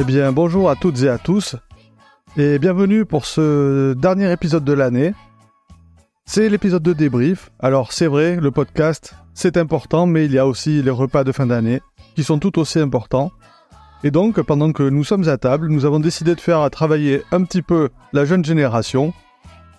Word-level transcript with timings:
Eh 0.00 0.04
bien, 0.04 0.32
bonjour 0.32 0.70
à 0.70 0.76
toutes 0.76 1.02
et 1.02 1.10
à 1.10 1.18
tous, 1.18 1.56
et 2.38 2.58
bienvenue 2.58 3.04
pour 3.04 3.26
ce 3.26 3.92
dernier 3.92 4.32
épisode 4.32 4.64
de 4.64 4.72
l'année. 4.72 5.12
C'est 6.24 6.48
l'épisode 6.48 6.82
de 6.82 6.94
débrief. 6.94 7.50
Alors, 7.58 7.92
c'est 7.92 8.06
vrai, 8.06 8.36
le 8.36 8.50
podcast, 8.50 9.12
c'est 9.34 9.58
important, 9.58 10.06
mais 10.06 10.24
il 10.24 10.32
y 10.32 10.38
a 10.38 10.46
aussi 10.46 10.82
les 10.82 10.90
repas 10.90 11.22
de 11.22 11.32
fin 11.32 11.44
d'année, 11.44 11.82
qui 12.14 12.24
sont 12.24 12.38
tout 12.38 12.58
aussi 12.58 12.78
importants. 12.78 13.30
Et 14.02 14.10
donc, 14.10 14.40
pendant 14.40 14.72
que 14.72 14.84
nous 14.84 15.04
sommes 15.04 15.28
à 15.28 15.36
table, 15.36 15.68
nous 15.68 15.84
avons 15.84 16.00
décidé 16.00 16.34
de 16.34 16.40
faire 16.40 16.70
travailler 16.70 17.22
un 17.30 17.44
petit 17.44 17.60
peu 17.60 17.90
la 18.14 18.24
jeune 18.24 18.42
génération, 18.42 19.12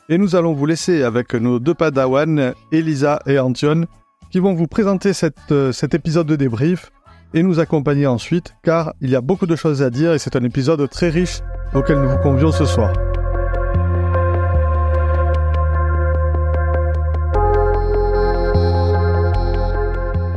et 0.07 0.19
nous 0.19 0.35
allons 0.35 0.53
vous 0.53 0.67
laisser 0.67 1.01
avec 1.01 1.33
nos 1.33 1.57
deux 1.57 1.73
padawans, 1.73 2.53
Elisa 2.71 3.23
et 3.25 3.39
Antion, 3.39 3.87
qui 4.29 4.37
vont 4.37 4.53
vous 4.53 4.67
présenter 4.67 5.13
cette, 5.13 5.71
cet 5.71 5.95
épisode 5.95 6.27
de 6.27 6.35
débrief 6.35 6.91
et 7.33 7.43
nous 7.43 7.59
accompagner 7.59 8.07
ensuite, 8.07 8.55
car 8.63 8.93
il 9.01 9.09
y 9.09 9.15
a 9.15 9.21
beaucoup 9.21 9.45
de 9.45 9.55
choses 9.55 9.81
à 9.81 9.89
dire 9.89 10.13
et 10.13 10.19
c'est 10.19 10.35
un 10.35 10.43
épisode 10.43 10.89
très 10.89 11.09
riche 11.09 11.41
auquel 11.73 11.99
nous 11.99 12.09
vous 12.09 12.17
convions 12.17 12.51
ce 12.51 12.65
soir. 12.65 12.91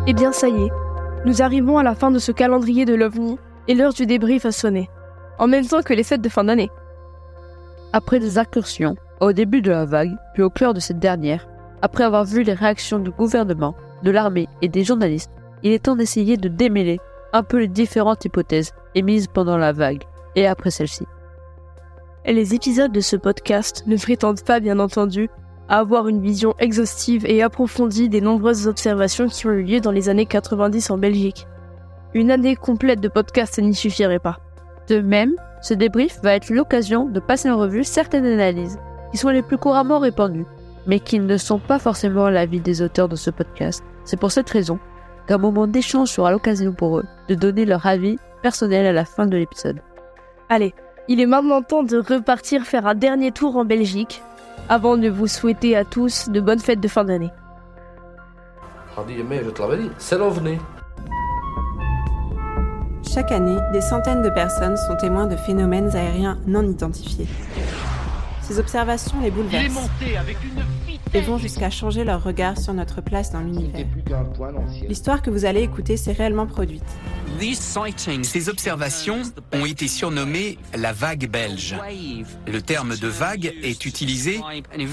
Eh 0.07 0.13
bien 0.13 0.33
ça 0.33 0.49
y 0.49 0.67
est, 0.67 0.71
nous 1.25 1.41
arrivons 1.41 1.79
à 1.79 1.83
la 1.83 1.95
fin 1.95 2.11
de 2.11 2.19
ce 2.19 2.31
calendrier 2.31 2.85
de 2.85 2.95
l'OVNI 2.95 3.39
et 3.69 3.75
l'heure 3.75 3.95
du 3.95 4.07
débrief 4.07 4.45
a 4.45 4.53
sonné, 4.53 4.91
en 5.39 5.47
même 5.47 5.67
temps 5.67 5.83
que 5.83 5.95
les 5.95 6.05
fêtes 6.05 6.21
de 6.21 6.29
fin 6.29 6.45
d'année. 6.45 6.71
Après 7.93 8.19
des 8.19 8.39
incursions, 8.39 8.97
au 9.21 9.33
début 9.33 9.63
de 9.63 9.71
la 9.71 9.87
vague, 9.87 10.15
puis 10.35 10.43
au 10.43 10.51
cœur 10.51 10.75
de 10.75 10.81
cette 10.81 10.99
dernière, 10.99 11.49
après 11.81 12.05
avoir 12.05 12.25
vu 12.25 12.43
les 12.43 12.53
réactions 12.53 12.99
du 12.99 13.11
gouvernement, 13.11 13.75
de 14.03 14.11
l'armée 14.11 14.49
et 14.61 14.69
des 14.69 14.85
journalistes, 14.85 15.31
il 15.65 15.73
est 15.73 15.85
temps 15.85 15.97
d'essayer 15.97 16.37
de 16.37 16.49
démêler 16.49 17.01
un 17.33 17.43
peu 17.43 17.59
les 17.59 17.69
différentes 17.69 18.25
hypothèses 18.25 18.73
émises 18.95 19.27
pendant 19.27 19.57
la 19.57 19.73
vague 19.73 20.05
et 20.37 20.47
après 20.47 20.71
celle-ci. 20.71 21.07
Les 22.27 22.55
épisodes 22.55 22.93
de 22.93 23.01
ce 23.01 23.17
podcast 23.17 23.83
ne 23.87 23.97
prétendent 23.97 24.45
pas, 24.45 24.61
bien 24.61 24.79
entendu, 24.79 25.29
à 25.69 25.79
avoir 25.79 26.09
une 26.09 26.21
vision 26.21 26.55
exhaustive 26.59 27.25
et 27.27 27.43
approfondie 27.43 28.09
des 28.09 28.21
nombreuses 28.21 28.69
observations 28.69 29.27
qui 29.27 29.47
ont 29.47 29.53
eu 29.53 29.63
lieu 29.63 29.81
dans 29.81 29.91
les 29.91 30.09
années 30.09 30.27
90 30.27 30.91
en 30.91 30.99
Belgique. 30.99 31.47
Une 32.13 32.31
année 32.31 32.57
complète 32.57 33.01
de 33.01 33.09
podcast 33.09 33.59
n'y 33.59 33.75
suffirait 33.75 34.19
pas. 34.19 34.39
De 34.89 35.01
même, 35.01 35.33
ce 35.63 35.75
débrief 35.75 36.21
va 36.23 36.35
être 36.35 36.51
l'occasion 36.51 37.09
de 37.09 37.21
passer 37.21 37.51
en 37.51 37.59
revue 37.59 37.85
certaines 37.85 38.27
analyses 38.27 38.79
qui 39.11 39.19
sont 39.19 39.31
les 39.31 39.43
plus 39.43 39.59
couramment 39.59 39.99
répandues, 39.99 40.47
mais 40.87 41.01
qui 41.01 41.19
ne 41.19 41.37
sont 41.39 41.59
pas 41.59 41.79
forcément 41.79 42.29
l'avis 42.29 42.61
des 42.61 42.83
auteurs 42.83 43.09
de 43.09 43.17
ce 43.17 43.31
podcast. 43.31 43.83
C'est 44.05 44.21
pour 44.21 44.31
cette 44.31 44.51
raison 44.51 44.79
qu'un 45.27 45.39
moment 45.39 45.67
d'échange 45.67 46.09
sera 46.09 46.31
l'occasion 46.31 46.73
pour 46.73 46.99
eux 46.99 47.05
de 47.29 47.35
donner 47.35 47.65
leur 47.65 47.87
avis 47.87 48.19
personnel 48.43 48.87
à 48.87 48.93
la 48.93 49.05
fin 49.05 49.27
de 49.27 49.37
l'épisode. 49.37 49.81
Allez, 50.49 50.75
il 51.09 51.21
est 51.21 51.27
maintenant 51.27 51.63
temps 51.63 51.83
de 51.83 51.99
repartir 51.99 52.63
faire 52.63 52.87
un 52.87 52.95
dernier 52.95 53.33
tour 53.33 53.57
en 53.57 53.65
Belgique 53.65 54.23
avant 54.69 54.97
de 54.97 55.09
vous 55.09 55.27
souhaiter 55.27 55.77
à 55.77 55.85
tous 55.85 56.29
de 56.29 56.41
bonnes 56.41 56.59
fêtes 56.59 56.81
de 56.81 56.89
fin 56.89 57.05
d'année. 57.05 57.31
mais 59.29 59.45
je 59.45 59.51
te 59.51 59.63
l'avais 59.63 59.79
dit, 59.79 59.91
c'est 59.99 60.19
l'OVNI. 60.19 60.59
Chaque 63.15 63.33
année, 63.33 63.59
des 63.73 63.81
centaines 63.81 64.23
de 64.23 64.31
personnes 64.31 64.77
sont 64.77 64.97
témoins 64.97 65.27
de 65.27 65.37
phénomènes 65.37 65.95
aériens 65.95 66.39
non 66.47 66.63
identifiés. 66.63 67.29
Ces 68.43 68.59
observations 68.59 69.21
les 69.23 69.31
bouleversent 69.31 69.89
et 71.15 71.21
vont 71.21 71.39
jusqu'à 71.39 71.71
changer 71.71 72.05
leur 72.05 72.23
regard 72.23 72.59
sur 72.59 72.75
notre 72.75 73.01
place 73.01 73.31
dans 73.31 73.41
l'univers. 73.41 73.87
L'histoire 74.89 75.23
que 75.23 75.31
vous 75.31 75.45
allez 75.45 75.63
écouter 75.63 75.97
s'est 75.97 76.13
réellement 76.13 76.47
produite. 76.47 76.85
Ces 78.23 78.49
observations 78.49 79.23
ont 79.53 79.65
été 79.65 79.89
surnommées 79.89 80.59
la 80.77 80.93
vague 80.93 81.29
belge. 81.29 81.77
Le 82.47 82.61
terme 82.61 82.97
de 82.97 83.09
vague 83.09 83.55
est 83.63 83.87
utilisé 83.87 84.41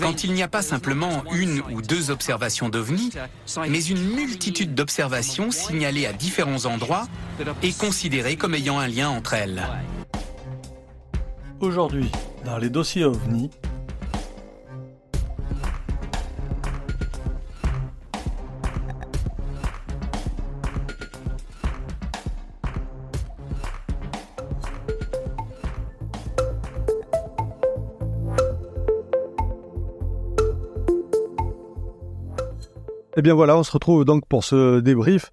quand 0.01 0.23
il 0.23 0.34
n'y 0.34 0.44
a 0.44 0.47
pas 0.47 0.62
simplement 0.62 1.23
une 1.34 1.62
ou 1.72 1.81
deux 1.81 2.12
observations 2.12 2.69
d'OVNI, 2.69 3.12
mais 3.69 3.84
une 3.84 4.16
multitude 4.16 4.75
d'observations 4.75 5.51
signalées 5.51 6.06
à 6.06 6.13
différents 6.13 6.66
endroits 6.66 7.07
et 7.63 7.73
considérées 7.73 8.35
comme 8.35 8.53
ayant 8.53 8.79
un 8.79 8.88
lien 8.88 9.09
entre 9.09 9.34
elles. 9.34 9.62
Aujourd'hui, 11.59 12.09
dans 12.44 12.57
les 12.57 12.69
dossiers 12.69 13.06
OVNI, 13.06 13.51
Eh 33.22 33.24
bien 33.24 33.36
voilà, 33.36 33.56
on 33.56 33.62
se 33.62 33.72
retrouve 33.72 34.04
donc 34.04 34.28
pour 34.28 34.44
ce 34.44 34.80
débrief. 34.80 35.32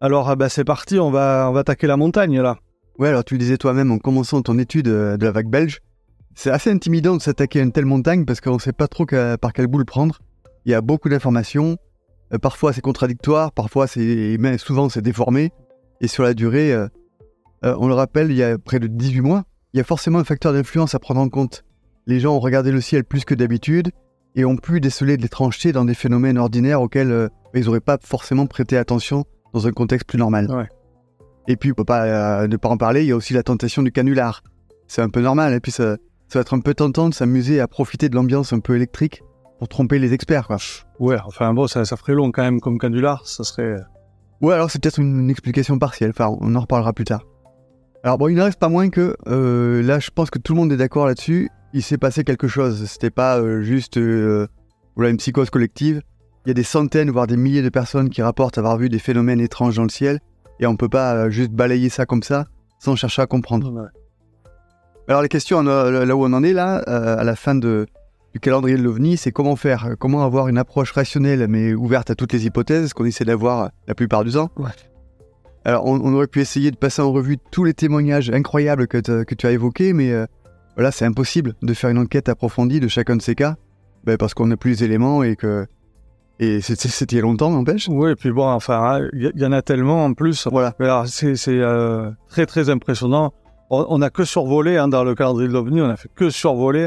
Alors 0.00 0.30
ah 0.30 0.34
bah, 0.34 0.48
c'est 0.48 0.64
parti, 0.64 0.98
on 0.98 1.10
va, 1.10 1.46
on 1.50 1.52
va 1.52 1.60
attaquer 1.60 1.86
la 1.86 1.98
montagne 1.98 2.40
là. 2.40 2.56
Ouais, 2.98 3.08
alors 3.08 3.22
tu 3.22 3.34
le 3.34 3.38
disais 3.38 3.58
toi-même 3.58 3.92
en 3.92 3.98
commençant 3.98 4.40
ton 4.40 4.58
étude 4.58 4.88
euh, 4.88 5.18
de 5.18 5.26
la 5.26 5.30
vague 5.30 5.50
belge, 5.50 5.80
c'est 6.34 6.48
assez 6.50 6.70
intimidant 6.70 7.18
de 7.18 7.20
s'attaquer 7.20 7.60
à 7.60 7.64
une 7.64 7.72
telle 7.72 7.84
montagne 7.84 8.24
parce 8.24 8.40
qu'on 8.40 8.54
ne 8.54 8.58
sait 8.58 8.72
pas 8.72 8.88
trop 8.88 9.04
par 9.04 9.52
quelle 9.52 9.66
boule 9.66 9.84
prendre. 9.84 10.20
Il 10.64 10.72
y 10.72 10.74
a 10.74 10.80
beaucoup 10.80 11.10
d'informations, 11.10 11.76
euh, 12.32 12.38
parfois 12.38 12.72
c'est 12.72 12.80
contradictoire, 12.80 13.52
parfois 13.52 13.86
c'est, 13.86 14.38
mais 14.40 14.56
souvent 14.56 14.88
c'est 14.88 15.02
déformé. 15.02 15.52
Et 16.00 16.08
sur 16.08 16.22
la 16.22 16.32
durée, 16.32 16.72
euh, 16.72 16.88
on 17.62 17.88
le 17.88 17.94
rappelle, 17.94 18.30
il 18.30 18.38
y 18.38 18.42
a 18.42 18.56
près 18.56 18.80
de 18.80 18.86
18 18.86 19.20
mois, 19.20 19.44
il 19.74 19.76
y 19.76 19.80
a 19.82 19.84
forcément 19.84 20.18
un 20.18 20.24
facteur 20.24 20.54
d'influence 20.54 20.94
à 20.94 20.98
prendre 20.98 21.20
en 21.20 21.28
compte. 21.28 21.62
Les 22.06 22.20
gens 22.20 22.34
ont 22.34 22.40
regardé 22.40 22.72
le 22.72 22.80
ciel 22.80 23.04
plus 23.04 23.26
que 23.26 23.34
d'habitude, 23.34 23.90
et 24.34 24.44
ont 24.44 24.56
pu 24.56 24.80
déceler 24.80 25.16
de 25.16 25.22
l'étrangeté 25.22 25.72
dans 25.72 25.84
des 25.84 25.94
phénomènes 25.94 26.38
ordinaires 26.38 26.82
auxquels 26.82 27.10
euh, 27.10 27.28
ils 27.54 27.64
n'auraient 27.64 27.80
pas 27.80 27.98
forcément 28.02 28.46
prêté 28.46 28.76
attention 28.76 29.24
dans 29.52 29.66
un 29.66 29.72
contexte 29.72 30.06
plus 30.06 30.18
normal. 30.18 30.68
Et 31.48 31.56
puis, 31.56 31.72
on 31.72 31.74
peut 31.74 31.84
pas 31.84 32.04
euh, 32.42 32.46
ne 32.46 32.56
pas 32.56 32.68
en 32.68 32.76
parler, 32.76 33.02
il 33.02 33.08
y 33.08 33.12
a 33.12 33.16
aussi 33.16 33.32
la 33.32 33.42
tentation 33.42 33.82
du 33.82 33.90
canular. 33.90 34.42
C'est 34.86 35.02
un 35.02 35.08
peu 35.08 35.20
normal, 35.20 35.54
et 35.54 35.60
puis 35.60 35.72
ça, 35.72 35.96
ça 36.28 36.38
va 36.38 36.40
être 36.42 36.54
un 36.54 36.60
peu 36.60 36.74
tentant 36.74 37.08
de 37.08 37.14
s'amuser 37.14 37.60
à 37.60 37.66
profiter 37.66 38.08
de 38.08 38.14
l'ambiance 38.14 38.52
un 38.52 38.60
peu 38.60 38.76
électrique 38.76 39.22
pour 39.58 39.68
tromper 39.68 39.98
les 39.98 40.12
experts, 40.12 40.46
quoi. 40.46 40.58
Ouais, 40.98 41.16
enfin 41.24 41.52
bon, 41.54 41.66
ça, 41.66 41.84
ça 41.84 41.96
ferait 41.96 42.14
long 42.14 42.30
quand 42.30 42.42
même 42.42 42.60
comme 42.60 42.78
canular, 42.78 43.26
ça 43.26 43.44
serait... 43.44 43.76
Ouais, 44.40 44.54
alors 44.54 44.70
c'est 44.70 44.80
peut-être 44.80 45.00
une, 45.00 45.30
explication 45.30 45.78
partielle, 45.78 46.10
enfin, 46.10 46.36
on 46.40 46.54
en 46.54 46.60
reparlera 46.60 46.92
plus 46.92 47.04
tard. 47.04 47.22
Alors 48.04 48.16
bon, 48.16 48.28
il 48.28 48.36
ne 48.36 48.42
reste 48.42 48.58
pas 48.58 48.68
moins 48.68 48.90
que, 48.90 49.16
là, 49.26 49.98
je 49.98 50.10
pense 50.10 50.30
que 50.30 50.38
tout 50.38 50.54
le 50.54 50.60
monde 50.60 50.72
est 50.72 50.76
d'accord 50.76 51.06
là-dessus, 51.06 51.50
il 51.72 51.82
s'est 51.82 51.98
passé 51.98 52.24
quelque 52.24 52.48
chose. 52.48 52.86
C'était 52.86 53.10
pas 53.10 53.38
euh, 53.38 53.62
juste 53.62 53.98
euh, 53.98 54.46
une 54.96 55.16
psychose 55.16 55.50
collective. 55.50 56.00
Il 56.44 56.48
y 56.48 56.50
a 56.52 56.54
des 56.54 56.62
centaines, 56.62 57.10
voire 57.10 57.26
des 57.26 57.36
milliers 57.36 57.62
de 57.62 57.68
personnes 57.68 58.08
qui 58.08 58.22
rapportent 58.22 58.58
avoir 58.58 58.78
vu 58.78 58.88
des 58.88 58.98
phénomènes 58.98 59.40
étranges 59.40 59.76
dans 59.76 59.82
le 59.82 59.90
ciel, 59.90 60.20
et 60.60 60.66
on 60.66 60.76
peut 60.76 60.88
pas 60.88 61.14
euh, 61.14 61.30
juste 61.30 61.50
balayer 61.50 61.88
ça 61.88 62.06
comme 62.06 62.22
ça 62.22 62.46
sans 62.78 62.96
chercher 62.96 63.22
à 63.22 63.26
comprendre. 63.26 63.90
Alors 65.08 65.20
la 65.22 65.28
question 65.28 65.62
là 65.62 66.14
où 66.14 66.24
on 66.24 66.32
en 66.32 66.44
est 66.44 66.52
là, 66.52 66.76
à 66.76 67.24
la 67.24 67.34
fin 67.34 67.54
de, 67.54 67.86
du 68.34 68.40
calendrier 68.40 68.76
de 68.76 68.82
l'OVNI, 68.82 69.16
c'est 69.16 69.32
comment 69.32 69.56
faire, 69.56 69.96
comment 69.98 70.22
avoir 70.22 70.46
une 70.48 70.58
approche 70.58 70.92
rationnelle 70.92 71.48
mais 71.48 71.74
ouverte 71.74 72.10
à 72.10 72.14
toutes 72.14 72.32
les 72.32 72.46
hypothèses 72.46 72.92
qu'on 72.92 73.04
essaie 73.04 73.24
d'avoir 73.24 73.70
la 73.88 73.94
plupart 73.94 74.22
du 74.22 74.30
temps? 74.30 74.50
Alors 75.68 75.84
on, 75.84 76.14
aurait 76.14 76.26
pu 76.26 76.40
essayer 76.40 76.70
de 76.70 76.76
passer 76.76 77.02
en 77.02 77.12
revue 77.12 77.36
tous 77.50 77.62
les 77.62 77.74
témoignages 77.74 78.30
incroyables 78.30 78.86
que, 78.88 78.98
que 79.22 79.34
tu 79.34 79.46
as 79.46 79.52
évoqués, 79.52 79.92
mais 79.92 80.14
voilà, 80.78 80.92
c'est 80.92 81.04
impossible 81.04 81.54
de 81.60 81.74
faire 81.74 81.90
une 81.90 81.98
enquête 81.98 82.28
approfondie 82.28 82.78
de 82.78 82.86
chacun 82.86 83.16
de 83.16 83.22
ces 83.22 83.34
cas, 83.34 83.56
ben, 84.04 84.16
parce 84.16 84.32
qu'on 84.32 84.46
n'a 84.46 84.56
plus 84.56 84.70
les 84.70 84.84
éléments 84.84 85.24
et 85.24 85.34
que. 85.34 85.66
Et 86.38 86.60
c'était 86.60 87.20
longtemps, 87.20 87.50
n'empêche. 87.50 87.88
Oui, 87.88 88.12
et 88.12 88.14
puis 88.14 88.30
bon, 88.30 88.46
enfin, 88.46 89.00
il 89.12 89.32
y, 89.34 89.44
en 89.44 89.50
a 89.50 89.60
tellement 89.60 90.04
en 90.04 90.14
plus. 90.14 90.46
Voilà. 90.46 90.72
C'est 91.06 91.34
euh, 91.48 92.12
très, 92.28 92.46
très 92.46 92.70
impressionnant. 92.70 93.32
On 93.70 93.98
n'a 93.98 94.08
que 94.10 94.24
survolé, 94.24 94.76
hein, 94.76 94.86
dans 94.86 95.02
le 95.02 95.16
calendrier 95.16 95.48
de 95.48 95.52
l'OVNI, 95.52 95.82
on 95.82 95.90
a 95.90 95.96
fait 95.96 96.08
que 96.14 96.30
survoler 96.30 96.86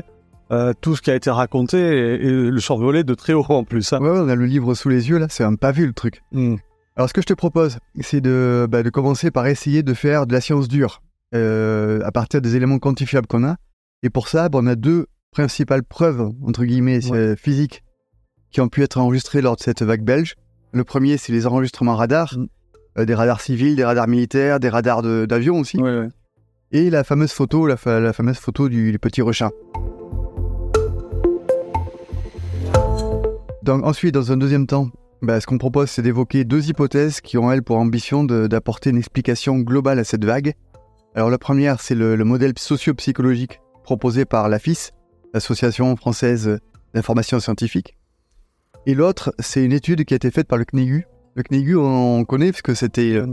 euh, 0.53 0.71
tout 0.79 0.95
ce 0.95 1.01
qui 1.01 1.11
a 1.11 1.15
été 1.15 1.29
raconté 1.29 1.77
et, 1.79 2.17
le 2.17 2.59
survoler 2.61 3.03
de 3.03 3.13
très 3.13 3.33
haut 3.33 3.45
en 3.49 3.65
plus. 3.65 3.91
Hein. 3.91 3.99
Ouais, 3.99 4.09
on 4.09 4.29
a 4.29 4.35
le 4.35 4.45
livre 4.45 4.73
sous 4.73 4.87
les 4.87 5.09
yeux, 5.09 5.17
là, 5.17 5.27
c'est 5.29 5.43
un 5.43 5.55
pas 5.55 5.73
vu 5.73 5.85
le 5.85 5.93
truc. 5.93 6.23
Hmm. 6.31 6.55
Alors, 7.01 7.09
ce 7.09 7.15
que 7.15 7.21
je 7.21 7.25
te 7.25 7.33
propose, 7.33 7.79
c'est 8.01 8.21
de, 8.21 8.67
bah, 8.69 8.83
de 8.83 8.89
commencer 8.91 9.31
par 9.31 9.47
essayer 9.47 9.81
de 9.81 9.95
faire 9.95 10.27
de 10.27 10.33
la 10.33 10.39
science 10.39 10.67
dure 10.67 11.01
euh, 11.33 11.99
à 12.03 12.11
partir 12.11 12.43
des 12.43 12.55
éléments 12.55 12.77
quantifiables 12.77 13.25
qu'on 13.25 13.43
a. 13.43 13.55
Et 14.03 14.11
pour 14.11 14.27
ça, 14.27 14.49
on 14.53 14.67
a 14.67 14.75
deux 14.75 15.07
principales 15.31 15.81
preuves, 15.81 16.29
entre 16.45 16.63
guillemets, 16.63 16.99
physiques, 17.37 17.83
qui 18.51 18.61
ont 18.61 18.67
pu 18.67 18.83
être 18.83 18.99
enregistrées 18.99 19.41
lors 19.41 19.55
de 19.55 19.61
cette 19.61 19.81
vague 19.81 20.03
belge. 20.03 20.35
Le 20.73 20.83
premier, 20.83 21.17
c'est 21.17 21.31
les 21.31 21.47
enregistrements 21.47 21.95
radars, 21.95 22.37
mm. 22.37 22.47
euh, 22.99 23.05
des 23.05 23.15
radars 23.15 23.41
civils, 23.41 23.75
des 23.75 23.83
radars 23.83 24.07
militaires, 24.07 24.59
des 24.59 24.69
radars 24.69 25.01
d'avion 25.01 25.57
aussi. 25.57 25.79
Et 26.71 26.91
la 26.91 27.03
fameuse 27.03 27.31
photo, 27.31 27.65
la, 27.65 27.77
fameuse 27.77 28.37
photo 28.37 28.69
du, 28.69 28.95
petit 29.01 29.23
rechin. 29.23 29.49
Donc 33.63 33.83
ensuite, 33.85 34.13
dans 34.13 34.31
un 34.31 34.37
deuxième 34.37 34.67
temps, 34.67 34.91
bah, 35.21 35.39
ce 35.39 35.45
qu'on 35.45 35.59
propose, 35.59 35.89
c'est 35.89 36.01
d'évoquer 36.01 36.45
deux 36.45 36.69
hypothèses 36.69 37.21
qui 37.21 37.37
ont, 37.37 37.51
elles, 37.51 37.61
pour 37.61 37.77
ambition 37.77 38.23
d'apporter 38.23 38.89
une 38.89 38.97
explication 38.97 39.59
globale 39.59 39.99
à 39.99 40.03
cette 40.03 40.25
vague 40.25 40.53
Alors 41.13 41.29
la 41.29 41.37
première, 41.37 41.79
c'est 41.79 41.93
le, 41.93 42.17
modèle 42.23 42.53
socio-psychologique 42.57 43.61
proposé 43.83 44.25
par 44.25 44.49
l'AFIS, 44.49 44.91
l'Association 45.33 45.95
française 45.95 46.59
d'information 46.95 47.39
scientifique. 47.39 47.95
Et 48.87 48.95
l'autre, 48.95 49.33
c'est 49.37 49.63
une 49.63 49.73
étude 49.73 50.05
qui 50.05 50.13
a 50.13 50.17
été 50.17 50.31
faite 50.31 50.47
par 50.47 50.57
le 50.57 50.65
CNEGU. 50.65 51.05
Le 51.35 51.43
CNEGU, 51.43 51.77
on 51.77 52.25
connaît 52.25 52.51
parce 52.51 52.63
que 52.63 52.73
c'était... 52.73 53.13
Euh, 53.13 53.27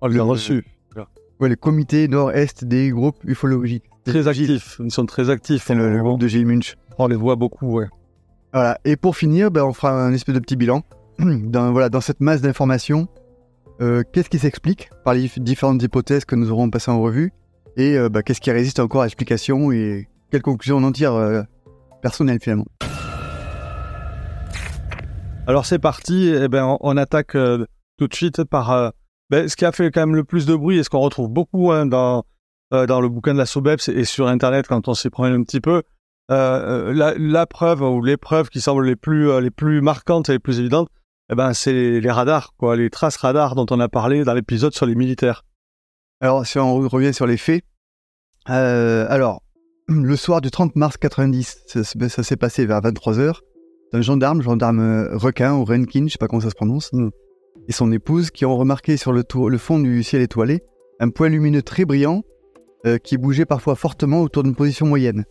on 0.00 0.08
l'a 0.08 0.22
reçu. 0.22 0.64
Ouais, 1.40 1.48
le 1.48 1.54
comité 1.54 2.08
nord-est 2.08 2.64
des 2.64 2.90
groupes 2.90 3.22
ufologiques. 3.24 3.84
Très 4.04 4.26
actifs, 4.26 4.80
ils 4.82 4.90
sont 4.90 5.06
très 5.06 5.30
actifs. 5.30 5.62
C'est 5.66 5.76
le, 5.76 6.02
groupe 6.02 6.20
de 6.20 6.26
Gilles 6.26 6.46
Munch. 6.46 6.74
On 6.98 7.06
les 7.06 7.14
voit 7.14 7.36
beaucoup, 7.36 7.78
ouais. 7.78 7.86
Voilà. 8.52 8.80
Et 8.84 8.96
pour 8.96 9.16
finir, 9.16 9.52
ben, 9.52 9.62
on 9.62 9.72
fera 9.72 9.92
un 9.92 10.12
espèce 10.12 10.34
de 10.34 10.40
petit 10.40 10.56
bilan. 10.56 10.82
dans, 11.18 11.72
voilà, 11.72 11.88
dans 11.88 12.00
cette 12.00 12.20
masse 12.20 12.40
d'informations, 12.40 13.08
euh, 13.80 14.02
qu'est-ce 14.12 14.30
qui 14.30 14.38
s'explique 14.38 14.90
par 15.04 15.14
les 15.14 15.30
différentes 15.38 15.82
hypothèses 15.82 16.24
que 16.24 16.36
nous 16.36 16.50
aurons 16.50 16.70
passées 16.70 16.90
en 16.90 17.00
revue 17.00 17.32
Et 17.76 17.96
euh, 17.96 18.08
ben, 18.08 18.22
qu'est-ce 18.22 18.40
qui 18.40 18.52
résiste 18.52 18.78
encore 18.78 19.02
à 19.02 19.04
l'explication 19.04 19.72
et 19.72 20.08
quelles 20.30 20.42
conclusions 20.42 20.76
on 20.76 20.84
en 20.84 20.92
tire 20.92 21.14
euh, 21.14 21.42
finalement 22.40 22.66
Alors 25.48 25.66
c'est 25.66 25.80
parti, 25.80 26.32
eh 26.32 26.46
ben, 26.46 26.76
on, 26.80 26.96
attaque 26.96 27.32
tout 27.32 28.06
de 28.06 28.14
suite 28.14 28.44
par 28.44 28.92
ben, 29.30 29.48
ce 29.48 29.56
qui 29.56 29.64
a 29.64 29.72
fait 29.72 29.90
quand 29.90 30.00
même 30.00 30.14
le 30.14 30.24
plus 30.24 30.46
de 30.46 30.54
bruit 30.54 30.78
et 30.78 30.84
ce 30.84 30.90
qu'on 30.90 31.00
retrouve 31.00 31.28
beaucoup 31.28 31.72
hein, 31.72 31.86
dans, 31.86 32.24
dans 32.70 33.00
le 33.00 33.08
bouquin 33.08 33.32
de 33.32 33.38
la 33.38 33.46
SOBEPS 33.46 33.88
et 33.88 34.04
sur 34.04 34.28
Internet 34.28 34.68
quand 34.68 34.86
on 34.86 34.94
s'y 34.94 35.10
prend 35.10 35.24
un 35.24 35.42
petit 35.42 35.60
peu. 35.60 35.82
La, 36.28 37.14
la, 37.16 37.46
preuve 37.46 37.82
ou 37.82 38.02
les 38.02 38.16
preuves 38.16 38.48
qui 38.50 38.60
semblent 38.60 38.86
les 38.86 38.96
plus, 38.96 39.40
les 39.40 39.50
plus 39.50 39.80
marquantes 39.80 40.28
et 40.28 40.32
les 40.32 40.38
plus 40.38 40.60
évidentes, 40.60 40.88
eh 41.30 41.34
ben, 41.34 41.52
c'est 41.52 42.00
les 42.00 42.10
radars, 42.10 42.54
quoi, 42.56 42.76
les 42.76 42.90
traces 42.90 43.16
radars 43.16 43.54
dont 43.54 43.66
on 43.70 43.80
a 43.80 43.88
parlé 43.88 44.24
dans 44.24 44.34
l'épisode 44.34 44.74
sur 44.74 44.86
les 44.86 44.94
militaires. 44.94 45.44
Alors, 46.20 46.46
si 46.46 46.58
on 46.58 46.88
revient 46.88 47.12
sur 47.12 47.26
les 47.26 47.36
faits, 47.36 47.62
euh, 48.50 49.06
alors, 49.08 49.42
le 49.88 50.16
soir 50.16 50.40
du 50.40 50.50
30 50.50 50.74
mars 50.76 50.96
90, 50.96 51.64
ça, 51.66 52.22
s'est 52.22 52.36
passé 52.36 52.66
vers 52.66 52.80
23h. 52.80 53.34
Un 53.92 54.00
gendarme, 54.00 54.42
gendarme 54.42 54.80
euh, 54.80 55.16
requin 55.16 55.54
ou 55.54 55.64
Renkin, 55.64 56.06
je 56.06 56.12
sais 56.12 56.18
pas 56.18 56.28
comment 56.28 56.40
ça 56.40 56.50
se 56.50 56.54
prononce, 56.54 56.92
hmm. 56.92 57.10
et 57.68 57.72
son 57.72 57.92
épouse 57.92 58.30
qui 58.30 58.44
ont 58.44 58.56
remarqué 58.56 58.96
sur 58.96 59.12
le, 59.12 59.22
le, 59.48 59.58
fond 59.58 59.78
du 59.78 60.02
ciel 60.02 60.22
étoilé 60.22 60.62
un 61.00 61.10
point 61.10 61.28
lumineux 61.28 61.62
très 61.62 61.84
brillant 61.84 62.22
euh, 62.86 62.98
qui 62.98 63.16
bougeait 63.16 63.46
parfois 63.46 63.76
fortement 63.76 64.20
autour 64.22 64.42
d'une 64.42 64.54
position 64.54 64.86
moyenne. 64.86 65.24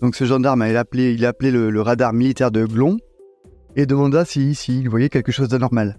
Donc 0.00 0.16
ce 0.16 0.24
gendarme, 0.24 0.64
il 0.68 0.76
a 0.76 0.80
appelé, 0.80 1.12
il 1.12 1.24
a 1.24 1.28
appelé 1.28 1.50
le, 1.50 1.70
le 1.70 1.80
radar 1.80 2.12
militaire 2.12 2.50
de 2.50 2.64
Glon, 2.64 2.96
et 3.76 3.86
demanda 3.86 4.24
s'il 4.24 4.54
si, 4.54 4.86
voyait 4.86 5.08
quelque 5.08 5.32
chose 5.32 5.48
d'anormal. 5.48 5.98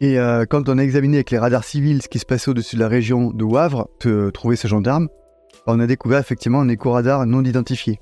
Et 0.00 0.18
euh, 0.18 0.44
quand 0.48 0.68
on 0.68 0.78
a 0.78 0.82
examiné 0.82 1.18
avec 1.18 1.30
les 1.30 1.38
radars 1.38 1.64
civils 1.64 2.02
ce 2.02 2.08
qui 2.08 2.18
se 2.18 2.26
passait 2.26 2.50
au-dessus 2.50 2.76
de 2.76 2.80
la 2.80 2.88
région 2.88 3.30
de 3.30 3.44
Wavre, 3.44 3.88
de 4.04 4.30
trouver 4.30 4.56
ce 4.56 4.68
gendarme, 4.68 5.08
on 5.66 5.80
a 5.80 5.86
découvert 5.86 6.18
effectivement 6.18 6.60
un 6.60 6.68
écho-radar 6.68 7.26
non 7.26 7.44
identifié. 7.44 8.00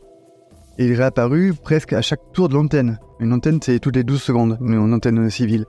Et 0.78 0.86
il 0.86 0.92
est 0.92 0.96
réapparu 0.96 1.54
presque 1.54 1.92
à 1.92 2.02
chaque 2.02 2.32
tour 2.32 2.48
de 2.48 2.54
l'antenne. 2.54 2.98
Une 3.20 3.32
antenne, 3.32 3.60
c'est 3.62 3.78
toutes 3.78 3.94
les 3.94 4.02
12 4.02 4.20
secondes, 4.20 4.58
mais 4.60 4.76
une 4.76 4.92
antenne 4.92 5.30
civile. 5.30 5.66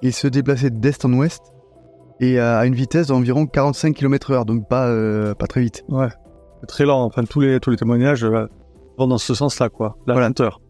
Il 0.00 0.14
se 0.14 0.26
déplaçait 0.26 0.70
d'est 0.70 1.04
en 1.04 1.12
ouest 1.12 1.42
et 2.20 2.40
à 2.40 2.64
une 2.64 2.74
vitesse 2.74 3.08
d'environ 3.08 3.46
45 3.46 3.94
km/h, 3.94 4.44
donc 4.44 4.68
pas, 4.68 4.86
euh, 4.88 5.34
pas 5.34 5.46
très 5.46 5.60
vite. 5.60 5.84
Ouais, 5.88 6.08
très 6.66 6.84
lent. 6.86 7.04
Enfin, 7.04 7.24
tous 7.24 7.40
les, 7.40 7.60
tous 7.60 7.70
les 7.70 7.76
témoignages 7.76 8.24
euh, 8.24 8.46
vont 8.96 9.06
dans 9.06 9.18
ce 9.18 9.34
sens-là, 9.34 9.68
quoi. 9.68 9.98
La 10.06 10.14
lenteur. 10.14 10.60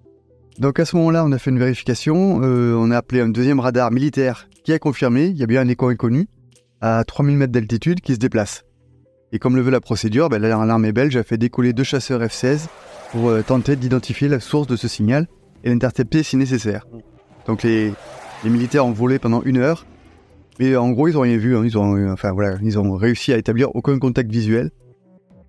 Donc 0.59 0.81
à 0.81 0.85
ce 0.85 0.97
moment-là, 0.97 1.25
on 1.25 1.31
a 1.31 1.39
fait 1.39 1.51
une 1.51 1.59
vérification, 1.59 2.41
euh, 2.43 2.75
on 2.75 2.91
a 2.91 2.97
appelé 2.97 3.21
un 3.21 3.29
deuxième 3.29 3.61
radar 3.61 3.93
militaire 3.93 4.49
qui 4.65 4.73
a 4.73 4.81
confirmé, 4.81 5.27
il 5.27 5.37
y 5.37 5.45
a 5.45 5.47
bien 5.47 5.61
un 5.61 5.69
écho 5.69 5.87
inconnu 5.87 6.27
à 6.81 7.05
3000 7.05 7.37
mètres 7.37 7.53
d'altitude 7.53 8.01
qui 8.01 8.15
se 8.15 8.19
déplace. 8.19 8.65
Et 9.31 9.39
comme 9.39 9.55
le 9.55 9.63
veut 9.63 9.71
la 9.71 9.81
procédure, 9.81 10.29
ben, 10.29 10.43
l'armée 10.43 10.91
belge 10.91 11.17
a 11.17 11.23
fait 11.23 11.39
décoller 11.39 11.73
deux 11.73 11.85
chasseurs 11.85 12.21
F-16 12.21 12.67
pour 13.13 13.29
euh, 13.29 13.43
tenter 13.43 13.77
d'identifier 13.77 14.27
la 14.27 14.41
source 14.41 14.67
de 14.67 14.75
ce 14.75 14.89
signal 14.89 15.29
et 15.63 15.69
l'intercepter 15.69 16.25
si 16.25 16.37
nécessaire. 16.37 16.87
Donc 17.47 17.63
les, 17.63 17.93
militaires 18.45 18.85
ont 18.85 18.93
volé 18.93 19.21
pendant 19.21 19.43
une 19.43 19.59
heure, 19.59 19.87
mais 20.59 20.75
en 20.75 20.91
gros 20.91 21.07
ils 21.07 21.15
n'ont 21.15 21.21
rien 21.21 21.37
vu, 21.37 21.57
hein. 21.57 21.63
ils, 21.65 21.79
ont, 21.79 22.13
enfin, 22.13 22.33
voilà, 22.33 22.57
ils 22.63 22.81
ont 22.81 22.97
réussi 22.97 23.33
à 23.33 23.37
établir 23.37 23.77
aucun 23.77 23.97
contact 24.01 24.31
visuel. 24.31 24.71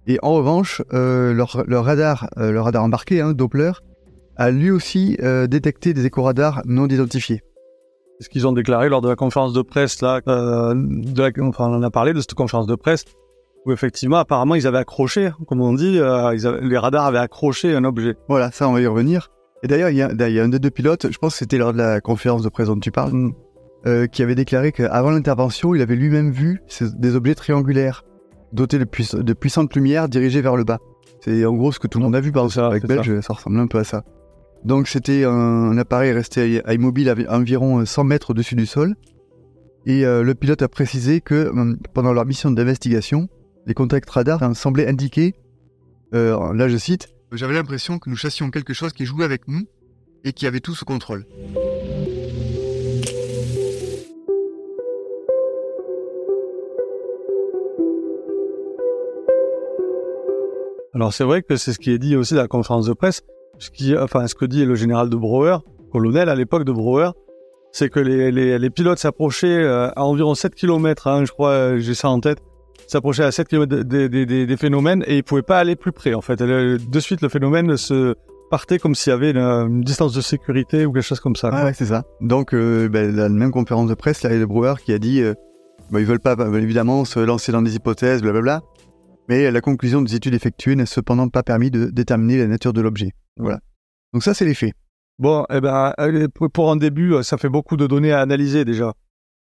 Et 0.06 0.20
en 0.22 0.34
revanche, 0.34 0.84
euh, 0.94 1.34
leur, 1.34 1.50
radar, 1.84 2.30
leur 2.38 2.66
radar 2.66 2.84
embarqué, 2.84 3.22
hein, 3.22 3.34
Doppler, 3.34 3.72
a 4.40 4.52
lui 4.52 4.72
aussi 4.72 5.18
euh, 5.22 5.48
détecté 5.48 5.94
des 5.94 6.06
éco-radars 6.06 6.62
non 6.66 6.88
identifiés. 6.88 7.44
C'est 8.18 8.26
ce 8.26 8.30
qu'ils 8.30 8.48
ont 8.48 8.54
déclaré 8.54 8.88
lors 8.88 9.02
de 9.02 9.10
la 9.10 9.18
conférence 9.18 9.54
de 9.54 9.62
presse, 9.62 10.02
là, 10.02 10.22
euh, 10.28 10.74
de 10.76 11.42
enfin, 11.42 11.70
on 11.70 11.76
en 11.76 11.84
a 11.84 11.92
parlé 11.92 12.14
de 12.14 12.22
cette 12.22 12.34
conférence 12.34 12.66
de 12.66 12.76
presse, 12.76 13.04
où 13.66 13.74
effectivement, 13.74 14.16
apparemment, 14.16 14.56
ils 14.56 14.66
avaient 14.66 14.78
accroché, 14.78 15.30
comme 15.46 15.60
on 15.60 15.74
dit, 15.74 16.00
euh, 16.00 16.60
les 16.62 16.78
radars 16.78 17.06
avaient 17.06 17.20
accroché 17.20 17.76
un 17.76 17.84
objet. 17.84 18.16
Voilà, 18.30 18.50
ça, 18.52 18.70
on 18.70 18.74
va 18.74 18.82
y 18.82 18.88
revenir. 18.88 19.30
Et 19.62 19.68
d'ailleurs, 19.68 19.90
il 19.90 19.98
y, 19.98 20.02
a 20.02 20.44
un 20.44 20.50
des 20.50 20.60
deux 20.60 20.70
pilotes, 20.70 21.12
je 21.12 21.18
pense 21.18 21.34
que 21.34 21.40
c'était 21.40 21.58
lors 21.58 21.74
de 21.74 21.78
la 21.78 22.00
conférence 22.00 22.42
de 22.42 22.50
presse 22.50 22.68
dont 22.68 22.80
tu 22.80 22.92
parles, 22.92 23.12
mm. 23.84 24.08
qui 24.08 24.24
avait 24.24 24.36
déclaré 24.36 24.72
qu'avant 24.72 25.12
l'intervention, 25.12 25.76
il 25.76 25.82
avait 25.82 25.98
lui-même 25.98 26.32
vu 26.32 26.62
des 26.82 27.16
objets 27.18 27.36
triangulaires, 27.36 28.06
dotés 28.54 28.80
de, 28.80 28.86
de 29.22 29.34
puissantes 29.34 29.76
lumières 29.76 30.08
dirigées 30.08 30.42
vers 30.42 30.56
le 30.56 30.64
bas. 30.64 30.80
C'est 31.20 31.44
en 31.46 31.54
gros 31.56 31.74
ce 31.74 31.80
que 31.80 31.88
tout 31.88 31.98
le 31.98 32.06
monde 32.06 32.16
a 32.16 32.22
vu 32.22 32.32
par 32.32 32.50
ça, 32.50 32.68
avec 32.68 32.86
Belge, 32.86 33.20
ça 33.20 33.34
ressemble 33.34 33.60
un 33.60 33.68
peu 33.68 33.80
à 33.80 33.84
ça. 33.84 34.06
Donc 34.66 34.88
c'était 34.88 35.24
un, 35.24 35.78
appareil 35.78 36.12
resté 36.12 36.62
à 36.66 36.74
immobile 36.74 37.10
à 37.10 37.36
environ 37.36 37.86
100 37.86 38.04
mètres 38.04 38.32
au-dessus 38.32 38.56
du 38.56 38.66
sol. 38.66 38.96
Et 39.86 40.06
euh, 40.06 40.24
le 40.24 40.36
pilote 40.36 40.62
a 40.62 40.68
précisé 40.68 41.22
que 41.22 41.34
euh, 41.34 41.76
pendant 41.94 42.12
leur 42.12 42.26
mission 42.26 42.52
d'investigation, 42.52 43.30
les 43.66 43.74
contacts 43.74 44.10
radars 44.10 44.56
semblaient 44.56 44.88
indiquer, 44.88 45.36
euh, 46.14 46.54
là 46.54 46.68
je 46.68 46.78
cite, 46.78 47.10
J'avais 47.32 47.54
l'impression 47.54 48.00
que 48.00 48.10
nous 48.10 48.18
chassions 48.18 48.52
quelque 48.52 48.74
chose 48.74 48.92
qui 48.92 49.06
jouait 49.06 49.26
avec 49.26 49.48
nous 49.48 49.66
et 50.26 50.34
qui 50.34 50.46
avait 50.46 50.60
tout 50.60 50.76
sous 50.76 50.86
contrôle. 50.86 51.26
Alors 60.94 61.14
c'est 61.14 61.24
vrai 61.24 61.44
que 61.44 61.56
c'est 61.56 61.72
ce 61.72 61.80
qui 61.80 61.92
est 61.92 62.00
dit 62.00 62.18
aussi 62.18 62.34
dans 62.34 62.42
la 62.42 62.48
conférence 62.50 62.88
de 62.88 62.94
presse, 62.94 63.24
ce, 63.60 63.70
qui, 63.70 63.96
enfin, 63.96 64.28
ce 64.28 64.36
que 64.36 64.46
dit 64.46 64.66
le 64.66 64.76
général 64.76 65.10
de 65.10 65.16
Brouwer, 65.16 65.58
colonel 65.92 66.30
à 66.30 66.36
l'époque 66.36 66.64
de 66.64 66.72
Brouwer, 66.72 67.12
c'est 67.72 67.90
que 67.90 68.00
les, 68.00 68.32
les, 68.32 68.58
les 68.58 68.70
pilotes 68.70 69.00
s'approchaient 69.00 69.48
euh, 69.48 69.92
à 69.96 70.04
environ 70.04 70.34
7 70.34 70.56
km, 70.56 71.08
hein, 71.08 71.26
je 71.26 71.32
crois, 71.32 71.52
euh, 71.52 71.80
j'ai 71.80 71.94
ça 71.94 72.10
en 72.10 72.20
tête, 72.20 72.40
s'approchaient 72.88 73.24
à 73.24 73.32
7 73.32 73.48
km 73.48 73.84
des, 73.84 74.10
des, 74.10 74.26
des, 74.26 74.58
phénomènes 74.58 75.04
et 75.06 75.18
ils 75.18 75.24
pouvaient 75.24 75.44
pas 75.44 75.60
aller 75.60 75.76
plus 75.76 75.92
près 75.92 76.14
en 76.14 76.22
fait. 76.22 76.42
De 76.42 77.00
suite, 77.00 77.22
le 77.22 77.30
phénomène 77.30 77.78
se 77.78 78.16
partait 78.50 78.80
comme 78.80 78.96
s'il 78.96 79.12
y 79.12 79.14
avait 79.14 79.32
une, 79.32 79.82
distance 79.82 80.14
de 80.14 80.22
sécurité 80.22 80.86
ou 80.86 80.92
quelque 80.92 81.04
chose 81.04 81.20
comme 81.20 81.36
ça. 81.36 81.50
Ah 81.54 81.66
ouais, 81.66 81.74
c'est 81.74 81.86
ça. 81.86 82.04
Donc, 82.22 82.54
euh, 82.54 82.90
ben, 82.90 83.16
la 83.16 83.30
même 83.30 83.52
conférence 83.52 83.90
de 83.90 83.94
presse, 83.94 84.22
il 84.24 84.32
y 84.32 84.34
a 84.34 84.40
de 84.40 84.46
Brouwer 84.46 84.76
qui 84.84 84.92
a 84.92 85.00
dit, 85.00 85.22
euh, 85.22 85.34
ben, 85.92 86.00
ils 86.00 86.06
veulent 86.06 86.20
pas 86.20 86.36
évidemment 86.56 87.06
se 87.06 87.20
lancer 87.20 87.52
dans 87.52 87.62
des 87.62 87.76
hypothèses, 87.76 88.22
blablabla. 88.22 88.62
Mais 89.30 89.50
la 89.52 89.62
conclusion 89.62 90.02
des 90.02 90.16
études 90.16 90.34
effectuées 90.34 90.76
n'a 90.76 90.86
cependant 90.86 91.30
pas 91.30 91.44
permis 91.44 91.72
de 91.72 91.86
déterminer 91.86 92.40
la 92.40 92.48
nature 92.48 92.74
de 92.74 92.82
l'objet. 92.82 93.14
Voilà. 93.38 93.60
Donc 94.12 94.24
ça, 94.24 94.34
c'est 94.34 94.46
les 94.46 94.56
faits. 94.56 94.74
Bon, 95.20 95.46
eh 95.50 95.62
ben, 95.62 95.94
pour 96.54 96.72
un 96.72 96.76
début, 96.76 97.14
ça 97.24 97.38
fait 97.38 97.50
beaucoup 97.50 97.78
de 97.78 97.88
données 97.88 98.12
à 98.12 98.22
analyser 98.22 98.66
déjà. 98.66 98.94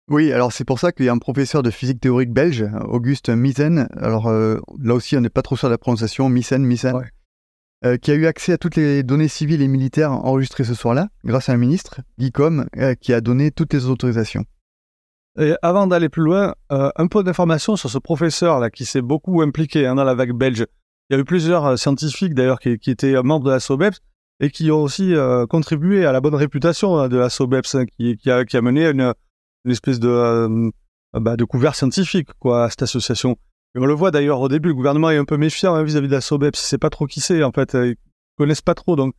Oui, 0.09 0.33
alors 0.33 0.53
c'est 0.53 0.65
pour 0.65 0.81
ça 0.81 0.91
qu'il 0.91 1.05
y 1.05 1.09
a 1.11 1.13
un 1.13 1.19
professeur 1.19 1.63
de 1.63 1.71
physique 1.71 2.01
théorique 2.01 2.33
belge, 2.33 2.65
Auguste 2.87 3.29
Misen, 3.29 3.89
alors 3.95 4.29
euh, 4.29 4.57
là 4.83 4.95
aussi 4.95 5.19
on 5.19 5.21
n'est 5.21 5.29
pas 5.29 5.43
trop 5.43 5.55
sûr 5.55 5.69
de 5.69 5.75
la 5.75 5.79
prononciation, 5.79 6.31
Misen, 6.31 6.65
Misen, 6.65 6.99
euh, 7.85 7.99
qui 7.99 8.11
a 8.11 8.15
eu 8.15 8.25
accès 8.25 8.55
à 8.55 8.59
toutes 8.59 8.77
les 8.77 9.03
données 9.03 9.29
civiles 9.29 9.61
et 9.61 9.69
militaires 9.69 10.13
enregistrées 10.13 10.65
ce 10.65 10.73
soir-là, 10.73 11.09
grâce 11.25 11.51
à 11.51 11.53
un 11.53 11.59
ministre, 11.59 12.01
Guy 12.19 12.33
euh, 12.41 12.95
qui 12.95 13.13
a 13.13 13.21
donné 13.21 13.51
toutes 13.51 13.75
les 13.75 13.85
autorisations. 13.85 14.47
Et 15.41 15.55
avant 15.63 15.87
d'aller 15.87 16.09
plus 16.09 16.23
loin, 16.23 16.55
un 16.71 17.07
peu 17.07 17.23
d'informations 17.23 17.77
sur 17.77 17.91
ce 17.91 17.99
professeur 17.99 18.59
là 18.59 18.71
qui 18.71 18.85
s'est 18.85 19.03
beaucoup 19.03 19.41
impliqué 19.41 19.87
hein, 19.87 19.95
dans 19.95 20.05
la 20.05 20.15
vague 20.15 20.33
belge. 20.33 20.67
Il 21.11 21.15
y 21.15 21.17
a 21.17 21.21
eu 21.21 21.25
plusieurs 21.25 21.65
euh, 21.65 21.77
scientifiques 21.77 22.35
d'ailleurs 22.35 22.59
qui, 22.59 22.71
étaient 22.71 23.15
euh, 23.15 23.23
membres 23.23 23.47
de 23.47 23.51
la 23.51 23.61
SOBEPS 23.61 24.01
et 24.41 24.51
qui 24.51 24.71
ont 24.71 24.83
aussi 24.83 25.15
euh, 25.15 25.47
contribué 25.47 26.05
à 26.05 26.13
la 26.13 26.21
bonne 26.21 26.35
réputation 26.35 26.99
hein, 26.99 27.09
de 27.09 27.17
la 27.17 27.31
SOBEPS, 27.31 27.75
hein, 27.77 27.85
qui, 27.87 28.31
a, 28.31 28.61
mené 28.61 28.87
une, 28.87 29.15
une 29.65 29.71
espèce 29.71 29.99
de, 30.01 30.71
bah, 31.15 31.37
couvert 31.49 31.75
scientifique 31.75 32.29
à 32.45 32.69
cette 32.69 32.83
association. 32.83 33.39
Et 33.75 33.79
on 33.79 33.87
le 33.87 33.95
voit 33.95 34.11
d'ailleurs 34.11 34.41
au 34.41 34.49
début, 34.49 34.69
le 34.69 34.75
gouvernement 34.75 35.11
est 35.11 35.17
un 35.17 35.25
peu 35.25 35.39
méfiant 35.39 35.83
vis-à-vis 35.83 36.09
de 36.09 36.13
la 36.13 36.21
SOBEPS, 36.21 36.61
il 36.61 36.67
sait 36.67 36.79
pas 36.79 36.91
trop 36.91 37.07
qui 37.07 37.21
c'est 37.21 37.43
en 37.43 37.53
fait, 37.53 37.75
ils 37.75 37.97
connaissent 38.37 38.63
pas 38.63 38.75
trop. 38.75 38.95
Donc 38.95 39.15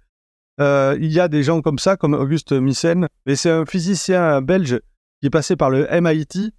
il 0.59 1.11
y 1.11 1.19
a 1.19 1.27
des 1.27 1.43
gens 1.43 1.61
comme 1.61 1.79
ça, 1.79 1.97
comme 1.97 2.13
Auguste 2.13 2.51
Missen, 2.51 3.07
et 3.25 3.35
c'est 3.35 3.49
un 3.49 3.65
physicien 3.65 4.41
belge 4.41 4.79
qui 5.19 5.27
est 5.27 5.31
passé 5.31 5.55
par 5.55 5.69
le 5.69 5.87
MIT 6.01 6.53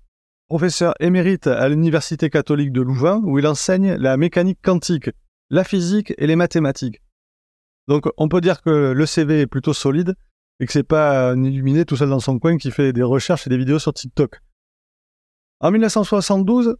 professeur 0.50 0.94
émérite 0.98 1.46
à 1.46 1.68
l'Université 1.68 2.28
catholique 2.28 2.72
de 2.72 2.80
Louvain, 2.80 3.20
où 3.22 3.38
il 3.38 3.46
enseigne 3.46 3.94
la 3.94 4.16
mécanique 4.16 4.58
quantique, 4.60 5.08
la 5.48 5.62
physique 5.62 6.12
et 6.18 6.26
les 6.26 6.34
mathématiques. 6.34 7.00
Donc 7.86 8.08
on 8.16 8.28
peut 8.28 8.40
dire 8.40 8.60
que 8.60 8.90
le 8.90 9.06
CV 9.06 9.42
est 9.42 9.46
plutôt 9.46 9.72
solide 9.72 10.16
et 10.58 10.66
que 10.66 10.72
c'est 10.72 10.82
pas 10.82 11.30
un 11.30 11.44
illuminé 11.44 11.84
tout 11.84 11.96
seul 11.96 12.10
dans 12.10 12.18
son 12.18 12.40
coin 12.40 12.58
qui 12.58 12.72
fait 12.72 12.92
des 12.92 13.04
recherches 13.04 13.46
et 13.46 13.50
des 13.50 13.56
vidéos 13.56 13.78
sur 13.78 13.94
TikTok. 13.94 14.40
En 15.60 15.70
1972, 15.70 16.76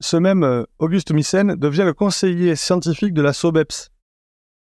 ce 0.00 0.16
même 0.16 0.44
euh, 0.44 0.64
Auguste 0.78 1.10
Mycène 1.12 1.56
devient 1.56 1.84
le 1.84 1.94
conseiller 1.94 2.54
scientifique 2.54 3.12
de 3.12 3.22
la 3.22 3.32
SOBEPS. 3.32 3.90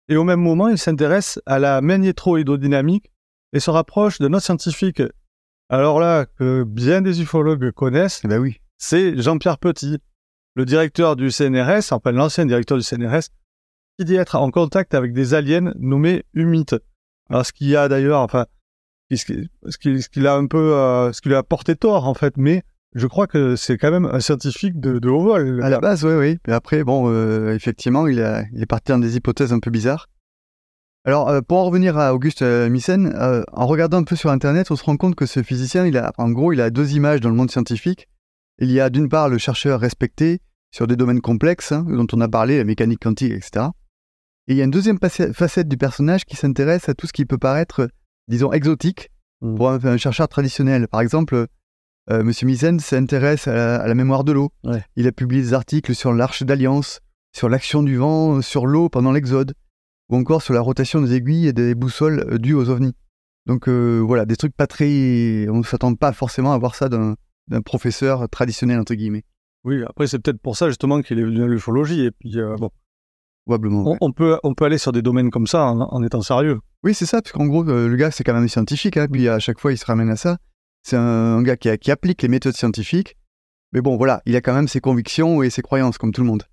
Et 0.08 0.18
au 0.18 0.24
même 0.24 0.40
moment, 0.40 0.68
il 0.68 0.78
s'intéresse 0.78 1.42
à 1.48 1.58
la 1.58 1.82
magnétrohydrodynamique 1.82 3.12
et 3.54 3.60
se 3.60 3.72
rapproche 3.72 4.20
de 4.20 4.28
notre 4.28 4.46
scientifique. 4.46 5.02
Alors 5.70 6.00
là, 6.00 6.26
que 6.26 6.64
bien 6.64 7.02
des 7.02 7.22
ufologues 7.22 7.72
connaissent, 7.72 8.22
Eh 8.24 8.28
ben 8.28 8.40
oui. 8.40 8.58
c'est 8.78 9.20
Jean-Pierre 9.20 9.58
Petit, 9.58 9.98
le 10.56 10.66
directeur 10.66 11.16
du 11.16 11.32
CNRS, 11.32 11.92
enfin 11.92 12.12
l'ancien 12.12 12.46
directeur 12.46 12.78
du 12.78 12.84
CNRS, 12.84 13.30
qui 13.98 14.06
dit 14.06 14.16
être 14.16 14.36
en 14.36 14.52
contact 14.52 14.94
avec 14.94 15.14
des 15.14 15.34
aliens 15.34 15.74
nommés 15.80 16.24
humites. 16.34 16.76
Alors 17.30 17.46
ce 17.46 17.52
qu'il 17.52 17.68
y 17.68 17.76
a 17.76 17.88
d'ailleurs, 17.88 18.22
enfin, 18.22 18.46
ce 19.12 19.26
qui- 19.26 19.50
ce 19.68 19.78
qui 19.78 20.02
ce 20.02 20.10
qu'il 20.10 20.28
a 20.28 20.36
un 20.36 20.46
peu, 20.48 20.74
euh, 20.76 21.12
ce 21.14 21.22
qui 21.22 21.30
lui 21.30 21.36
a 21.36 21.44
porté 21.44 21.76
tort 21.76 22.08
en 22.08 22.14
fait, 22.14 22.38
mais 22.38 22.64
je 22.94 23.08
crois 23.08 23.28
que 23.28 23.56
c'est 23.56 23.78
quand 23.78 23.92
même 23.92 24.06
un 24.06 24.20
scientifique 24.20 24.80
de, 24.80 25.00
de 25.00 25.10
haut 25.10 25.22
vol. 25.24 25.62
À 25.64 25.70
la 25.70 25.80
base, 25.80 26.06
oui, 26.06 26.14
oui. 26.14 26.38
Mais 26.48 26.54
après, 26.54 26.84
bon, 26.84 27.10
euh, 27.12 27.54
effectivement, 27.54 28.08
il, 28.08 28.22
a, 28.22 28.44
il 28.54 28.62
est 28.62 28.66
parti 28.68 28.92
dans 28.92 29.00
des 29.00 29.18
hypothèses 29.18 29.52
un 29.52 29.60
peu 29.60 29.70
bizarres. 29.72 30.08
Alors, 31.06 31.30
euh, 31.30 31.42
pour 31.42 31.60
en 31.60 31.66
revenir 31.66 31.98
à 31.98 32.14
Auguste 32.14 32.42
euh, 32.42 32.68
euh, 32.68 33.44
en 33.54 33.68
regardant 33.68 33.98
un 33.98 34.04
peu 34.04 34.16
sur 34.16 34.32
Internet, 34.32 34.72
on 34.72 34.76
se 34.76 34.84
rend 34.84 34.98
compte 34.98 35.16
que 35.16 35.26
ce 35.26 35.44
physicien, 35.44 35.86
il 35.86 35.98
a, 35.98 36.12
en 36.18 36.32
gros, 36.32 36.52
il 36.52 36.62
a 36.62 36.70
deux 36.72 36.94
images 36.94 37.22
dans 37.22 37.30
le 37.30 37.36
monde 37.36 37.52
scientifique. 37.52 38.08
Il 38.60 38.72
y 38.72 38.80
a 38.80 38.90
d'une 38.90 39.08
part 39.10 39.30
le 39.30 39.38
chercheur 39.38 39.80
respecté 39.80 40.40
sur 40.72 40.88
des 40.88 40.96
domaines 40.96 41.22
complexes, 41.22 41.72
hein, 41.72 41.86
dont 41.88 42.08
on 42.12 42.22
a 42.22 42.28
parlé, 42.28 42.58
la 42.58 42.64
mécanique 42.64 43.02
quantique, 43.04 43.32
etc. 43.34 43.68
Et 44.48 44.54
il 44.54 44.58
y 44.58 44.62
a 44.62 44.64
une 44.66 44.72
deuxième 44.72 45.00
facette 45.00 45.68
du 45.68 45.78
personnage 45.78 46.26
qui 46.26 46.36
s'intéresse 46.36 46.90
à 46.90 46.94
tout 46.94 47.08
ce 47.08 47.14
qui 47.14 47.26
peut 47.26 47.38
paraître, 47.38 47.88
disons, 48.28 48.52
exotique 48.52 49.10
Mm. 49.42 49.56
pour 49.56 49.70
un, 49.70 49.84
un 49.84 49.98
chercheur 49.98 50.30
traditionnel. 50.30 50.88
Par 50.88 51.02
exemple, 51.02 51.48
euh, 52.10 52.24
Monsieur 52.24 52.48
Mycène 52.48 52.80
s'intéresse 52.80 53.50
à, 53.50 53.54
la- 53.54 53.76
à 53.82 53.86
la 53.88 53.94
mémoire 53.94 54.24
de 54.24 54.32
l'eau. 54.32 54.50
Ouais. 54.64 54.82
Il 54.96 55.08
a 55.08 55.12
publié 55.12 55.42
des 55.42 55.54
articles 55.54 55.94
sur 55.94 56.14
l'Arche 56.14 56.44
d'Alliance, 56.44 57.02
sur 57.36 57.50
l'action 57.50 57.84
du 57.84 57.98
vent 57.98 58.42
sur 58.42 58.66
l'eau 58.66 58.88
pendant 58.88 59.12
l'Exode, 59.12 59.54
ou 60.10 60.18
encore 60.18 60.42
sur 60.42 60.54
la 60.54 60.62
rotation 60.62 61.02
des 61.02 61.14
aiguilles 61.14 61.48
et 61.48 61.54
des 61.54 61.76
boussoles 61.76 62.26
euh, 62.32 62.38
dues 62.38 62.54
aux 62.54 62.70
ovnis. 62.70 62.94
Donc 63.46 63.68
euh, 63.68 64.00
voilà, 64.00 64.26
des 64.26 64.36
trucs 64.36 64.56
pas 64.56 64.68
très... 64.68 65.48
On 65.50 65.58
ne 65.58 65.64
s'attend 65.64 65.94
pas 65.96 66.14
forcément 66.14 66.54
à 66.54 66.58
voir 66.58 66.76
ça 66.76 66.90
d'un 66.90 67.16
professeur 67.64 68.28
traditionnel, 68.30 68.80
entre 68.80 68.96
guillemets. 68.96 69.24
Oui, 69.64 69.84
après 69.88 70.08
c'est 70.08 70.20
peut-être 70.20 70.42
pour 70.42 70.58
ça 70.58 70.68
justement 70.68 71.02
qu'il 71.02 71.20
est 71.20 71.24
venu 71.24 71.44
à 71.44 71.48
l'ufologie. 71.48 72.06
Et 72.06 72.12
puis 72.12 72.40
euh, 72.40 72.56
bon, 72.56 72.70
Probablement. 73.46 73.84
on, 73.84 73.92
ouais. 73.92 73.98
on 74.02 74.12
peut 74.12 74.40
on 74.44 74.54
peut 74.56 74.66
aller 74.66 74.80
sur 74.80 74.92
des 74.92 75.02
domaines 75.02 75.30
comme 75.30 75.48
ça 75.48 75.66
en, 75.66 75.82
en 75.82 76.04
étant 76.04 76.22
sérieux. 76.22 76.60
Oui, 76.84 76.94
c'est 76.94 77.06
ça, 77.06 77.22
parce 77.22 77.32
qu'en 77.32 77.48
gros, 77.48 77.64
le 77.64 77.96
gars, 77.96 78.12
c'est 78.12 78.24
quand 78.24 78.34
même 78.34 78.48
scientifique, 78.48 78.98
hein, 78.98 79.08
puis 79.12 79.28
à 79.28 79.40
chaque 79.40 79.60
fois, 79.60 79.72
il 79.74 79.78
se 79.78 79.86
ramène 79.86 80.10
à 80.10 80.16
ça. 80.16 80.38
C'est 80.84 80.98
un, 80.98 81.02
un 81.38 81.42
gars 81.42 81.58
qui 81.58 81.90
applique 81.90 82.22
les 82.22 82.28
méthodes 82.28 82.56
scientifiques, 82.56 83.18
mais 83.74 83.82
bon, 83.82 83.98
voilà, 83.98 84.22
il 84.28 84.36
a 84.36 84.42
quand 84.42 84.54
même 84.54 84.68
ses 84.68 84.82
convictions 84.82 85.42
et 85.42 85.50
ses 85.50 85.64
croyances, 85.64 85.98
comme 85.98 86.12
tout 86.12 86.22
le 86.22 86.28
monde. 86.28 86.44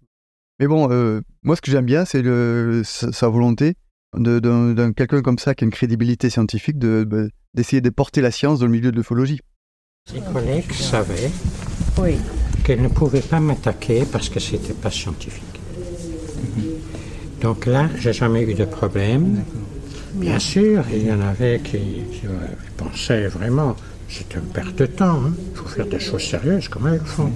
Mais 0.62 0.68
bon, 0.68 0.88
euh, 0.92 1.20
moi, 1.42 1.56
ce 1.56 1.60
que 1.60 1.72
j'aime 1.72 1.86
bien, 1.86 2.04
c'est 2.04 2.22
le- 2.22 2.82
sa, 2.84 3.10
sa 3.10 3.26
volonté 3.28 3.74
de- 4.16 4.38
d'un 4.38 4.92
quelqu'un 4.92 5.20
comme 5.20 5.38
ça, 5.40 5.56
qui 5.56 5.64
a 5.64 5.66
une 5.66 5.72
crédibilité 5.72 6.30
scientifique, 6.30 6.78
de- 6.78 7.04
d'essayer 7.52 7.80
de 7.80 7.90
porter 7.90 8.20
la 8.20 8.30
science 8.30 8.60
dans 8.60 8.66
le 8.66 8.70
milieu 8.70 8.92
de 8.92 8.96
l'ufologie. 8.96 9.40
Ses 10.08 10.20
collègues 10.20 10.70
savaient 10.70 11.32
Oui. 12.00 12.14
qu'elles 12.62 12.80
ne 12.80 12.86
pouvaient 12.86 13.22
pas 13.22 13.40
m'attaquer 13.40 14.04
parce 14.12 14.28
que 14.28 14.38
c'était 14.38 14.72
pas 14.72 14.92
scientifique. 14.92 15.42
Donc 17.40 17.66
là, 17.66 17.88
j'ai 17.98 18.12
jamais 18.12 18.42
eu 18.44 18.54
de 18.54 18.64
problème. 18.64 19.42
Bien 20.14 20.38
sûr, 20.38 20.84
il 20.94 21.08
y 21.08 21.12
en 21.12 21.20
avait 21.22 21.58
qui, 21.58 22.04
qui, 22.12 22.26
euh, 22.26 22.30
pensaient 22.76 23.26
vraiment 23.26 23.74
c'est 24.12 24.34
une 24.34 24.42
perte 24.52 24.76
de 24.76 24.86
temps. 24.86 25.22
hein. 25.24 25.32
Il 25.52 25.56
faut 25.56 25.68
faire 25.68 25.86
des 25.86 25.98
choses 26.00 26.22
sérieuses 26.22 26.68
comme 26.68 26.86
elles 26.86 26.98
le 26.98 27.04
font. 27.04 27.32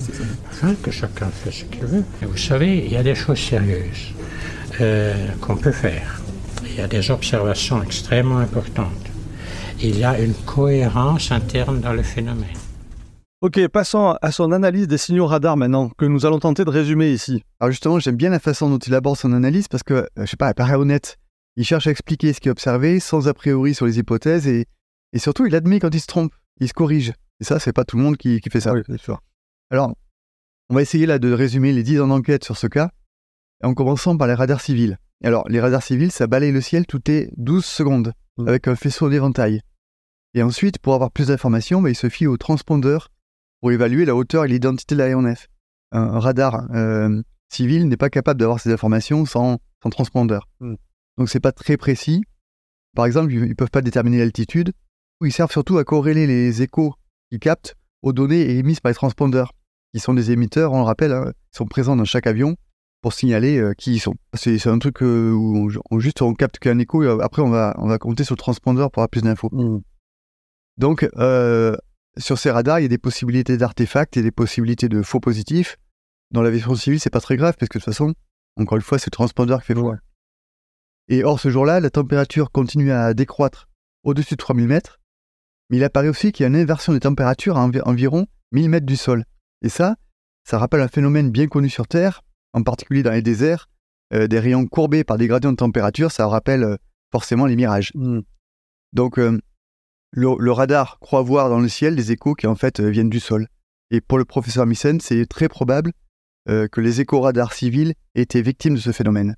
Enfin, 0.50 0.75
que 0.83 0.90
chacun 0.90 1.28
fait 1.28 1.50
ce 1.50 1.64
qu'il 1.64 1.85
veut. 1.85 2.04
Et 2.23 2.26
vous 2.26 2.37
savez, 2.37 2.85
il 2.85 2.92
y 2.92 2.97
a 2.97 3.02
des 3.02 3.14
choses 3.14 3.38
sérieuses 3.38 4.12
euh, 4.80 5.14
qu'on 5.40 5.56
peut 5.56 5.73
faire. 5.73 6.21
Il 6.64 6.76
y 6.76 6.80
a 6.80 6.87
des 6.87 7.11
observations 7.11 7.83
extrêmement 7.83 8.38
importantes. 8.38 9.06
Il 9.80 9.99
y 9.99 10.04
a 10.04 10.18
une 10.21 10.35
cohérence 10.35 11.33
interne 11.33 11.80
dans 11.80 11.92
le 11.95 12.02
phénomène. 12.02 12.59
Ok, 13.42 13.66
passons 13.68 14.16
à 14.21 14.30
son 14.33 14.52
analyse 14.52 14.88
des 14.88 14.99
signaux 14.99 15.26
radars 15.26 15.56
maintenant, 15.56 15.90
que 15.99 16.06
nous 16.06 16.25
allons 16.25 16.38
tenter 16.38 16.64
de 16.64 16.71
résumer 16.71 17.11
ici. 17.12 17.42
Alors 17.61 17.71
justement, 17.71 17.99
j'aime 17.99 18.16
bien 18.16 18.30
la 18.30 18.38
façon 18.40 18.71
dont 18.71 18.78
il 18.78 18.95
aborde 18.95 19.18
son 19.18 19.33
analyse, 19.33 19.68
parce 19.68 19.83
que, 19.83 19.95
euh, 19.95 20.06
je 20.18 20.26
sais 20.26 20.37
pas, 20.37 20.49
elle 20.49 20.54
paraît 20.54 20.76
honnête. 20.76 21.16
Il 21.56 21.64
cherche 21.64 21.87
à 21.87 21.90
expliquer 21.90 22.33
ce 22.33 22.40
qu'il 22.40 22.49
a 22.49 22.52
observé, 22.52 22.99
sans 23.00 23.28
a 23.28 23.35
priori 23.35 23.75
sur 23.75 23.87
les 23.87 23.99
hypothèses, 23.99 24.47
et, 24.47 24.66
et 25.12 25.18
surtout, 25.18 25.47
il 25.47 25.54
admet 25.54 25.80
quand 25.80 25.95
il 25.95 26.00
se 26.00 26.06
trompe, 26.06 26.33
il 26.60 26.68
se 26.68 26.72
corrige. 26.72 27.12
Et 27.40 27.44
ça, 27.44 27.58
c'est 27.58 27.72
pas 27.72 27.84
tout 27.84 27.96
le 27.96 28.02
monde 28.02 28.16
qui, 28.16 28.40
qui 28.40 28.50
fait 28.50 28.60
ça. 28.60 28.72
Oui, 28.72 28.82
c'est 28.86 29.00
sûr. 29.00 29.20
Alors, 29.70 29.94
on 30.70 30.75
va 30.75 30.82
essayer 30.82 31.06
là 31.06 31.18
de 31.18 31.32
résumer 31.32 31.72
les 31.72 31.82
10 31.82 32.00
ans 32.00 32.06
d'enquête 32.08 32.44
sur 32.44 32.56
ce 32.56 32.66
cas, 32.66 32.90
en 33.62 33.75
commençant 33.75 34.16
par 34.16 34.26
les 34.26 34.34
radars 34.34 34.60
civils. 34.60 34.98
Alors, 35.25 35.48
les 35.48 35.60
radars 35.60 35.82
civils, 35.82 36.12
ça 36.12 36.26
balaye 36.26 36.52
le 36.52 36.60
ciel 36.60 36.86
toutes 36.86 37.08
les 37.08 37.30
12 37.36 37.64
secondes, 37.64 38.12
Mm. 38.38 38.48
avec 38.48 38.68
un 38.68 38.76
faisceau 38.76 39.08
d'éventail. 39.08 39.62
Et 40.34 40.42
ensuite, 40.42 40.78
pour 40.78 40.94
avoir 40.94 41.10
plus 41.10 41.28
d'informations, 41.28 41.80
bah, 41.80 41.90
il 41.90 41.94
se 41.94 42.08
fie 42.08 42.26
au 42.26 42.36
transpondeur 42.36 43.10
pour 43.60 43.72
évaluer 43.72 44.04
la 44.04 44.14
hauteur 44.14 44.44
et 44.44 44.48
l'identité 44.48 44.94
de 44.94 44.98
l'aéronef. 44.98 45.48
Un, 45.92 46.18
radar 46.18 46.68
euh, 46.75 47.22
civil 47.48 47.88
n'est 47.88 47.96
pas 47.96 48.10
capable 48.10 48.40
d'avoir 48.40 48.60
ces 48.60 48.70
informations 48.72 49.25
sans, 49.25 49.58
sans 49.82 49.90
transpondeur. 49.90 50.48
Mm. 50.60 50.75
Donc, 51.18 51.28
c'est 51.30 51.40
pas 51.40 51.52
très 51.52 51.76
précis. 51.76 52.22
Par 52.94 53.06
exemple, 53.06 53.32
ils 53.32 53.48
ne 53.48 53.54
peuvent 53.54 53.70
pas 53.70 53.82
déterminer 53.82 54.18
l'altitude. 54.18 54.72
Ils 55.25 55.32
servent 55.32 55.50
surtout 55.50 55.78
à 55.78 55.85
corréler 55.85 56.26
les 56.26 56.62
échos 56.62 56.94
qu'ils 57.30 57.38
captent 57.38 57.75
aux 58.02 58.12
données 58.12 58.50
émises 58.56 58.80
par 58.80 58.90
les 58.90 58.94
transpondeurs, 58.94 59.52
qui 59.94 60.00
sont 60.00 60.14
des 60.14 60.30
émetteurs, 60.30 60.73
on 60.73 60.78
le 60.78 60.85
rappelle, 60.85 61.12
hein, 61.12 61.32
ils 61.52 61.56
sont 61.56 61.66
présents 61.66 61.96
dans 61.96 62.04
chaque 62.04 62.26
avion 62.26 62.56
pour 63.02 63.12
signaler 63.12 63.58
euh, 63.58 63.73
qui 63.73 63.94
ils 63.94 63.99
sont. 64.00 64.14
C'est 64.35 64.66
un 64.66 64.78
truc 64.78 65.02
euh, 65.02 65.30
où 65.32 65.68
on, 65.68 65.80
on- 65.90 65.99
juste 66.00 66.23
on 66.23 66.35
capte 66.35 66.58
qu'un 66.58 66.78
écho 66.78 67.02
et 67.02 67.06
euh, 67.06 67.18
après 67.20 67.42
on 67.42 67.50
va, 67.50 67.75
on 67.78 67.87
va 67.88 67.99
compter 67.99 68.25
sur 68.25 68.35
le 68.35 68.38
transpondeur 68.38 68.90
pour 68.90 69.00
avoir 69.00 69.08
plus 69.08 69.23
d'infos. 69.23 69.49
Mm. 69.52 69.80
Donc, 70.78 71.08
euh, 71.16 71.76
sur 72.18 72.38
ces 72.38 72.50
radars, 72.50 72.80
il 72.80 72.82
y 72.82 72.87
a 72.87 72.88
des 72.88 72.99
possibilités 72.99 73.56
d'artefacts 73.56 74.16
et 74.16 74.23
des 74.23 74.30
possibilités 74.30 74.88
de 74.88 75.02
faux 75.02 75.20
positifs. 75.20 75.78
Dans 76.32 76.42
l'aviation 76.42 76.75
civile, 76.75 77.00
c'est 77.00 77.11
pas 77.11 77.20
très 77.20 77.37
grave 77.37 77.54
parce 77.58 77.68
que 77.68 77.78
de 77.78 77.85
toute 77.85 77.92
façon, 77.92 78.14
encore 78.58 78.76
une 78.76 78.82
fois, 78.82 78.99
c'est 78.99 79.06
le 79.06 79.12
transpondeur 79.12 79.61
qui 79.61 79.66
fait 79.66 79.75
faux. 79.75 79.94
Et 81.08 81.23
or, 81.25 81.38
ce 81.38 81.50
jour-là, 81.50 81.80
la 81.80 81.90
température 81.90 82.50
continue 82.50 82.90
à 82.90 83.14
décroître 83.14 83.68
au-dessus 84.02 84.35
de 84.35 84.38
3000 84.38 84.66
mètres, 84.66 84.99
mais 85.70 85.78
il 85.78 85.85
apparaît 85.85 86.08
aussi 86.08 86.32
qu'il 86.32 86.44
y 86.44 86.46
a 86.46 86.49
une 86.49 86.56
inversion 86.56 86.92
des 86.92 87.00
températures 87.00 87.56
à 87.56 87.66
envi- 87.66 87.82
environ 87.85 88.26
1000 88.52 88.70
mètres 88.70 88.87
du 88.87 88.96
sol. 88.96 89.25
Et 89.62 89.68
ça, 89.68 89.96
ça 90.44 90.58
rappelle 90.58 90.80
un 90.80 90.88
phénomène 90.88 91.30
bien 91.30 91.49
connu 91.49 91.68
sur 91.68 91.88
Terre, 91.88 92.23
en 92.52 92.62
particulier 92.62 93.02
dans 93.02 93.11
les 93.11 93.23
déserts, 93.23 93.68
euh, 94.12 94.28
des 94.28 94.38
rayons 94.38 94.66
courbés 94.66 95.02
par 95.04 95.18
des 95.18 95.26
gradients 95.26 95.50
de 95.50 95.56
température, 95.56 96.12
ça 96.12 96.26
rappelle 96.28 96.62
euh, 96.62 96.76
forcément 97.11 97.46
les 97.46 97.56
mirages. 97.56 97.90
Mm. 97.94 98.20
Donc, 98.92 99.18
euh, 99.18 99.40
le, 100.12 100.28
le 100.38 100.52
radar 100.52 100.99
croit 101.00 101.23
voir 101.23 101.50
dans 101.50 101.58
le 101.58 101.68
ciel 101.68 101.96
des 101.96 102.12
échos 102.12 102.35
qui 102.35 102.46
en 102.46 102.54
fait 102.54 102.80
viennent 102.80 103.11
du 103.11 103.20
sol. 103.20 103.49
Et 103.90 104.00
pour 104.00 104.18
le 104.18 104.25
professeur 104.25 104.66
Mycène, 104.66 105.00
c'est 105.00 105.26
très 105.26 105.49
probable 105.49 105.92
que 106.49 106.80
les 106.80 107.00
échos 107.00 107.20
radars 107.20 107.52
civils 107.52 107.94
aient 108.14 108.23
été 108.23 108.40
victimes 108.40 108.76
de 108.76 108.80
ce 108.80 108.92
phénomène. 108.92 109.35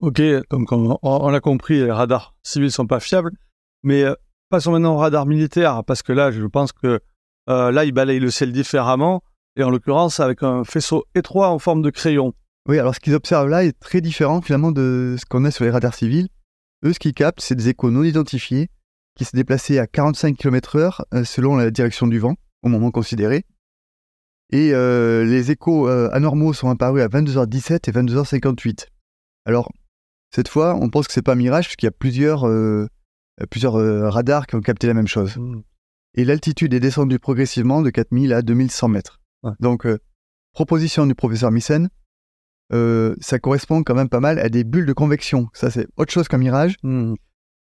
Ok, 0.00 0.22
donc 0.50 0.72
on, 0.72 0.98
on 1.02 1.28
l'a 1.28 1.40
compris, 1.40 1.80
les 1.80 1.90
radars 1.90 2.34
civils 2.42 2.72
sont 2.72 2.86
pas 2.86 2.98
fiables, 2.98 3.32
mais 3.82 4.04
passons 4.54 4.70
maintenant 4.70 4.94
aux 4.94 4.98
radars 4.98 5.26
militaires, 5.26 5.82
parce 5.82 6.04
que 6.04 6.12
là, 6.12 6.30
je 6.30 6.46
pense 6.46 6.70
que 6.70 7.00
euh, 7.50 7.72
là, 7.72 7.84
ils 7.84 7.90
balayent 7.90 8.20
le 8.20 8.30
ciel 8.30 8.52
différemment, 8.52 9.24
et 9.56 9.64
en 9.64 9.70
l'occurrence 9.70 10.20
avec 10.20 10.44
un 10.44 10.62
faisceau 10.62 11.06
étroit 11.16 11.48
en 11.48 11.58
forme 11.58 11.82
de 11.82 11.90
crayon. 11.90 12.34
Oui, 12.68 12.78
alors 12.78 12.94
ce 12.94 13.00
qu'ils 13.00 13.16
observent 13.16 13.48
là 13.48 13.64
est 13.64 13.76
très 13.76 14.00
différent 14.00 14.40
finalement 14.42 14.70
de 14.70 15.16
ce 15.18 15.26
qu'on 15.26 15.44
a 15.44 15.50
sur 15.50 15.64
les 15.64 15.70
radars 15.70 15.94
civils. 15.94 16.28
Eux, 16.84 16.92
ce 16.92 17.00
qu'ils 17.00 17.14
captent, 17.14 17.40
c'est 17.40 17.56
des 17.56 17.70
échos 17.70 17.90
non 17.90 18.04
identifiés 18.04 18.68
qui 19.16 19.24
se 19.24 19.34
déplaçaient 19.34 19.80
à 19.80 19.88
45 19.88 20.36
km/h 20.36 21.00
euh, 21.12 21.24
selon 21.24 21.56
la 21.56 21.72
direction 21.72 22.06
du 22.06 22.20
vent, 22.20 22.36
au 22.62 22.68
moment 22.68 22.92
considéré. 22.92 23.46
Et 24.52 24.72
euh, 24.72 25.24
les 25.24 25.50
échos 25.50 25.88
anormaux 25.88 26.52
sont 26.52 26.70
apparus 26.70 27.02
à 27.02 27.08
22h17 27.08 27.90
et 27.90 27.92
22h58. 27.92 28.86
Alors, 29.46 29.72
cette 30.32 30.46
fois, 30.46 30.76
on 30.80 30.90
pense 30.90 31.08
que 31.08 31.12
c'est 31.12 31.22
pas 31.22 31.32
un 31.32 31.36
mirage, 31.36 31.64
puisqu'il 31.64 31.86
y 31.86 31.88
a 31.88 31.92
plusieurs, 31.92 32.44
plusieurs 33.50 33.76
euh, 33.76 34.08
radars 34.08 34.46
qui 34.46 34.56
ont 34.56 34.60
capté 34.60 34.86
la 34.86 34.94
même 34.94 35.08
chose. 35.08 35.38
Et 36.16 36.24
l'altitude 36.24 36.72
est 36.74 36.80
descendue 36.80 37.18
progressivement 37.18 37.82
de 37.82 37.90
4000 37.90 38.32
à 38.32 38.42
2100 38.42 38.88
mètres. 38.88 39.20
Ouais. 39.42 39.52
Donc, 39.60 39.84
euh, 39.86 39.98
proposition 40.52 41.06
du 41.06 41.14
professeur 41.14 41.50
Mycène, 41.50 41.88
euh, 42.72 43.14
ça 43.20 43.38
correspond 43.38 43.82
quand 43.82 43.94
même 43.94 44.08
pas 44.08 44.20
mal 44.20 44.38
à 44.38 44.48
des 44.48 44.64
bulles 44.64 44.86
de 44.86 44.92
convection. 44.92 45.48
Ça, 45.52 45.70
c'est 45.70 45.86
autre 45.96 46.12
chose 46.12 46.28
qu'un 46.28 46.38
mirage. 46.38 46.76
Mm. 46.82 47.14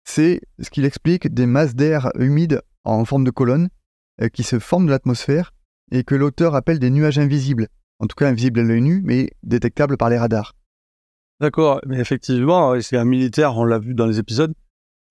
C'est 0.05 0.41
ce 0.61 0.71
qu'il 0.71 0.85
explique 0.85 1.33
des 1.33 1.47
masses 1.47 1.75
d'air 1.75 2.11
humides 2.19 2.61
en 2.85 3.05
forme 3.05 3.25
de 3.25 3.31
colonne 3.31 3.69
euh, 4.21 4.29
qui 4.29 4.43
se 4.43 4.59
forment 4.59 4.87
de 4.87 4.91
l'atmosphère 4.91 5.53
et 5.91 6.05
que 6.05 6.15
l'auteur 6.15 6.55
appelle 6.55 6.79
des 6.79 6.91
nuages 6.91 7.19
invisibles. 7.19 7.69
En 7.99 8.07
tout 8.07 8.17
cas, 8.17 8.29
invisibles 8.29 8.61
à 8.61 8.65
l'œil 8.65 8.83
nu, 8.83 9.01
mais 9.05 9.31
détectables 9.43 9.97
par 9.97 10.11
les 10.11 10.19
radars. 10.19 10.55
D'accord, 11.41 11.81
mais 11.87 11.99
effectivement, 11.99 12.81
c'est 12.81 12.97
un 12.97 13.05
militaire, 13.05 13.57
on 13.57 13.65
l'a 13.65 13.79
vu 13.79 13.95
dans 13.95 14.07
les 14.07 14.19
épisodes, 14.19 14.55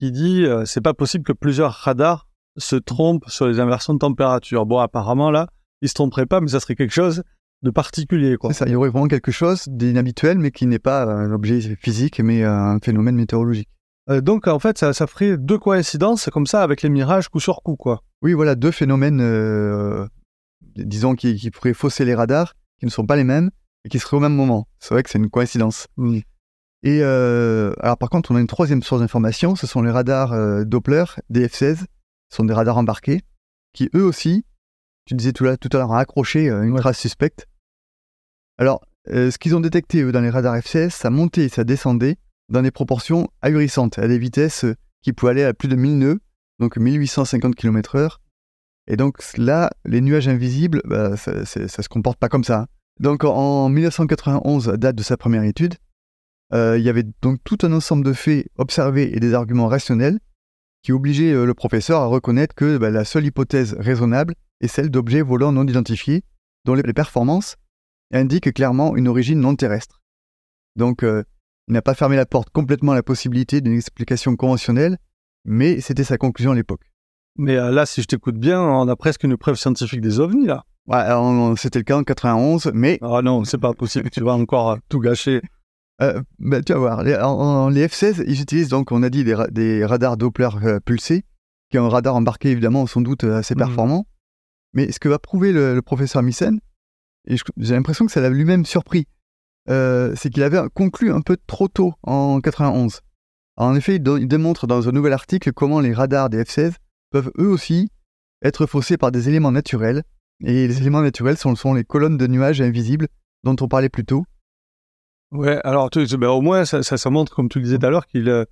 qui 0.02 0.10
dit 0.10 0.44
euh, 0.44 0.64
c'est 0.64 0.80
pas 0.80 0.94
possible 0.94 1.22
que 1.22 1.32
plusieurs 1.32 1.70
radars 1.70 2.26
se 2.56 2.74
trompent 2.74 3.28
sur 3.28 3.46
les 3.46 3.60
inversions 3.60 3.94
de 3.94 4.00
température. 4.00 4.66
Bon, 4.66 4.78
apparemment 4.78 5.30
là, 5.30 5.46
ils 5.80 5.88
se 5.88 5.94
tromperaient 5.94 6.26
pas, 6.26 6.40
mais 6.40 6.48
ça 6.48 6.58
serait 6.58 6.74
quelque 6.74 6.92
chose. 6.92 7.22
de 7.62 7.70
particulier, 7.70 8.36
quoi. 8.36 8.52
C'est 8.52 8.58
ça, 8.58 8.66
il 8.66 8.72
y 8.72 8.74
aurait 8.74 8.88
vraiment 8.88 9.06
quelque 9.06 9.30
chose 9.30 9.68
d'inhabituel, 9.68 10.40
mais 10.40 10.50
qui 10.50 10.66
n'est 10.66 10.80
pas 10.80 11.04
un 11.04 11.30
objet 11.30 11.76
physique, 11.76 12.18
mais 12.18 12.42
un 12.42 12.80
phénomène 12.82 13.14
météorologique. 13.14 13.68
Euh, 14.10 14.20
donc, 14.20 14.48
en 14.48 14.58
fait, 14.58 14.76
ça, 14.76 14.92
ça 14.92 15.06
ferait 15.06 15.36
deux 15.38 15.58
coïncidences 15.58 16.28
comme 16.32 16.48
ça 16.48 16.64
avec 16.64 16.82
les 16.82 16.88
mirages 16.88 17.28
coup 17.28 17.38
sur 17.38 17.62
coup, 17.62 17.76
quoi. 17.76 18.02
Oui, 18.22 18.32
voilà, 18.32 18.56
deux 18.56 18.72
phénomènes, 18.72 19.20
euh, 19.20 20.08
disons, 20.74 21.14
qui, 21.14 21.36
qui, 21.36 21.52
pourraient 21.52 21.74
fausser 21.74 22.04
les 22.04 22.16
radars, 22.16 22.54
qui 22.80 22.86
ne 22.86 22.90
sont 22.90 23.06
pas 23.06 23.14
les 23.14 23.22
mêmes, 23.22 23.52
et 23.84 23.88
qui 23.88 24.00
seraient 24.00 24.16
au 24.16 24.20
même 24.20 24.34
moment. 24.34 24.66
C'est 24.80 24.94
vrai 24.94 25.04
que 25.04 25.10
c'est 25.10 25.18
une 25.18 25.30
coïncidence. 25.30 25.86
Et 26.82 27.00
euh, 27.02 27.74
alors, 27.78 27.96
par 27.96 28.10
contre, 28.10 28.32
on 28.32 28.36
a 28.36 28.40
une 28.40 28.46
troisième 28.46 28.82
source 28.82 29.00
d'information, 29.00 29.54
ce 29.54 29.66
sont 29.66 29.82
les 29.82 29.90
radars 29.90 30.32
euh, 30.32 30.64
Doppler, 30.64 31.04
DF16, 31.32 31.76
ce 31.76 31.86
sont 32.30 32.44
des 32.44 32.54
radars 32.54 32.76
embarqués, 32.76 33.20
qui 33.72 33.88
eux 33.94 34.04
aussi, 34.04 34.44
tu 35.06 35.14
disais 35.14 35.32
tout, 35.32 35.44
là, 35.44 35.56
tout 35.56 35.68
à 35.72 35.78
l'heure, 35.78 35.90
ont 35.90 35.94
accroché 35.94 36.50
euh, 36.50 36.62
une 36.62 36.76
trace 36.76 36.98
suspecte. 36.98 37.46
Alors, 38.58 38.84
ce 39.06 39.36
qu'ils 39.38 39.56
ont 39.56 39.60
détecté, 39.60 40.02
eux, 40.02 40.12
dans 40.12 40.20
les 40.20 40.30
radars 40.30 40.56
F16, 40.56 40.90
ça 40.90 41.10
montait 41.10 41.46
et 41.46 41.48
ça 41.48 41.64
descendait 41.64 42.18
dans 42.48 42.62
des 42.62 42.70
proportions 42.70 43.28
ahurissantes, 43.40 43.98
à 43.98 44.06
des 44.06 44.18
vitesses 44.18 44.64
qui 45.02 45.12
pouvaient 45.12 45.32
aller 45.32 45.44
à 45.44 45.54
plus 45.54 45.68
de 45.68 45.74
1000 45.74 45.98
nœuds, 45.98 46.20
donc 46.60 46.76
1850 46.76 47.56
km/h. 47.56 48.18
Et 48.86 48.96
donc 48.96 49.18
là, 49.36 49.70
les 49.84 50.00
nuages 50.00 50.28
invisibles, 50.28 50.82
bah, 50.84 51.16
ça, 51.16 51.32
ne 51.32 51.44
se 51.44 51.88
comporte 51.88 52.18
pas 52.18 52.28
comme 52.28 52.44
ça. 52.44 52.60
Hein. 52.60 52.66
Donc 53.00 53.24
en 53.24 53.68
1991, 53.68 54.68
date 54.74 54.96
de 54.96 55.02
sa 55.02 55.16
première 55.16 55.42
étude, 55.42 55.74
euh, 56.54 56.78
il 56.78 56.84
y 56.84 56.88
avait 56.88 57.04
donc 57.22 57.38
tout 57.44 57.58
un 57.62 57.72
ensemble 57.72 58.04
de 58.04 58.12
faits 58.12 58.46
observés 58.58 59.16
et 59.16 59.20
des 59.20 59.34
arguments 59.34 59.68
rationnels 59.68 60.18
qui 60.82 60.92
obligeaient 60.92 61.32
euh, 61.32 61.46
le 61.46 61.54
professeur 61.54 62.00
à 62.00 62.06
reconnaître 62.06 62.54
que 62.54 62.76
bah, 62.76 62.90
la 62.90 63.04
seule 63.04 63.24
hypothèse 63.24 63.74
raisonnable 63.78 64.34
est 64.60 64.68
celle 64.68 64.90
d'objets 64.90 65.22
volants 65.22 65.52
non 65.52 65.66
identifiés, 65.66 66.24
dont 66.64 66.74
les 66.74 66.92
performances 66.92 67.56
indiquent 68.12 68.52
clairement 68.52 68.96
une 68.96 69.08
origine 69.08 69.40
non 69.40 69.56
terrestre. 69.56 70.02
Donc 70.76 71.02
euh, 71.02 71.22
il 71.68 71.74
n'a 71.74 71.82
pas 71.82 71.94
fermé 71.94 72.16
la 72.16 72.26
porte 72.26 72.50
complètement 72.50 72.92
à 72.92 72.96
la 72.96 73.02
possibilité 73.02 73.60
d'une 73.60 73.74
explication 73.74 74.36
conventionnelle, 74.36 74.98
mais 75.44 75.80
c'était 75.80 76.04
sa 76.04 76.18
conclusion 76.18 76.52
à 76.52 76.54
l'époque. 76.54 76.82
Mais 77.38 77.54
là, 77.54 77.86
si 77.86 78.02
je 78.02 78.06
t'écoute 78.06 78.36
bien, 78.36 78.60
on 78.60 78.88
a 78.88 78.96
presque 78.96 79.24
une 79.24 79.38
preuve 79.38 79.56
scientifique 79.56 80.02
des 80.02 80.20
ovnis, 80.20 80.44
là. 80.44 80.64
Ouais, 80.86 81.02
c'était 81.56 81.78
le 81.78 81.84
cas 81.84 81.96
en 81.96 82.02
91, 82.02 82.72
mais... 82.74 82.98
Ah 83.00 83.22
non, 83.22 83.44
c'est 83.44 83.56
pas 83.56 83.72
possible, 83.72 84.10
tu 84.10 84.22
vas 84.22 84.32
encore 84.32 84.76
tout 84.90 84.98
gâcher. 84.98 85.40
Euh, 86.02 86.20
bah, 86.38 86.62
tu 86.62 86.72
vas 86.72 86.78
voir, 86.78 87.02
les, 87.02 87.12
les, 87.12 87.86
F-16, 87.86 88.24
ils 88.26 88.40
utilisent 88.40 88.68
donc, 88.68 88.90
on 88.92 89.02
a 89.02 89.10
dit, 89.10 89.24
des, 89.24 89.84
radars 89.84 90.16
Doppler 90.16 90.48
pulsés, 90.84 91.24
qui 91.70 91.78
ont 91.78 91.86
un 91.86 91.88
radar 91.88 92.16
embarqué, 92.16 92.50
évidemment, 92.50 92.86
sans 92.86 93.00
doute 93.00 93.24
assez 93.24 93.54
mmh. 93.54 93.58
performant. 93.58 94.06
Mais 94.74 94.90
ce 94.90 94.98
que 94.98 95.08
va 95.08 95.18
prouver 95.18 95.52
le, 95.52 95.80
professeur 95.80 96.22
Missen, 96.22 96.60
et 97.28 97.36
j'ai 97.58 97.74
l'impression 97.74 98.06
que 98.06 98.12
ça 98.12 98.20
l'a 98.20 98.30
lui-même 98.30 98.64
surpris, 98.64 99.06
c'est 99.68 100.30
qu'il 100.30 100.42
avait 100.42 100.60
conclu 100.74 101.12
un 101.12 101.20
peu 101.20 101.36
trop 101.46 101.68
tôt 101.68 101.94
en 102.02 102.40
91. 102.40 103.00
en 103.56 103.74
effet, 103.76 103.96
il, 103.96 104.28
démontre 104.28 104.66
dans 104.66 104.88
un 104.88 104.92
nouvel 104.92 105.12
article 105.12 105.52
comment 105.52 105.80
les 105.80 105.92
radars 105.92 106.30
des 106.30 106.42
F-16 106.42 106.74
peuvent 107.10 107.30
eux 107.38 107.48
aussi 107.48 107.90
être 108.42 108.66
faussés 108.66 108.96
par 108.96 109.12
des 109.12 109.28
éléments 109.28 109.52
naturels, 109.52 110.02
et 110.44 110.66
les 110.66 110.78
éléments 110.78 111.02
naturels 111.02 111.36
sont, 111.36 111.54
sont 111.54 111.74
les 111.74 111.84
colonnes 111.84 112.16
de 112.16 112.26
nuages 112.26 112.60
invisibles 112.60 113.06
dont 113.44 113.54
on 113.60 113.68
parlait 113.68 113.88
plus 113.88 114.04
tôt. 114.04 114.24
Ouais, 115.32 115.58
alors 115.64 115.90
tu, 115.90 116.04
ben, 116.18 116.28
au 116.28 116.42
moins 116.42 116.64
ça, 116.64 116.82
ça, 116.82 117.10
montre, 117.10 117.34
comme 117.34 117.48
tu 117.48 117.58
le 117.58 117.64
disais 117.64 117.78
tout 117.78 117.86
à 117.86 117.90
l'heure, 117.90 118.06
qu'il 118.06 118.28
euh, 118.28 118.44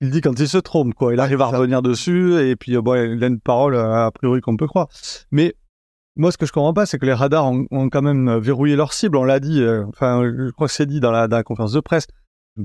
il 0.00 0.10
dit 0.10 0.20
quand 0.20 0.38
il 0.38 0.48
se 0.48 0.58
trompe, 0.58 0.94
quoi. 0.94 1.12
Il 1.12 1.20
arrive 1.20 1.40
à 1.42 1.46
revenir 1.46 1.82
dessus, 1.82 2.34
et 2.40 2.56
puis 2.56 2.76
bon, 2.78 2.94
il 2.94 3.22
a 3.22 3.26
une 3.26 3.38
parole 3.38 3.76
a 3.76 4.10
priori 4.10 4.40
qu'on 4.40 4.56
peut 4.56 4.66
croire. 4.66 4.88
Mais 5.30 5.54
moi, 6.16 6.32
ce 6.32 6.38
que 6.38 6.46
je 6.46 6.52
comprends 6.52 6.74
pas, 6.74 6.86
c'est 6.86 6.98
que 6.98 7.06
les 7.06 7.12
radars 7.12 7.46
ont, 7.46 7.88
quand 7.88 8.02
même 8.02 8.38
verrouillé 8.38 8.76
leur 8.76 8.92
cible. 8.92 9.16
On 9.16 9.24
l'a 9.24 9.40
dit, 9.40 9.60
euh, 9.62 9.84
enfin, 9.88 10.22
je 10.24 10.50
crois 10.50 10.66
que 10.66 10.72
c'est 10.72 10.86
dit 10.86 11.00
dans 11.00 11.10
la, 11.10 11.28
dans 11.28 11.36
la, 11.36 11.42
conférence 11.42 11.72
de 11.72 11.80
presse. 11.80 12.06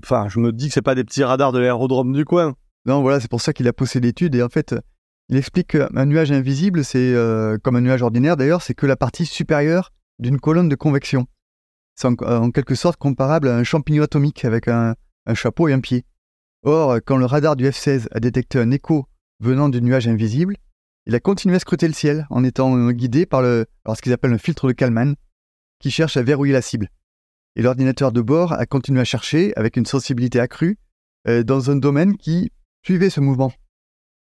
Enfin, 0.03 0.27
je 0.30 0.39
me 0.39 0.51
dis 0.51 0.67
que 0.67 0.73
c'est 0.73 0.82
pas 0.82 0.95
des 0.95 1.03
petits 1.03 1.23
radars 1.23 1.51
de 1.51 1.60
l'aérodrome 1.60 2.13
du 2.13 2.25
coin. 2.25 2.56
Non, 2.86 3.01
voilà, 3.01 3.19
c'est 3.19 3.30
pour 3.30 3.41
ça 3.41 3.53
qu'il 3.53 3.67
a 3.67 3.73
posé 3.73 3.99
l'étude. 3.99 4.34
Et 4.34 4.41
en 4.41 4.49
fait, 4.49 4.75
il 5.30 5.38
explique 5.38 5.67
qu'un 5.67 6.06
nuage 6.06 6.32
invisible, 6.32 6.86
c'est 6.86 7.13
euh, 7.13 7.58
comme 7.62 7.75
un 7.75 7.82
nuage 7.82 8.01
ordinaire 8.01 8.38
d'ailleurs, 8.38 8.62
c'est 8.62 8.73
que 8.73 8.86
la 8.86 8.95
partie 8.95 9.25
supérieure 9.25 9.91
d'une 10.19 10.39
colonne 10.39 10.69
de 10.69 10.75
convection. 10.75 11.27
C'est 11.97 12.07
en, 12.07 12.51
quelque 12.51 12.75
sorte 12.75 12.97
comparable 12.97 13.47
à 13.47 13.57
un 13.57 13.63
champignon 13.63 14.03
atomique 14.03 14.45
avec 14.45 14.67
un, 14.67 14.95
chapeau 15.33 15.67
et 15.67 15.73
un 15.73 15.79
pied. 15.79 16.05
Or, 16.63 16.97
quand 17.03 17.17
le 17.17 17.25
radar 17.25 17.55
du 17.55 17.65
F-16 17.69 18.07
a 18.12 18.19
détecté 18.19 18.60
un 18.60 18.69
écho 18.69 19.07
venant 19.39 19.67
du 19.67 19.81
nuage 19.81 20.07
invisible, 20.07 20.55
il 21.07 21.15
a 21.15 21.19
continué 21.19 21.55
à 21.55 21.60
scruter 21.60 21.88
le 21.88 21.93
ciel 21.93 22.27
en 22.29 22.43
étant 22.43 22.91
guidé 22.91 23.25
par, 23.25 23.41
ce 23.41 24.01
qu'ils 24.01 24.13
appellent 24.13 24.33
un 24.33 24.38
filtre 24.38 24.67
de 24.67 24.73
Kalman, 24.73 25.15
qui 25.79 25.89
cherche 25.89 26.17
à 26.17 26.21
verrouiller 26.21 26.53
la 26.53 26.62
cible. 26.62 26.89
Et 27.55 27.63
l'ordinateur 27.63 28.12
de 28.12 28.21
bord 28.21 28.53
a 28.53 28.67
continué 28.67 29.01
à 29.01 29.05
chercher 29.05 29.53
avec 29.55 29.77
une 29.77 29.86
sensibilité 29.88 30.39
accrue 30.39 30.77
euh, 31.27 31.43
dans 31.43 31.71
un 31.71 31.75
domaine 31.75 32.15
qui 32.15 32.51
suivait 32.86 33.10
ce 33.10 33.21
mouvement. 33.21 33.51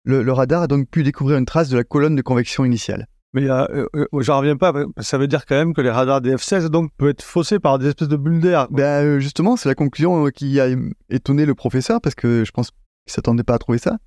Le, 0.05 0.31
radar 0.33 0.63
a 0.63 0.67
donc 0.67 0.91
pu 0.91 1.05
découvrir 1.05 1.39
une 1.39 1.47
trace 1.47 1.71
de 1.71 1.77
la 1.77 1.85
colonne 1.85 2.17
de 2.17 2.23
convection 2.23 2.65
initiale. 2.65 3.07
Mais 3.35 3.49
euh, 3.49 3.67
euh, 3.71 3.89
euh 3.95 4.21
j'en 4.21 4.39
reviens 4.39 4.57
pas, 4.57 4.73
ça 4.99 5.17
veut 5.17 5.27
dire 5.27 5.47
quand 5.47 5.55
même 5.55 5.73
que 5.73 5.81
les 5.81 5.91
radars 5.91 6.21
des 6.21 6.35
F-16 6.35 6.67
donc 6.67 6.91
peuvent 6.97 7.11
être 7.11 7.23
faussés 7.23 7.59
par 7.59 7.79
des 7.79 7.89
espèces 7.89 8.09
de 8.09 8.17
bulles 8.17 8.41
d'air. 8.41 8.69
Ben 8.71 9.05
euh, 9.05 9.21
justement, 9.21 9.57
c'est 9.57 9.69
la 9.69 9.75
conclusion 9.75 10.27
qui 10.29 10.61
a 10.61 10.69
étonné 11.09 11.47
le 11.47 11.55
professeur 11.55 12.01
parce 12.01 12.15
que 12.15 12.45
je 12.45 12.51
pense 12.51 12.71
qu'il 12.71 13.13
s'attendait 13.13 13.45
pas 13.45 13.55
à 13.55 13.59
trouver 13.59 13.79
ça. 13.79 13.99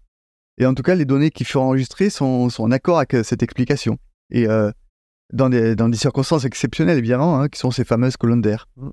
Et 0.57 0.65
en 0.65 0.73
tout 0.73 0.83
cas, 0.83 0.95
les 0.95 1.05
données 1.05 1.31
qui 1.31 1.43
furent 1.43 1.63
enregistrées 1.63 2.09
sont, 2.09 2.49
sont 2.49 2.63
en 2.63 2.71
accord 2.71 2.97
avec 2.97 3.25
cette 3.25 3.43
explication. 3.43 3.97
Et 4.29 4.47
dans, 5.33 5.49
des, 5.49 5.75
dans 5.75 5.89
des 5.89 5.97
circonstances 5.97 6.45
exceptionnelles, 6.45 6.97
évidemment, 6.97 7.41
hein, 7.41 7.49
qui 7.49 7.59
sont 7.59 7.71
ces 7.71 7.83
fameuses 7.83 8.15
colonnes 8.15 8.41
d'air. 8.41 8.67
Mm. 8.77 8.89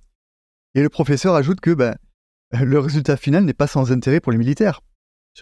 Et 0.74 0.82
le 0.82 0.88
professeur 0.88 1.36
ajoute 1.36 1.60
que 1.60 1.70
ben, 1.70 1.94
le 2.52 2.78
résultat 2.78 3.16
final 3.16 3.44
n'est 3.44 3.54
pas 3.54 3.66
sans 3.66 3.92
intérêt 3.92 4.20
pour 4.20 4.32
les 4.32 4.38
militaires. 4.38 4.80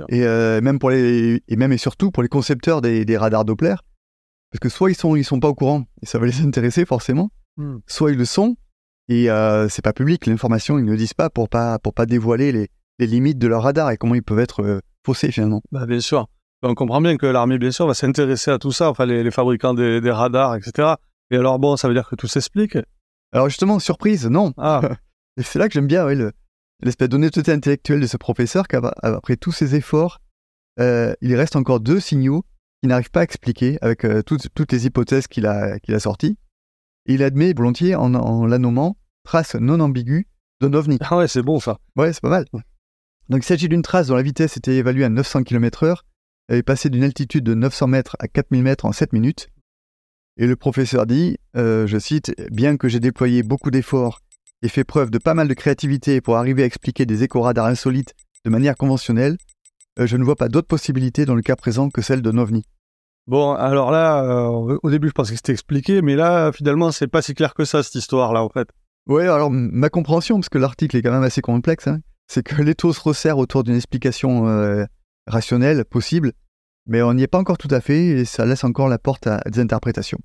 Et 0.09 0.25
euh, 0.25 0.61
même 0.61 0.79
pour 0.79 0.91
les 0.91 1.43
et 1.49 1.57
même 1.57 1.73
et 1.73 1.79
surtout 1.79 2.13
pour 2.13 2.23
les 2.23 2.29
concepteurs 2.29 2.81
des, 2.81 3.05
des, 3.05 3.17
radars 3.17 3.45
Doppler, 3.45 3.75
parce 4.51 4.61
que 4.61 4.69
soit 4.69 4.91
ils 4.91 4.95
sont 4.95 5.17
ils 5.17 5.25
sont 5.25 5.41
pas 5.41 5.49
au 5.49 5.55
courant 5.55 5.85
et 6.03 6.07
ça 6.07 6.19
va 6.19 6.27
les 6.27 6.41
intéresser 6.45 6.85
forcément, 6.85 7.31
hmm. 7.57 7.79
soit 7.87 8.13
ils 8.13 8.19
le 8.19 8.25
sont 8.25 8.57
et 9.09 9.31
euh, 9.31 9.69
c'est 9.69 9.83
pas 9.83 9.93
public 9.93 10.27
l'information 10.27 10.79
ils 10.79 10.85
ne 10.85 10.91
le 10.91 10.97
disent 10.97 11.15
pas 11.15 11.31
pour 11.31 11.49
pas 11.49 11.79
pour 11.79 11.95
pas 11.95 12.07
dévoiler 12.07 12.53
les, 12.53 12.69
les 12.99 13.07
limites 13.07 13.39
de 13.39 13.47
leur 13.47 13.63
radar 13.63 13.91
et 13.91 13.97
comment 13.97 14.15
ils 14.15 14.23
peuvent 14.23 14.41
être 14.41 14.63
euh, 14.63 14.81
faussés 15.05 15.33
finalement. 15.33 15.63
Bah 15.73 15.87
bien 15.87 16.01
sûr. 16.01 16.27
On 16.63 16.75
comprend 16.75 17.01
bien 17.01 17.17
que 17.17 17.25
l'armée 17.25 17.59
bien 17.59 17.71
sûr 17.71 17.87
va 17.87 17.95
s'intéresser 17.95 18.51
à 18.51 18.59
tout 18.59 18.73
ça, 18.73 18.91
enfin 18.91 19.07
les, 19.07 19.23
les 19.23 19.31
fabricants 19.31 19.73
des, 19.73 20.01
des, 20.01 20.11
radars 20.11 20.55
etc. 20.57 20.95
Et 21.31 21.37
alors 21.37 21.59
bon 21.59 21.77
ça 21.77 21.89
veut 21.89 21.95
dire 21.95 22.09
que 22.09 22.17
tout 22.17 22.27
s'explique. 22.27 22.77
Alors 23.33 23.49
justement 23.49 23.79
surprise 23.79 24.27
non. 24.27 24.53
Ah. 24.59 24.83
c'est 25.39 25.59
là 25.59 25.69
que 25.69 25.75
j'aime 25.75 25.87
bien 25.87 26.05
ouais, 26.05 26.15
le, 26.15 26.33
l'espèce 26.83 27.09
d'honnêteté 27.09 27.53
intellectuelle 27.53 28.01
de 28.01 28.07
ce 28.07 28.17
professeur 28.17 28.69
qu'après 28.69 29.37
tous 29.37 29.53
ses 29.53 29.75
efforts, 29.75 30.21
euh, 30.79 31.15
il 31.21 31.35
reste 31.35 31.57
encore 31.57 31.81
deux 31.81 32.01
signaux 32.01 32.45
qu'il 32.81 32.89
n'arrive 32.89 33.11
pas 33.11 33.21
à 33.21 33.25
expliquer 33.25 33.79
avec 33.83 34.05
euh, 34.05 34.23
toutes, 34.23 34.73
les 34.73 34.87
hypothèses 34.87 35.27
qu'il 35.27 35.47
a, 35.47 35.79
qu'il 35.81 35.95
a 35.95 36.01
sorties. 36.01 36.37
il 37.07 37.23
admet 37.23 37.53
volontiers 37.53 37.95
en, 37.95 38.15
en 38.15 38.47
la 38.47 38.59
nommant 38.59 38.97
trace 39.25 39.55
non 39.55 39.81
ambiguë 39.81 40.27
d'un 40.61 40.73
ovni. 40.73 40.99
Ah 41.01 41.19
ouais, 41.19 41.29
c'est 41.29 41.43
bon 41.43 41.61
ça. 41.61 41.79
Ouais, 41.97 42.13
c'est 42.13 42.23
pas 42.23 42.31
mal. 42.31 42.47
Donc 43.29 43.43
il 43.43 43.47
s'agit 43.47 43.69
d'une 43.69 43.83
trace 43.83 44.09
dont 44.09 44.17
la 44.17 44.23
vitesse 44.23 44.57
était 44.57 44.77
évaluée 44.77 45.05
à 45.05 45.09
900 45.09 45.45
km/h. 45.45 46.01
Elle 46.49 46.59
est 46.59 46.63
passée 46.63 46.91
d'une 46.91 47.05
altitude 47.05 47.45
de 47.45 47.55
900 47.55 47.87
mètres 47.87 48.17
à 48.19 48.29
4000 48.29 48.63
mètres 48.63 48.85
en 48.85 48.93
7 48.93 49.13
minutes. 49.13 49.49
Et 50.37 50.47
le 50.47 50.57
professeur 50.57 51.07
dit, 51.07 51.37
euh, 51.57 51.87
je 51.87 51.99
cite, 51.99 52.35
Bien 52.51 52.77
que 52.77 52.89
j'ai 52.89 52.99
déployé 52.99 53.43
beaucoup 53.43 53.71
d'efforts 53.71 54.21
et 54.63 54.69
fait 54.69 54.85
preuve 54.85 55.11
de 55.11 55.19
pas 55.19 55.35
mal 55.35 55.49
de 55.49 55.55
créativité 55.55 56.21
pour 56.21 56.37
arriver 56.37 56.63
à 56.63 56.67
expliquer 56.67 57.07
des 57.07 57.23
éco-radars 57.23 57.67
insolites 57.67 58.15
de 58.45 58.51
manière 58.51 58.75
conventionnelle, 58.75 59.37
je 59.99 60.17
ne 60.17 60.25
vois 60.25 60.37
pas 60.37 60.49
d'autre 60.49 60.69
possibilité 60.69 61.25
dans 61.25 61.35
le 61.35 61.43
cas 61.43 61.57
présent 61.57 61.91
que 61.91 62.03
celle 62.03 62.23
de 62.23 62.31
Novni. 62.31 62.65
Bon, 63.27 63.53
alors 63.53 63.91
là, 63.91 64.25
euh, 64.25 64.79
au 64.83 64.91
début, 64.91 65.09
je 65.09 65.13
pensais 65.13 65.33
que 65.33 65.37
c'était 65.37 65.53
expliqué, 65.53 66.03
mais 66.03 66.17
là, 66.17 66.51
finalement, 66.53 66.91
c'est 66.91 67.07
pas 67.07 67.23
si 67.23 67.35
clair 67.35 67.55
que 67.55 67.65
ça, 67.65 67.83
cette 67.83 67.95
histoire-là, 67.95 68.43
en 68.43 68.49
fait. 68.49 68.69
Oui, 69.07 69.23
alors 69.23 69.51
ma 69.51 69.89
compréhension, 69.89 70.37
parce 70.37 70.49
que 70.49 70.59
l'article 70.59 70.97
est 70.97 71.03
quand 71.03 71.13
même 71.13 71.23
assez 71.23 71.41
complexe, 71.41 71.87
hein, 71.87 72.01
c'est 72.27 72.43
que 72.43 72.55
l'étau 72.63 72.93
se 72.93 73.01
resserre 73.01 73.39
autour 73.39 73.65
d'une 73.65 73.77
explication 73.77 74.49
euh, 74.49 74.85
rationnelle 75.27 75.85
possible, 75.85 76.33
mais 76.87 77.03
on 77.03 77.15
n'y 77.15 77.23
est 77.23 77.29
pas 77.29 77.39
encore 77.39 77.59
tout 77.59 77.69
à 77.71 77.81
fait, 77.81 78.07
et 78.07 78.25
ça 78.25 78.47
laisse 78.47 78.65
encore 78.65 78.89
la 78.89 78.99
porte 78.99 79.27
à 79.27 79.41
des 79.51 79.61
interprétations. 79.61 80.19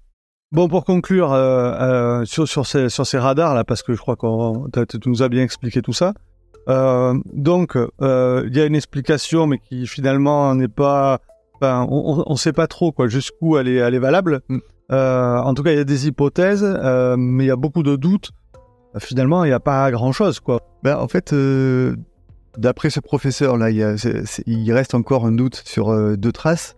Bon, 0.51 0.67
pour 0.67 0.85
conclure 0.85 1.33
euh, 1.33 1.73
euh, 2.21 2.25
sur, 2.25 2.47
sur, 2.47 2.65
ces, 2.65 2.89
sur 2.89 3.05
ces 3.05 3.17
radars 3.17 3.55
là, 3.55 3.63
parce 3.63 3.83
que 3.83 3.93
je 3.93 3.99
crois 3.99 4.15
qu'on 4.15 4.67
tu 4.71 5.09
nous 5.09 5.23
as 5.23 5.29
bien 5.29 5.43
expliqué 5.43 5.81
tout 5.81 5.93
ça. 5.93 6.13
Euh, 6.67 7.13
donc, 7.33 7.77
il 8.01 8.55
y 8.55 8.59
a 8.59 8.65
une 8.65 8.75
explication, 8.75 9.47
mais 9.47 9.59
qui 9.59 9.87
finalement 9.87 10.55
n'est 10.55 10.67
pas, 10.67 11.19
on 11.61 12.25
ne 12.29 12.35
sait 12.35 12.53
pas 12.53 12.67
trop 12.67 12.91
quoi, 12.91 13.07
jusqu'où 13.07 13.57
elle 13.57 13.67
est, 13.67 13.75
elle 13.75 13.95
est 13.95 13.99
valable. 13.99 14.41
Mm. 14.49 14.59
en 14.89 15.53
tout 15.53 15.63
cas, 15.63 15.71
il 15.71 15.77
y 15.77 15.81
a 15.81 15.85
des 15.85 16.07
hypothèses, 16.07 16.63
mais 17.17 17.45
il 17.45 17.47
y 17.47 17.51
a 17.51 17.55
beaucoup 17.55 17.83
de 17.83 17.95
doutes. 17.95 18.31
Finalement, 18.97 19.43
il 19.43 19.47
n'y 19.47 19.53
a 19.53 19.59
pas 19.59 19.91
grand 19.91 20.13
chose 20.13 20.39
quoi. 20.39 20.61
Ben, 20.83 20.97
en 20.97 21.07
fait, 21.07 21.35
d'après 22.57 22.89
ce 22.89 22.99
professeur 22.99 23.57
là, 23.57 23.69
il, 23.69 23.95
il, 24.45 24.73
reste 24.73 24.93
encore 24.93 25.25
un 25.25 25.33
doute 25.33 25.61
sur 25.65 26.17
deux 26.17 26.31
traces. 26.31 26.75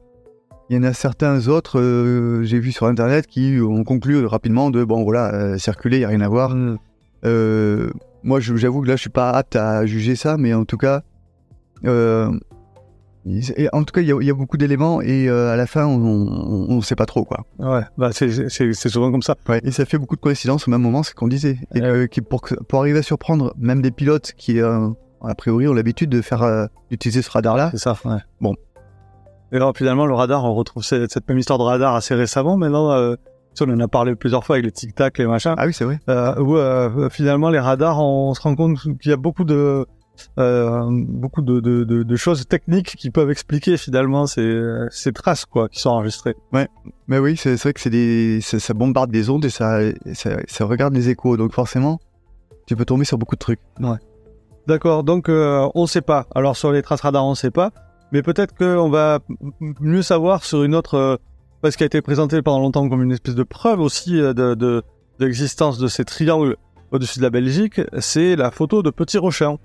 Il 0.69 0.75
y 0.75 0.79
en 0.79 0.83
a 0.83 0.91
certains 0.91 1.47
autres, 1.47 1.79
euh, 1.79 2.43
j'ai 2.43 2.59
vu 2.59 2.73
sur 2.73 2.87
internet, 2.87 3.25
qui 3.27 3.57
ont 3.61 3.85
conclu 3.85 4.25
rapidement 4.25 4.69
de 4.69 4.83
bon 4.83 5.03
voilà, 5.03 5.33
euh, 5.33 5.57
circuler, 5.57 5.97
il 5.97 5.99
n'y 5.99 6.05
a 6.05 6.09
rien 6.09 6.21
à 6.21 6.27
voir. 6.27 6.55
Mm. 6.55 6.77
Euh, 7.25 7.89
moi, 8.23 8.39
j'avoue 8.39 8.81
que 8.81 8.87
là, 8.87 8.95
je 8.95 9.01
suis 9.01 9.09
pas 9.09 9.29
apte 9.31 9.55
à 9.55 9.85
juger 9.85 10.15
ça, 10.15 10.37
mais 10.37 10.53
en 10.53 10.65
tout 10.65 10.77
cas, 10.77 11.01
euh, 11.85 12.31
et 13.57 13.67
en 13.73 13.83
tout 13.83 13.91
cas, 13.93 14.01
il 14.01 14.07
y, 14.07 14.11
a- 14.13 14.17
il 14.21 14.25
y 14.27 14.29
a 14.29 14.33
beaucoup 14.33 14.55
d'éléments 14.57 15.01
et 15.01 15.27
euh, 15.27 15.51
à 15.51 15.57
la 15.57 15.67
fin, 15.67 15.85
on 15.85 16.75
ne 16.75 16.81
sait 16.81 16.95
pas 16.95 17.05
trop 17.05 17.25
quoi. 17.25 17.45
Ouais, 17.59 17.81
bah 17.97 18.11
c'est- 18.13 18.49
souvent 18.73 19.11
comme 19.11 19.21
ça. 19.21 19.35
Et 19.63 19.71
ça 19.71 19.85
fait 19.85 19.97
beaucoup 19.97 20.15
de 20.15 20.21
coïncidences 20.21 20.67
au 20.67 20.71
même 20.71 20.81
moment, 20.81 21.03
c'est 21.03 21.11
ce 21.11 21.15
qu'on 21.15 21.27
disait. 21.27 21.57
Et 21.75 21.81
Ouais. 21.81 22.07
que- 22.07 22.21
pour, 22.21 22.41
pour 22.67 22.79
arriver 22.79 22.99
à 22.99 23.03
surprendre 23.03 23.53
même 23.57 23.81
des 23.81 23.91
pilotes 23.91 24.31
qui, 24.37 24.61
euh, 24.61 24.89
a 25.21 25.35
priori, 25.35 25.67
ont 25.67 25.73
l'habitude 25.73 26.09
de 26.09 26.21
faire 26.21 26.69
d'utiliser 26.89 27.21
ce 27.21 27.29
radar-là. 27.31 27.69
C'est 27.71 27.79
ça, 27.79 27.97
ouais. 28.05 28.17
Bon. 28.39 28.55
Et 29.51 29.55
alors, 29.57 29.75
finalement, 29.75 30.05
le 30.05 30.13
radar, 30.13 30.43
on 30.45 30.53
retrouve 30.55 30.83
cette, 30.83 31.11
cette 31.11 31.27
même 31.27 31.37
histoire 31.37 31.57
de 31.59 31.63
radar 31.63 31.95
assez 31.95 32.15
récemment. 32.15 32.55
Maintenant, 32.57 33.13
tu 33.13 33.15
sais, 33.15 33.21
on 33.61 33.69
en 33.69 33.79
a 33.79 33.87
parlé 33.87 34.15
plusieurs 34.15 34.43
fois 34.43 34.55
avec 34.55 34.65
les 34.65 34.71
tic-tac, 34.71 35.17
les 35.17 35.25
machins. 35.25 35.55
Ah 35.57 35.65
oui, 35.65 35.73
c'est 35.73 35.85
vrai. 35.85 35.99
Euh, 36.09 36.39
où 36.39 36.57
euh, 36.57 37.09
finalement, 37.09 37.49
les 37.49 37.59
radars, 37.59 37.99
on 37.99 38.33
se 38.33 38.41
rend 38.41 38.55
compte 38.55 38.79
qu'il 38.79 39.09
y 39.09 39.13
a 39.13 39.17
beaucoup 39.17 39.43
de, 39.43 39.85
euh, 40.39 40.87
beaucoup 40.89 41.41
de, 41.41 41.59
de, 41.59 41.83
de, 41.83 42.03
de 42.03 42.15
choses 42.15 42.47
techniques 42.47 42.95
qui 42.95 43.09
peuvent 43.11 43.29
expliquer 43.29 43.77
finalement 43.77 44.27
ces, 44.27 44.61
ces 44.89 45.11
traces 45.13 45.45
quoi, 45.45 45.69
qui 45.69 45.79
sont 45.79 45.89
enregistrées. 45.89 46.35
Mais 47.07 47.19
oui, 47.19 47.37
c'est 47.37 47.55
vrai 47.55 47.73
que 47.73 47.79
c'est 47.79 47.89
des, 47.89 48.39
ça, 48.41 48.59
ça 48.59 48.73
bombarde 48.73 49.11
des 49.11 49.29
ondes 49.29 49.45
et 49.45 49.49
ça, 49.49 49.79
ça, 50.13 50.37
ça 50.47 50.65
regarde 50.65 50.93
les 50.93 51.09
échos. 51.09 51.37
Donc 51.37 51.53
forcément, 51.53 51.99
tu 52.65 52.75
peux 52.75 52.85
tomber 52.85 53.05
sur 53.05 53.17
beaucoup 53.17 53.35
de 53.35 53.39
trucs. 53.39 53.61
D'accord, 54.67 55.03
donc 55.03 55.29
euh, 55.29 55.69
on 55.75 55.87
sait 55.87 56.01
pas. 56.01 56.27
Alors 56.35 56.57
sur 56.57 56.71
les 56.71 56.81
traces 56.81 57.01
radar, 57.01 57.25
on 57.25 57.35
sait 57.35 57.51
pas. 57.51 57.71
Mais 58.11 58.21
peut-être 58.21 58.55
qu'on 58.55 58.89
va 58.89 59.19
mieux 59.81 60.01
savoir 60.01 60.43
sur 60.43 60.63
une 60.63 60.75
autre... 60.75 61.19
parce 61.61 61.75
qui 61.75 61.83
a 61.83 61.85
été 61.85 62.01
présenté 62.01 62.41
pendant 62.41 62.59
longtemps 62.59 62.87
comme 62.89 63.03
une 63.03 63.11
espèce 63.11 63.35
de 63.35 63.43
preuve 63.43 63.79
aussi 63.79 64.19
euh, 64.19 64.33
de, 64.33 64.53
de, 64.55 64.83
de 65.19 65.25
l'existence 65.25 65.77
de 65.77 65.87
ces 65.87 66.05
triangles 66.05 66.55
au-dessus 66.91 67.19
de 67.19 67.23
la 67.23 67.29
Belgique, 67.29 67.81
c'est 67.99 68.35
la 68.35 68.49
photo 68.51 68.81
de 68.81 68.89
Petit 68.89 69.17
Rochin. 69.17 69.57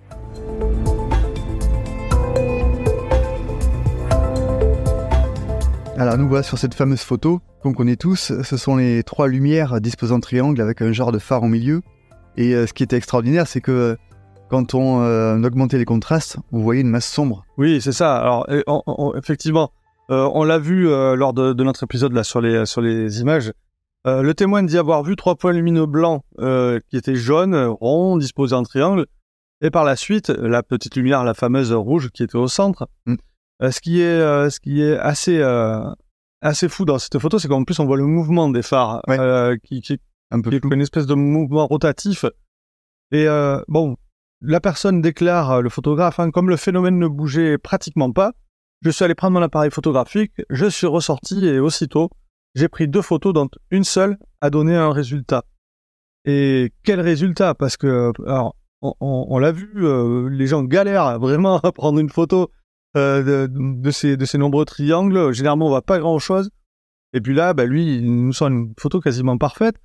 Alors 5.97 6.17
nous 6.19 6.27
voilà 6.29 6.43
sur 6.43 6.59
cette 6.59 6.75
fameuse 6.75 7.03
photo 7.03 7.41
qu'on 7.63 7.73
connaît 7.73 7.97
tous. 7.97 8.33
Ce 8.43 8.57
sont 8.57 8.77
les 8.77 9.03
trois 9.05 9.29
lumières 9.29 9.81
disposant 9.81 10.17
en 10.17 10.21
triangle 10.21 10.61
avec 10.61 10.83
un 10.83 10.93
genre 10.93 11.13
de 11.13 11.19
phare 11.19 11.43
au 11.43 11.49
milieu. 11.49 11.83
Et 12.37 12.55
euh, 12.55 12.67
ce 12.67 12.73
qui 12.73 12.83
était 12.83 12.97
extraordinaire, 12.97 13.47
c'est 13.47 13.61
que 13.61 13.97
quand 14.51 14.75
on 14.75 15.03
euh, 15.03 15.41
augmentait 15.43 15.79
les 15.79 15.85
contrastes, 15.85 16.39
on 16.51 16.61
voyait 16.61 16.81
une 16.81 16.89
masse 16.89 17.07
sombre. 17.07 17.45
Oui, 17.59 17.81
c'est 17.81 17.93
ça. 17.93 18.17
Alors, 18.17 18.51
et 18.51 18.63
on- 18.67 18.83
on- 18.87 19.15
effectivement, 19.15 19.71
on 20.09 20.45
l'a 20.45 20.59
vu 20.59 20.89
euh, 20.89 21.15
lors 21.17 21.33
de, 21.33 21.53
de 21.53 21.65
notre 21.65 21.85
épisode 21.85 22.13
là 22.13 22.25
sur 22.25 22.41
les 22.41 22.67
sur 22.67 22.81
les 22.81 23.21
images. 23.21 23.53
Euh, 24.07 24.23
le 24.23 24.35
témoin 24.35 24.63
dit 24.65 24.77
avoir 24.79 25.03
vu 25.05 25.15
trois 25.17 25.37
points 25.37 25.53
lumineux 25.53 25.87
blancs 25.87 26.23
euh, 26.41 26.81
qui 26.89 26.97
étaient 26.97 27.15
jaunes, 27.15 27.55
ronds, 27.55 28.17
disposés 28.19 28.57
en 28.57 28.65
triangle, 28.65 29.07
et 29.61 29.71
par 29.71 29.85
la 29.85 29.95
suite 29.95 30.29
la 30.31 30.63
petite 30.65 30.97
lumière, 30.97 31.23
la 31.25 31.35
fameuse 31.35 31.73
rouge, 31.73 32.11
qui 32.11 32.23
était 32.25 32.37
au 32.37 32.49
centre. 32.49 32.89
Mm. 33.07 33.15
Euh, 33.63 33.71
ce 33.71 33.81
qui 33.81 34.01
est 34.01 34.05
euh, 34.05 34.51
ce 34.51 34.59
qui 34.59 34.83
est 34.83 34.99
assez 34.99 35.39
euh, 35.39 35.85
assez 36.41 36.69
fou 36.69 36.85
dans 36.85 36.99
cette 36.99 37.19
photo, 37.21 37.39
c'est 37.39 37.47
qu'en 37.49 37.63
plus 37.63 37.79
on 37.79 37.87
voit 37.87 37.97
le 37.97 38.05
mouvement 38.07 38.49
des 38.49 38.63
phares, 38.63 39.01
Ouais. 39.07 39.19
euh, 39.21 39.57
qui, 39.63 39.81
qui 39.81 40.01
Un 40.33 40.41
peu 40.41 40.51
qui 40.51 40.57
est 40.57 40.65
une 40.65 40.81
espèce 40.81 41.07
de 41.07 41.15
mouvement 41.15 41.67
rotatif. 41.69 42.25
Et 43.13 43.29
euh, 43.29 43.61
bon, 43.69 43.97
la 44.41 44.59
personne 44.59 45.01
déclare, 45.01 45.51
euh, 45.53 45.61
le 45.61 45.69
photographe, 45.69 46.19
hein, 46.19 46.33
comme 46.33 46.49
le 46.49 46.57
phénomène 46.57 46.99
ne 46.99 47.07
bougeait 47.07 47.57
pratiquement 47.59 48.11
pas, 48.11 48.33
je 48.83 48.91
suis 48.91 49.05
allé 49.05 49.15
prendre 49.15 49.35
mon 49.35 49.43
appareil 49.43 49.71
photographique, 49.71 50.33
je 50.51 50.67
suis 50.67 50.87
ressorti 50.87 51.47
et 51.47 51.59
aussitôt, 51.59 52.11
j'ai 52.55 52.69
pris 52.69 52.89
deux 52.89 53.03
photos 53.03 53.33
dont 53.33 53.49
une 53.71 53.85
seule 53.85 54.19
a 54.41 54.51
donné 54.51 54.77
un 54.77 54.93
résultat. 54.93 55.45
Et 56.25 56.73
quel 56.85 57.01
résultat? 57.01 57.55
Parce 57.55 57.77
que, 57.77 58.13
alors, 58.27 58.57
on, 58.81 59.39
l'a 59.39 59.53
vu, 59.53 59.71
euh, 59.77 60.29
les 60.29 60.47
gens 60.47 60.63
galèrent 60.63 61.19
vraiment 61.19 61.59
à 61.63 61.73
prendre 61.73 61.99
une 61.99 62.11
photo 62.11 62.51
euh, 62.97 63.47
de, 63.47 63.53
de 63.53 63.91
ces, 63.91 64.17
de 64.17 64.25
ces 64.25 64.39
nombreux 64.39 64.65
triangles. 64.65 65.33
Généralement, 65.33 65.67
on 65.67 65.71
voit 65.71 65.83
pas 65.83 65.99
grand-chose. 65.99 66.51
Et 67.13 67.21
puis 67.21 67.35
là, 67.35 67.55
bah, 67.55 67.65
lui, 67.65 67.99
il 67.99 68.27
nous 68.27 68.33
sort 68.33 68.49
une 68.49 68.75
photo 68.79 69.01
quasiment 69.01 69.39
parfaite. 69.39 69.77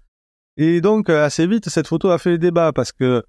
Et 0.58 0.82
donc, 0.82 1.10
euh, 1.10 1.24
assez 1.24 1.46
vite, 1.46 1.70
cette 1.70 1.88
photo 1.88 2.10
a 2.10 2.18
fait 2.18 2.32
le 2.32 2.38
débat 2.38 2.74
parce 2.74 2.92
que, 2.92 3.24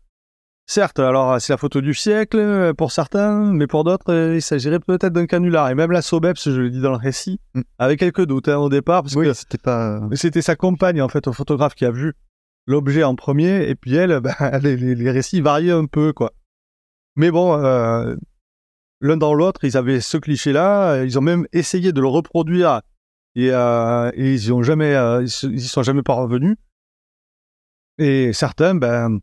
certes, 0.68 1.00
alors 1.00 1.40
c'est 1.40 1.52
la 1.52 1.57
photo 1.57 1.81
du 1.81 1.94
siècle 1.94 2.38
euh, 2.38 2.72
pour 2.74 2.92
certains, 2.92 3.52
mais 3.52 3.66
pour 3.66 3.83
d'autres, 3.83 4.12
euh, 4.12 4.37
il 4.37 4.42
s'agirait 4.42 4.78
peut-être 4.78 5.12
d'un 5.12 5.26
canular. 5.26 5.68
Et 5.70 5.74
même 5.74 5.90
la 5.90 6.02
Sobeps, 6.02 6.44
je 6.44 6.61
le 6.61 6.70
dis 6.70 6.81
dans 6.81 6.92
le 6.92 6.96
récit, 6.96 7.40
Mm. 7.54 7.62
avec 7.78 7.98
quelques 7.98 8.24
doutes 8.26 8.48
hein, 8.48 8.59
au 8.59 8.68
départ, 8.68 9.02
parce 9.02 9.16
Oui, 9.16 9.26
que 9.26 9.33
c'était 9.33 9.59
pas. 9.59 10.00
mais 10.09 10.16
c'était 10.16 10.42
sa 10.42 10.54
compagne, 10.54 11.02
en 11.02 11.09
fait, 11.09 11.26
au 11.26 11.33
photographe 11.33 11.74
qui 11.74 11.85
a 11.85 11.90
vu 11.90 12.14
l'objet 12.66 13.02
en 13.02 13.16
premier, 13.16 13.68
et 13.68 13.74
puis 13.74 13.94
elle, 13.96 14.20
ben, 14.20 14.35
les, 14.62 15.11
récits 15.11 15.40
variaient 15.40 15.72
un 15.72 15.87
peu, 15.87 16.12
quoi. 16.12 16.33
Mais 17.16 17.31
bon, 17.31 17.54
euh, 17.57 18.14
l'un 19.00 19.16
dans 19.16 19.35
l'autre, 19.35 19.64
ils 19.64 19.76
avaient 19.76 20.00
ce 20.00 20.16
cliché-là, 20.18 20.92
euh, 20.92 21.04
ils 21.04 21.18
ont 21.18 21.22
même 21.22 21.46
essayé 21.52 21.92
de 21.92 22.00
le 22.00 22.07
reproduire, 22.09 22.83
et, 23.35 23.50
euh, 23.52 24.11
et 24.14 24.35
ils 24.35 24.46
y 24.46 24.52
ont 24.52 24.62
jamais, 24.62 24.94
euh, 24.94 25.24
ils, 25.24 25.61
sont 25.61 25.83
jamais 25.83 26.02
parvenus. 26.02 26.57
Et 27.98 28.33
certains, 28.33 28.74
ben, 28.74 29.18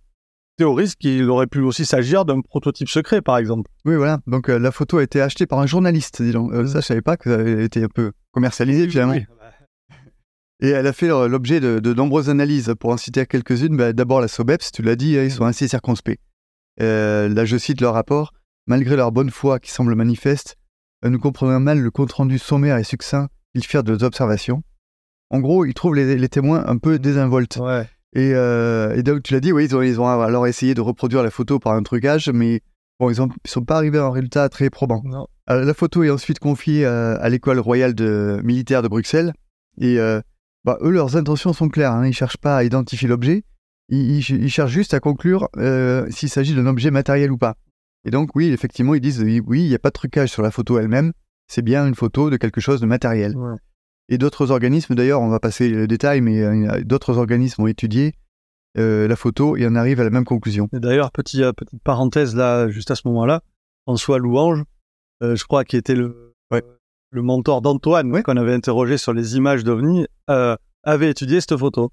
théorisent 0.57 0.95
qu'il 0.95 1.29
aurait 1.29 1.47
pu 1.47 1.59
aussi 1.61 1.85
s'agir 1.85 2.25
d'un 2.25 2.41
prototype 2.41 2.89
secret, 2.89 3.21
par 3.21 3.37
exemple. 3.37 3.69
Oui, 3.85 3.95
voilà. 3.95 4.19
Donc 4.27 4.49
euh, 4.49 4.57
la 4.57 4.71
photo 4.71 4.97
a 4.97 5.03
été 5.03 5.21
achetée 5.21 5.45
par 5.45 5.59
un 5.59 5.65
journaliste, 5.65 6.21
dis 6.21 6.31
donc. 6.31 6.53
Euh, 6.53 6.65
ça, 6.67 6.81
je 6.81 6.85
savais 6.85 7.01
pas 7.01 7.17
que 7.17 7.29
ça 7.29 7.39
avait 7.39 7.65
été 7.65 7.83
un 7.83 7.89
peu 7.89 8.11
commercialisé 8.31 8.87
finalement. 8.89 9.13
Oui. 9.13 9.25
Et 10.61 10.69
elle 10.69 10.87
a 10.87 10.93
fait 10.93 11.11
euh, 11.11 11.27
l'objet 11.27 11.59
de, 11.59 11.79
de 11.79 11.93
nombreuses 11.93 12.29
analyses. 12.29 12.73
Pour 12.79 12.91
en 12.91 12.97
citer 12.97 13.25
quelques-unes, 13.25 13.75
bah, 13.75 13.93
d'abord 13.93 14.21
la 14.21 14.27
SOBEPS, 14.27 14.71
tu 14.71 14.81
l'as 14.81 14.95
dit, 14.95 15.13
ils 15.13 15.31
sont 15.31 15.45
assez 15.45 15.67
circonspects. 15.67 16.19
Euh, 16.81 17.27
là, 17.29 17.45
je 17.45 17.57
cite 17.57 17.81
leur 17.81 17.93
rapport. 17.93 18.33
Malgré 18.67 18.95
leur 18.95 19.11
bonne 19.11 19.29
foi 19.29 19.59
qui 19.59 19.71
semble 19.71 19.93
manifeste, 19.95 20.57
nous 21.03 21.19
comprenons 21.19 21.59
mal 21.59 21.79
le 21.79 21.91
compte-rendu 21.91 22.39
sommaire 22.39 22.77
et 22.77 22.83
succinct 22.83 23.27
qu'ils 23.53 23.63
firent 23.63 23.83
de 23.83 23.91
leurs 23.91 24.03
observations. 24.03 24.63
En 25.29 25.39
gros, 25.39 25.65
ils 25.65 25.73
trouvent 25.73 25.95
les, 25.95 26.15
les 26.17 26.29
témoins 26.29 26.63
un 26.65 26.77
peu 26.77 26.97
désinvoltes. 26.97 27.57
Ouais. 27.57 27.87
Et, 28.15 28.31
euh, 28.33 28.95
et 28.95 29.03
donc, 29.03 29.23
tu 29.23 29.33
l'as 29.33 29.39
dit, 29.41 29.51
oui, 29.51 29.65
ils 29.65 29.75
ont, 29.75 29.81
ils 29.81 29.99
ont 29.99 30.07
alors 30.07 30.47
essayé 30.47 30.73
de 30.73 30.81
reproduire 30.81 31.21
la 31.21 31.29
photo 31.29 31.59
par 31.59 31.73
un 31.73 31.83
trucage, 31.83 32.29
mais 32.33 32.61
bon, 32.99 33.09
ils 33.11 33.21
ne 33.21 33.27
sont 33.45 33.63
pas 33.65 33.75
arrivés 33.75 33.97
à 33.97 34.05
un 34.05 34.11
résultat 34.11 34.47
très 34.49 34.69
probant. 34.69 35.01
Non. 35.05 35.27
Euh, 35.49 35.65
la 35.65 35.73
photo 35.73 36.01
est 36.03 36.09
ensuite 36.09 36.39
confiée 36.39 36.85
euh, 36.85 37.17
à 37.19 37.29
l'école 37.29 37.59
royale 37.59 37.93
de, 37.93 38.39
militaire 38.43 38.81
de 38.81 38.87
Bruxelles. 38.87 39.33
Et 39.79 39.99
euh, 39.99 40.21
bah, 40.63 40.77
eux, 40.81 40.91
leurs 40.91 41.17
intentions 41.17 41.51
sont 41.53 41.67
claires. 41.69 41.91
Hein, 41.91 42.07
ils 42.07 42.13
cherchent 42.13 42.37
pas 42.37 42.55
à 42.57 42.63
identifier 42.63 43.07
l'objet. 43.07 43.43
Ils, 43.89 44.17
ils- 44.17 44.43
ils 44.43 44.49
cherchent 44.49 44.71
juste 44.71 44.93
à 44.93 44.99
conclure 45.01 45.49
euh, 45.57 46.07
s'il 46.09 46.29
s'agit 46.29 46.55
d'un 46.55 46.65
objet 46.65 46.91
matériel 46.91 47.31
ou 47.31 47.37
pas. 47.37 47.55
Et 48.05 48.11
donc, 48.11 48.35
oui, 48.35 48.47
effectivement, 48.47 48.95
ils 48.95 49.01
disent 49.01 49.21
oui, 49.21 49.41
oui, 49.45 49.63
il 49.63 49.69
n'y 49.69 49.75
a 49.75 49.79
pas 49.79 49.89
de 49.89 49.93
trucage 49.93 50.29
sur 50.29 50.41
la 50.41 50.51
photo 50.51 50.79
elle-même. 50.79 51.11
C'est 51.47 51.61
bien 51.63 51.85
une 51.85 51.95
photo 51.95 52.29
de 52.29 52.37
quelque 52.37 52.61
chose 52.61 52.79
de 52.79 52.85
matériel. 52.85 53.35
Ouais. 53.35 53.57
Et 54.09 54.17
d'autres 54.17 54.51
organismes, 54.51 54.93
d'ailleurs, 54.95 55.21
on 55.21 55.29
va 55.29 55.39
passer 55.39 55.69
le 55.69 55.87
détail, 55.87 56.21
mais 56.21 56.41
euh, 56.41 56.83
d'autres 56.83 57.17
organismes 57.17 57.63
ont 57.63 57.67
étudié 57.67 58.13
euh, 58.77 59.07
la 59.07 59.15
photo 59.15 59.55
et 59.57 59.65
en 59.65 59.75
arrivent 59.75 59.99
à 60.01 60.03
la 60.03 60.09
même 60.11 60.25
conclusion. 60.25 60.69
D'ailleurs, 60.73 61.11
petit, 61.11 61.41
euh, 61.43 61.53
petite 61.53 61.81
parenthèse 61.83 62.35
là, 62.35 62.69
juste 62.69 62.91
à 62.91 62.95
ce 62.95 63.07
moment-là, 63.07 63.41
François 63.87 64.19
Louange, 64.19 64.63
je 65.21 65.43
crois 65.45 65.63
qui 65.63 65.77
était 65.77 65.95
le, 65.95 66.33
Ouais. 66.51 66.61
le 67.11 67.21
mentor 67.23 67.61
d'Antoine, 67.61 68.21
qu'on 68.21 68.37
avait 68.37 68.53
interrogé 68.53 68.97
sur 68.97 69.13
les 69.13 69.37
images 69.37 69.63
d'OVNI, 69.63 70.05
avait 70.83 71.09
étudié 71.09 71.41
cette 71.41 71.57
photo. 71.57 71.91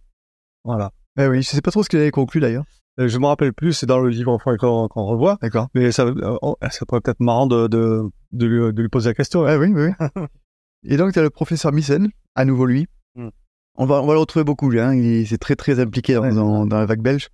Voilà. 0.64 0.90
Ah 1.16 1.29
oui, 1.29 1.42
je 1.42 1.48
sais 1.48 1.61
pas 1.62 1.70
trop 1.70 1.83
ce 1.83 1.88
qu'il 1.88 1.98
avait 1.98 2.11
conclu 2.11 2.40
d'ailleurs. 2.40 2.64
Je 2.98 3.18
me 3.18 3.27
rappelle 3.27 3.55
plus, 3.55 3.72
c'est 3.72 3.87
dans 3.87 4.01
le 4.01 4.11
livre 4.11 4.38
qu'on 4.59 4.88
qu'on 4.88 5.05
revoit, 5.07 5.38
D'accord. 5.40 5.68
mais 5.75 5.92
ça, 5.92 6.07
oh, 6.42 6.57
ça 6.70 6.85
pourrait 6.87 7.01
peut-être 7.01 7.20
marrant 7.20 7.46
de, 7.46 7.66
de, 7.68 8.03
de, 8.33 8.46
lui, 8.46 8.72
de 8.72 8.83
lui 8.83 8.88
poser 8.90 9.09
la 9.11 9.14
question. 9.14 9.44
Ah 9.46 9.57
oui, 9.57 9.72
oui. 9.75 9.90
et 10.85 10.97
donc, 10.97 11.12
tu 11.12 11.18
as 11.18 11.23
le 11.23 11.31
professeur 11.31 11.73
Missen, 11.73 12.09
à 12.35 12.45
nouveau 12.45 12.66
lui. 12.66 12.87
Mm. 13.14 13.29
On, 13.77 13.87
va, 13.87 14.03
on 14.03 14.07
va 14.07 14.12
le 14.14 14.18
retrouver 14.21 14.45
beaucoup, 14.45 14.68
lui. 14.71 14.81
Hein. 14.81 14.95
Il 14.95 15.05
est 15.33 15.38
très, 15.38 15.57
très 15.57 15.81
impliqué 15.81 16.14
dans, 16.14 16.23
Ouais. 16.23 16.33
dans- 16.35 16.66
dans 16.66 16.79
la 16.79 16.87
vague 16.87 17.01
belge. 17.03 17.29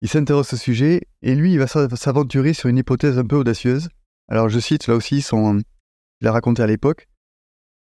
Il 0.00 0.08
s'intéresse 0.08 0.52
au 0.52 0.56
sujet 0.56 1.02
et 1.22 1.34
lui, 1.34 1.52
il 1.52 1.58
va 1.58 1.66
s'a- 1.66 1.88
s'aventurer 1.96 2.54
sur 2.54 2.68
une 2.68 2.78
hypothèse 2.78 3.18
un 3.18 3.24
peu 3.26 3.36
audacieuse. 3.36 3.88
Alors, 4.28 4.48
je 4.48 4.58
cite 4.58 4.86
là 4.86 4.94
aussi 4.94 5.22
son. 5.22 5.60
Il 6.20 6.26
a 6.26 6.32
raconté 6.32 6.62
à 6.62 6.66
l'époque. 6.66 7.08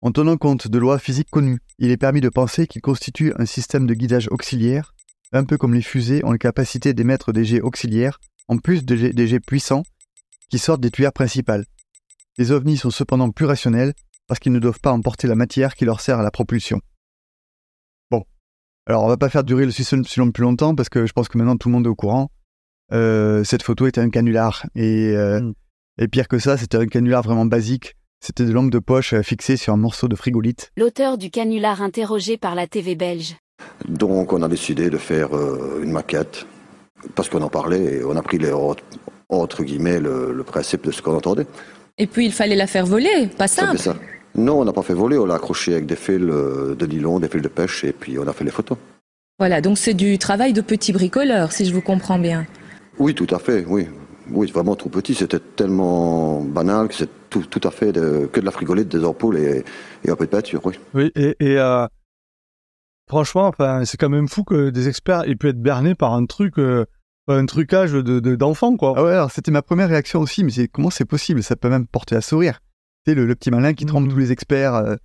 En 0.01 0.11
tenant 0.11 0.35
compte 0.37 0.67
de 0.67 0.77
lois 0.79 0.99
physiques 0.99 1.29
connues, 1.29 1.59
il 1.79 1.91
est 1.91 1.97
permis 1.97 2.19
de 2.19 2.27
penser 2.29 2.67
qu'il 2.67 2.81
constitue 2.81 3.33
un 3.37 3.45
système 3.45 3.87
de 3.87 3.93
guidage 3.93 4.27
auxiliaire, 4.31 4.93
un 5.31 5.45
peu 5.45 5.57
comme 5.57 5.73
les 5.73 5.81
fusées 5.81 6.23
ont 6.25 6.31
la 6.31 6.37
capacité 6.37 6.93
d'émettre 6.93 7.31
des 7.31 7.45
jets 7.45 7.61
auxiliaires, 7.61 8.19
en 8.49 8.57
plus 8.57 8.83
de 8.83 8.95
jets- 8.97 9.13
des 9.13 9.27
jets 9.27 9.39
puissants 9.39 9.83
qui 10.49 10.59
sortent 10.59 10.81
des 10.81 10.91
tuyères 10.91 11.13
principales. 11.13 11.65
Les 12.37 12.51
ovnis 12.51 12.77
sont 12.77 12.91
cependant 12.91 13.29
plus 13.31 13.45
rationnels 13.45 13.93
parce 14.27 14.39
qu'ils 14.39 14.51
ne 14.51 14.59
doivent 14.59 14.79
pas 14.79 14.91
emporter 14.91 15.27
la 15.27 15.35
matière 15.35 15.75
qui 15.75 15.85
leur 15.85 16.01
sert 16.01 16.19
à 16.19 16.23
la 16.23 16.31
propulsion. 16.31 16.79
Bon. 18.11 18.23
Alors, 18.87 19.03
on 19.03 19.07
va 19.07 19.17
pas 19.17 19.29
faire 19.29 19.43
durer 19.43 19.65
le 19.65 19.71
suspension 19.71 20.31
plus 20.31 20.43
longtemps 20.43 20.75
parce 20.75 20.89
que 20.89 21.05
je 21.05 21.13
pense 21.13 21.27
que 21.27 21.37
maintenant 21.37 21.57
tout 21.57 21.69
le 21.69 21.73
monde 21.73 21.85
est 21.85 21.89
au 21.89 21.95
courant. 21.95 22.29
Euh, 22.91 23.43
cette 23.43 23.63
photo 23.63 23.87
était 23.87 24.01
un 24.01 24.09
canular. 24.09 24.65
Et, 24.75 25.11
euh, 25.15 25.39
Mm. 25.41 25.53
et 25.99 26.07
pire 26.07 26.27
que 26.27 26.39
ça, 26.39 26.57
c'était 26.57 26.77
un 26.77 26.87
canular 26.87 27.23
vraiment 27.23 27.45
basique. 27.45 27.95
C'était 28.19 28.45
des 28.45 28.53
lampes 28.53 28.71
de 28.71 28.79
poche 28.79 29.19
fixées 29.21 29.57
sur 29.57 29.73
un 29.73 29.77
morceau 29.77 30.07
de 30.07 30.15
frigolite. 30.15 30.71
L'auteur 30.77 31.17
du 31.17 31.29
canular 31.29 31.81
interrogé 31.81 32.37
par 32.37 32.55
la 32.55 32.67
TV 32.67 32.95
belge. 32.95 33.35
Donc 33.87 34.31
on 34.31 34.41
a 34.41 34.47
décidé 34.47 34.89
de 34.89 34.97
faire 34.97 35.31
une 35.81 35.91
maquette 35.91 36.45
parce 37.15 37.27
qu'on 37.27 37.41
en 37.41 37.49
parlait 37.49 37.95
et 37.95 38.03
on 38.05 38.15
a 38.15 38.21
pris 38.21 38.37
les, 38.37 38.53
entre 39.29 39.63
guillemets 39.63 39.99
le, 39.99 40.43
principe 40.45 40.85
de 40.85 40.91
ce 40.91 41.01
qu'on 41.01 41.15
entendait. 41.15 41.45
Et 41.97 42.07
puis 42.07 42.25
il 42.25 42.31
fallait 42.31 42.55
la 42.55 42.67
faire 42.67 42.85
voler, 42.85 43.27
pas 43.37 43.47
simple. 43.47 43.77
Ça. 43.77 43.95
Non, 44.35 44.61
on 44.61 44.65
n'a 44.65 44.73
pas 44.73 44.81
fait 44.81 44.95
voler, 44.95 45.17
on 45.17 45.25
l'a 45.25 45.35
accroché 45.35 45.73
avec 45.73 45.85
des 45.85 45.95
fils 45.95 46.19
de 46.19 46.85
nylon, 46.85 47.19
des 47.19 47.27
fils 47.27 47.41
de 47.41 47.47
pêche 47.47 47.83
et 47.83 47.93
puis 47.93 48.17
on 48.17 48.27
a 48.27 48.33
fait 48.33 48.43
les 48.43 48.51
photos. 48.51 48.77
Voilà, 49.39 49.61
donc 49.61 49.77
c'est 49.77 49.93
du 49.93 50.17
travail 50.17 50.53
de 50.53 50.61
petit 50.61 50.93
bricoleur, 50.93 51.51
si 51.51 51.65
je 51.65 51.73
vous 51.73 51.81
comprends 51.81 52.19
bien. 52.19 52.45
Oui, 52.99 53.13
tout 53.13 53.27
à 53.31 53.39
fait, 53.39 53.65
oui. 53.67 53.87
Oui, 54.31 54.49
vraiment 54.51 54.75
trop 54.75 54.89
petit. 54.89 55.15
C'était 55.15 55.39
tellement 55.39 56.41
banal 56.41 56.87
que 56.87 56.95
c'est 56.95 57.09
tout, 57.29 57.43
tout, 57.43 57.67
à 57.67 57.71
fait 57.71 57.91
que 57.91 58.39
de 58.39 58.45
la 58.45 58.51
frigolette, 58.51 58.87
des 58.87 59.03
ampoules 59.03 59.37
et, 59.37 59.63
un 60.07 60.15
peu 60.15 60.25
de 60.25 60.29
peinture, 60.29 60.61
oui. 60.65 60.79
Oui, 60.93 61.11
et, 61.15 61.35
euh, 61.41 61.87
franchement, 63.07 63.47
enfin, 63.47 63.83
c'est 63.85 63.97
quand 63.97 64.09
même 64.09 64.27
fou 64.27 64.43
que 64.43 64.69
des 64.69 64.87
experts 64.87 65.27
aient 65.27 65.35
pu 65.35 65.49
être 65.49 65.61
bernés 65.61 65.95
par 65.95 66.13
un 66.13 66.25
truc, 66.25 66.57
euh, 66.59 66.85
un 67.27 67.45
trucage 67.45 67.93
de, 67.93 68.35
d'enfant, 68.35 68.75
quoi. 68.75 68.93
Ah 68.97 69.03
ouais, 69.03 69.11
alors 69.11 69.31
c'était 69.31 69.51
ma 69.51 69.61
première 69.61 69.89
réaction 69.89 70.19
aussi, 70.19 70.43
mais 70.43 70.51
c'est, 70.51 70.67
comment 70.67 70.89
c'est 70.89 71.05
possible? 71.05 71.41
Ça 71.43 71.55
peut 71.55 71.69
même 71.69 71.87
porter 71.87 72.15
à 72.15 72.21
sourire. 72.21 72.59
Tu 73.05 73.11
sais, 73.11 73.15
le, 73.15 73.35
petit 73.35 73.51
malin 73.51 73.73
qui 73.73 73.85
trompe 73.85 74.05
mmh. 74.05 74.09
tous 74.09 74.17
les 74.17 74.31
experts. 74.31 74.75
Euh. 74.75 74.95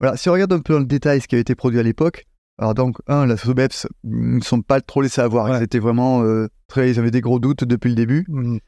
Voilà, 0.00 0.16
si 0.16 0.28
on 0.28 0.32
regarde 0.32 0.52
un 0.52 0.60
peu 0.60 0.72
dans 0.72 0.80
le 0.80 0.86
détail 0.86 1.20
ce 1.20 1.28
qui 1.28 1.36
a 1.36 1.38
été 1.38 1.54
produit 1.54 1.78
à 1.78 1.82
l'époque, 1.82 2.26
alors 2.58 2.74
donc, 2.74 2.98
un, 3.06 3.26
la 3.26 3.36
SOBEPS 3.36 3.86
ne 4.04 4.40
sont 4.40 4.62
pas 4.62 4.80
trop 4.80 5.00
laissés 5.00 5.20
avoir. 5.20 5.48
Ils 5.56 5.62
étaient 5.62 5.78
vraiment 5.78 6.22
euh, 6.22 6.48
très, 6.68 6.90
ils 6.90 6.98
avaient 6.98 7.10
des 7.10 7.20
gros 7.20 7.38
doutes 7.38 7.64
depuis 7.64 7.88
le 7.88 7.94
début. 7.94 8.24
Mmh. 8.28 8.58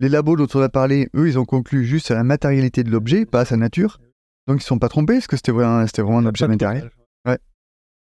Les 0.00 0.08
labos 0.08 0.36
dont 0.36 0.46
on 0.54 0.60
a 0.60 0.68
parlé, 0.68 1.08
eux, 1.16 1.28
ils 1.28 1.38
ont 1.38 1.44
conclu 1.44 1.84
juste 1.84 2.10
à 2.10 2.14
la 2.14 2.24
matérialité 2.24 2.84
de 2.84 2.90
l'objet, 2.90 3.24
pas 3.24 3.40
à 3.40 3.44
sa 3.44 3.56
nature. 3.56 3.98
Donc 4.46 4.56
ils 4.56 4.64
ne 4.64 4.66
sont 4.66 4.78
pas 4.78 4.88
trompés, 4.88 5.14
parce 5.14 5.26
que 5.26 5.36
c'était 5.36 5.52
vraiment, 5.52 5.86
c'était 5.86 6.02
vraiment 6.02 6.18
un 6.18 6.26
objet 6.26 6.46
matériel. 6.46 6.90
Ouais. 7.26 7.38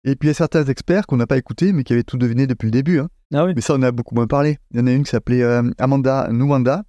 Et 0.04 0.16
puis 0.16 0.28
il 0.28 0.30
y 0.30 0.32
a 0.32 0.34
certains 0.34 0.64
experts 0.64 1.06
qu'on 1.06 1.16
n'a 1.16 1.26
pas 1.26 1.36
écoutés, 1.36 1.72
mais 1.72 1.84
qui 1.84 1.92
avaient 1.92 2.02
tout 2.02 2.16
deviné 2.16 2.46
depuis 2.46 2.66
le 2.66 2.72
début. 2.72 3.00
Hein. 3.00 3.08
Ah 3.34 3.44
oui. 3.44 3.52
Mais 3.54 3.60
ça, 3.60 3.74
on 3.74 3.82
a 3.82 3.92
beaucoup 3.92 4.14
moins 4.14 4.26
parlé. 4.26 4.58
Il 4.70 4.78
y 4.78 4.82
en 4.82 4.86
a 4.86 4.92
une 4.92 5.04
qui 5.04 5.10
s'appelait 5.10 5.42
euh, 5.42 5.70
Amanda 5.78 6.28
Nwanda, 6.30 6.84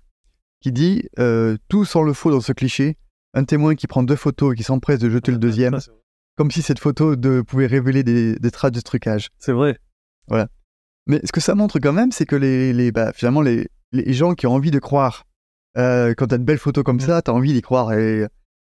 qui 0.61 0.71
dit 0.71 1.03
euh, 1.19 1.57
Tout 1.67 1.85
sans 1.85 2.03
le 2.03 2.13
faux 2.13 2.31
dans 2.31 2.41
ce 2.41 2.53
cliché. 2.53 2.97
Un 3.33 3.43
témoin 3.43 3.75
qui 3.75 3.87
prend 3.87 4.03
deux 4.03 4.15
photos 4.15 4.53
et 4.53 4.55
qui 4.57 4.63
s'empresse 4.63 4.99
de 4.99 5.09
jeter 5.09 5.31
le 5.31 5.37
deuxième 5.37 5.79
comme 6.37 6.51
si 6.51 6.61
cette 6.61 6.79
photo 6.79 7.15
de, 7.15 7.41
pouvait 7.41 7.67
révéler 7.67 8.03
des, 8.03 8.51
traces 8.51 8.71
de 8.71 8.81
trucage. 8.81 9.29
C'est 9.37 9.51
vrai. 9.51 9.77
Voilà. 10.27 10.47
Mais 11.07 11.19
ce 11.23 11.31
que 11.31 11.39
ça 11.39 11.55
montre 11.55 11.79
quand 11.79 11.93
même, 11.93 12.11
c'est 12.11 12.25
que 12.25 12.35
les, 12.35 12.73
les 12.73 12.91
bah, 12.91 13.11
finalement, 13.13 13.41
les, 13.41 13.67
les, 13.91 14.13
gens 14.13 14.33
qui 14.33 14.47
ont 14.47 14.53
envie 14.53 14.71
de 14.71 14.79
croire, 14.79 15.25
euh, 15.77 16.13
quand 16.15 16.27
tu 16.27 16.33
as 16.33 16.37
une 16.37 16.43
belle 16.43 16.57
photo 16.57 16.83
comme 16.83 16.99
ça, 16.99 17.21
tu 17.21 17.31
as 17.31 17.33
envie 17.33 17.53
d'y 17.53 17.61
croire 17.61 17.93
et 17.93 18.25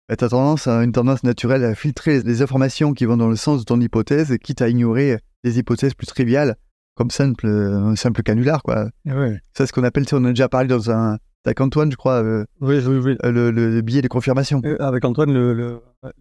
tu 0.09 0.25
as 0.25 0.29
tendance, 0.29 0.67
à, 0.67 0.83
une 0.85 0.93
tendance 0.93 1.23
naturelle 1.23 1.65
à 1.65 1.75
filtrer 1.75 2.23
les 2.23 2.43
informations 2.43 2.93
qui 2.93 3.05
vont 3.05 3.17
dans 3.17 3.29
le 3.29 3.37
sens 3.37 3.61
de 3.61 3.65
ton 3.65 3.81
hypothèse, 3.81 4.37
quitte 4.43 4.63
à 4.63 4.69
ignorer 4.69 5.19
des 5.45 5.59
hypothèses 5.59 5.95
plus 5.95 6.07
triviales, 6.07 6.57
comme 6.95 7.11
simple, 7.11 7.47
un 7.47 7.97
simple 7.97 8.23
canular. 8.23 8.63
Quoi. 8.63 8.91
Ouais. 9.07 9.41
C'est 9.57 9.67
ce 9.67 9.73
qu'on 9.73 9.85
appelle, 9.85 10.05
on 10.13 10.25
a 10.25 10.31
déjà 10.31 10.49
parlé 10.49 10.69
dans 10.69 10.91
un, 10.91 11.19
avec 11.47 11.61
Antoine, 11.61 11.91
je 11.93 11.97
crois, 11.97 12.23
euh, 12.23 12.47
oui, 12.63 12.79
oui, 12.87 12.97
oui. 12.97 13.17
Euh, 13.23 13.53
le, 13.53 13.81
billet 13.83 14.01
de 14.01 14.09
confirmation. 14.09 14.63
Euh, 14.65 14.77
avec 14.81 15.05
Antoine, 15.05 15.33
le, 15.33 15.53
le, 15.53 15.81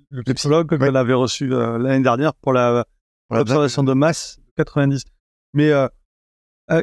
le 0.10 0.34
psychologue 0.34 0.78
qu'on 0.78 0.96
avait 0.96 1.13
reçu 1.13 1.48
l'année 1.48 2.04
dernière 2.04 2.34
pour 2.34 2.52
la 2.52 2.86
l'observation 3.32 3.84
de 3.84 3.93
masse 3.93 4.39
90. 4.58 5.04
Mais 5.54 5.72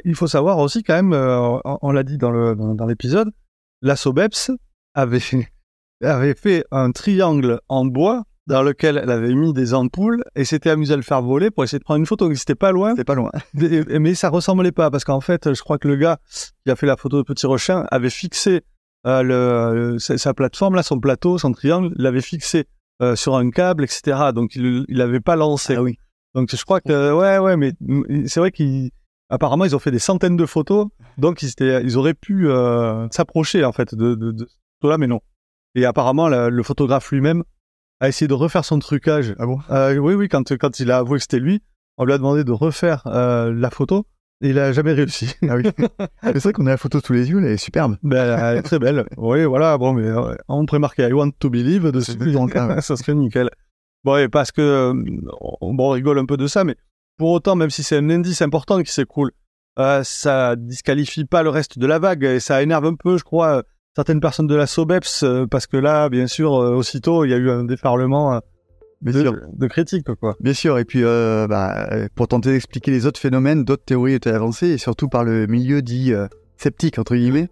il 0.05 0.15
faut 0.15 0.27
savoir 0.27 0.59
aussi 0.59 0.83
quand 0.83 0.95
même, 0.95 1.13
on, 1.13 1.93
l'a 1.93 2.03
dit 2.03 2.17
dans 2.17 2.31
le 2.31 2.55
dans, 2.57 2.87
l'épisode, 2.87 3.31
la 3.83 3.95
Sobeps 3.95 4.51
avait 4.95 5.21
avait 6.09 6.35
fait 6.35 6.65
un 6.71 6.93
triangle 6.93 7.61
en 7.69 7.85
bois 7.85 8.25
dans 8.47 8.63
lequel 8.63 8.99
elle 9.01 9.11
avait 9.11 9.35
mis 9.35 9.53
des 9.53 9.75
ampoules 9.75 10.25
et 10.35 10.45
s'était 10.45 10.71
amusée 10.71 10.95
à 10.95 10.97
le 10.97 11.03
faire 11.03 11.23
voler 11.23 11.51
pour 11.51 11.63
essayer 11.63 11.79
de 11.79 11.85
prendre 11.85 12.01
une 12.01 12.07
photo. 12.07 12.33
C'était 12.35 12.55
pas 12.55 12.73
loin. 12.73 12.91
C'était 12.91 13.05
pas 13.05 13.15
loin. 13.15 13.31
mais 13.55 14.15
ça 14.15 14.29
ressemblait 14.29 14.73
pas 14.73 14.91
parce 14.91 15.05
qu'en 15.05 15.21
fait, 15.21 15.55
je 15.55 15.63
crois 15.63 15.79
que 15.79 15.87
le 15.87 15.97
gars 15.97 16.19
qui 16.65 16.73
a 16.73 16.77
fait 16.77 16.87
la 16.87 16.97
photo 16.97 17.19
de 17.19 17.23
Petit 17.23 17.47
Rochin 17.47 17.87
avait 17.91 18.11
fixé 18.11 18.63
euh, 19.07 19.23
le, 19.23 19.99
sa, 19.99 20.35
plateforme, 20.35 20.75
là, 20.75 20.83
son 20.83 20.99
plateau, 21.01 21.39
son 21.39 21.53
triangle, 21.53 21.93
l'avait 21.97 22.21
fixé 22.21 22.67
euh, 23.03 23.17
sur 23.17 23.37
un 23.37 23.51
câble, 23.51 23.85
etc. 23.85 24.31
Donc 24.35 24.57
il 24.57 24.85
l'avait 24.89 25.21
pas 25.21 25.37
lancé. 25.37 25.77
Ah 25.77 25.83
oui. 25.83 25.97
Donc 26.35 26.55
je 26.55 26.65
crois 26.65 26.81
que 26.81 27.13
ouais, 27.13 27.39
ouais, 27.39 27.57
mais 27.57 27.73
c'est 28.27 28.41
vrai 28.41 28.53
qu'apparemment 28.53 29.65
ils 29.65 29.75
ont 29.75 29.81
fait 29.81 29.91
des 29.91 29.99
centaines 29.99 30.37
de 30.37 30.47
photos, 30.47 30.87
donc 31.19 31.43
ils, 31.43 31.53
ils 31.59 31.97
auraient 31.97 32.15
pu 32.15 32.49
euh, 32.49 33.09
s'approcher 33.11 33.65
en 33.65 33.73
fait 33.73 33.95
de, 33.95 34.15
de, 34.15 34.33
de 34.33 34.49
là, 34.83 34.97
mais 34.99 35.07
non. 35.07 35.21
Et 35.75 35.85
apparemment 35.85 36.29
le 36.29 36.63
photographe 36.63 37.11
lui-même 37.11 37.45
a 38.01 38.09
essayé 38.09 38.27
de 38.29 38.35
refaire 38.35 38.65
son 38.65 38.79
trucage. 38.79 39.35
Ah 39.39 39.47
bon? 39.47 39.59
Euh, 39.71 39.97
Oui, 39.99 40.15
oui, 40.15 40.29
quand, 40.29 40.57
quand 40.57 40.81
il 40.81 40.91
a 40.91 40.99
avoué 40.99 41.19
que 41.19 41.23
c'était 41.23 41.39
lui, 41.39 41.63
on 41.99 42.05
lui 42.05 42.13
a 42.13 42.19
demandé 42.19 42.45
de 42.45 42.53
refaire 42.53 43.03
euh, 43.07 43.53
la 43.55 43.71
photo 43.71 44.07
et 44.43 44.51
il 44.51 44.59
a 44.59 44.73
jamais 44.73 44.93
réussi. 44.93 45.35
Ah 45.49 45.57
oui. 45.57 45.65
c'est 46.23 46.39
vrai 46.43 46.53
qu'on 46.53 46.67
a 46.67 46.71
la 46.71 46.77
photo 46.79 47.01
sous 47.01 47.13
les 47.13 47.29
yeux, 47.29 47.39
elle 47.39 47.53
est 47.53 47.57
superbe. 47.59 47.97
Ben, 48.03 48.39
elle 48.39 48.59
est 48.59 48.63
très 48.63 48.79
belle. 48.79 49.05
Oui, 49.19 49.45
voilà, 49.45 49.77
bon, 49.77 49.93
mais 49.93 50.07
euh, 50.07 50.35
on 50.49 50.65
pourrait 50.65 50.79
marquer 50.79 51.09
I 51.09 51.13
want 51.13 51.33
to 51.39 51.51
believe 51.51 51.91
dessus. 51.93 52.13
ça 52.81 52.97
serait 52.97 53.15
nickel. 53.15 53.51
Bon, 54.03 54.17
et 54.17 54.29
parce 54.29 54.51
que, 54.51 54.93
bon, 54.95 55.53
on 55.61 55.91
rigole 55.91 56.19
un 56.19 56.25
peu 56.25 56.39
de 56.39 56.47
ça, 56.47 56.65
mais 56.65 56.77
pour 57.19 57.33
autant, 57.33 57.55
même 57.55 57.69
si 57.69 57.83
c'est 57.83 57.99
un 57.99 58.09
indice 58.09 58.41
important 58.41 58.83
qui 58.83 58.91
s'écroule, 58.91 59.31
euh, 59.79 60.03
ça 60.05 60.57
disqualifie 60.57 61.27
pas 61.27 61.43
le 61.43 61.51
reste 61.51 61.79
de 61.79 61.87
la 61.87 61.99
vague 61.99 62.25
et 62.25 62.41
ça 62.41 62.63
énerve 62.63 62.87
un 62.87 62.95
peu, 62.95 63.19
je 63.19 63.25
crois, 63.25 63.63
certaines 63.97 64.21
personnes 64.21 64.47
de 64.47 64.55
la 64.55 64.67
SOBEPS, 64.67 65.23
euh, 65.23 65.47
parce 65.47 65.67
que 65.67 65.77
là, 65.77 66.09
bien 66.09 66.27
sûr, 66.27 66.55
euh, 66.55 66.75
aussitôt, 66.75 67.25
il 67.25 67.31
y 67.31 67.35
a 67.35 67.37
eu 67.37 67.51
un 67.51 67.65
déferlement 67.65 68.35
euh, 68.35 68.39
de, 69.03 69.33
de 69.53 69.67
critiques, 69.67 70.13
quoi. 70.15 70.37
Bien 70.41 70.53
sûr, 70.53 70.79
et 70.79 70.85
puis 70.85 71.03
bah, 71.03 71.89
pour 72.15 72.29
tenter 72.29 72.53
d'expliquer 72.53 72.91
les 72.91 73.07
autres 73.07 73.19
phénomènes, 73.19 73.65
d'autres 73.65 73.85
théories 73.85 74.15
étaient 74.15 74.31
avancées, 74.31 74.69
et 74.69 74.79
surtout 74.79 75.09
par 75.09 75.25
le 75.25 75.47
milieu 75.47 75.81
dit 75.81 76.13
sceptique, 76.59 76.99
entre 76.99 77.17
guillemets. 77.17 77.49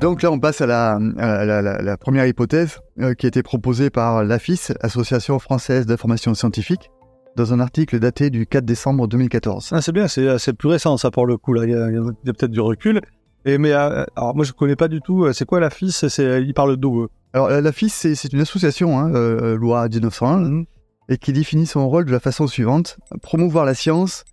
Donc 0.00 0.22
là, 0.22 0.30
on 0.30 0.38
passe 0.38 0.60
à 0.60 0.66
la, 0.66 0.98
la, 1.00 1.96
première 1.96 2.26
hypothèse 2.26 2.78
qui 3.18 3.26
a 3.26 3.28
été 3.28 3.42
proposée 3.42 3.90
par 3.90 4.22
l'AFIS, 4.22 4.72
Association 4.80 5.40
française 5.40 5.84
d'information 5.84 6.32
scientifique 6.34 6.90
dans 7.36 7.52
un 7.52 7.60
article 7.60 7.98
daté 7.98 8.30
du 8.30 8.46
4 8.46 8.64
décembre 8.64 9.06
2014. 9.06 9.70
Ah, 9.72 9.80
c'est 9.80 9.92
bien, 9.92 10.08
c'est, 10.08 10.52
plus 10.52 10.68
récent 10.68 10.96
ça 10.96 11.10
pour 11.10 11.26
le 11.26 11.36
coup, 11.36 11.52
là. 11.52 11.64
Il 11.64 11.70
y 11.70 11.74
a, 11.74 12.32
peut-être 12.32 12.50
du 12.50 12.60
recul. 12.60 13.00
Et, 13.44 13.58
mais 13.58 13.72
euh, 13.72 14.04
alors 14.16 14.36
moi 14.36 14.44
je 14.44 14.52
connais 14.52 14.76
pas 14.76 14.88
du 14.88 15.00
tout, 15.00 15.24
euh, 15.24 15.32
c'est 15.32 15.46
quoi 15.46 15.60
la 15.60 15.70
FIS 15.70 15.98
Il 16.18 16.52
parle 16.52 16.76
d'où 16.76 17.06
Alors 17.32 17.48
la 17.48 17.72
FIS 17.72 17.88
c'est, 17.88 18.32
une 18.32 18.40
association, 18.40 18.98
hein, 18.98 19.14
euh, 19.14 19.56
loi 19.56 19.88
1901, 19.88 20.38
mhm. 20.40 20.66
et 21.08 21.16
qui 21.16 21.32
définit 21.32 21.66
son 21.66 21.88
rôle 21.88 22.04
de 22.04 22.12
la 22.12 22.20
façon 22.20 22.46
suivante 22.46 22.98
promouvoir 23.22 23.64
la 23.64 23.74
science 23.74 24.24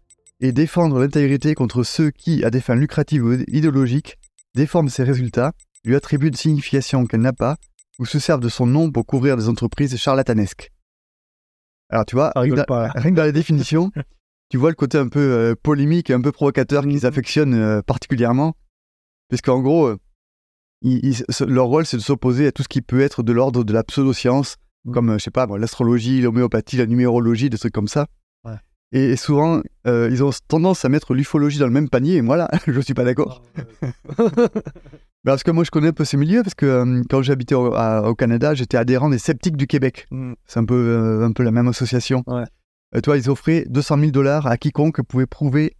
et 0.42 0.52
défendre 0.52 1.00
l'intégrité 1.00 1.56
contre 1.56 1.84
ceux 1.84 2.12
qui, 2.12 2.44
à 2.44 2.50
des 2.50 2.60
fins 2.60 2.76
lucratives 2.76 3.24
ou 3.24 3.34
idéologiques, 3.48 4.18
déforment 4.56 4.90
ses 4.90 5.04
résultats, 5.04 5.54
lui 5.86 5.96
attribuent 5.96 6.28
une 6.28 6.36
signification 6.36 7.06
qu'elle 7.06 7.22
n'a 7.22 7.34
pas, 7.34 7.56
ou 8.00 8.06
se 8.06 8.20
servent 8.20 8.42
de 8.42 8.50
son 8.50 8.68
nom 8.68 8.92
pour 8.92 9.06
couvrir 9.06 9.38
des 9.38 9.50
entreprises 9.50 9.96
charlatanesques. 9.96 10.72
Alors 11.90 12.06
tu 12.06 12.16
vois, 12.16 12.32
rien 12.36 12.54
que, 12.56 13.10
dans, 13.12 13.24
les 13.24 13.32
définitions, 13.32 13.92
tu 14.50 14.58
vois 14.58 14.70
le 14.70 14.76
côté 14.76 14.98
un 14.98 15.08
peu 15.08 15.20
euh, 15.20 15.56
polémique 15.62 16.10
et 16.10 16.14
un 16.14 16.22
peu 16.22 16.32
provocateur 16.32 16.84
qu'ils 16.84 17.02
mhm. 17.02 17.06
affectionnent 17.06 17.54
euh, 17.54 17.82
particulièrement. 17.82 18.56
Puisqu'en 19.30 19.60
gros, 19.60 19.88
euh, 19.88 19.98
leur 21.46 21.66
rôle 21.66 21.86
c'est 21.86 21.98
de 21.98 22.02
s'opposer 22.02 22.48
à 22.48 22.52
tout 22.52 22.64
ce 22.64 22.70
qui 22.70 22.82
peut 22.82 23.02
être 23.02 23.24
de 23.24 23.34
l'ordre 23.34 23.64
de 23.64 23.74
la 23.74 23.84
pseudo-science, 23.84 24.58
mhm. 24.86 24.94
comme, 24.94 25.14
je 25.14 25.24
sais 25.24 25.32
pas, 25.32 25.48
l'astrologie, 25.58 26.22
l'homéopathie, 26.22 26.78
la 26.78 26.86
numérologie, 26.86 27.50
des 27.50 27.58
trucs 27.58 27.74
comme 27.74 27.88
ça. 27.88 28.08
Et, 28.94 29.16
souvent, 29.16 29.62
ils 29.86 30.24
ont 30.24 30.32
tendance 30.48 30.86
à 30.86 30.90
mettre 30.90 31.14
l'ufologie 31.14 31.60
dans 31.60 31.66
le 31.66 31.72
même 31.72 31.90
panier, 31.90 32.16
et 32.16 32.22
moi 32.22 32.38
là, 32.38 32.50
je 32.68 32.80
suis 32.80 32.94
pas 32.94 33.04
d'accord. 33.04 33.44
Ah, 34.18 34.24
Parce 35.28 35.44
que 35.44 35.52
moi, 35.52 35.66
je 35.66 35.72
connais 35.72 35.90
un 35.90 35.94
peu 35.94 36.06
ces 36.06 36.16
milieux, 36.16 36.42
parce 36.42 36.54
que 36.54 36.66
euh, 36.66 37.04
quand 37.10 37.22
j'habitais 37.22 37.54
au, 37.54 37.76
au, 37.76 38.16
Canada, 38.16 38.54
j'étais 38.54 38.78
adhérent 38.78 39.10
des 39.10 39.18
sceptiques 39.18 39.58
du 39.58 39.68
Québec. 39.68 40.08
Mm. 40.10 40.34
C'est 40.46 40.60
un 40.60 40.64
peu, 40.64 40.74
euh, 40.74 41.26
un 41.26 41.34
peu 41.34 41.44
la 41.44 41.52
même 41.52 41.68
association. 41.68 42.24
Ouais. 42.28 42.46
Euh, 42.96 43.02
toi, 43.02 43.18
ils 43.18 43.30
offraient 43.30 43.66
200 43.68 44.00
000 44.00 44.12
dollars 44.12 44.48
à 44.48 44.56
quiconque 44.56 45.02
pouvait 45.02 45.26
prouver 45.26 45.76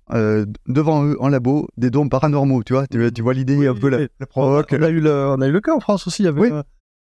devant 0.68 1.06
eux 1.06 1.16
en 1.22 1.30
labo 1.30 1.70
des 1.78 1.90
dons 1.90 2.10
paranormaux. 2.10 2.62
Tu 2.64 2.74
vois, 2.74 2.88
tu, 2.88 3.22
vois 3.22 3.34
l'idée 3.34 3.68
un 3.68 3.74
peu 3.74 3.88
la, 3.88 4.10
provoque. 4.28 4.76
On 4.78 4.84
a, 4.84 4.90
eu 4.90 5.00
le, 5.00 5.12
on 5.12 5.40
a 5.40 5.48
eu 5.48 5.52
le 5.54 5.62
cas 5.62 5.74
en 5.74 5.80
France 5.80 6.08
aussi. 6.08 6.24
Il 6.24 6.26
y 6.26 6.28
avait 6.28 6.52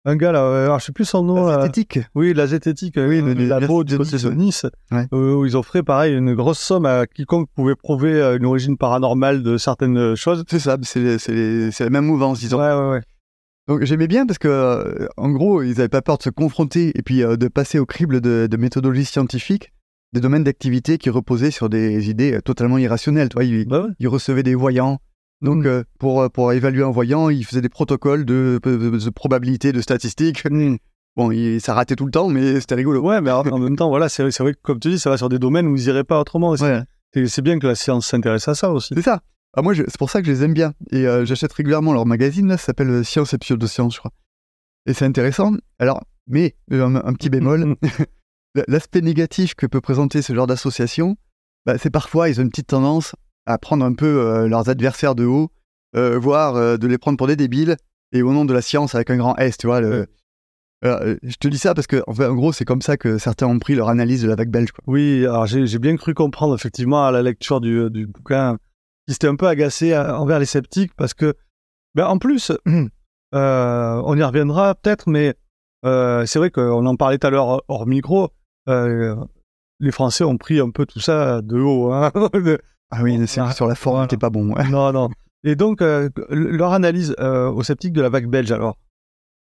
un 0.06 0.16
gars 0.16 0.32
là, 0.32 0.42
euh, 0.42 0.64
alors 0.64 0.80
je 0.80 0.86
sais 0.86 0.92
plus 0.92 1.04
son 1.04 1.22
nom. 1.22 1.46
La 1.46 1.62
zététique. 1.62 2.00
oui, 2.14 2.34
la 2.34 2.46
zététique. 2.46 2.94
Oui, 2.96 3.20
le, 3.22 3.34
le 3.34 3.46
labo 3.46 3.78
côté 3.78 3.96
de 3.96 4.30
Nice, 4.30 4.66
euh, 4.92 5.34
où 5.34 5.46
ils 5.46 5.56
offraient 5.56 5.82
pareil 5.82 6.14
une 6.14 6.34
grosse 6.34 6.58
somme 6.58 6.86
à 6.86 7.06
quiconque 7.06 7.48
pouvait 7.54 7.74
prouver 7.74 8.12
euh, 8.20 8.36
une 8.36 8.44
origine 8.46 8.76
paranormale 8.76 9.42
de 9.42 9.56
certaines 9.56 10.14
choses. 10.14 10.44
C'est 10.48 10.58
ça, 10.58 10.76
c'est 10.82 11.80
la 11.80 11.90
même 11.90 12.04
mouvance, 12.04 12.40
disons. 12.40 12.58
Ouais, 12.58 12.72
ouais, 12.72 12.90
ouais. 12.90 13.02
Donc 13.66 13.82
j'aimais 13.84 14.08
bien 14.08 14.26
parce 14.26 14.38
que, 14.38 15.08
en 15.16 15.30
gros, 15.30 15.62
ils 15.62 15.76
n'avaient 15.76 15.88
pas 15.88 16.02
peur 16.02 16.18
de 16.18 16.22
se 16.22 16.30
confronter 16.30 16.92
et 16.94 17.02
puis 17.02 17.20
de 17.20 17.48
passer 17.48 17.78
au 17.78 17.86
crible 17.86 18.20
de, 18.20 18.46
de 18.50 18.56
méthodologie 18.58 19.06
scientifique 19.06 19.72
des 20.12 20.20
domaines 20.20 20.44
d'activité 20.44 20.96
qui 20.96 21.10
reposaient 21.10 21.50
sur 21.50 21.68
des 21.68 22.08
idées 22.08 22.38
totalement 22.44 22.78
irrationnelles. 22.78 23.30
Toi, 23.30 23.42
ils, 23.42 23.66
bah 23.66 23.88
ils 23.98 24.06
recevaient 24.06 24.44
des 24.44 24.54
voyants, 24.54 25.00
Donc, 25.44 25.66
euh, 25.66 25.84
pour, 25.98 26.30
pour 26.30 26.52
évaluer 26.52 26.82
un 26.82 26.90
voyant, 26.90 27.28
il 27.28 27.44
faisait 27.44 27.60
des 27.60 27.68
protocoles 27.68 28.24
de, 28.24 28.58
de, 28.64 29.10
probabilité, 29.10 29.72
de 29.72 29.82
statistiques. 29.82 30.42
Mm. 30.50 30.76
Bon, 31.16 31.30
il, 31.30 31.60
ça 31.60 31.74
ratait 31.74 31.96
tout 31.96 32.06
le 32.06 32.10
temps, 32.10 32.28
mais 32.28 32.60
c'était 32.60 32.74
rigolo. 32.74 33.00
Ouais, 33.02 33.20
mais 33.20 33.30
en, 33.30 33.58
même 33.58 33.76
temps, 33.76 33.90
voilà, 33.90 34.08
c'est 34.08 34.22
vrai 34.22 34.54
que 34.54 34.58
comme 34.62 34.80
tu 34.80 34.88
dis, 34.88 34.98
ça 34.98 35.10
va 35.10 35.18
sur 35.18 35.28
des 35.28 35.38
domaines 35.38 35.66
où 35.66 35.76
ils 35.76 35.84
iraient 35.84 36.02
pas 36.02 36.18
autrement. 36.18 36.48
aussi. 36.48 36.64
Ouais. 36.64 36.80
C'est 37.26 37.42
bien 37.42 37.58
que 37.58 37.66
la 37.66 37.74
science 37.74 38.06
s'intéresse 38.06 38.48
à 38.48 38.54
ça 38.54 38.72
aussi. 38.72 38.94
C'est 38.94 39.02
ça. 39.02 39.20
Ah, 39.56 39.62
moi, 39.62 39.74
c'est 39.74 39.98
pour 39.98 40.10
ça 40.10 40.20
que 40.20 40.26
je 40.26 40.32
les 40.32 40.42
aime 40.44 40.54
bien. 40.54 40.72
Et 40.90 41.06
euh, 41.06 41.24
j'achète 41.26 41.52
régulièrement 41.52 41.92
leur 41.92 42.06
magazine, 42.06 42.48
là, 42.48 42.56
ça 42.56 42.66
s'appelle 42.66 42.90
euh, 42.90 43.04
Science 43.04 43.34
et 43.34 43.38
Pseudosciences, 43.38 43.94
je 43.94 43.98
crois. 44.00 44.10
Et 44.86 44.94
c'est 44.94 45.04
intéressant. 45.04 45.52
Alors, 45.78 46.02
mais, 46.26 46.56
euh, 46.72 46.84
un, 46.84 46.96
un 46.96 47.12
petit 47.12 47.28
bémol, 47.30 47.76
l'aspect 48.66 49.02
négatif 49.02 49.54
que 49.54 49.66
peut 49.66 49.80
présenter 49.80 50.22
ce 50.22 50.34
genre 50.34 50.48
d'association, 50.48 51.16
bah, 51.66 51.78
c'est 51.78 51.90
parfois, 51.90 52.28
ils 52.30 52.40
ont 52.40 52.42
une 52.42 52.50
petite 52.50 52.68
tendance 52.68 53.14
à 53.46 53.58
prendre 53.58 53.84
un 53.84 53.94
peu 53.94 54.06
euh, 54.06 54.48
leurs 54.48 54.68
adversaires 54.68 55.14
de 55.14 55.24
haut, 55.24 55.50
euh, 55.96 56.18
voire 56.18 56.56
euh, 56.56 56.76
de 56.76 56.86
les 56.86 56.98
prendre 56.98 57.16
pour 57.18 57.26
des 57.26 57.36
débiles, 57.36 57.76
et 58.12 58.22
au 58.22 58.32
nom 58.32 58.44
de 58.44 58.52
la 58.52 58.62
science 58.62 58.94
avec 58.94 59.10
un 59.10 59.16
grand 59.16 59.36
S, 59.36 59.56
tu 59.58 59.66
vois. 59.66 59.80
Le... 59.80 60.06
Alors, 60.82 61.00
je 61.22 61.36
te 61.36 61.48
dis 61.48 61.58
ça 61.58 61.74
parce 61.74 61.86
que, 61.86 62.02
en, 62.06 62.12
fait, 62.12 62.26
en 62.26 62.34
gros, 62.34 62.52
c'est 62.52 62.64
comme 62.64 62.82
ça 62.82 62.96
que 62.96 63.16
certains 63.18 63.46
ont 63.46 63.58
pris 63.58 63.74
leur 63.74 63.88
analyse 63.88 64.22
de 64.22 64.28
la 64.28 64.34
vague 64.36 64.50
belge. 64.50 64.70
Quoi. 64.72 64.84
Oui, 64.86 65.24
alors 65.24 65.46
j'ai 65.46 65.78
bien 65.78 65.96
cru 65.96 66.12
comprendre 66.14 66.54
effectivement 66.54 67.06
à 67.06 67.10
la 67.10 67.22
lecture 67.22 67.60
du, 67.60 67.90
du 67.90 68.06
bouquin 68.06 68.58
qu'ils 69.06 69.14
étaient 69.14 69.28
un 69.28 69.36
peu 69.36 69.46
agacés 69.48 69.94
à- 69.94 70.20
envers 70.20 70.38
les 70.38 70.44
sceptiques 70.46 70.92
parce 70.96 71.14
que, 71.14 71.34
ben, 71.94 72.06
en 72.06 72.18
plus, 72.18 72.52
euh, 73.34 74.02
on 74.04 74.16
y 74.16 74.22
reviendra 74.22 74.74
peut-être, 74.74 75.08
mais 75.08 75.34
euh, 75.86 76.26
c'est 76.26 76.38
vrai 76.38 76.50
qu'on 76.50 76.84
en 76.86 76.96
parlait 76.96 77.18
tout 77.18 77.26
à 77.26 77.30
l'heure 77.30 77.62
hors 77.68 77.86
micro. 77.86 78.28
euh, 78.68 79.16
les 79.80 79.90
Français 79.90 80.24
ont 80.24 80.36
pris 80.36 80.60
un 80.60 80.70
peu 80.70 80.86
tout 80.86 81.00
ça 81.00 81.40
de 81.42 81.58
haut. 81.58 81.92
Hein, 81.92 82.12
Ah 82.96 83.02
oui, 83.02 83.18
c'est- 83.26 83.40
Ah, 83.40 83.52
sur 83.52 83.66
la 83.66 83.74
forme, 83.74 83.96
voilà. 83.96 84.08
t'es 84.08 84.16
pas 84.16 84.30
bon. 84.30 84.54
ouais. 84.54 84.68
non, 84.68 84.92
non. 84.92 85.08
Et 85.42 85.56
donc, 85.56 85.82
euh, 85.82 86.08
leur 86.30 86.72
analyse 86.72 87.14
euh, 87.18 87.50
aux 87.50 87.62
sceptiques 87.62 87.92
de 87.92 88.00
la 88.00 88.08
vague 88.08 88.28
belge, 88.28 88.50
alors 88.52 88.76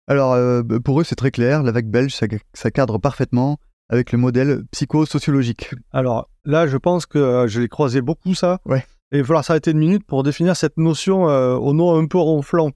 Alors, 0.07 0.33
euh, 0.33 0.63
pour 0.83 0.99
eux, 1.01 1.03
c'est 1.03 1.15
très 1.15 1.31
clair, 1.31 1.61
la 1.63 1.71
vague 1.71 1.87
belge, 1.89 2.13
ça, 2.15 2.25
ça 2.53 2.71
cadre 2.71 2.97
parfaitement 2.97 3.57
avec 3.89 4.11
le 4.11 4.17
modèle 4.17 4.63
psychosociologique. 4.71 5.71
Alors 5.91 6.29
là, 6.45 6.65
je 6.65 6.77
pense 6.77 7.05
que 7.05 7.17
euh, 7.19 7.47
je 7.47 7.59
l'ai 7.59 7.67
croisé 7.67 8.01
beaucoup 8.01 8.33
ça. 8.33 8.59
Ouais. 8.65 8.85
Et 9.11 9.17
il 9.17 9.21
va 9.21 9.27
falloir 9.27 9.43
s'arrêter 9.45 9.71
une 9.71 9.79
minute 9.79 10.05
pour 10.07 10.23
définir 10.23 10.55
cette 10.55 10.77
notion 10.77 11.29
euh, 11.29 11.55
au 11.55 11.73
nom 11.73 11.95
un 11.99 12.07
peu 12.07 12.17
ronflant. 12.17 12.71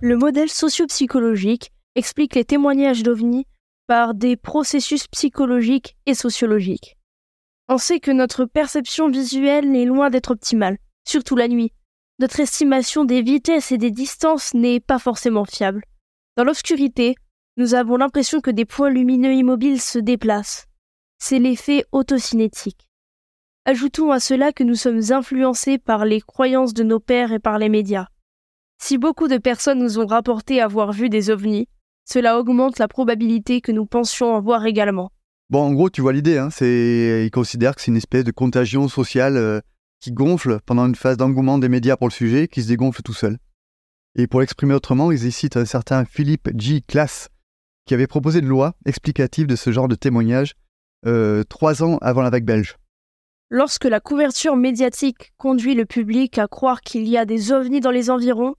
Le 0.00 0.16
modèle 0.16 0.48
socio-psychologique 0.50 1.70
explique 1.94 2.34
les 2.34 2.44
témoignages 2.44 3.02
d'OVNI 3.04 3.46
par 3.86 4.14
des 4.14 4.36
processus 4.36 5.06
psychologiques 5.06 5.96
et 6.06 6.14
sociologiques. 6.14 6.96
On 7.72 7.78
sait 7.78 8.00
que 8.00 8.10
notre 8.10 8.44
perception 8.44 9.08
visuelle 9.08 9.74
est 9.74 9.86
loin 9.86 10.10
d'être 10.10 10.32
optimale, 10.32 10.76
surtout 11.08 11.36
la 11.36 11.48
nuit. 11.48 11.72
Notre 12.18 12.40
estimation 12.40 13.06
des 13.06 13.22
vitesses 13.22 13.72
et 13.72 13.78
des 13.78 13.90
distances 13.90 14.52
n'est 14.52 14.78
pas 14.78 14.98
forcément 14.98 15.46
fiable. 15.46 15.82
Dans 16.36 16.44
l'obscurité, 16.44 17.14
nous 17.56 17.72
avons 17.72 17.96
l'impression 17.96 18.42
que 18.42 18.50
des 18.50 18.66
points 18.66 18.90
lumineux 18.90 19.32
immobiles 19.32 19.80
se 19.80 19.98
déplacent. 19.98 20.66
C'est 21.18 21.38
l'effet 21.38 21.86
autocinétique. 21.92 22.90
Ajoutons 23.64 24.10
à 24.10 24.20
cela 24.20 24.52
que 24.52 24.64
nous 24.64 24.74
sommes 24.74 25.10
influencés 25.10 25.78
par 25.78 26.04
les 26.04 26.20
croyances 26.20 26.74
de 26.74 26.82
nos 26.82 27.00
pères 27.00 27.32
et 27.32 27.38
par 27.38 27.56
les 27.56 27.70
médias. 27.70 28.08
Si 28.82 28.98
beaucoup 28.98 29.28
de 29.28 29.38
personnes 29.38 29.82
nous 29.82 29.98
ont 29.98 30.06
rapporté 30.06 30.60
avoir 30.60 30.92
vu 30.92 31.08
des 31.08 31.30
ovnis, 31.30 31.68
cela 32.04 32.38
augmente 32.38 32.78
la 32.78 32.88
probabilité 32.88 33.62
que 33.62 33.72
nous 33.72 33.86
pensions 33.86 34.34
en 34.34 34.42
voir 34.42 34.66
également. 34.66 35.10
Bon, 35.52 35.64
en 35.64 35.74
gros, 35.74 35.90
tu 35.90 36.00
vois 36.00 36.14
l'idée, 36.14 36.38
hein, 36.38 36.48
c'est... 36.48 37.26
ils 37.26 37.30
considèrent 37.30 37.74
que 37.74 37.82
c'est 37.82 37.90
une 37.90 37.98
espèce 37.98 38.24
de 38.24 38.30
contagion 38.30 38.88
sociale 38.88 39.36
euh, 39.36 39.60
qui 40.00 40.10
gonfle 40.10 40.60
pendant 40.64 40.86
une 40.86 40.94
phase 40.94 41.18
d'engouement 41.18 41.58
des 41.58 41.68
médias 41.68 41.98
pour 41.98 42.08
le 42.08 42.12
sujet, 42.12 42.48
qui 42.48 42.62
se 42.62 42.68
dégonfle 42.68 43.02
tout 43.02 43.12
seul. 43.12 43.36
Et 44.16 44.26
pour 44.26 44.40
l'exprimer 44.40 44.72
autrement, 44.72 45.12
ils 45.12 45.26
y 45.26 45.30
citent 45.30 45.58
un 45.58 45.66
certain 45.66 46.06
Philippe 46.06 46.48
G. 46.56 46.80
Class, 46.80 47.28
qui 47.84 47.92
avait 47.92 48.06
proposé 48.06 48.38
une 48.38 48.48
loi 48.48 48.76
explicative 48.86 49.46
de 49.46 49.54
ce 49.54 49.70
genre 49.72 49.88
de 49.88 49.94
témoignage 49.94 50.54
euh, 51.04 51.44
trois 51.44 51.82
ans 51.82 51.98
avant 52.00 52.22
la 52.22 52.30
vague 52.30 52.46
belge. 52.46 52.78
Lorsque 53.50 53.84
la 53.84 54.00
couverture 54.00 54.56
médiatique 54.56 55.34
conduit 55.36 55.74
le 55.74 55.84
public 55.84 56.38
à 56.38 56.48
croire 56.48 56.80
qu'il 56.80 57.06
y 57.06 57.18
a 57.18 57.26
des 57.26 57.52
ovnis 57.52 57.80
dans 57.80 57.90
les 57.90 58.08
environs, 58.08 58.54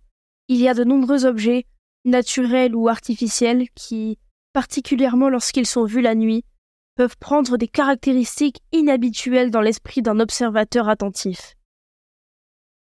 il 0.47 0.57
y 0.57 0.67
a 0.67 0.75
de 0.75 0.83
nombreux 0.83 1.25
objets, 1.25 1.65
naturels 2.05 2.75
ou 2.75 2.87
artificiels, 2.87 3.65
qui, 3.73 4.19
particulièrement 4.53 5.29
lorsqu'ils 5.29 5.65
sont 5.65 5.85
vus 5.85 6.01
la 6.01 6.13
nuit, 6.13 6.45
peuvent 6.95 7.17
prendre 7.17 7.57
des 7.57 7.67
caractéristiques 7.67 8.61
inhabituelles 8.71 9.51
dans 9.51 9.61
l'esprit 9.61 10.01
d'un 10.01 10.19
observateur 10.19 10.89
attentif. 10.89 11.55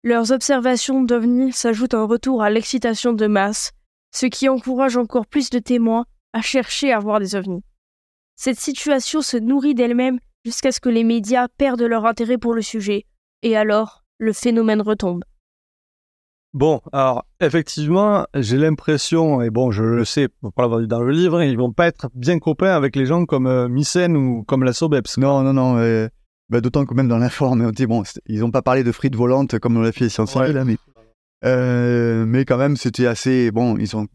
Leurs 0.03 0.33
observations 0.33 1.03
d'ovnis 1.03 1.53
s'ajoutent 1.53 1.95
un 1.95 2.05
retour 2.05 2.43
à 2.43 2.51
l'excitation 2.51 3.13
de 3.13 3.27
masse, 3.27 3.73
ce 4.15 4.27
qui 4.27 4.49
encourage 4.49 4.97
encore 4.97 5.27
plus 5.27 5.51
de 5.51 5.59
témoins 5.59 6.05
à 6.33 6.43
chercher 6.43 6.93
à 6.93 6.99
voir 6.99 7.21
des 7.21 7.37
ovnis. 7.37 7.63
Cette 8.37 8.61
situation 8.61 9.23
se 9.23 9.37
nourrit 9.37 9.75
d'elle-même 9.75 10.19
jusqu'à 10.45 10.73
ce 10.73 10.81
que 10.81 10.89
les 10.89 11.05
médias 11.05 11.49
perdent 11.49 11.83
leur 11.83 12.05
intérêt 12.05 12.39
pour 12.39 12.53
le 12.53 12.63
sujet, 12.63 13.07
et 13.43 13.57
alors 13.57 14.05
le 14.19 14.33
phénomène 14.33 14.83
retombe. 14.83 15.25
Bon, 16.55 16.81
alors 16.93 17.27
effectivement, 17.41 18.27
j'ai 18.33 18.57
l'impression, 18.57 19.43
et 19.43 19.51
bon, 19.51 19.73
je 19.73 19.83
le 19.83 20.05
sais 20.05 20.29
pour 20.29 20.53
l'avoir 20.57 20.81
dit 20.81 20.87
dans 20.87 21.01
le 21.01 21.11
livre, 21.11 21.43
ils 21.43 21.59
vont 21.59 21.73
pas 21.73 21.89
être 21.89 22.09
bien 22.15 22.39
copains 22.39 22.77
avec 22.77 22.95
les 22.95 23.07
gens 23.07 23.27
comme 23.27 23.49
euh, 23.49 23.69
Mycène 23.69 24.17
ou 24.17 24.45
comme 24.45 24.63
la 24.63 24.73
Sobeps. 24.73 25.19
Non, 25.19 25.43
non, 25.43 25.53
non. 25.53 25.79
euh, 25.79 26.09
bah, 26.51 26.61
D'autant 26.61 26.87
que 26.87 26.95
même 26.95 27.09
dans 27.09 27.19
l'info, 27.19 27.47
on 27.47 27.71
dit, 27.73 27.87
bon, 27.87 28.05
ils 28.27 28.39
n'ont 28.39 28.53
pas 28.53 28.63
parlé 28.63 28.85
de 28.85 28.93
frites 28.93 29.17
volantes 29.17 29.59
comme 29.59 29.77
on 29.77 29.81
l'a 29.83 29.91
fait 29.91 30.09
Science 30.09 30.33
Ouais. 30.37 30.53
là, 30.53 30.65
mais, 30.65 30.77
euh, 31.45 32.25
mais 32.25 32.45
quand 32.45 32.57
même, 32.57 32.77
c'était 32.77 33.07
assez. 33.09 33.51
Bon, 33.51 33.77
ils 33.77 33.97
ont 33.97 34.07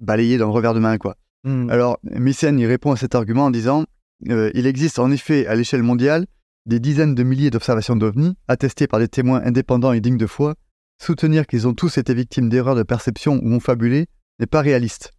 balayé 0.00 0.36
dans 0.36 0.46
le 0.48 0.52
revers 0.52 0.74
de 0.74 0.80
main, 0.80 0.98
quoi. 0.98 1.16
Hmm. 1.44 1.70
Alors, 1.70 1.98
Mycène, 2.02 2.58
il 2.60 2.66
répond 2.66 2.92
à 2.92 2.96
cet 2.96 3.14
argument 3.14 3.46
en 3.46 3.50
disant 3.50 3.84
euh, 4.28 4.50
Il 4.52 4.66
existe 4.66 4.98
en 4.98 5.10
effet 5.10 5.46
à 5.46 5.54
l'échelle 5.54 5.82
mondiale 5.82 6.26
des 6.66 6.78
dizaines 6.78 7.14
de 7.14 7.22
milliers 7.22 7.48
d'observations 7.50 7.96
d'ovnis 7.96 8.34
attestées 8.48 8.86
par 8.86 8.98
des 9.00 9.08
témoins 9.08 9.40
indépendants 9.44 9.92
et 9.92 10.00
dignes 10.00 10.18
de 10.18 10.26
foi. 10.26 10.56
Soutenir 11.00 11.46
qu'ils 11.46 11.66
ont 11.68 11.74
tous 11.74 11.98
été 11.98 12.14
victimes 12.14 12.48
d'erreurs 12.48 12.74
de 12.74 12.82
perception 12.82 13.40
ou 13.42 13.52
ont 13.52 13.60
fabulé 13.60 14.06
n'est 14.40 14.46
pas 14.46 14.60
réaliste. 14.60 15.12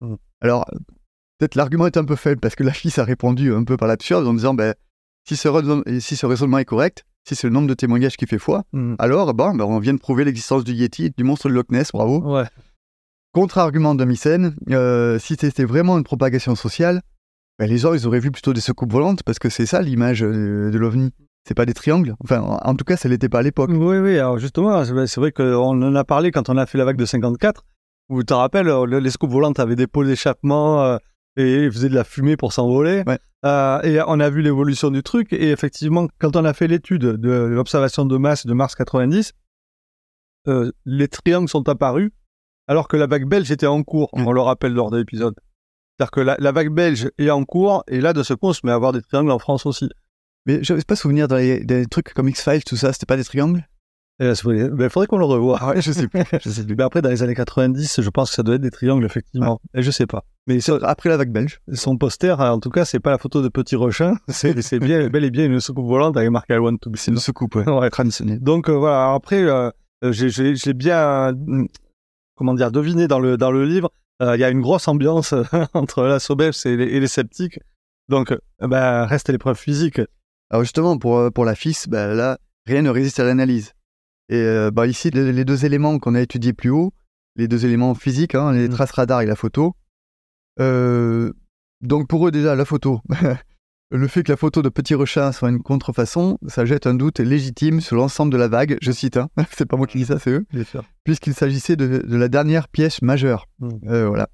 Mm. 0.00 0.14
Alors, 0.40 0.64
peut-être 1.38 1.54
l'argument 1.56 1.86
est 1.86 1.96
un 1.96 2.04
peu 2.04 2.16
faible 2.16 2.40
parce 2.40 2.54
que 2.54 2.62
la 2.62 2.72
fille 2.72 2.92
a 2.98 3.04
répondu 3.04 3.52
un 3.52 3.64
peu 3.64 3.76
par 3.76 3.88
l'absurde 3.88 4.26
en 4.26 4.34
disant 4.34 4.54
ben, 4.54 4.74
si, 5.26 5.36
ce 5.36 5.48
raison- 5.48 5.82
si 6.00 6.16
ce 6.16 6.26
raisonnement 6.26 6.58
est 6.58 6.64
correct, 6.64 7.04
si 7.26 7.34
c'est 7.34 7.46
le 7.46 7.52
nombre 7.52 7.66
de 7.68 7.74
témoignages 7.74 8.16
qui 8.16 8.26
fait 8.26 8.38
foi, 8.38 8.64
Hmm. 8.72 8.94
alors 8.98 9.32
bon, 9.34 9.54
ben, 9.54 9.64
on 9.64 9.78
vient 9.78 9.94
de 9.94 9.98
prouver 9.98 10.24
l'existence 10.24 10.62
du 10.64 10.72
Yeti, 10.72 11.10
du 11.16 11.24
monstre 11.24 11.48
de 11.48 11.54
Loch 11.54 11.70
Ness, 11.70 11.90
bravo. 11.92 12.20
Ouais. 12.36 12.44
Contre-argument 13.32 13.94
de 13.96 14.04
Mycène, 14.04 14.54
euh, 14.70 15.18
si 15.18 15.36
c'était 15.40 15.64
vraiment 15.64 15.98
une 15.98 16.04
propagation 16.04 16.54
sociale, 16.54 17.02
ben, 17.58 17.68
les 17.68 17.78
gens 17.78 17.92
ils 17.94 18.06
auraient 18.06 18.20
vu 18.20 18.30
plutôt 18.30 18.52
des 18.52 18.60
soucoupes 18.60 18.92
volantes 18.92 19.22
parce 19.24 19.38
que 19.38 19.48
c'est 19.48 19.66
ça 19.66 19.80
l'image 19.82 20.22
euh, 20.22 20.70
de 20.70 20.78
l'OVNI. 20.78 21.12
C'est 21.46 21.54
pas 21.54 21.66
des 21.66 21.74
triangles? 21.74 22.14
Enfin, 22.22 22.40
en, 22.40 22.74
tout 22.74 22.84
cas, 22.84 22.96
ça 22.96 23.08
l'était 23.08 23.28
pas 23.28 23.40
à 23.40 23.42
l'époque. 23.42 23.70
Oui, 23.72 23.98
oui, 23.98 24.18
alors 24.18 24.38
justement, 24.38 24.82
c'est 24.84 25.20
vrai 25.20 25.30
qu'on 25.32 25.82
en 25.82 25.94
a 25.94 26.04
parlé 26.04 26.30
quand 26.30 26.48
on 26.48 26.56
a 26.56 26.64
fait 26.66 26.78
la 26.78 26.84
vague 26.86 26.96
de 26.96 27.04
54, 27.04 27.64
où 28.08 28.20
tu 28.20 28.26
te 28.26 28.34
rappelles, 28.34 28.68
euh, 28.68 28.86
le- 28.86 28.98
les 28.98 29.10
scoupes 29.10 29.30
volantes 29.30 29.60
avaient 29.60 29.76
des 29.76 29.86
pots 29.86 30.04
d'échappement 30.04 30.82
euh, 30.82 30.96
et 31.36 31.64
ils 31.64 31.72
faisaient 31.72 31.88
de 31.90 31.94
la 31.94 32.04
fumée 32.04 32.36
pour 32.38 32.52
s'envoler. 32.54 33.02
Ouais. 33.06 33.18
Euh, 33.44 33.82
et 33.82 34.00
on 34.06 34.20
a 34.20 34.30
vu 34.30 34.40
l'évolution 34.40 34.90
du 34.90 35.02
truc, 35.02 35.34
et 35.34 35.50
effectivement, 35.50 36.06
quand 36.18 36.34
on 36.36 36.46
a 36.46 36.54
fait 36.54 36.66
l'étude 36.66 37.02
de 37.02 37.30
l'observation 37.30 38.06
de 38.06 38.16
masse 38.16 38.46
de 38.46 38.54
mars 38.54 38.74
90, 38.74 39.32
euh, 40.48 40.72
les 40.86 41.08
triangles 41.08 41.48
sont 41.50 41.68
apparus, 41.68 42.10
alors 42.68 42.88
que 42.88 42.96
la 42.96 43.06
vague 43.06 43.28
belge 43.28 43.50
était 43.50 43.66
en 43.66 43.82
cours, 43.82 44.08
Ouais. 44.14 44.22
on 44.26 44.32
le 44.32 44.40
rappelle 44.40 44.72
lors 44.72 44.90
de 44.90 44.96
l'épisode. 44.96 45.34
C'est-à-dire 45.98 46.10
que 46.10 46.20
la, 46.20 46.36
la 46.38 46.52
vague 46.52 46.70
belge 46.72 47.10
est 47.18 47.28
en 47.30 47.44
cours, 47.44 47.84
et 47.86 48.00
là, 48.00 48.14
de 48.14 48.22
ce 48.22 48.32
coup, 48.32 48.48
on 48.48 48.52
se 48.54 48.60
met 48.64 48.72
à 48.72 48.74
avoir 48.76 48.92
des 48.92 49.02
triangles 49.02 49.30
en 49.30 49.38
France 49.38 49.66
aussi. 49.66 49.90
Mais 50.46 50.62
je 50.62 50.72
n'avais 50.72 50.84
pas 50.84 50.96
souvenir 50.96 51.28
dans 51.28 51.36
les, 51.36 51.64
des 51.64 51.86
trucs 51.86 52.12
comme 52.12 52.28
X-Files, 52.28 52.64
tout 52.64 52.76
ça, 52.76 52.92
c'était 52.92 53.06
pas 53.06 53.16
des 53.16 53.24
triangles? 53.24 53.66
Il 54.20 54.32
faudrait 54.36 55.06
qu'on 55.08 55.18
le 55.18 55.24
revoie. 55.24 55.58
Ah 55.60 55.70
ouais, 55.70 55.82
je 55.82 55.90
sais 55.90 56.06
plus. 56.06 56.22
je 56.44 56.48
sais 56.48 56.64
plus. 56.64 56.76
Mais 56.76 56.84
après, 56.84 57.02
dans 57.02 57.08
les 57.08 57.22
années 57.24 57.34
90, 57.34 58.00
je 58.00 58.10
pense 58.10 58.30
que 58.30 58.36
ça 58.36 58.42
doit 58.44 58.54
être 58.54 58.60
des 58.60 58.70
triangles, 58.70 59.04
effectivement. 59.04 59.60
Et 59.74 59.82
je 59.82 59.90
sais 59.90 60.06
pas. 60.06 60.24
Mais 60.46 60.58
Après 60.82 61.08
la 61.08 61.16
vague 61.16 61.32
belge. 61.32 61.60
son 61.72 61.96
poster, 61.96 62.38
en 62.38 62.60
tout 62.60 62.70
cas, 62.70 62.84
c'est 62.84 63.00
pas 63.00 63.10
la 63.10 63.18
photo 63.18 63.42
de 63.42 63.48
Petit 63.48 63.74
Rochin. 63.74 64.14
C'est 64.28 64.60
c'est 64.62 64.78
bien, 64.78 65.08
bel 65.08 65.24
et 65.24 65.30
bien 65.30 65.46
une 65.46 65.58
soucoupe 65.58 65.86
volante 65.86 66.16
avec 66.16 66.30
marqué 66.30 66.54
I 66.54 66.58
want 66.58 66.76
to 66.76 66.90
be 66.90 66.96
C'est 66.96 67.10
une 67.10 67.18
soucoupe, 67.18 67.56
ouais. 67.56 67.68
Ouais. 67.68 67.90
Donc 68.40 68.68
euh, 68.68 68.72
voilà. 68.76 69.14
Après, 69.14 69.42
euh, 69.42 69.70
euh, 70.04 70.12
j'ai- 70.12 70.74
bien, 70.74 71.32
comment 72.36 72.54
dire, 72.54 72.70
deviné 72.70 73.08
dans 73.08 73.18
le 73.18 73.36
dans 73.36 73.50
le 73.50 73.64
livre. 73.64 73.90
Il 74.20 74.38
y 74.38 74.44
a 74.44 74.50
une 74.50 74.60
grosse 74.60 74.86
ambiance 74.86 75.34
entre 75.74 76.04
la 76.04 76.20
Sobeps 76.20 76.66
et 76.66 76.76
les, 76.76 76.84
et 76.84 77.00
les 77.00 77.08
sceptiques. 77.08 77.58
Donc, 78.08 78.32
ben, 78.60 79.06
reste 79.06 79.28
l'épreuve 79.28 79.58
physique. 79.58 80.00
Alors 80.50 80.62
justement, 80.62 80.98
pour, 80.98 81.16
euh, 81.18 81.30
pour 81.30 81.44
la 81.44 81.54
FIS, 81.54 81.84
bah, 81.88 82.14
là, 82.14 82.38
rien 82.66 82.82
ne 82.82 82.90
résiste 82.90 83.20
à 83.20 83.24
l'analyse. 83.24 83.72
Et 84.28 84.36
euh, 84.36 84.70
bah, 84.70 84.86
ici, 84.86 85.10
les, 85.10 85.32
les 85.32 85.44
deux 85.44 85.64
éléments 85.64 85.98
qu'on 85.98 86.14
a 86.14 86.20
étudiés 86.20 86.52
plus 86.52 86.70
haut, 86.70 86.92
les 87.36 87.48
deux 87.48 87.66
éléments 87.66 87.94
physiques, 87.94 88.34
hein, 88.34 88.52
les 88.52 88.68
Mm. 88.68 88.72
traces 88.72 88.92
radar 88.92 89.20
et 89.22 89.26
la 89.26 89.36
photo. 89.36 89.74
euh, 90.60 91.32
donc 91.80 92.08
pour 92.08 92.26
eux 92.26 92.30
déjà, 92.30 92.54
la 92.54 92.64
photo, 92.64 93.00
le 93.90 94.08
fait 94.08 94.22
que 94.22 94.32
la 94.32 94.36
photo 94.38 94.62
de 94.62 94.70
Petit 94.70 94.94
Rechin 94.94 95.32
soit 95.32 95.50
une 95.50 95.62
contrefaçon, 95.62 96.38
ça 96.46 96.64
jette 96.64 96.86
un 96.86 96.94
doute 96.94 97.20
légitime 97.20 97.80
sur 97.80 97.96
l'ensemble 97.96 98.32
de 98.32 98.38
la 98.38 98.48
vague. 98.48 98.78
Je 98.80 98.90
cite, 98.92 99.18
hein. 99.18 99.28
c'est 99.50 99.66
pas 99.66 99.76
moi 99.76 99.86
qui 99.86 99.98
dis 99.98 100.06
ça, 100.06 100.18
c'est 100.18 100.30
eux. 100.30 100.46
Puisqu'il 101.04 101.34
s'agissait 101.34 101.76
de, 101.76 102.02
la 102.16 102.28
dernière 102.28 102.68
pièce 102.68 103.02
majeure. 103.02 103.46
Hmm. 103.58 103.70
Euh, 103.88 104.08
voilà. 104.08 104.28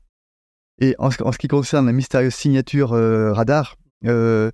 Et 0.80 0.94
en, 0.98 1.10
ce 1.10 1.38
qui 1.38 1.48
concerne 1.48 1.86
la 1.86 1.92
mystérieuse 1.92 2.34
signature 2.34 2.92
euh, 2.92 3.32
radar, 3.32 3.76
euh, 4.06 4.50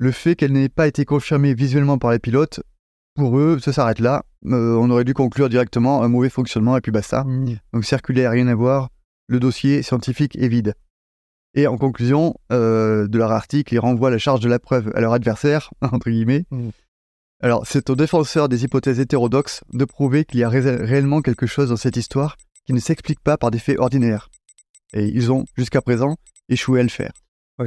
le 0.00 0.12
fait 0.12 0.34
qu'elle 0.34 0.52
n'ait 0.52 0.70
pas 0.70 0.86
été 0.86 1.04
confirmée 1.04 1.52
visuellement 1.52 1.98
par 1.98 2.10
les 2.10 2.18
pilotes, 2.18 2.60
pour 3.16 3.38
eux, 3.38 3.58
ça 3.60 3.70
s'arrête 3.70 3.98
là. 3.98 4.24
on 4.44 4.88
aurait 4.90 5.04
dû 5.04 5.12
conclure 5.12 5.50
directement 5.50 6.02
un 6.02 6.08
mauvais 6.08 6.30
fonctionnement 6.30 6.74
et 6.74 6.80
puis 6.80 6.90
basta. 6.90 7.24
Hmm. 7.24 7.56
Donc 7.74 7.84
circulaire, 7.84 8.30
rien 8.30 8.48
à 8.48 8.54
voir. 8.54 8.88
Le 9.28 9.38
dossier 9.38 9.82
scientifique 9.82 10.36
est 10.36 10.48
vide. 10.48 10.74
Et 11.54 11.66
en 11.66 11.76
conclusion 11.76 12.34
euh, 12.50 13.08
de 13.08 13.18
leur 13.18 13.30
article, 13.30 13.74
ils 13.74 13.78
renvoient 13.78 14.10
la 14.10 14.16
charge 14.16 14.40
de 14.40 14.48
la 14.48 14.58
preuve 14.58 14.90
à 14.94 15.00
leur 15.00 15.12
adversaire, 15.12 15.70
entre 15.82 16.08
guillemets. 16.08 16.46
Mm. 16.50 16.70
Alors, 17.42 17.66
c'est 17.66 17.90
aux 17.90 17.96
défenseurs 17.96 18.48
des 18.48 18.64
hypothèses 18.64 19.00
hétérodoxes 19.00 19.62
de 19.74 19.84
prouver 19.84 20.24
qu'il 20.24 20.40
y 20.40 20.44
a 20.44 20.48
réellement 20.48 21.20
quelque 21.20 21.46
chose 21.46 21.68
dans 21.68 21.76
cette 21.76 21.98
histoire 21.98 22.38
qui 22.64 22.72
ne 22.72 22.80
s'explique 22.80 23.20
pas 23.20 23.36
par 23.36 23.50
des 23.50 23.58
faits 23.58 23.78
ordinaires. 23.78 24.30
Et 24.94 25.08
ils 25.08 25.30
ont, 25.30 25.44
jusqu'à 25.58 25.82
présent, 25.82 26.16
échoué 26.48 26.80
à 26.80 26.82
le 26.84 26.88
faire. 26.88 27.12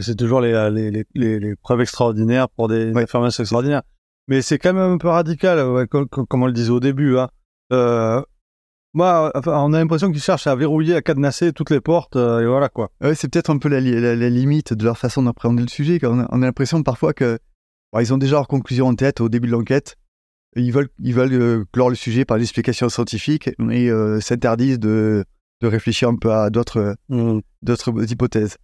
C'est 0.02 0.16
toujours 0.16 0.42
les, 0.42 0.70
les, 0.72 1.40
les, 1.40 1.56
preuves 1.56 1.82
extraordinaires 1.82 2.50
pour 2.50 2.68
des 2.68 2.96
affirmations 2.96 3.44
extraordinaires. 3.44 3.84
Mais 4.28 4.42
c'est 4.42 4.58
quand 4.58 4.74
même 4.74 4.94
un 4.94 4.98
peu 4.98 5.10
radical, 5.10 5.88
comme, 5.88 6.44
on 6.44 6.46
le 6.48 6.54
disait 6.54 6.72
au 6.72 6.80
début. 6.80 7.18
Hein. 7.18 7.30
Euh, 7.72 8.22
moi, 8.94 9.32
on 9.48 9.74
a 9.74 9.80
l'impression 9.80 10.12
qu'ils 10.12 10.22
cherchent 10.22 10.46
à 10.46 10.56
verrouiller, 10.56 10.96
à 10.96 11.02
cadenasser 11.02 11.52
toutes 11.52 11.72
les 11.72 11.82
portes, 11.82 12.16
euh, 12.16 12.42
et 12.42 12.46
voilà 12.46 12.70
quoi. 12.70 12.92
Ouais, 13.02 13.16
c'est 13.16 13.28
peut-être 13.28 13.50
un 13.50 13.58
peu 13.58 13.68
la, 13.68 13.80
limite 13.80 14.74
de 14.74 14.84
leur 14.84 14.98
façon 14.98 15.24
d'appréhender 15.24 15.64
le 15.64 15.68
sujet. 15.68 16.00
on, 16.04 16.20
a, 16.20 16.38
l'impression 16.38 16.84
parfois 16.84 17.14
que 17.14 17.40
ils 18.00 18.14
ont 18.14 18.18
déjà 18.18 18.36
leur 18.36 18.48
conclusion 18.48 18.88
en 18.88 18.96
tête 18.96 19.22
au 19.22 19.30
début 19.30 19.48
de 19.48 19.52
l'enquête. 19.52 19.98
Ils 20.56 20.72
veulent, 20.72 20.90
ils 21.00 21.14
veulent 21.14 21.34
euh, 21.34 21.66
clore 21.72 21.90
le 21.90 21.96
sujet 21.96 22.26
par 22.26 22.38
l'explication 22.38 22.90
scientifique 22.90 23.50
et 23.72 23.90
euh, 23.90 24.20
s'interdisent 24.20 24.80
de, 24.80 25.26
de, 25.62 25.68
réfléchir 25.68 26.10
un 26.10 26.16
peu 26.16 26.32
à 26.32 26.52
d'autres 26.52 26.96
mmh. 27.10 27.40
d'autres 27.64 28.12
hypothèses. 28.12 28.58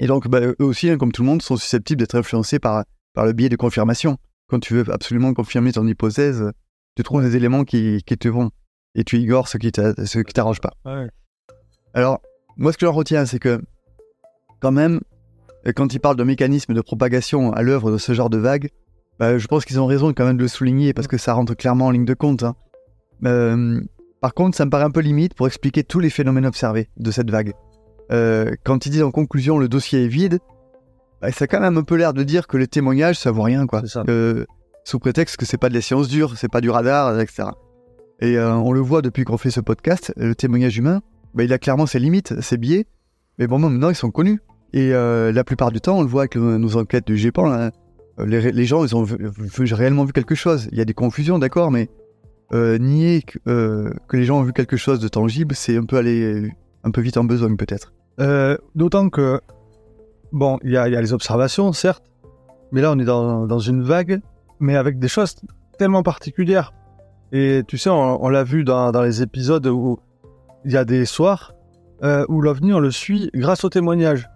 Et 0.00 0.06
donc, 0.06 0.26
bah, 0.28 0.40
eux 0.40 0.56
aussi, 0.60 0.88
hein, 0.88 0.96
comme 0.96 1.12
tout 1.12 1.22
le 1.22 1.28
monde, 1.28 1.42
sont 1.42 1.56
susceptibles 1.56 2.00
d'être 2.00 2.16
influencés 2.16 2.58
par, 2.58 2.84
par 3.14 3.26
le 3.26 3.32
biais 3.32 3.50
de 3.50 3.56
confirmation. 3.56 4.16
Quand 4.48 4.58
tu 4.58 4.74
veux 4.74 4.92
absolument 4.92 5.34
confirmer 5.34 5.72
ton 5.72 5.86
hypothèse, 5.86 6.50
tu 6.96 7.02
trouves 7.02 7.22
des 7.22 7.36
éléments 7.36 7.64
qui, 7.64 8.02
qui 8.04 8.16
te 8.16 8.28
vont 8.28 8.50
et 8.94 9.04
tu 9.04 9.18
ignores 9.18 9.46
ce 9.46 9.58
qui 9.58 9.70
t'arrange 9.70 10.60
pas. 10.60 10.72
Alors, 11.94 12.20
moi, 12.56 12.72
ce 12.72 12.78
que 12.78 12.86
j'en 12.86 12.92
retiens, 12.92 13.26
c'est 13.26 13.38
que, 13.38 13.60
quand 14.60 14.72
même, 14.72 15.00
quand 15.76 15.92
ils 15.92 16.00
parlent 16.00 16.16
de 16.16 16.24
mécanismes 16.24 16.72
de 16.72 16.80
propagation 16.80 17.52
à 17.52 17.62
l'œuvre 17.62 17.92
de 17.92 17.98
ce 17.98 18.14
genre 18.14 18.30
de 18.30 18.38
vague, 18.38 18.70
bah, 19.18 19.36
je 19.36 19.46
pense 19.48 19.66
qu'ils 19.66 19.80
ont 19.80 19.86
raison 19.86 20.14
quand 20.14 20.24
même 20.24 20.38
de 20.38 20.42
le 20.42 20.48
souligner 20.48 20.94
parce 20.94 21.08
que 21.08 21.18
ça 21.18 21.34
rentre 21.34 21.54
clairement 21.54 21.86
en 21.86 21.90
ligne 21.90 22.06
de 22.06 22.14
compte. 22.14 22.42
Hein. 22.42 22.56
Euh, 23.26 23.80
par 24.22 24.32
contre, 24.32 24.56
ça 24.56 24.64
me 24.64 24.70
paraît 24.70 24.84
un 24.84 24.90
peu 24.90 25.00
limite 25.00 25.34
pour 25.34 25.46
expliquer 25.46 25.84
tous 25.84 26.00
les 26.00 26.08
phénomènes 26.08 26.46
observés 26.46 26.88
de 26.96 27.10
cette 27.10 27.30
vague. 27.30 27.52
Euh, 28.12 28.52
quand 28.64 28.86
ils 28.86 28.90
disent 28.90 29.02
en 29.02 29.10
conclusion 29.10 29.58
le 29.58 29.68
dossier 29.68 30.04
est 30.04 30.08
vide, 30.08 30.38
bah, 31.20 31.30
ça 31.32 31.44
a 31.44 31.48
quand 31.48 31.60
même 31.60 31.76
un 31.76 31.82
peu 31.82 31.96
l'air 31.96 32.12
de 32.12 32.22
dire 32.22 32.46
que 32.46 32.56
les 32.56 32.66
témoignages 32.66 33.18
ça 33.18 33.30
vaut 33.30 33.42
rien 33.42 33.66
quoi. 33.66 33.82
sous 34.84 34.98
prétexte 34.98 35.36
que 35.36 35.46
c'est 35.46 35.58
pas 35.58 35.68
de 35.68 35.74
la 35.74 35.80
science 35.80 36.08
dure, 36.08 36.36
c'est 36.36 36.50
pas 36.50 36.60
du 36.60 36.70
radar, 36.70 37.18
etc. 37.20 37.50
Et 38.20 38.36
euh, 38.36 38.54
on 38.54 38.72
le 38.72 38.80
voit 38.80 39.02
depuis 39.02 39.24
qu'on 39.24 39.38
fait 39.38 39.50
ce 39.50 39.60
podcast, 39.60 40.12
le 40.16 40.34
témoignage 40.34 40.76
humain, 40.76 41.00
bah, 41.34 41.44
il 41.44 41.52
a 41.52 41.58
clairement 41.58 41.86
ses 41.86 41.98
limites, 41.98 42.40
ses 42.40 42.58
biais, 42.58 42.86
mais 43.38 43.46
bon, 43.46 43.58
maintenant 43.58 43.88
ils 43.88 43.94
sont 43.94 44.10
connus. 44.10 44.40
Et 44.72 44.92
euh, 44.92 45.32
la 45.32 45.42
plupart 45.42 45.72
du 45.72 45.80
temps, 45.80 45.98
on 45.98 46.02
le 46.02 46.08
voit 46.08 46.22
avec 46.22 46.36
nos 46.36 46.76
enquêtes 46.76 47.06
du 47.06 47.16
GEPAN, 47.16 47.50
euh, 47.50 47.70
les, 48.26 48.64
gens, 48.66 48.84
ils 48.84 48.94
ont 48.94 49.06
réellement 49.58 50.04
vu 50.04 50.12
quelque 50.12 50.34
chose. 50.34 50.68
Il 50.72 50.78
y 50.78 50.80
a 50.80 50.84
des 50.84 50.94
confusions, 50.94 51.38
d'accord, 51.38 51.70
mais 51.70 51.88
nier 52.52 53.22
que, 53.22 53.90
les 54.12 54.24
gens 54.24 54.40
ont 54.40 54.42
vu 54.42 54.52
quelque 54.52 54.76
chose 54.76 55.00
de 55.00 55.08
tangible, 55.08 55.54
c'est 55.54 55.76
un 55.76 55.84
peu 55.84 55.96
aller 55.96 56.50
un 56.84 56.90
peu 56.90 57.00
vite 57.00 57.16
en 57.16 57.24
besogne 57.24 57.56
peut-être. 57.56 57.92
D'autant 58.74 59.08
que, 59.08 59.40
bon, 60.32 60.58
il 60.62 60.72
y, 60.72 60.76
a 60.76 60.88
les 60.88 61.12
observations, 61.12 61.72
certes, 61.72 62.04
mais 62.72 62.82
là 62.82 62.92
on 62.92 62.98
est 62.98 63.04
dans, 63.04 63.58
une 63.58 63.82
vague, 63.82 64.20
mais 64.58 64.76
avec 64.76 64.98
des 64.98 65.08
choses 65.08 65.36
tellement 65.78 66.02
particulières 66.02 66.72
et 67.32 67.62
tu 67.66 67.78
sais, 67.78 67.90
on, 67.90 68.28
l'a 68.28 68.42
vu 68.42 68.64
dans, 68.64 68.90
les 69.02 69.22
épisodes 69.22 69.66
où 69.66 69.98
il 70.64 70.72
y 70.72 70.76
a 70.76 70.84
des 70.84 71.04
soirs 71.04 71.54
euh, 72.02 72.24
où 72.28 72.40
l'OVNI, 72.40 72.72
on 72.72 72.80
le 72.80 72.90
suit 72.90 73.30
grâce 73.34 73.64
aux 73.64 73.68
témoignages. 73.68 74.28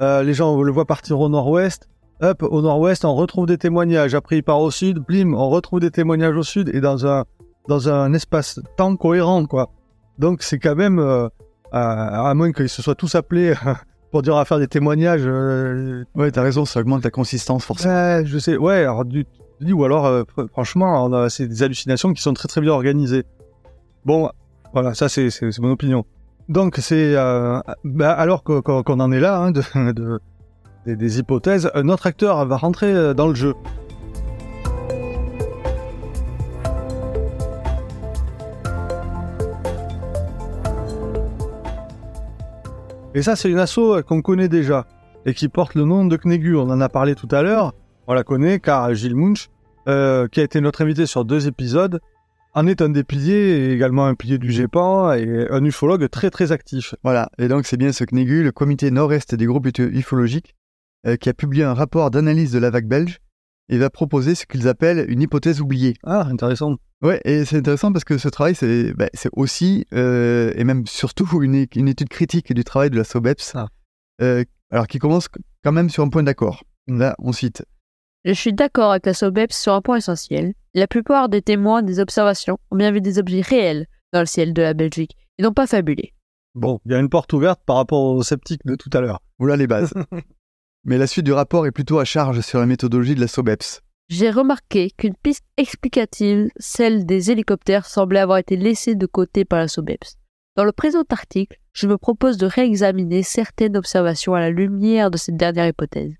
Euh, 0.00 0.22
les 0.22 0.34
gens 0.34 0.60
le 0.60 0.70
voient 0.70 0.84
partir 0.84 1.18
au 1.18 1.28
nord-ouest. 1.28 1.88
Hop, 2.22 2.42
au 2.42 2.62
nord-ouest, 2.62 3.04
on 3.04 3.14
retrouve 3.14 3.46
des 3.46 3.58
témoignages. 3.58 4.14
Après, 4.14 4.36
il 4.36 4.42
part 4.42 4.60
au 4.60 4.70
sud. 4.70 4.98
Blim, 4.98 5.34
on 5.34 5.48
retrouve 5.48 5.80
des 5.80 5.90
témoignages 5.90 6.36
au 6.36 6.42
sud 6.42 6.70
et 6.74 6.80
dans 6.80 7.06
un, 7.06 7.24
dans 7.68 7.88
un 7.88 8.12
espace-temps 8.12 8.96
cohérent, 8.96 9.46
quoi. 9.46 9.70
Donc, 10.18 10.42
c'est 10.42 10.58
quand 10.58 10.76
même, 10.76 10.98
euh, 10.98 11.28
à, 11.72 12.32
moins 12.34 12.52
qu'ils 12.52 12.68
se 12.68 12.82
soient 12.82 12.94
tous 12.94 13.14
appelés 13.14 13.54
pour 14.10 14.22
dire 14.22 14.36
à 14.36 14.44
faire 14.44 14.58
des 14.58 14.68
témoignages. 14.68 15.24
Euh, 15.24 16.04
ouais, 16.14 16.30
t'as 16.30 16.42
raison, 16.42 16.64
ça 16.64 16.80
augmente 16.80 17.04
la 17.04 17.10
consistance, 17.10 17.64
forcément. 17.64 18.24
Je 18.24 18.38
sais. 18.38 18.56
Ouais, 18.56 18.80
alors 18.80 19.04
du, 19.04 19.26
ou 19.62 19.84
alors, 19.84 20.06
euh, 20.06 20.24
franchement, 20.52 21.28
c'est 21.28 21.46
des 21.46 21.62
hallucinations 21.62 22.12
qui 22.12 22.22
sont 22.22 22.34
très 22.34 22.48
très 22.48 22.60
bien 22.60 22.72
organisées. 22.72 23.24
Bon, 24.04 24.30
voilà, 24.72 24.94
ça 24.94 25.08
c'est 25.08 25.30
mon 25.58 25.72
opinion. 25.72 26.04
Donc 26.48 26.76
c'est 26.78 27.16
euh, 27.16 27.60
bah, 27.82 28.12
alors 28.12 28.44
qu'on 28.44 29.00
en 29.00 29.12
est 29.12 29.18
là 29.18 29.38
hein, 29.38 29.50
de, 29.50 30.20
des, 30.86 31.18
hypothèses, 31.18 31.70
un 31.74 31.88
autre 31.88 32.06
acteur 32.06 32.44
va 32.46 32.56
rentrer 32.56 32.92
euh, 32.92 33.14
dans 33.14 33.26
le 33.26 33.34
jeu. 33.34 33.54
Et 43.16 43.22
ça 43.22 43.34
c'est 43.34 43.48
une 43.48 43.58
asso 43.58 44.02
qu'on 44.06 44.20
connaît 44.20 44.50
déjà 44.50 44.86
et 45.24 45.32
qui 45.32 45.48
porte 45.48 45.74
le 45.74 45.84
nom 45.84 46.04
de 46.04 46.18
Knegu. 46.18 46.54
On 46.54 46.68
en 46.68 46.82
a 46.82 46.90
parlé 46.90 47.14
tout 47.14 47.28
à 47.30 47.40
l'heure. 47.40 47.72
On 48.06 48.12
la 48.12 48.24
connaît 48.24 48.60
car 48.60 48.92
Gilles 48.92 49.16
Munch, 49.16 49.48
euh, 49.88 50.28
qui 50.28 50.40
a 50.40 50.42
été 50.42 50.60
notre 50.60 50.82
invité 50.82 51.06
sur 51.06 51.24
deux 51.24 51.46
épisodes, 51.46 51.98
en 52.52 52.66
est 52.66 52.82
un 52.82 52.90
des 52.90 53.04
piliers 53.04 53.72
également 53.72 54.04
un 54.04 54.14
pilier 54.14 54.36
du 54.36 54.52
GEPAN 54.52 55.14
et 55.14 55.46
un 55.48 55.64
ufologue 55.64 56.06
très 56.10 56.28
très 56.28 56.52
actif. 56.52 56.94
Voilà, 57.04 57.30
et 57.38 57.48
donc 57.48 57.64
c'est 57.64 57.78
bien 57.78 57.90
ce 57.90 58.04
CNEGU, 58.04 58.44
le 58.44 58.52
comité 58.52 58.90
nord-est 58.90 59.34
des 59.34 59.46
groupes 59.46 59.68
ufologiques, 59.78 60.54
euh, 61.06 61.16
qui 61.16 61.30
a 61.30 61.32
publié 61.32 61.64
un 61.64 61.72
rapport 61.72 62.10
d'analyse 62.10 62.52
de 62.52 62.58
la 62.58 62.68
vague 62.68 62.86
belge 62.86 63.20
et 63.68 63.78
va 63.78 63.90
proposer 63.90 64.34
ce 64.34 64.46
qu'ils 64.46 64.68
appellent 64.68 65.04
une 65.08 65.22
hypothèse 65.22 65.60
oubliée. 65.60 65.94
Ah, 66.04 66.26
intéressant. 66.30 66.76
Ouais, 67.02 67.20
et 67.24 67.44
c'est 67.44 67.56
intéressant 67.56 67.92
parce 67.92 68.04
que 68.04 68.18
ce 68.18 68.28
travail, 68.28 68.54
c'est 68.54 68.92
bah, 68.94 69.08
aussi, 69.32 69.86
euh, 69.92 70.52
et 70.56 70.64
même 70.64 70.86
surtout, 70.86 71.26
une, 71.42 71.66
une, 71.74 71.88
étude 71.88 72.08
critique 72.08 72.52
du 72.52 72.64
travail 72.64 72.90
de 72.90 72.96
la 72.96 73.04
SOBEPS, 73.04 73.56
ah. 73.56 73.68
alors 74.70 74.86
qui 74.86 74.98
commence 74.98 75.28
quand 75.62 75.72
même 75.72 75.90
sur 75.90 76.02
un 76.02 76.08
point 76.08 76.22
d'accord. 76.22 76.64
Là, 76.88 77.16
on 77.18 77.32
cite 77.32 77.64
je 78.26 78.32
suis 78.32 78.52
d'accord 78.52 78.90
avec 78.90 79.06
la 79.06 79.14
SOBEPS 79.14 79.56
sur 79.56 79.72
un 79.72 79.80
point 79.80 79.98
essentiel. 79.98 80.54
La 80.74 80.88
plupart 80.88 81.28
des 81.28 81.42
témoins 81.42 81.82
des 81.82 82.00
observations 82.00 82.58
ont 82.72 82.76
bien 82.76 82.90
vu 82.90 83.00
des 83.00 83.20
objets 83.20 83.40
réels 83.40 83.86
dans 84.12 84.18
le 84.18 84.26
ciel 84.26 84.52
de 84.52 84.62
la 84.62 84.74
Belgique 84.74 85.16
et 85.38 85.44
n'ont 85.44 85.52
pas 85.52 85.68
fabulé. 85.68 86.12
Bon, 86.56 86.80
il 86.84 86.90
y 86.90 86.94
a 86.96 86.98
une 86.98 87.08
porte 87.08 87.32
ouverte 87.32 87.60
par 87.64 87.76
rapport 87.76 88.02
aux 88.02 88.24
sceptiques 88.24 88.62
de 88.64 88.74
tout 88.74 88.90
à 88.94 89.00
l'heure. 89.00 89.20
Voilà 89.38 89.54
les 89.54 89.68
bases. 89.68 89.94
Mais 90.88 90.98
la 90.98 91.08
suite 91.08 91.24
du 91.24 91.32
rapport 91.32 91.66
est 91.66 91.72
plutôt 91.72 91.98
à 91.98 92.04
charge 92.04 92.42
sur 92.42 92.60
la 92.60 92.66
méthodologie 92.66 93.16
de 93.16 93.20
la 93.20 93.26
SOBEPS. 93.26 93.82
J'ai 94.08 94.30
remarqué 94.30 94.92
qu'une 94.96 95.16
piste 95.16 95.44
explicative, 95.56 96.48
celle 96.58 97.04
des 97.04 97.32
hélicoptères, 97.32 97.86
semblait 97.86 98.20
avoir 98.20 98.38
été 98.38 98.54
laissée 98.54 98.94
de 98.94 99.06
côté 99.06 99.44
par 99.44 99.58
la 99.58 99.66
SOBEPS. 99.66 100.14
Dans 100.54 100.62
le 100.62 100.70
présent 100.70 101.02
article, 101.10 101.58
je 101.72 101.88
me 101.88 101.98
propose 101.98 102.36
de 102.36 102.46
réexaminer 102.46 103.24
certaines 103.24 103.76
observations 103.76 104.34
à 104.34 104.40
la 104.40 104.50
lumière 104.50 105.10
de 105.10 105.16
cette 105.16 105.36
dernière 105.36 105.66
hypothèse. 105.66 106.14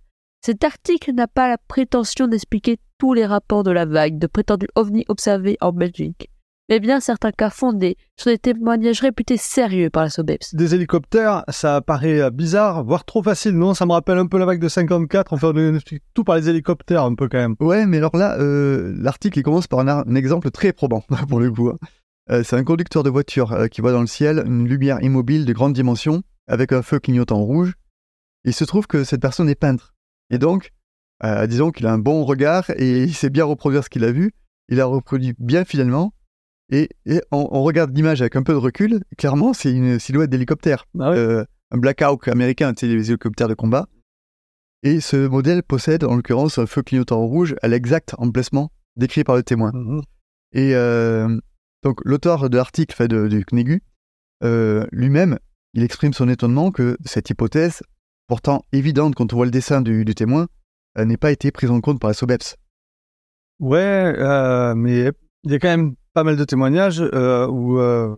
Cet 0.44 0.64
article 0.64 1.12
n'a 1.12 1.28
pas 1.28 1.48
la 1.48 1.58
prétention 1.58 2.26
d'expliquer 2.26 2.78
tous 2.98 3.14
les 3.14 3.24
rapports 3.24 3.62
de 3.62 3.70
la 3.70 3.84
vague 3.84 4.18
de 4.18 4.26
prétendus 4.26 4.68
ovnis 4.74 5.04
observés 5.06 5.58
en 5.60 5.70
Belgique, 5.70 6.28
mais 6.68 6.80
bien 6.80 7.00
certains 7.00 7.32
cas 7.32 7.50
fondés 7.50 7.96
sur 8.16 8.30
des 8.30 8.38
témoignages 8.38 9.00
réputés 9.00 9.36
sérieux 9.36 9.90
par 9.90 10.02
la 10.02 10.10
SOBEPS. 10.10 10.54
Des 10.54 10.74
hélicoptères, 10.74 11.44
ça 11.48 11.80
paraît 11.80 12.30
bizarre, 12.30 12.84
voire 12.84 13.04
trop 13.04 13.22
facile, 13.22 13.52
non? 13.52 13.74
Ça 13.74 13.86
me 13.86 13.92
rappelle 13.92 14.18
un 14.18 14.26
peu 14.26 14.38
la 14.38 14.46
vague 14.46 14.60
de 14.60 14.68
54, 14.68 15.32
on 15.32 15.36
fait 15.36 16.00
tout 16.14 16.24
par 16.24 16.36
les 16.36 16.48
hélicoptères 16.48 17.04
un 17.04 17.14
peu 17.14 17.28
quand 17.28 17.38
même. 17.38 17.56
Ouais, 17.60 17.86
mais 17.86 17.98
alors 17.98 18.16
là, 18.16 18.38
euh, 18.38 18.94
l'article 18.98 19.42
commence 19.42 19.66
par 19.66 19.80
un, 19.80 20.14
exemple 20.14 20.50
très 20.50 20.72
probant, 20.72 21.02
pour 21.28 21.40
le 21.40 21.50
coup. 21.50 21.68
Hein. 21.68 21.78
Euh, 22.30 22.42
c'est 22.42 22.56
un 22.56 22.64
conducteur 22.64 23.02
de 23.02 23.10
voiture 23.10 23.52
euh, 23.52 23.68
qui 23.68 23.80
voit 23.80 23.92
dans 23.92 24.00
le 24.00 24.06
ciel 24.08 24.42
une 24.46 24.66
lumière 24.66 25.00
immobile 25.02 25.44
de 25.44 25.52
grande 25.52 25.72
dimension, 25.72 26.22
avec 26.48 26.72
un 26.72 26.82
feu 26.82 26.98
clignotant 26.98 27.40
rouge. 27.40 27.74
Il 28.44 28.52
se 28.52 28.64
trouve 28.64 28.86
que 28.86 29.04
cette 29.04 29.20
personne 29.20 29.48
est 29.48 29.54
peintre. 29.54 29.94
Et 30.30 30.38
donc, 30.38 30.72
euh, 31.24 31.46
disons 31.46 31.70
qu'il 31.70 31.86
a 31.86 31.92
un 31.92 31.98
bon 31.98 32.24
regard 32.24 32.70
et 32.70 33.04
il 33.04 33.14
sait 33.14 33.30
bien 33.30 33.44
reproduire 33.44 33.84
ce 33.84 33.88
qu'il 33.88 34.04
a 34.04 34.10
vu. 34.10 34.32
Il 34.68 34.80
a 34.80 34.86
reproduit 34.86 35.34
bien 35.38 35.64
finalement. 35.64 36.12
Et, 36.70 36.88
on, 37.30 37.62
regarde 37.62 37.96
l'image 37.96 38.20
avec 38.20 38.36
un 38.36 38.42
peu 38.42 38.52
de 38.52 38.58
recul. 38.58 39.02
Clairement, 39.16 39.52
c'est 39.52 39.72
une 39.72 39.98
silhouette 39.98 40.30
d'hélicoptère. 40.30 40.84
Ah 40.98 41.10
euh, 41.10 41.44
un 41.70 41.78
Black 41.78 42.02
Hawk 42.02 42.28
américain, 42.28 42.72
sais, 42.76 42.86
les 42.86 43.10
hélicoptères 43.10 43.48
de 43.48 43.54
combat. 43.54 43.86
Et 44.82 45.00
ce 45.00 45.28
modèle 45.28 45.62
possède 45.62 46.04
en 46.04 46.16
l'occurrence 46.16 46.58
un 46.58 46.66
feu 46.66 46.82
clignotant 46.82 47.24
rouge 47.24 47.54
à 47.62 47.68
l'exact 47.68 48.14
emplacement 48.18 48.70
décrit 48.96 49.24
par 49.24 49.36
le 49.36 49.42
témoin. 49.42 49.72
Mhm. 49.72 50.02
Et 50.52 50.74
euh, 50.74 51.38
donc 51.82 52.00
l'auteur 52.04 52.48
de 52.50 52.56
l'article 52.56 52.94
fait 52.94 53.08
de, 53.08 53.28
du 53.28 53.44
CNEGU, 53.44 53.82
euh, 54.42 54.86
lui-même, 54.92 55.38
il 55.74 55.82
exprime 55.82 56.12
son 56.12 56.28
étonnement 56.28 56.70
que 56.70 56.96
cette 57.04 57.30
hypothèse, 57.30 57.82
pourtant 58.26 58.64
évidente 58.72 59.14
quand 59.14 59.32
on 59.32 59.36
voit 59.36 59.44
le 59.44 59.50
dessin 59.50 59.80
du, 59.82 60.04
du 60.04 60.14
témoin, 60.14 60.46
n'ait 60.98 61.16
pas 61.16 61.30
été 61.30 61.50
prise 61.50 61.70
en 61.70 61.80
compte 61.80 62.00
par 62.00 62.08
la 62.08 62.14
SOBEPS. 62.14 62.56
Ouais, 63.58 64.14
euh, 64.18 64.74
mais 64.74 65.10
il 65.44 65.52
y 65.52 65.54
a 65.54 65.58
quand 65.58 65.68
même 65.68 65.94
pas 66.16 66.24
mal 66.24 66.36
de 66.36 66.44
témoignages 66.44 67.02
euh, 67.12 67.46
où 67.46 67.78
euh, 67.78 68.16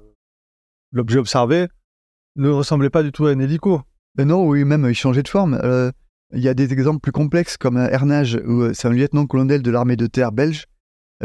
l'objet 0.92 1.18
observé 1.18 1.66
ne 2.36 2.48
ressemblait 2.48 2.90
pas 2.90 3.02
du 3.02 3.10
tout 3.10 3.26
à 3.26 3.32
un 3.32 3.40
hélico. 3.40 3.82
Euh, 4.20 4.24
non, 4.24 4.46
oui, 4.46 4.64
même 4.64 4.86
il 4.88 4.94
changeait 4.94 5.24
de 5.24 5.28
forme. 5.28 5.60
Il 6.32 6.40
y 6.40 6.46
a 6.48 6.54
des 6.54 6.72
exemples 6.72 7.00
plus 7.00 7.10
complexes 7.10 7.56
comme 7.56 7.76
un 7.76 7.88
Hernage, 7.88 8.40
où 8.46 8.72
c'est 8.72 8.86
un 8.86 8.92
lieutenant-colonel 8.92 9.62
de 9.62 9.70
l'armée 9.72 9.96
de 9.96 10.06
terre 10.06 10.30
belge 10.30 10.66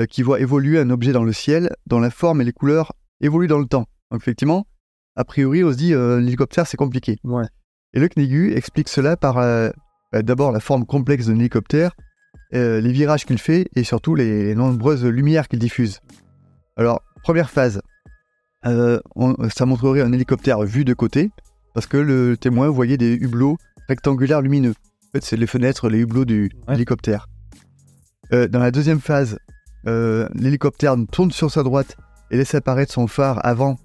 qui 0.09 0.23
voit 0.23 0.39
évoluer 0.39 0.79
un 0.79 0.89
objet 0.89 1.11
dans 1.11 1.23
le 1.23 1.31
ciel 1.31 1.69
dont 1.85 1.99
la 1.99 2.09
forme 2.09 2.41
et 2.41 2.43
les 2.43 2.53
couleurs 2.53 2.93
évoluent 3.21 3.45
dans 3.47 3.59
le 3.59 3.67
temps. 3.67 3.85
Donc 4.09 4.21
effectivement, 4.21 4.65
a 5.15 5.25
priori, 5.25 5.63
on 5.63 5.71
se 5.71 5.77
dit 5.77 5.93
euh, 5.93 6.19
l'hélicoptère 6.19 6.65
c'est 6.65 6.77
compliqué. 6.77 7.19
Ouais. 7.23 7.45
Et 7.93 7.99
le 7.99 8.07
CNEGU 8.07 8.55
explique 8.55 8.89
cela 8.89 9.15
par 9.15 9.37
euh, 9.37 9.69
d'abord 10.11 10.51
la 10.51 10.59
forme 10.59 10.87
complexe 10.87 11.27
d'un 11.27 11.37
hélicoptère, 11.37 11.91
euh, 12.55 12.81
les 12.81 12.91
virages 12.91 13.25
qu'il 13.25 13.37
fait 13.37 13.67
et 13.75 13.83
surtout 13.83 14.15
les, 14.15 14.45
les 14.45 14.55
nombreuses 14.55 15.05
lumières 15.05 15.47
qu'il 15.47 15.59
diffuse. 15.59 15.99
Alors, 16.75 17.01
première 17.23 17.49
phase, 17.49 17.81
euh, 18.65 18.99
on- 19.15 19.35
ça 19.49 19.65
montrerait 19.65 20.01
un 20.01 20.11
hélicoptère 20.11 20.61
vu 20.61 20.85
de 20.85 20.93
côté, 20.93 21.29
parce 21.73 21.85
que 21.87 21.97
le 21.97 22.37
témoin 22.37 22.69
voyait 22.69 22.97
des 22.97 23.13
hublots 23.13 23.57
rectangulaires 23.87 24.41
lumineux. 24.41 24.71
En 24.71 25.11
fait, 25.13 25.23
c'est 25.23 25.37
les 25.37 25.47
fenêtres, 25.47 25.89
les 25.89 25.99
hublots 25.99 26.25
du 26.25 26.49
Ouais. 26.67 26.75
hélicoptère. 26.75 27.27
Euh, 28.31 28.47
dans 28.47 28.59
la 28.59 28.71
deuxième 28.71 28.99
phase, 28.99 29.37
euh, 29.87 30.27
l'hélicoptère 30.33 30.95
tourne 31.11 31.31
sur 31.31 31.51
sa 31.51 31.61
droite 31.63 31.97
et 32.31 32.37
laisse 32.37 32.55
apparaître 32.55 32.91
son 32.93 33.07
phare 33.07 33.45
avant, 33.45 33.77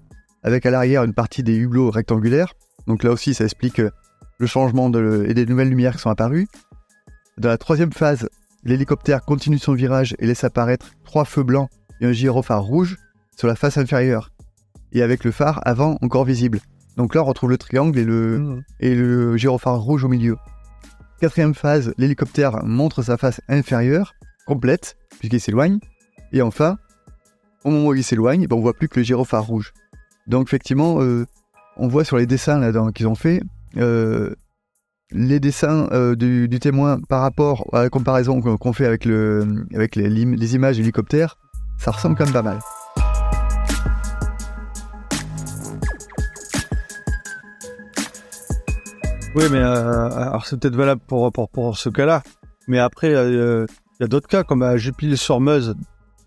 avec 0.43 0.65
à 0.65 0.71
l'arrière 0.71 1.03
une 1.03 1.13
partie 1.13 1.43
des 1.43 1.55
hublots 1.57 1.91
rectangulaires. 1.91 2.53
Donc 2.87 3.03
là 3.03 3.11
aussi, 3.11 3.33
ça 3.33 3.43
explique 3.43 3.81
le 4.39 4.47
changement 4.47 4.89
de, 4.89 5.25
et 5.27 5.33
des 5.33 5.45
nouvelles 5.45 5.69
lumières 5.69 5.93
qui 5.93 5.99
sont 5.99 6.09
apparues. 6.09 6.47
Dans 7.37 7.49
la 7.49 7.57
troisième 7.57 7.91
phase, 7.91 8.29
l'hélicoptère 8.63 9.23
continue 9.23 9.59
son 9.59 9.73
virage 9.73 10.15
et 10.19 10.25
laisse 10.25 10.43
apparaître 10.43 10.87
trois 11.03 11.25
feux 11.25 11.43
blancs 11.43 11.69
et 12.01 12.05
un 12.05 12.11
gyrophare 12.11 12.63
rouge 12.63 12.97
sur 13.35 13.47
la 13.47 13.55
face 13.55 13.77
inférieure, 13.77 14.31
et 14.91 15.01
avec 15.01 15.23
le 15.23 15.31
phare 15.31 15.61
avant 15.65 15.97
encore 16.01 16.25
visible. 16.25 16.59
Donc 16.97 17.15
là, 17.15 17.21
on 17.21 17.25
retrouve 17.25 17.49
le 17.49 17.57
triangle 17.57 17.97
et 17.97 18.03
le, 18.03 18.61
et 18.79 18.95
le 18.95 19.37
gyrophare 19.37 19.79
rouge 19.79 20.03
au 20.03 20.09
milieu. 20.09 20.35
Quatrième 21.21 21.53
phase, 21.53 21.93
l'hélicoptère 21.97 22.63
montre 22.65 23.03
sa 23.03 23.17
face 23.17 23.41
inférieure, 23.47 24.15
complète, 24.45 24.97
puisqu'il 25.19 25.39
s'éloigne. 25.39 25.79
Et 26.31 26.41
enfin, 26.41 26.77
au 27.63 27.71
moment 27.71 27.87
où 27.87 27.93
il 27.93 28.03
s'éloigne, 28.03 28.47
ben, 28.47 28.55
on 28.55 28.61
voit 28.61 28.73
plus 28.73 28.87
que 28.87 28.99
le 28.99 29.05
gyrophare 29.05 29.45
rouge. 29.45 29.73
Donc 30.27 30.47
effectivement, 30.47 31.01
euh, 31.01 31.25
on 31.77 31.87
voit 31.87 32.03
sur 32.03 32.17
les 32.17 32.25
dessins 32.25 32.59
là, 32.59 32.71
qu'ils 32.93 33.07
ont 33.07 33.15
fait, 33.15 33.41
euh, 33.77 34.35
les 35.11 35.39
dessins 35.39 35.87
euh, 35.91 36.15
du, 36.15 36.47
du 36.47 36.59
témoin 36.59 36.99
par 37.09 37.21
rapport 37.21 37.67
à 37.73 37.83
la 37.83 37.89
comparaison 37.89 38.41
qu'on 38.41 38.73
fait 38.73 38.85
avec, 38.85 39.05
le, 39.05 39.65
avec 39.73 39.95
les, 39.95 40.09
les 40.09 40.55
images 40.55 40.77
d'hélicoptère, 40.77 41.37
ça 41.79 41.91
ressemble 41.91 42.15
même 42.25 42.33
pas 42.33 42.41
mal. 42.41 42.59
Oui, 49.35 49.43
mais 49.51 49.59
euh, 49.59 50.09
alors 50.09 50.45
c'est 50.45 50.59
peut-être 50.59 50.75
valable 50.75 51.01
pour, 51.07 51.31
pour, 51.31 51.49
pour 51.49 51.77
ce 51.77 51.89
cas-là. 51.89 52.23
Mais 52.67 52.79
après, 52.79 53.13
euh, 53.13 53.65
il 53.99 54.03
y 54.03 54.03
a 54.03 54.07
d'autres 54.07 54.27
cas, 54.27 54.43
comme 54.43 54.63
à 54.63 54.77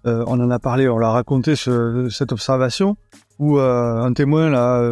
euh, 0.07 0.25
on 0.27 0.41
en 0.41 0.51
a 0.51 0.59
parlé, 0.59 0.89
on 0.89 0.99
l'a 0.99 1.11
raconté 1.11 1.55
ce- 1.55 2.09
cette 2.11 2.33
observation, 2.33 2.97
où 3.39 3.59
un 3.59 4.13
témoin 4.13 4.51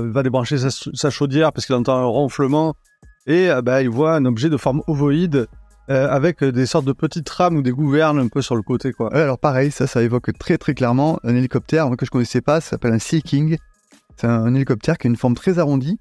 va 0.09 0.23
débrancher 0.23 0.57
sa, 0.59 1.11
chaudière 1.11 1.53
parce 1.53 1.67
qu'il 1.67 1.75
entend 1.77 1.97
un 1.99 2.05
ronflement, 2.05 2.75
et 3.27 3.49
bah, 3.63 3.83
il 3.83 3.91
voit 3.91 4.15
un 4.15 4.25
objet 4.25 4.49
de 4.51 4.57
forme 4.57 4.83
ovoïde 4.89 5.47
euh, 5.91 6.09
avec 6.09 6.43
des 6.45 6.67
sortes 6.67 6.85
de 6.87 6.93
petites 6.93 7.29
rames 7.29 7.57
ou 7.57 7.63
des 7.63 7.73
gouvernes 7.73 8.19
un 8.19 8.29
peu 8.29 8.43
sur 8.43 8.57
le 8.57 8.63
côté. 8.63 8.93
Quoi. 8.93 9.13
Ouais, 9.13 9.21
alors 9.23 9.39
pareil, 9.39 9.71
ça, 9.71 9.87
ça 9.87 10.03
évoque 10.03 10.31
très 10.39 10.57
très 10.59 10.75
clairement 10.75 11.19
un 11.25 11.35
hélicoptère 11.35 11.89
que 11.99 12.07
je 12.07 12.11
connaissais 12.11 12.41
pas, 12.41 12.61
ça 12.61 12.71
s'appelle 12.71 12.93
un 12.93 12.99
Sea 12.99 13.23
King. 13.23 13.57
C'est 14.17 14.27
un, 14.27 14.43
un 14.45 14.55
hélicoptère 14.55 14.99
qui 14.99 15.07
a 15.07 15.11
une 15.11 15.17
forme 15.17 15.35
très 15.35 15.59
arrondie 15.59 15.99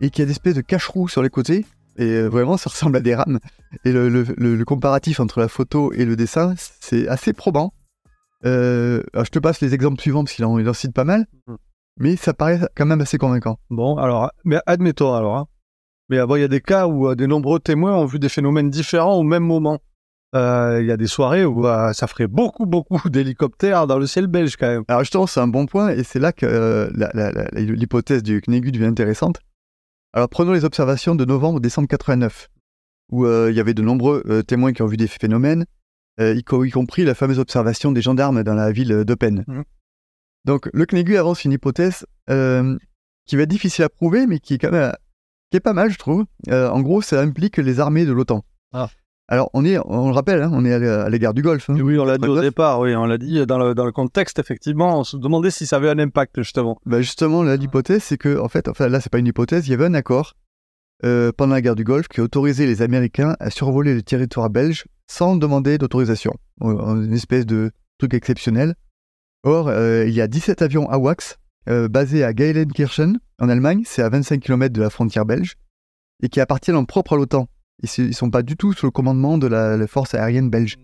et 0.00 0.10
qui 0.10 0.20
a 0.22 0.24
des 0.24 0.32
espèces 0.32 0.54
de 0.54 0.60
cache-roux 0.60 1.08
sur 1.08 1.22
les 1.22 1.30
côtés. 1.30 1.64
Et 1.96 2.04
euh, 2.04 2.28
vraiment, 2.28 2.56
ça 2.58 2.70
ressemble 2.70 2.96
à 2.96 3.00
des 3.00 3.14
rames. 3.14 3.38
Et 3.84 3.92
le, 3.92 4.08
le- 4.08 4.26
le- 4.36 4.54
le 4.56 4.64
comparatif 4.64 5.20
entre 5.20 5.40
la 5.40 5.48
photo 5.48 5.92
et 5.92 6.04
le 6.04 6.16
dessin, 6.16 6.54
c'est 6.80 7.06
assez 7.08 7.32
probant. 7.32 7.72
Euh, 8.44 9.02
alors, 9.14 9.24
je 9.24 9.30
te 9.30 9.38
passe 9.38 9.60
les 9.60 9.74
exemples 9.74 10.00
suivants 10.00 10.24
parce 10.24 10.34
qu'il 10.34 10.44
en, 10.44 10.58
il 10.58 10.68
en 10.68 10.72
cite 10.74 10.92
pas 10.92 11.04
mal. 11.04 11.26
Mhm. 11.46 11.56
Mais 11.98 12.16
ça 12.16 12.32
paraît 12.32 12.58
quand 12.74 12.86
même 12.86 13.02
assez 13.02 13.18
convaincant. 13.18 13.58
Bon, 13.70 13.96
alors, 13.98 14.30
mais 14.44 14.58
admettons 14.66 15.14
alors. 15.14 15.36
hein. 15.36 15.46
Mais 16.12 16.18
euh, 16.18 16.26
bon, 16.26 16.36
il 16.36 16.40
y 16.42 16.44
a 16.44 16.48
des 16.48 16.60
cas 16.60 16.86
où 16.86 17.08
euh, 17.08 17.14
des 17.14 17.26
nombreux 17.26 17.58
témoins 17.58 17.96
ont 17.96 18.04
vu 18.04 18.18
des 18.18 18.28
phénomènes 18.28 18.68
différents 18.68 19.14
au 19.14 19.22
même 19.22 19.44
moment. 19.44 19.80
Euh, 20.34 20.78
Il 20.82 20.86
y 20.86 20.92
a 20.92 20.98
des 20.98 21.06
soirées 21.06 21.46
où 21.46 21.66
euh, 21.66 21.94
ça 21.94 22.06
ferait 22.06 22.26
beaucoup, 22.26 22.66
beaucoup 22.66 23.08
d'hélicoptères 23.08 23.86
dans 23.86 23.98
le 23.98 24.06
ciel 24.06 24.26
belge 24.26 24.56
quand 24.58 24.66
même. 24.68 24.84
Alors 24.88 25.00
justement, 25.04 25.26
c'est 25.26 25.40
un 25.40 25.48
bon 25.48 25.64
point, 25.64 25.88
et 25.88 26.04
c'est 26.04 26.18
là 26.18 26.32
que 26.32 26.44
euh, 26.44 26.90
l'hypothèse 27.54 28.22
du 28.22 28.42
CNEGU 28.42 28.72
devient 28.72 28.84
intéressante. 28.84 29.40
Alors 30.12 30.28
prenons 30.28 30.52
les 30.52 30.66
observations 30.66 31.14
de 31.14 31.24
novembre-décembre 31.24 31.88
89, 31.88 32.50
où 33.10 33.26
il 33.26 33.54
y 33.54 33.60
avait 33.60 33.72
de 33.72 33.80
nombreux 33.80 34.42
témoins 34.46 34.74
qui 34.74 34.82
ont 34.82 34.86
vu 34.86 34.98
des 34.98 35.06
phénomènes, 35.06 35.64
y, 36.20 36.44
co- 36.44 36.64
y 36.64 36.70
compris 36.70 37.04
la 37.04 37.14
fameuse 37.14 37.38
observation 37.38 37.90
des 37.90 38.02
gendarmes 38.02 38.42
dans 38.42 38.54
la 38.54 38.70
ville 38.70 39.04
d'Eupen. 39.04 39.44
Mhm. 39.48 39.64
Donc 40.44 40.68
le 40.74 40.84
CNEGU 40.84 41.16
avance 41.16 41.46
une 41.46 41.52
hypothèse 41.52 42.04
qui 42.28 43.36
va 43.36 43.42
être 43.44 43.48
difficile 43.48 43.84
à 43.84 43.88
prouver, 43.88 44.26
mais 44.26 44.40
qui 44.40 44.54
est 44.54 44.58
quand 44.58 44.72
même 44.72 44.92
qui 45.52 45.58
est 45.58 45.60
pas 45.60 45.74
mal, 45.74 45.90
je 45.90 45.98
trouve. 45.98 46.24
Euh, 46.48 46.70
en 46.70 46.80
gros, 46.80 47.02
ça 47.02 47.20
implique 47.20 47.58
les 47.58 47.78
armées 47.78 48.06
de 48.06 48.12
l'OTAN. 48.12 48.42
Ah. 48.72 48.88
Alors 49.28 49.50
on 49.52 49.64
est, 49.66 49.78
on 49.84 50.08
le 50.08 50.14
rappelle, 50.14 50.42
hein, 50.42 50.50
on 50.52 50.64
est 50.64 50.72
à 50.72 51.08
l'égard 51.10 51.34
du 51.34 51.42
Golfe. 51.42 51.68
hein. 51.68 51.76
Oui, 51.78 51.98
on 51.98 52.06
l'a 52.06 52.16
dit 52.16 52.26
au 52.26 52.40
départ, 52.40 52.80
oui, 52.80 52.96
on 52.96 53.04
l'a 53.04 53.18
dit 53.18 53.46
dans 53.46 53.58
le, 53.58 53.74
dans 53.74 53.84
le 53.84 53.92
contexte, 53.92 54.38
effectivement, 54.38 54.98
on 54.98 55.04
se 55.04 55.16
demandait 55.18 55.50
si 55.50 55.66
ça 55.66 55.76
avait 55.76 55.90
un 55.90 55.98
impact, 55.98 56.40
justement. 56.42 56.78
Bah 56.86 57.02
justement, 57.02 57.42
là, 57.42 57.56
l'hypothèse, 57.56 58.02
c'est 58.02 58.16
que, 58.16 58.40
en 58.40 58.48
fait, 58.48 58.66
enfin, 58.66 58.88
là, 58.88 59.00
c'est 59.00 59.12
pas 59.12 59.18
une 59.18 59.26
hypothèse, 59.26 59.68
il 59.68 59.72
y 59.72 59.74
avait 59.74 59.84
un 59.84 59.94
accord 59.94 60.32
euh, 61.04 61.32
pendant 61.36 61.52
la 61.54 61.60
guerre 61.60 61.76
du 61.76 61.84
Golfe 61.84 62.08
qui 62.08 62.22
autorisait 62.22 62.66
les 62.66 62.80
Américains 62.80 63.36
à 63.38 63.50
survoler 63.50 63.92
le 63.94 64.02
territoire 64.02 64.48
belge 64.48 64.84
sans 65.06 65.36
demander 65.36 65.76
d'autorisation. 65.76 66.32
Une 66.62 67.12
espèce 67.12 67.44
de 67.44 67.72
truc 67.98 68.14
exceptionnel. 68.14 68.74
Or, 69.44 69.68
euh, 69.68 70.06
il 70.06 70.14
y 70.14 70.22
a 70.22 70.28
17 70.28 70.62
avions 70.62 70.88
AWACS 70.88 71.36
euh, 71.68 71.88
basés 71.88 72.24
à 72.24 72.32
Geilenkirchen, 72.32 73.18
en 73.40 73.48
Allemagne, 73.48 73.82
c'est 73.86 74.02
à 74.02 74.08
25 74.08 74.40
km 74.40 74.72
de 74.72 74.80
la 74.82 74.90
frontière 74.90 75.24
belge, 75.26 75.54
et 76.22 76.28
qui 76.28 76.40
appartiennent 76.40 76.76
en 76.76 76.84
propre 76.84 77.14
à 77.14 77.16
l'OTAN. 77.16 77.48
Ils 77.82 78.06
ne 78.06 78.12
sont 78.12 78.30
pas 78.30 78.42
du 78.42 78.56
tout 78.56 78.72
sous 78.72 78.86
le 78.86 78.92
commandement 78.92 79.38
de 79.38 79.46
la, 79.46 79.76
la 79.76 79.86
force 79.86 80.14
aérienne 80.14 80.50
belge. 80.50 80.76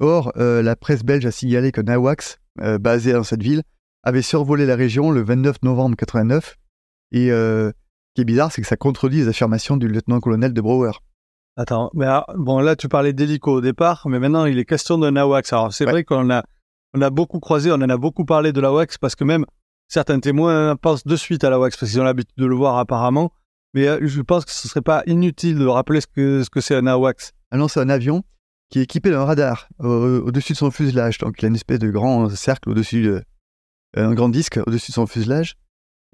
Or, 0.00 0.32
euh, 0.36 0.62
la 0.62 0.76
presse 0.76 1.02
belge 1.04 1.26
a 1.26 1.30
signalé 1.30 1.72
qu'un 1.72 1.88
AWACS, 1.88 2.38
euh, 2.60 2.78
basé 2.78 3.12
dans 3.12 3.24
cette 3.24 3.42
ville, 3.42 3.62
avait 4.04 4.22
survolé 4.22 4.64
la 4.64 4.76
région 4.76 5.10
le 5.10 5.22
29 5.22 5.56
novembre 5.62 5.96
89. 5.96 6.56
Et 7.12 7.30
euh, 7.32 7.68
ce 7.70 7.72
qui 8.14 8.20
est 8.22 8.24
bizarre, 8.24 8.52
c'est 8.52 8.62
que 8.62 8.68
ça 8.68 8.76
contredit 8.76 9.18
les 9.18 9.28
affirmations 9.28 9.76
du 9.76 9.88
lieutenant-colonel 9.88 10.52
de 10.52 10.60
Brouwer. 10.60 10.92
Attends, 11.56 11.90
mais 11.94 12.06
alors, 12.06 12.26
bon, 12.36 12.60
là, 12.60 12.76
tu 12.76 12.88
parlais 12.88 13.12
d'hélico 13.12 13.54
au 13.54 13.60
départ, 13.60 14.06
mais 14.08 14.20
maintenant, 14.20 14.44
il 14.46 14.58
est 14.58 14.64
question 14.64 14.96
d'un 14.98 15.16
AWACS. 15.16 15.52
Alors, 15.52 15.72
c'est 15.72 15.84
Ouais. 15.84 15.90
vrai 15.90 16.04
qu'on 16.04 16.30
a, 16.30 16.44
on 16.94 17.02
a 17.02 17.10
beaucoup 17.10 17.40
croisé, 17.40 17.72
on 17.72 17.76
en 17.76 17.88
a 17.90 17.96
beaucoup 17.96 18.24
parlé 18.24 18.52
de 18.52 18.60
l'AWACS 18.60 18.98
parce 19.00 19.16
que 19.16 19.24
même 19.24 19.44
certains 19.88 20.20
témoins 20.20 20.76
pensent 20.76 21.04
de 21.06 21.16
suite 21.16 21.44
à 21.44 21.50
l'AWACS 21.50 21.76
parce 21.78 21.90
qu'ils 21.92 22.00
ont 22.00 22.04
l'habitude 22.04 22.36
de 22.36 22.46
le 22.46 22.54
voir 22.54 22.76
apparemment. 22.78 23.32
Mais 23.74 23.86
euh, 23.88 23.98
je 24.02 24.22
pense 24.22 24.44
que 24.44 24.50
ce 24.50 24.68
serait 24.68 24.80
pas 24.82 25.02
inutile 25.06 25.58
de 25.58 25.66
rappeler 25.66 26.00
ce 26.00 26.06
que, 26.06 26.42
ce 26.42 26.50
que 26.50 26.60
c'est 26.60 26.74
un 26.74 26.86
AWACS. 26.86 27.32
Ah 27.50 27.56
non, 27.56 27.68
c'est 27.68 27.80
un 27.80 27.88
avion 27.88 28.22
qui 28.70 28.78
est 28.80 28.82
équipé 28.82 29.10
d'un 29.10 29.24
radar 29.24 29.68
euh, 29.82 30.20
au-dessus 30.22 30.52
de 30.52 30.58
son 30.58 30.70
fuselage. 30.70 31.18
Donc, 31.18 31.40
il 31.40 31.44
a 31.46 31.48
une 31.48 31.54
espèce 31.54 31.78
de 31.78 31.90
grand 31.90 32.28
cercle 32.30 32.68
au-dessus 32.70 33.02
de. 33.02 33.22
un 33.96 34.14
grand 34.14 34.28
disque 34.28 34.58
au-dessus 34.66 34.90
de 34.92 34.94
son 34.94 35.06
fuselage. 35.06 35.54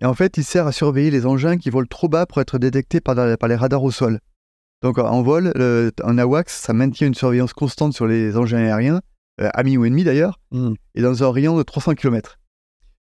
Et 0.03 0.07
en 0.07 0.15
fait, 0.15 0.37
il 0.37 0.45
sert 0.45 0.67
à 0.67 0.73
surveiller 0.73 1.11
les 1.11 1.27
engins 1.27 1.57
qui 1.57 1.71
volent 1.71 1.87
trop 1.89 2.09
bas 2.09 2.27
pour 2.27 2.41
être 2.41 2.59
détectés 2.59 3.01
par, 3.01 3.15
par 3.39 3.49
les 3.49 3.55
radars 3.57 3.83
au 3.83 3.91
sol. 3.93 4.19
Donc, 4.83 4.99
en 4.99 5.23
vol, 5.23 5.53
le- 5.55 5.93
un 6.03 6.19
AWACS, 6.19 6.51
ça 6.53 6.73
maintient 6.73 7.07
une 7.07 7.15
surveillance 7.15 7.53
constante 7.53 7.93
sur 7.95 8.07
les 8.07 8.37
engins 8.37 8.59
aériens, 8.59 9.01
euh, 9.41 9.49
amis 9.55 9.77
ou 9.77 9.85
ennemis 9.85 10.05
d'ailleurs, 10.05 10.41
Hmm. 10.51 10.75
et 10.95 11.03
dans 11.03 11.23
un 11.25 11.31
rayon 11.33 11.57
de 11.57 11.63
300 11.63 11.95
km. 11.95 12.39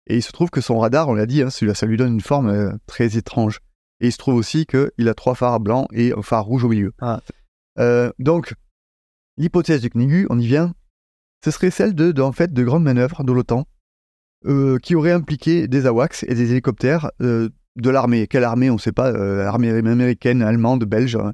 Et 0.07 0.16
il 0.16 0.22
se 0.22 0.32
trouve 0.32 0.50
que 0.50 0.61
son 0.61 0.78
radar, 0.78 1.09
on 1.09 1.14
l'a 1.14 1.26
dit, 1.26 1.42
hein, 1.42 1.50
ça 1.50 1.86
lui 1.86 1.96
donne 1.96 2.14
une 2.14 2.20
forme 2.20 2.48
euh, 2.48 2.70
très 2.86 3.16
étrange. 3.16 3.61
Et 4.00 4.09
il 4.09 4.12
se 4.12 4.18
trouve 4.18 4.36
aussi 4.36 4.66
qu'il 4.66 5.09
a 5.09 5.14
trois 5.14 5.34
phares 5.34 5.61
blancs 5.61 5.88
et 5.92 6.12
un 6.12 6.22
phare 6.22 6.44
rouge 6.44 6.64
au 6.64 6.68
milieu. 6.68 6.92
Ah. 7.00 7.20
Euh, 7.78 8.11
donc, 8.18 8.54
l'hypothèse 9.36 9.80
du 9.80 9.90
CNIGU, 9.90 10.26
on 10.30 10.38
y 10.38 10.46
vient, 10.46 10.74
ce 11.44 11.50
serait 11.50 11.70
celle 11.70 11.94
de, 11.94 12.12
de, 12.12 12.22
en 12.22 12.32
fait, 12.32 12.52
de 12.52 12.62
grandes 12.64 12.84
manœuvres 12.84 13.24
de 13.24 13.32
l'OTAN 13.32 13.66
euh, 14.46 14.78
qui 14.78 14.94
auraient 14.94 15.12
impliqué 15.12 15.66
des 15.66 15.86
AWACS 15.86 16.24
et 16.28 16.34
des 16.34 16.52
hélicoptères 16.52 17.11
de 17.20 17.90
l'armée. 17.90 18.26
Quelle 18.26 18.44
armée 18.44 18.70
On 18.70 18.74
ne 18.74 18.80
sait 18.80 18.92
pas, 18.92 19.09
armée 19.46 19.70
américaine, 19.70 20.42
allemande, 20.42 20.84
belge. 20.84 21.16
hein. 21.16 21.32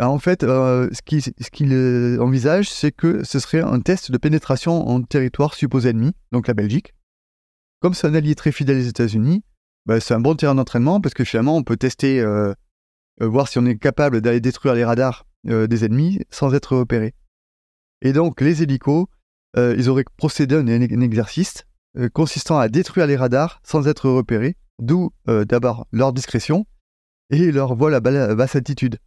en 0.00 0.18
fait, 0.18 0.42
ce 0.42 1.02
qu'il 1.04 1.22
ce 1.22 1.50
qu'il 1.52 2.18
envisage, 2.20 2.70
c'est 2.70 2.92
que 2.92 3.24
ce 3.24 3.38
serait 3.38 3.60
un 3.60 3.80
test 3.80 4.10
de 4.10 4.18
pénétration 4.18 4.88
en 4.88 5.02
territoire 5.02 5.54
supposé 5.54 5.90
ennemi, 5.90 6.12
donc 6.32 6.48
la 6.48 6.54
Belgique. 6.54 6.94
Comme 7.84 7.92
c'est 7.92 8.06
un 8.06 8.14
allié 8.14 8.34
très 8.34 8.50
fidèle 8.50 8.78
des 8.78 8.88
États-Unis, 8.88 9.44
bah, 9.84 10.00
c'est 10.00 10.14
un 10.14 10.20
bon 10.20 10.34
terrain 10.34 10.54
d'entraînement 10.54 11.02
parce 11.02 11.12
que 11.12 11.22
finalement, 11.22 11.54
on 11.54 11.62
peut 11.62 11.76
tester, 11.76 12.24
voir 13.20 13.46
si 13.46 13.58
on 13.58 13.66
est 13.66 13.76
capable 13.76 14.22
d'aller 14.22 14.40
détruire 14.40 14.72
les 14.72 14.86
radars 14.86 15.26
des 15.44 15.84
ennemis 15.84 16.20
sans 16.30 16.54
être 16.54 16.78
repéré. 16.78 17.12
Et 18.00 18.14
donc, 18.14 18.40
les 18.40 18.62
hélicos, 18.62 19.04
ils 19.58 19.90
auraient 19.90 20.06
procédé 20.16 20.54
à 20.54 20.60
un, 20.60 20.80
exercice 20.80 21.64
consistant 22.14 22.58
à 22.58 22.70
détruire 22.70 23.06
les 23.06 23.16
radars 23.16 23.60
sans 23.64 23.86
être 23.86 24.08
repérés, 24.08 24.56
d'où 24.78 25.10
d'abord 25.26 25.86
leur 25.92 26.14
discrétion 26.14 26.64
et 27.28 27.52
leur 27.52 27.74
vol 27.74 27.94
à 27.94 28.00
basse 28.00 28.56
altitude. 28.56 28.98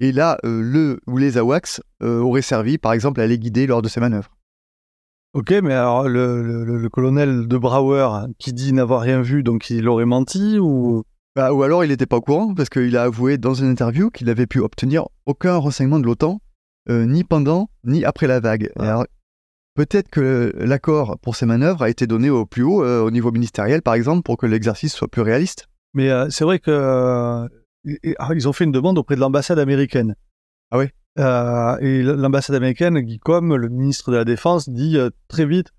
Et 0.00 0.12
là, 0.12 0.38
euh, 0.44 0.62
le 0.62 1.00
ou 1.06 1.18
les 1.18 1.36
AWACS 1.36 1.82
euh, 2.02 2.20
auraient 2.20 2.40
servi, 2.40 2.78
par 2.78 2.92
exemple, 2.92 3.20
à 3.20 3.26
les 3.26 3.38
guider 3.38 3.66
lors 3.66 3.82
de 3.82 3.88
ces 3.88 4.00
manœuvres. 4.00 4.37
Ok, 5.34 5.50
mais 5.62 5.74
alors 5.74 6.08
le, 6.08 6.88
colonel 6.88 7.46
de 7.48 7.58
Brouwer 7.58 8.26
qui 8.38 8.52
dit 8.52 8.72
n'avoir 8.72 9.02
rien 9.02 9.20
vu, 9.20 9.42
donc 9.42 9.68
il 9.68 9.86
aurait 9.88 10.06
menti 10.06 10.58
ou 10.58 11.04
bah, 11.36 11.52
Ou 11.52 11.62
alors 11.62 11.84
il 11.84 11.88
n'était 11.88 12.06
pas 12.06 12.16
au 12.16 12.20
courant, 12.22 12.54
parce 12.54 12.70
qu'il 12.70 12.96
a 12.96 13.02
avoué 13.02 13.36
dans 13.36 13.54
une 13.54 13.68
interview 13.68 14.10
qu'il 14.10 14.26
n'avait 14.28 14.46
pu 14.46 14.60
obtenir 14.60 15.06
aucun 15.26 15.56
renseignement 15.56 15.98
de 15.98 16.06
l'OTAN, 16.06 16.40
euh, 16.88 17.04
ni 17.04 17.24
pendant, 17.24 17.68
ni 17.84 18.04
après 18.06 18.26
la 18.26 18.40
vague. 18.40 18.70
Alors, 18.78 19.06
peut-être 19.74 20.08
que 20.08 20.52
l'accord 20.56 21.18
pour 21.20 21.36
ces 21.36 21.44
manœuvres 21.44 21.82
a 21.82 21.90
été 21.90 22.06
donné 22.06 22.30
au 22.30 22.46
plus 22.46 22.62
haut, 22.62 22.82
au 22.82 23.10
niveau 23.10 23.30
ministériel 23.30 23.82
par 23.82 23.94
exemple, 23.94 24.22
pour 24.22 24.38
que 24.38 24.46
l'exercice 24.46 24.94
soit 24.94 25.08
plus 25.08 25.22
réaliste. 25.22 25.68
Mais 25.92 26.10
c'est 26.30 26.44
vrai 26.44 26.58
que 26.58 27.46
ah, 28.18 28.28
ils 28.34 28.48
ont 28.48 28.52
fait 28.52 28.64
une 28.64 28.72
demande 28.72 28.96
auprès 28.96 29.14
de 29.14 29.20
l'ambassade 29.20 29.58
américaine. 29.58 30.14
Ah 30.70 30.78
oui 30.78 30.86
euh, 31.18 31.76
Et 31.80 32.02
l'ambassade 32.02 32.56
américaine, 32.56 32.98
Guy 33.00 33.18
Com, 33.18 33.54
le 33.54 33.68
ministre 33.68 34.10
de 34.10 34.16
la 34.16 34.24
Défense, 34.24 34.68
dit 34.68 34.96
euh, 34.96 35.10
très 35.28 35.46
vite 35.46 35.72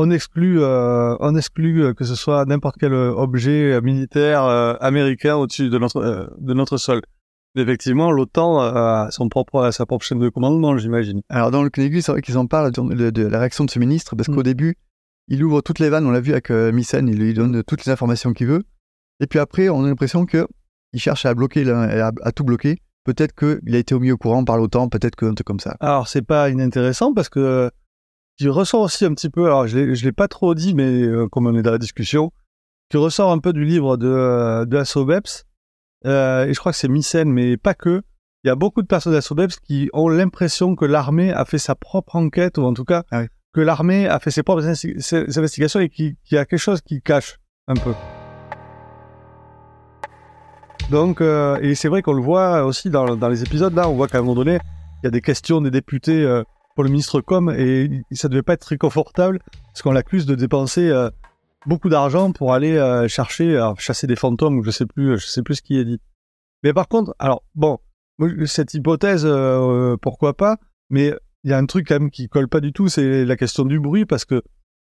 on 0.00 0.12
exclut, 0.12 0.60
euh, 0.60 1.16
on 1.18 1.34
exclut 1.34 1.92
que 1.96 2.04
ce 2.04 2.14
soit 2.14 2.44
n'importe 2.44 2.76
quel 2.78 2.94
objet 2.94 3.80
militaire 3.80 4.44
américain 4.80 5.34
au-dessus 5.34 5.70
de 5.70 5.78
notre, 5.78 6.36
de 6.38 6.54
notre 6.54 6.76
sol. 6.76 7.02
Effectivement, 7.56 8.12
l'OTAN 8.12 8.60
a 8.60 9.08
son 9.10 9.28
propre, 9.28 9.72
sa 9.72 9.86
propre 9.86 10.04
chaîne 10.06 10.20
de 10.20 10.28
commandement, 10.28 10.78
j'imagine. 10.78 11.22
Alors 11.28 11.50
dans 11.50 11.64
le 11.64 11.70
CNEGU, 11.70 12.00
c'est 12.00 12.12
vrai 12.12 12.22
qu'ils 12.22 12.38
en 12.38 12.46
parlent 12.46 12.70
de, 12.70 13.26
la 13.26 13.40
réaction 13.40 13.64
de 13.64 13.70
ce 13.70 13.80
ministre, 13.80 14.14
parce 14.14 14.28
qu'au 14.28 14.38
mm. 14.38 14.44
début, 14.44 14.76
il 15.26 15.42
ouvre 15.42 15.62
toutes 15.62 15.80
les 15.80 15.88
vannes, 15.88 16.06
on 16.06 16.12
l'a 16.12 16.20
vu 16.20 16.30
avec 16.30 16.50
Missen, 16.50 17.08
il 17.08 17.18
lui 17.18 17.34
donne 17.34 17.64
toutes 17.64 17.84
les 17.84 17.90
informations 17.90 18.32
qu'il 18.32 18.46
veut. 18.46 18.62
Et 19.18 19.26
puis 19.26 19.40
après, 19.40 19.68
on 19.68 19.82
a 19.82 19.88
l'impression 19.88 20.26
que 20.26 20.46
il 20.92 21.00
cherche 21.00 21.26
à 21.26 21.34
bloquer, 21.34 21.68
à, 21.68 22.12
à 22.22 22.30
tout 22.30 22.44
bloquer. 22.44 22.78
Peut-être 23.08 23.34
qu'il 23.34 23.74
a 23.74 23.78
été 23.78 23.94
au 23.94 24.00
milieu 24.00 24.18
courant 24.18 24.44
par 24.44 24.58
l'OTAN, 24.58 24.90
peut-être 24.90 25.16
que 25.16 25.24
un 25.24 25.32
truc 25.32 25.46
comme 25.46 25.60
ça. 25.60 25.78
Alors, 25.80 26.08
c'est 26.08 26.20
pas 26.20 26.50
inintéressant 26.50 27.14
parce 27.14 27.30
que 27.30 27.70
tu 28.36 28.50
ressens 28.50 28.82
aussi 28.82 29.06
un 29.06 29.14
petit 29.14 29.30
peu, 29.30 29.46
alors 29.46 29.66
je 29.66 29.78
ne 29.78 29.94
l'ai 29.94 30.12
pas 30.12 30.28
trop 30.28 30.54
dit, 30.54 30.74
mais 30.74 31.04
euh, 31.04 31.26
comme 31.26 31.46
on 31.46 31.56
est 31.56 31.62
dans 31.62 31.70
la 31.70 31.78
discussion, 31.78 32.32
tu 32.90 32.98
ressors 32.98 33.32
un 33.32 33.38
peu 33.38 33.54
du 33.54 33.64
livre 33.64 33.96
de, 33.96 34.66
de 34.66 34.76
Assobeps, 34.76 35.46
euh, 36.04 36.44
et 36.44 36.52
je 36.52 36.60
crois 36.60 36.72
que 36.72 36.76
c'est 36.76 36.88
Mycène, 36.88 37.32
mais 37.32 37.56
pas 37.56 37.72
que. 37.72 38.02
Il 38.44 38.48
y 38.48 38.50
a 38.50 38.56
beaucoup 38.56 38.82
de 38.82 38.86
personnes 38.86 39.14
d'Assobeps 39.14 39.58
qui 39.58 39.88
ont 39.94 40.10
l'impression 40.10 40.76
que 40.76 40.84
l'armée 40.84 41.32
a 41.32 41.46
fait 41.46 41.56
sa 41.56 41.74
propre 41.74 42.16
enquête, 42.16 42.58
ou 42.58 42.62
en 42.64 42.74
tout 42.74 42.84
cas, 42.84 43.04
ah 43.10 43.24
que 43.54 43.62
l'armée 43.62 44.06
a 44.06 44.18
fait 44.18 44.30
ses 44.30 44.42
propres 44.42 44.66
investigations 44.66 45.80
et 45.80 45.88
qu'il 45.88 46.14
y 46.30 46.36
a 46.36 46.44
quelque 46.44 46.60
chose 46.60 46.82
qui 46.82 47.00
cache 47.00 47.38
un 47.68 47.74
peu. 47.74 47.94
Donc, 50.90 51.20
euh, 51.20 51.58
et 51.60 51.74
c'est 51.74 51.88
vrai 51.88 52.00
qu'on 52.00 52.14
le 52.14 52.22
voit 52.22 52.64
aussi 52.64 52.88
dans, 52.88 53.14
dans, 53.14 53.28
les 53.28 53.42
épisodes 53.42 53.74
là, 53.74 53.90
on 53.90 53.94
voit 53.94 54.08
qu'à 54.08 54.18
un 54.18 54.22
moment 54.22 54.36
donné, 54.36 54.58
il 55.02 55.04
y 55.04 55.08
a 55.08 55.10
des 55.10 55.20
questions 55.20 55.60
des 55.60 55.70
députés 55.70 56.22
euh, 56.22 56.42
pour 56.74 56.84
le 56.84 56.90
ministre 56.90 57.20
Com 57.20 57.50
et 57.50 58.02
ça 58.12 58.28
devait 58.28 58.42
pas 58.42 58.54
être 58.54 58.62
très 58.62 58.78
confortable 58.78 59.40
parce 59.66 59.82
qu'on 59.82 59.92
l'accuse 59.92 60.24
de 60.24 60.34
dépenser 60.34 60.88
euh, 60.88 61.10
beaucoup 61.66 61.90
d'argent 61.90 62.32
pour 62.32 62.54
aller 62.54 63.06
chercher, 63.08 63.72
chasser 63.78 64.06
des 64.06 64.16
fantômes 64.16 64.64
je 64.64 64.70
sais 64.70 64.86
plus, 64.86 65.18
je 65.18 65.26
sais 65.26 65.42
plus 65.42 65.56
ce 65.56 65.62
qui 65.62 65.78
est 65.78 65.84
dit. 65.84 66.00
Mais 66.62 66.72
par 66.72 66.88
contre, 66.88 67.14
alors 67.18 67.42
bon, 67.54 67.78
cette 68.46 68.72
hypothèse, 68.72 69.28
pourquoi 70.00 70.36
pas, 70.36 70.56
mais 70.88 71.12
il 71.44 71.50
y 71.50 71.52
a 71.52 71.58
un 71.58 71.66
truc 71.66 71.88
quand 71.88 71.98
même 71.98 72.10
qui 72.10 72.28
colle 72.28 72.48
pas 72.48 72.60
du 72.60 72.72
tout, 72.72 72.88
c'est 72.88 73.24
la 73.24 73.36
question 73.36 73.64
du 73.64 73.80
bruit 73.80 74.06
parce 74.06 74.24
que 74.24 74.42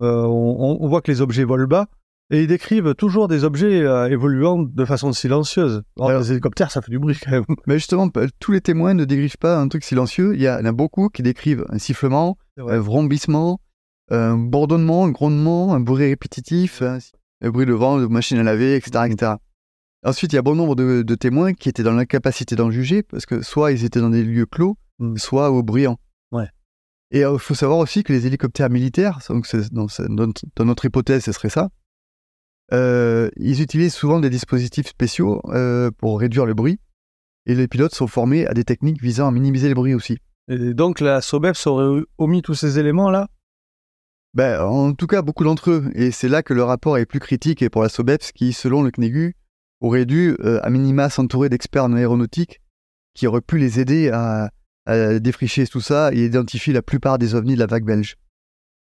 on, 0.02 0.78
on 0.80 0.88
voit 0.88 1.02
que 1.02 1.10
les 1.10 1.22
objets 1.22 1.46
volent 1.46 1.68
bas 1.68 1.88
et 2.30 2.42
ils 2.42 2.48
décrivent 2.48 2.94
toujours 2.94 3.28
des 3.28 3.44
objets 3.44 3.82
euh, 3.82 4.10
évoluant 4.10 4.60
de 4.60 4.86
façon 4.86 5.14
silencieuse. 5.14 5.84
les 5.98 6.32
hélicoptères, 6.32 6.72
ça 6.72 6.82
fait 6.82 6.92
du 6.92 7.00
bruit 7.00 7.18
quand 7.22 7.32
même. 7.32 7.46
Mais 7.68 7.76
justement, 7.76 8.10
tous 8.40 8.52
les 8.52 8.62
témoins 8.62 8.94
ne 8.94 9.06
décrivent 9.06 9.38
pas 9.38 9.58
un 9.58 9.68
truc 9.68 9.84
silencieux. 9.84 10.36
Il 10.36 10.42
y, 10.42 10.50
en 10.50 10.66
a 10.66 10.72
beaucoup 10.72 11.10
qui 11.10 11.24
décrivent 11.24 11.66
un 11.70 11.80
sifflement, 11.80 12.38
un 12.58 12.80
vrombissement, 12.80 13.62
un 14.12 14.38
bourdonnement, 14.38 15.06
un 15.06 15.12
grondement, 15.12 15.74
un 15.74 15.80
bruit 15.80 16.08
répétitif, 16.08 16.82
un, 16.82 17.00
bruit 17.50 17.66
de 17.66 17.74
vent, 17.74 17.98
de 17.98 18.08
machine 18.08 18.38
à 18.40 18.44
laver, 18.44 18.76
etc. 18.76 19.06
etc. 19.10 19.34
Ensuite, 20.04 20.34
il 20.34 20.36
y 20.36 20.40
a 20.40 20.42
bon 20.42 20.56
nombre 20.56 20.76
de, 20.76 21.16
témoins 21.16 21.54
qui 21.54 21.70
étaient 21.70 21.84
dans 21.84 21.94
l'incapacité 21.94 22.56
d'en 22.56 22.72
juger, 22.72 23.04
parce 23.04 23.26
que 23.26 23.42
soit 23.42 23.72
ils 23.72 23.86
étaient 23.86 24.02
dans 24.02 24.10
des 24.10 24.24
lieux 24.24 24.46
clos, 24.46 24.78
mm. 25.00 25.18
soit 25.18 25.50
au 25.50 25.64
bruyant. 25.64 25.98
Ouais. 26.32 26.50
Et 27.12 27.20
il 27.20 27.24
euh, 27.24 27.38
faut 27.38 27.56
savoir 27.56 27.80
aussi 27.80 28.04
que 28.04 28.12
les 28.12 28.28
hélicoptères 28.28 28.70
militaires, 28.70 29.20
donc 29.30 29.48
dans, 29.72 29.88
dans 30.10 30.66
notre 30.66 30.86
hypothèse, 30.86 31.24
ce 31.24 31.32
serait 31.32 31.50
ça, 31.50 31.70
euh, 32.74 33.30
ils 33.38 33.62
utilisent 33.62 33.94
souvent 33.94 34.20
des 34.20 34.30
dispositifs 34.30 34.88
spéciaux 34.88 35.42
euh, 35.50 35.90
pour 35.98 36.20
réduire 36.20 36.46
le 36.46 36.54
bruit, 36.54 36.80
et 37.46 37.56
les 37.56 37.68
pilotes 37.68 37.96
sont 37.96 38.08
formés 38.08 38.46
à 38.46 38.54
des 38.54 38.64
techniques 38.64 39.02
visant 39.02 39.28
à 39.28 39.32
minimiser 39.32 39.70
le 39.70 39.76
bruit 39.76 39.94
aussi. 39.94 40.18
Et 40.50 40.74
donc 40.74 41.00
la 41.00 41.22
SOBEPS 41.22 41.68
aurait 41.68 42.04
omis 42.18 42.42
tous 42.42 42.56
ces 42.56 42.80
éléments-là 42.80 43.28
ben, 44.34 44.62
En 44.62 44.94
tout 44.94 45.08
cas, 45.08 45.22
beaucoup 45.22 45.44
d'entre 45.44 45.72
eux, 45.72 45.92
et 45.94 46.12
c'est 46.12 46.30
là 46.30 46.44
que 46.44 46.54
le 46.54 46.64
rapport 46.64 46.98
est 46.98 47.06
plus 47.06 47.20
critique 47.20 47.62
et 47.62 47.70
pour 47.70 47.84
la 47.84 47.90
SOBEPS 47.90 48.32
qui, 48.34 48.54
selon 48.54 48.84
le 48.84 48.92
CNEGU, 48.92 49.36
aurait 49.80 50.06
dû 50.06 50.36
euh, 50.40 50.60
à 50.64 50.70
minima 50.70 51.10
s'entourer 51.10 51.50
d'experts 51.50 51.86
en 51.86 51.94
aéronautique 51.94 52.62
qui 53.14 53.28
auraient 53.28 53.42
pu 53.42 53.58
les 53.58 53.80
aider 53.80 54.10
à, 54.10 54.52
défricher 55.20 55.68
tout 55.68 55.82
ça 55.82 56.14
et 56.14 56.24
identifier 56.24 56.72
la 56.72 56.82
plupart 56.82 57.18
des 57.18 57.36
ovnis 57.36 57.56
de 57.56 57.60
la 57.60 57.66
vague 57.66 57.84
belge. 57.84 58.16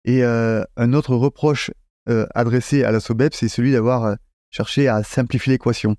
Et 0.06 0.24
un 0.24 0.92
autre 0.94 1.14
reproche 1.14 1.70
euh, 2.08 2.26
adressé 2.34 2.84
à 2.84 2.90
la 2.90 3.00
SOBEPS, 3.00 3.36
c'est 3.38 3.48
celui 3.48 3.72
d'avoir 3.72 4.04
euh, 4.04 4.14
cherché 4.50 4.88
à 4.88 5.02
simplifier 5.02 5.52
l'équation. 5.52 5.96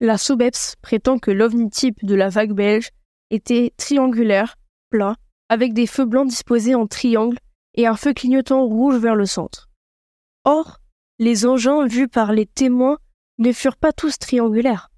La 0.00 0.18
SOBEPS 0.18 0.76
prétend 0.82 1.18
que 1.18 1.30
l'ovni 1.30 1.70
type 1.70 2.04
de 2.04 2.14
la 2.14 2.28
vague 2.28 2.52
belge 2.52 2.90
était 3.30 3.72
triangulaire, 3.76 4.56
plat, 4.90 5.16
avec 5.48 5.72
des 5.72 5.86
feux 5.86 6.04
blancs 6.04 6.28
disposés 6.28 6.74
en 6.74 6.86
triangle 6.86 7.38
et 7.74 7.86
un 7.86 7.96
feu 7.96 8.12
clignotant 8.12 8.64
rouge 8.64 8.96
vers 8.96 9.14
le 9.14 9.26
centre. 9.26 9.68
Or, 10.44 10.80
les 11.18 11.46
engins 11.46 11.86
vus 11.86 12.08
par 12.08 12.32
les 12.32 12.46
témoins 12.46 12.98
ne 13.38 13.52
furent 13.52 13.76
pas 13.76 13.92
tous 13.92 14.18
triangulaires. 14.18 14.90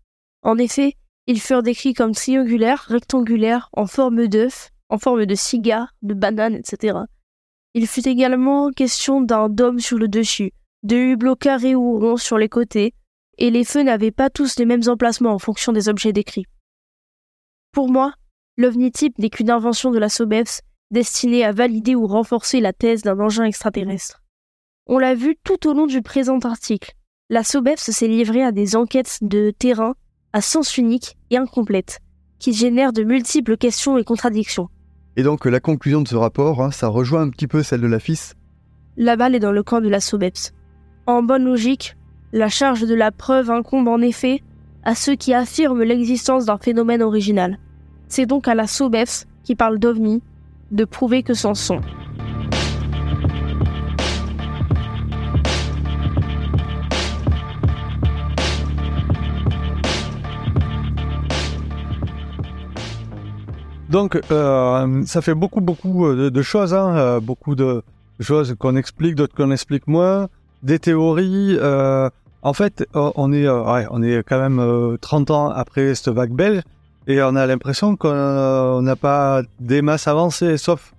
En 0.43 0.59
effet, 0.59 0.97
ils 1.27 1.41
furent 1.41 1.63
décrits 1.63 1.95
comme 1.95 2.15
triangulaires, 2.15 2.87
rectangulaires, 2.89 3.69
en 3.73 3.87
forme 3.87 4.27
d'œuf, 4.29 4.71
en 4.89 4.99
forme 4.99 5.27
de 5.27 5.35
cigare, 5.35 5.95
de 6.03 6.15
banane, 6.15 6.55
etc. 6.55 6.99
Il 7.81 7.87
fut 7.87 8.09
également 8.09 8.73
question 8.73 9.21
d'un 9.21 9.49
dôme 9.49 9.79
sur 9.79 9.99
le 9.99 10.09
dessus, 10.09 10.51
de 10.83 10.97
hublots 10.97 11.37
carrés 11.37 11.77
ou 11.77 12.01
ronds 12.01 12.17
sur 12.17 12.37
les 12.37 12.49
côtés, 12.49 12.93
et 13.39 13.51
les 13.51 13.63
feux 13.63 13.85
n'avaient 13.85 14.11
pas 14.11 14.31
tous 14.31 14.59
les 14.59 14.65
mêmes 14.65 14.89
emplacements 14.89 15.33
en 15.33 15.39
fonction 15.39 15.71
des 15.71 15.89
objets 15.89 16.13
décrits. 16.13 16.47
Pour 17.71 17.89
moi, 17.89 18.15
l'ovni 18.57 18.91
type 18.91 19.17
n'est 19.21 19.31
qu'une 19.31 19.53
invention 19.53 19.93
de 19.93 19.99
la 20.01 20.09
SOBEFS 20.09 20.63
destinée 20.91 21.45
à 21.45 21.53
valider 21.53 21.95
ou 21.95 22.09
renforcer 22.09 22.59
la 22.59 22.73
thèse 22.73 23.03
d'un 23.03 23.21
engin 23.21 23.45
extraterrestre. 23.45 24.25
On 24.89 24.99
l'a 24.99 25.15
vu 25.15 25.37
tout 25.45 25.69
au 25.69 25.73
long 25.73 25.87
du 25.87 26.03
présent 26.03 26.41
article. 26.41 26.95
La 27.31 27.45
SOBEFS 27.45 27.93
s'est 27.93 28.09
livrée 28.09 28.43
à 28.43 28.51
des 28.51 28.75
enquêtes 28.75 29.19
de 29.23 29.53
terrain 29.57 29.95
à 30.33 30.41
sens 30.41 30.79
unique 30.79 31.17
et 31.31 31.37
incomplètes, 31.37 32.01
qui 32.41 32.53
génèrent 32.53 32.93
de 32.93 33.05
multiples 33.05 33.57
questions 33.57 33.99
et 33.99 34.03
contradictions. 34.05 34.69
Et 35.19 35.25
donc 35.25 35.47
la 35.47 35.59
conclusion 35.59 36.01
de 36.01 36.07
ce 36.07 36.15
rapport, 36.15 36.63
hein, 36.63 36.71
ça 36.71 36.87
rejoint 36.87 37.23
un 37.23 37.31
petit 37.31 37.49
peu 37.49 37.65
celle 37.65 37.81
de 37.81 37.89
la 37.89 37.99
FIS. 37.99 38.35
La 38.97 39.17
balle 39.17 39.35
est 39.35 39.41
dans 39.41 39.51
le 39.51 39.65
camp 39.65 39.81
de 39.81 39.89
la 39.89 39.99
SOBEPS. 39.99 40.53
En 41.07 41.25
bonne 41.25 41.45
logique, 41.45 41.97
la 42.33 42.49
charge 42.49 42.83
de 42.83 42.95
la 42.95 43.11
preuve 43.11 43.51
incombe 43.51 43.89
en 43.89 44.01
effet 44.01 44.45
à 44.85 44.95
ceux 44.95 45.17
qui 45.17 45.35
affirment 45.35 45.83
l'existence 45.83 46.45
d'un 46.45 46.57
phénomène 46.57 47.03
original. 47.03 47.59
C'est 48.07 48.27
donc 48.27 48.47
à 48.47 48.55
la 48.55 48.69
SOBEPS, 48.69 49.27
qui 49.43 49.57
parle 49.57 49.81
d'OVNI, 49.81 50.23
de 50.71 50.85
prouver 50.85 51.25
que 51.25 51.35
c'en 51.35 51.55
sont. 51.55 51.81
Donc, 63.89 64.21
euh, 64.31 65.03
ça 65.07 65.23
fait 65.23 65.35
beaucoup, 65.35 65.61
beaucoup 65.61 66.07
euh, 66.07 66.31
de, 66.31 66.43
choses, 66.43 66.75
hein, 66.75 66.95
euh, 66.97 67.21
beaucoup 67.21 67.55
de 67.55 67.83
choses 68.21 68.55
qu'on 68.59 68.77
explique, 68.77 69.15
d'autres 69.15 69.35
qu'on 69.35 69.51
explique 69.51 69.87
moins, 69.87 70.29
des 70.63 70.79
théories. 70.79 71.59
en 72.43 72.53
fait, 72.53 72.87
on 72.95 73.33
est, 73.33 73.49
ouais, 73.49 73.87
on 73.91 74.03
est 74.03 74.23
quand 74.29 74.41
même 74.41 74.99
30 75.01 75.31
ans 75.31 75.49
après 75.51 75.95
cette 75.95 76.09
vague 76.09 76.33
belge, 76.33 76.63
Et 77.07 77.23
on 77.23 77.35
a 77.37 77.47
l'impression 77.47 77.97
qu'on 77.97 78.83
n'a 78.83 78.97
pas 78.97 79.43
des 79.61 79.83
masses 79.83 80.09
avancées, 80.09 80.59
sauf 80.59 80.93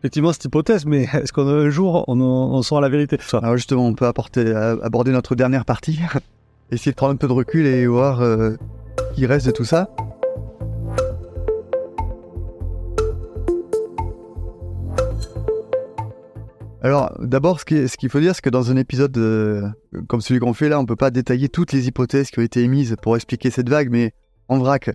effectivement 0.00 0.32
cette 0.32 0.44
hypothèse, 0.44 0.86
mais 0.86 1.02
est-ce 1.12 1.32
qu'un 1.32 1.68
jour 1.70 2.04
on, 2.08 2.20
on 2.20 2.62
saura 2.62 2.80
la 2.80 2.88
vérité? 2.88 3.18
Alors 3.32 3.56
justement, 3.56 3.86
on 3.86 3.94
peut 3.94 4.06
apporter, 4.06 4.52
aborder 4.82 5.10
notre 5.10 5.34
dernière 5.34 5.64
partie, 5.64 5.98
essayer 6.72 6.92
de 6.92 6.96
prendre 6.96 7.12
un 7.12 7.16
peu 7.16 7.28
de 7.28 7.32
recul 7.32 7.66
et 7.66 7.86
voir 7.86 8.22
euh, 8.22 8.56
qui 9.14 9.26
reste 9.26 9.46
de 9.46 9.52
tout 9.52 9.64
ça. 9.64 9.88
Alors, 16.82 17.16
d'abord, 17.20 17.60
ce 17.60 17.64
qu'il 17.64 18.10
faut 18.10 18.18
dire, 18.18 18.34
c'est 18.34 18.42
que 18.42 18.50
dans 18.50 18.72
un 18.72 18.76
épisode 18.76 19.16
euh, 19.16 19.68
comme 20.08 20.20
celui 20.20 20.40
qu'on 20.40 20.52
fait 20.52 20.68
là, 20.68 20.80
on 20.80 20.84
peut 20.84 20.96
pas 20.96 21.12
détailler 21.12 21.48
toutes 21.48 21.72
les 21.72 21.86
hypothèses 21.86 22.30
qui 22.30 22.40
ont 22.40 22.42
été 22.42 22.60
émises 22.60 22.96
pour 23.00 23.14
expliquer 23.14 23.50
cette 23.50 23.68
vague, 23.68 23.88
mais 23.88 24.12
en 24.48 24.58
vrac, 24.58 24.90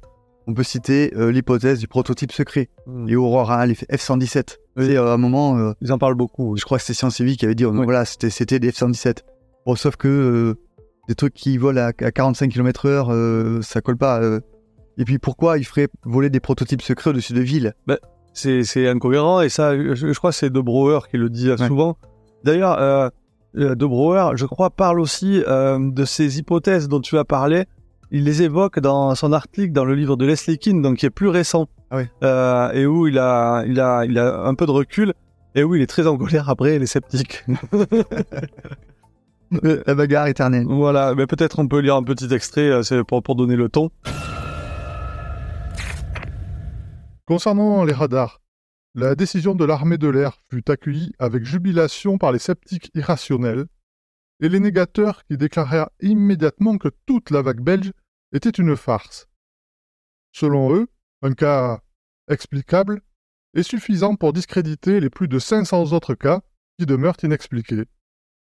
on 0.47 0.53
peut 0.53 0.63
citer 0.63 1.13
euh, 1.15 1.31
l'hypothèse 1.31 1.79
du 1.79 1.87
prototype 1.87 2.33
secret, 2.33 2.69
hmm. 2.87 3.05
les 3.05 3.15
Aurora, 3.15 3.65
les 3.65 3.73
F-117. 3.73 4.57
C'est 4.77 4.97
à 4.97 5.13
un 5.13 5.17
moment... 5.17 5.57
Euh, 5.57 5.71
Ils 5.81 5.93
en 5.93 5.97
parlent 5.97 6.15
beaucoup. 6.15 6.57
Je 6.57 6.65
crois 6.65 6.77
que 6.77 6.83
c'était 6.83 6.97
Science 6.97 7.15
Civique 7.15 7.39
qui 7.39 7.45
avait 7.45 7.55
dit, 7.55 7.63
oh, 7.63 7.71
voilà, 7.71 8.03
c'était 8.03 8.59
des 8.59 8.71
F-117. 8.71 9.19
Bon, 9.65 9.75
sauf 9.75 9.95
que 9.95 10.09
euh, 10.09 10.55
des 11.07 11.15
trucs 11.15 11.33
qui 11.33 11.57
volent 11.57 11.81
à, 11.81 11.93
45 11.93 12.51
km 12.51 12.85
heure, 12.85 13.63
ça 13.63 13.79
colle 13.79 13.97
pas. 13.97 14.21
Et 14.97 15.05
puis 15.05 15.19
pourquoi 15.19 15.57
ils 15.57 15.63
feraient 15.63 15.87
voler 16.03 16.29
des 16.29 16.41
prototypes 16.41 16.81
secrets 16.81 17.11
au-dessus 17.11 17.33
de 17.33 17.41
villes? 17.41 17.73
Bah, 17.85 17.97
C'est 18.37 18.87
incohérent, 18.87 19.41
et 19.41 19.49
ça, 19.49 19.75
je, 19.75 20.13
crois 20.13 20.29
que 20.31 20.35
c'est 20.35 20.49
De 20.49 20.59
Brouwer 20.59 20.99
qui 21.09 21.17
le 21.17 21.29
dit 21.29 21.49
souvent. 21.57 21.97
D'ailleurs, 22.43 23.11
De 23.55 23.85
Brouwer, 23.85 24.31
je 24.35 24.45
crois, 24.45 24.69
parle 24.69 24.99
aussi 24.99 25.41
de 25.47 26.05
ces 26.05 26.39
hypothèses 26.39 26.87
dont 26.87 27.01
tu 27.01 27.17
as 27.17 27.25
parlé, 27.25 27.65
il 28.11 28.23
les 28.23 28.41
évoque 28.41 28.79
dans 28.79 29.13
son 29.15 29.33
article 29.33 29.73
dans 29.73 29.83
le 29.85 29.93
livre 29.93 30.15
de 30.15 30.25
Leslie 30.25 30.57
Keane, 30.57 30.81
donc 30.81 30.97
qui 30.97 31.05
est 31.05 31.11
plus 31.11 31.27
récent, 31.27 31.67
ah 31.91 31.99
euh, 32.23 32.71
et 32.71 32.85
où 32.85 33.07
il 33.07 33.19
a, 33.19 33.63
il 33.65 33.79
a, 33.79 34.05
il 34.05 34.17
a 34.17 34.43
un 34.43 34.53
peu 34.55 34.65
de 34.65 34.71
recul, 34.71 35.13
et 35.55 35.63
où 35.63 35.75
il 35.75 35.81
est 35.81 35.87
très 35.87 36.07
en 36.07 36.17
colère 36.17 36.49
après 36.49 36.79
les 36.79 36.85
sceptiques. 36.85 37.45
La 39.49 39.95
bagarre 39.95 40.27
éternelle. 40.27 40.65
Voilà, 40.67 41.15
mais 41.15 41.25
peut-être 41.25 41.59
on 41.59 41.67
peut 41.69 41.79
lire 41.79 41.95
un 41.95 42.03
petit 42.03 42.33
extrait, 42.33 42.69
euh, 42.69 42.83
c'est 42.83 43.01
pour, 43.05 43.23
pour 43.23 43.35
donner 43.35 43.55
le 43.55 43.69
ton. 43.69 43.89
Concernant 47.27 47.83
les 47.83 47.91
radars, 47.91 48.41
la 48.95 49.13
décision 49.13 49.53
de 49.53 49.65
l'armée 49.65 49.97
de 49.97 50.07
l'air 50.07 50.41
fut 50.49 50.71
accueillie 50.71 51.11
avec 51.19 51.43
jubilation 51.43 52.17
par 52.17 52.31
les 52.31 52.39
sceptiques 52.39 52.89
irrationnels, 52.95 53.65
et 54.39 54.47
les 54.47 54.61
négateurs 54.61 55.25
qui 55.25 55.35
déclarèrent 55.35 55.89
immédiatement 55.99 56.77
que 56.77 56.87
toute 57.05 57.29
la 57.31 57.41
vague 57.41 57.59
belge 57.59 57.91
était 58.31 58.49
une 58.49 58.77
farce. 58.77 59.27
Selon 60.31 60.73
eux, 60.73 60.87
un 61.21 61.33
cas 61.33 61.81
explicable 62.29 63.01
est 63.55 63.63
suffisant 63.63 64.15
pour 64.15 64.31
discréditer 64.31 65.01
les 65.01 65.09
plus 65.09 65.27
de 65.27 65.37
500 65.37 65.91
autres 65.91 66.15
cas 66.15 66.39
qui 66.79 66.85
demeurent 66.85 67.17
inexpliqués. 67.23 67.83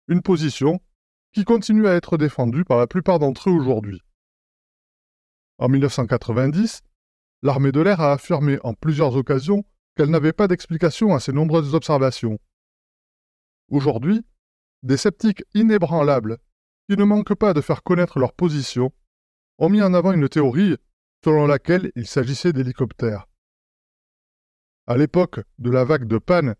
Une 0.06 0.22
position 0.22 0.80
qui 1.32 1.44
continue 1.44 1.88
à 1.88 1.94
être 1.94 2.16
défendue 2.16 2.64
par 2.64 2.78
la 2.78 2.86
plupart 2.86 3.18
d'entre 3.18 3.50
eux 3.50 3.54
aujourd'hui. 3.54 4.02
En 5.58 5.68
1990, 5.68 6.82
l'armée 7.42 7.72
de 7.72 7.80
l'air 7.80 8.00
a 8.00 8.12
affirmé 8.12 8.58
en 8.64 8.74
plusieurs 8.74 9.16
occasions 9.16 9.64
qu'elle 9.96 10.10
n'avait 10.10 10.32
pas 10.32 10.48
d'explication 10.48 11.14
à 11.14 11.20
ces 11.20 11.32
nombreuses 11.32 11.74
observations. 11.74 12.38
Aujourd'hui, 13.70 14.24
des 14.82 14.96
sceptiques 14.96 15.44
inébranlables, 15.54 16.38
qui 16.88 16.96
ne 16.96 17.04
manquent 17.04 17.34
pas 17.34 17.52
de 17.52 17.60
faire 17.60 17.82
connaître 17.82 18.18
leur 18.18 18.32
position, 18.32 18.92
ont 19.58 19.68
mis 19.68 19.82
en 19.82 19.92
avant 19.92 20.12
une 20.12 20.28
théorie 20.28 20.76
selon 21.24 21.46
laquelle 21.46 21.90
il 21.96 22.06
s'agissait 22.06 22.52
d'hélicoptères. 22.52 23.26
À 24.86 24.96
l'époque 24.96 25.40
de 25.58 25.70
la 25.70 25.84
vague 25.84 26.06
de 26.06 26.18
panne, 26.18 26.54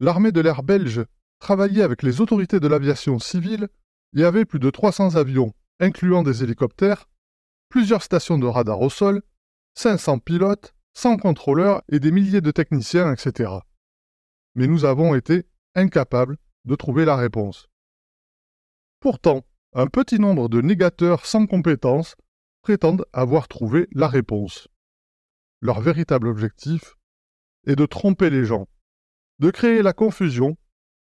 l'armée 0.00 0.32
de 0.32 0.40
l'air 0.40 0.62
belge 0.62 1.04
travaillait 1.38 1.82
avec 1.82 2.02
les 2.02 2.20
autorités 2.20 2.58
de 2.58 2.66
l'aviation 2.66 3.18
civile 3.18 3.68
et 4.16 4.24
avait 4.24 4.46
plus 4.46 4.58
de 4.58 4.70
300 4.70 5.16
avions, 5.16 5.52
incluant 5.78 6.22
des 6.22 6.42
hélicoptères, 6.42 7.06
plusieurs 7.68 8.02
stations 8.02 8.38
de 8.38 8.46
radar 8.46 8.80
au 8.80 8.90
sol, 8.90 9.22
500 9.76 10.20
pilotes, 10.20 10.74
100 10.94 11.18
contrôleurs 11.18 11.82
et 11.90 12.00
des 12.00 12.10
milliers 12.10 12.40
de 12.40 12.50
techniciens, 12.50 13.12
etc. 13.12 13.52
Mais 14.54 14.66
nous 14.66 14.86
avons 14.86 15.14
été 15.14 15.44
incapables 15.74 16.38
de 16.64 16.74
trouver 16.74 17.04
la 17.04 17.14
réponse. 17.16 17.68
Pourtant, 19.00 19.44
un 19.74 19.86
petit 19.86 20.18
nombre 20.18 20.48
de 20.48 20.62
négateurs 20.62 21.26
sans 21.26 21.46
compétences 21.46 22.16
prétendent 22.62 23.04
avoir 23.12 23.48
trouvé 23.48 23.86
la 23.92 24.08
réponse. 24.08 24.68
Leur 25.60 25.82
véritable 25.82 26.28
objectif 26.28 26.96
est 27.66 27.76
de 27.76 27.84
tromper 27.84 28.30
les 28.30 28.46
gens, 28.46 28.68
de 29.38 29.50
créer 29.50 29.82
la 29.82 29.92
confusion 29.92 30.56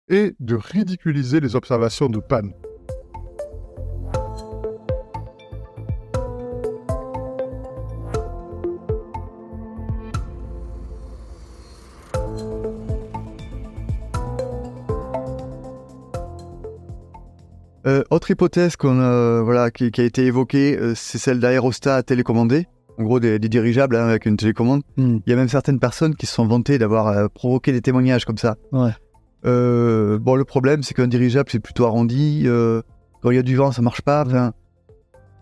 et 0.08 0.36
de 0.38 0.54
ridiculiser 0.54 1.40
les 1.40 1.56
observations 1.56 2.08
de 2.08 2.20
panne. 2.20 2.52
Euh, 17.86 18.04
autre 18.10 18.30
hypothèse 18.30 18.76
qu'on 18.76 19.42
voilà, 19.42 19.70
qui, 19.70 19.90
a 19.98 20.04
été 20.04 20.24
évoquée, 20.24 20.78
euh, 20.78 20.94
c'est 20.94 21.18
celle 21.18 21.40
d'aérostats 21.40 22.02
télécommandés. 22.02 22.66
En 22.98 23.04
gros, 23.04 23.20
des, 23.20 23.38
dirigeables 23.38 23.96
hein, 23.96 24.06
avec 24.06 24.26
une 24.26 24.36
télécommande. 24.36 24.82
Hmm. 24.96 25.18
Il 25.26 25.30
y 25.30 25.32
a 25.32 25.36
même 25.36 25.48
certaines 25.48 25.80
personnes 25.80 26.14
qui 26.14 26.26
se 26.26 26.34
sont 26.34 26.46
vantées 26.46 26.78
d'avoir 26.78 27.08
euh, 27.08 27.28
provoqué 27.28 27.72
des 27.72 27.80
témoignages 27.80 28.24
comme 28.24 28.38
ça. 28.38 28.56
Ouais. 28.70 28.92
bon, 29.42 30.34
le 30.36 30.44
problème, 30.44 30.82
c'est 30.82 30.94
qu'un 30.94 31.08
dirigeable, 31.08 31.48
c'est 31.50 31.60
plutôt 31.60 31.86
arrondi. 31.86 32.46
quand 33.22 33.30
il 33.30 33.36
y 33.36 33.38
a 33.38 33.42
du 33.42 33.56
vent, 33.56 33.72
ça 33.72 33.82
marche 33.82 34.02
pas. 34.02 34.24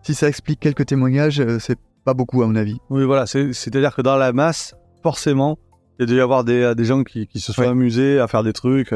si 0.03 0.15
ça 0.15 0.29
explique 0.29 0.61
quelques 0.61 0.87
témoignages, 0.87 1.43
c'est 1.59 1.79
pas 2.05 2.15
beaucoup, 2.15 2.43
à 2.43 2.47
mon 2.47 2.57
avis. 2.57 2.79
Oui, 2.89 3.05
voilà. 3.05 3.27
C'est-à-dire 3.27 3.95
que 3.95 4.03
dans 4.03 4.17
la 4.17 4.33
masse, 4.33 4.75
forcément, 5.03 5.59
il 5.99 6.03
y 6.03 6.05
a 6.05 6.07
dû 6.07 6.17
y 6.17 6.21
avoir 6.21 6.45
des, 6.45 6.73
des 6.75 6.85
gens 6.85 7.03
qui, 7.03 7.27
qui 7.27 7.41
se 7.41 7.53
sont 7.53 7.69
amusés 7.69 8.19
à 8.19 8.29
faire 8.29 8.43
des 8.43 8.55
trucs 8.55 8.95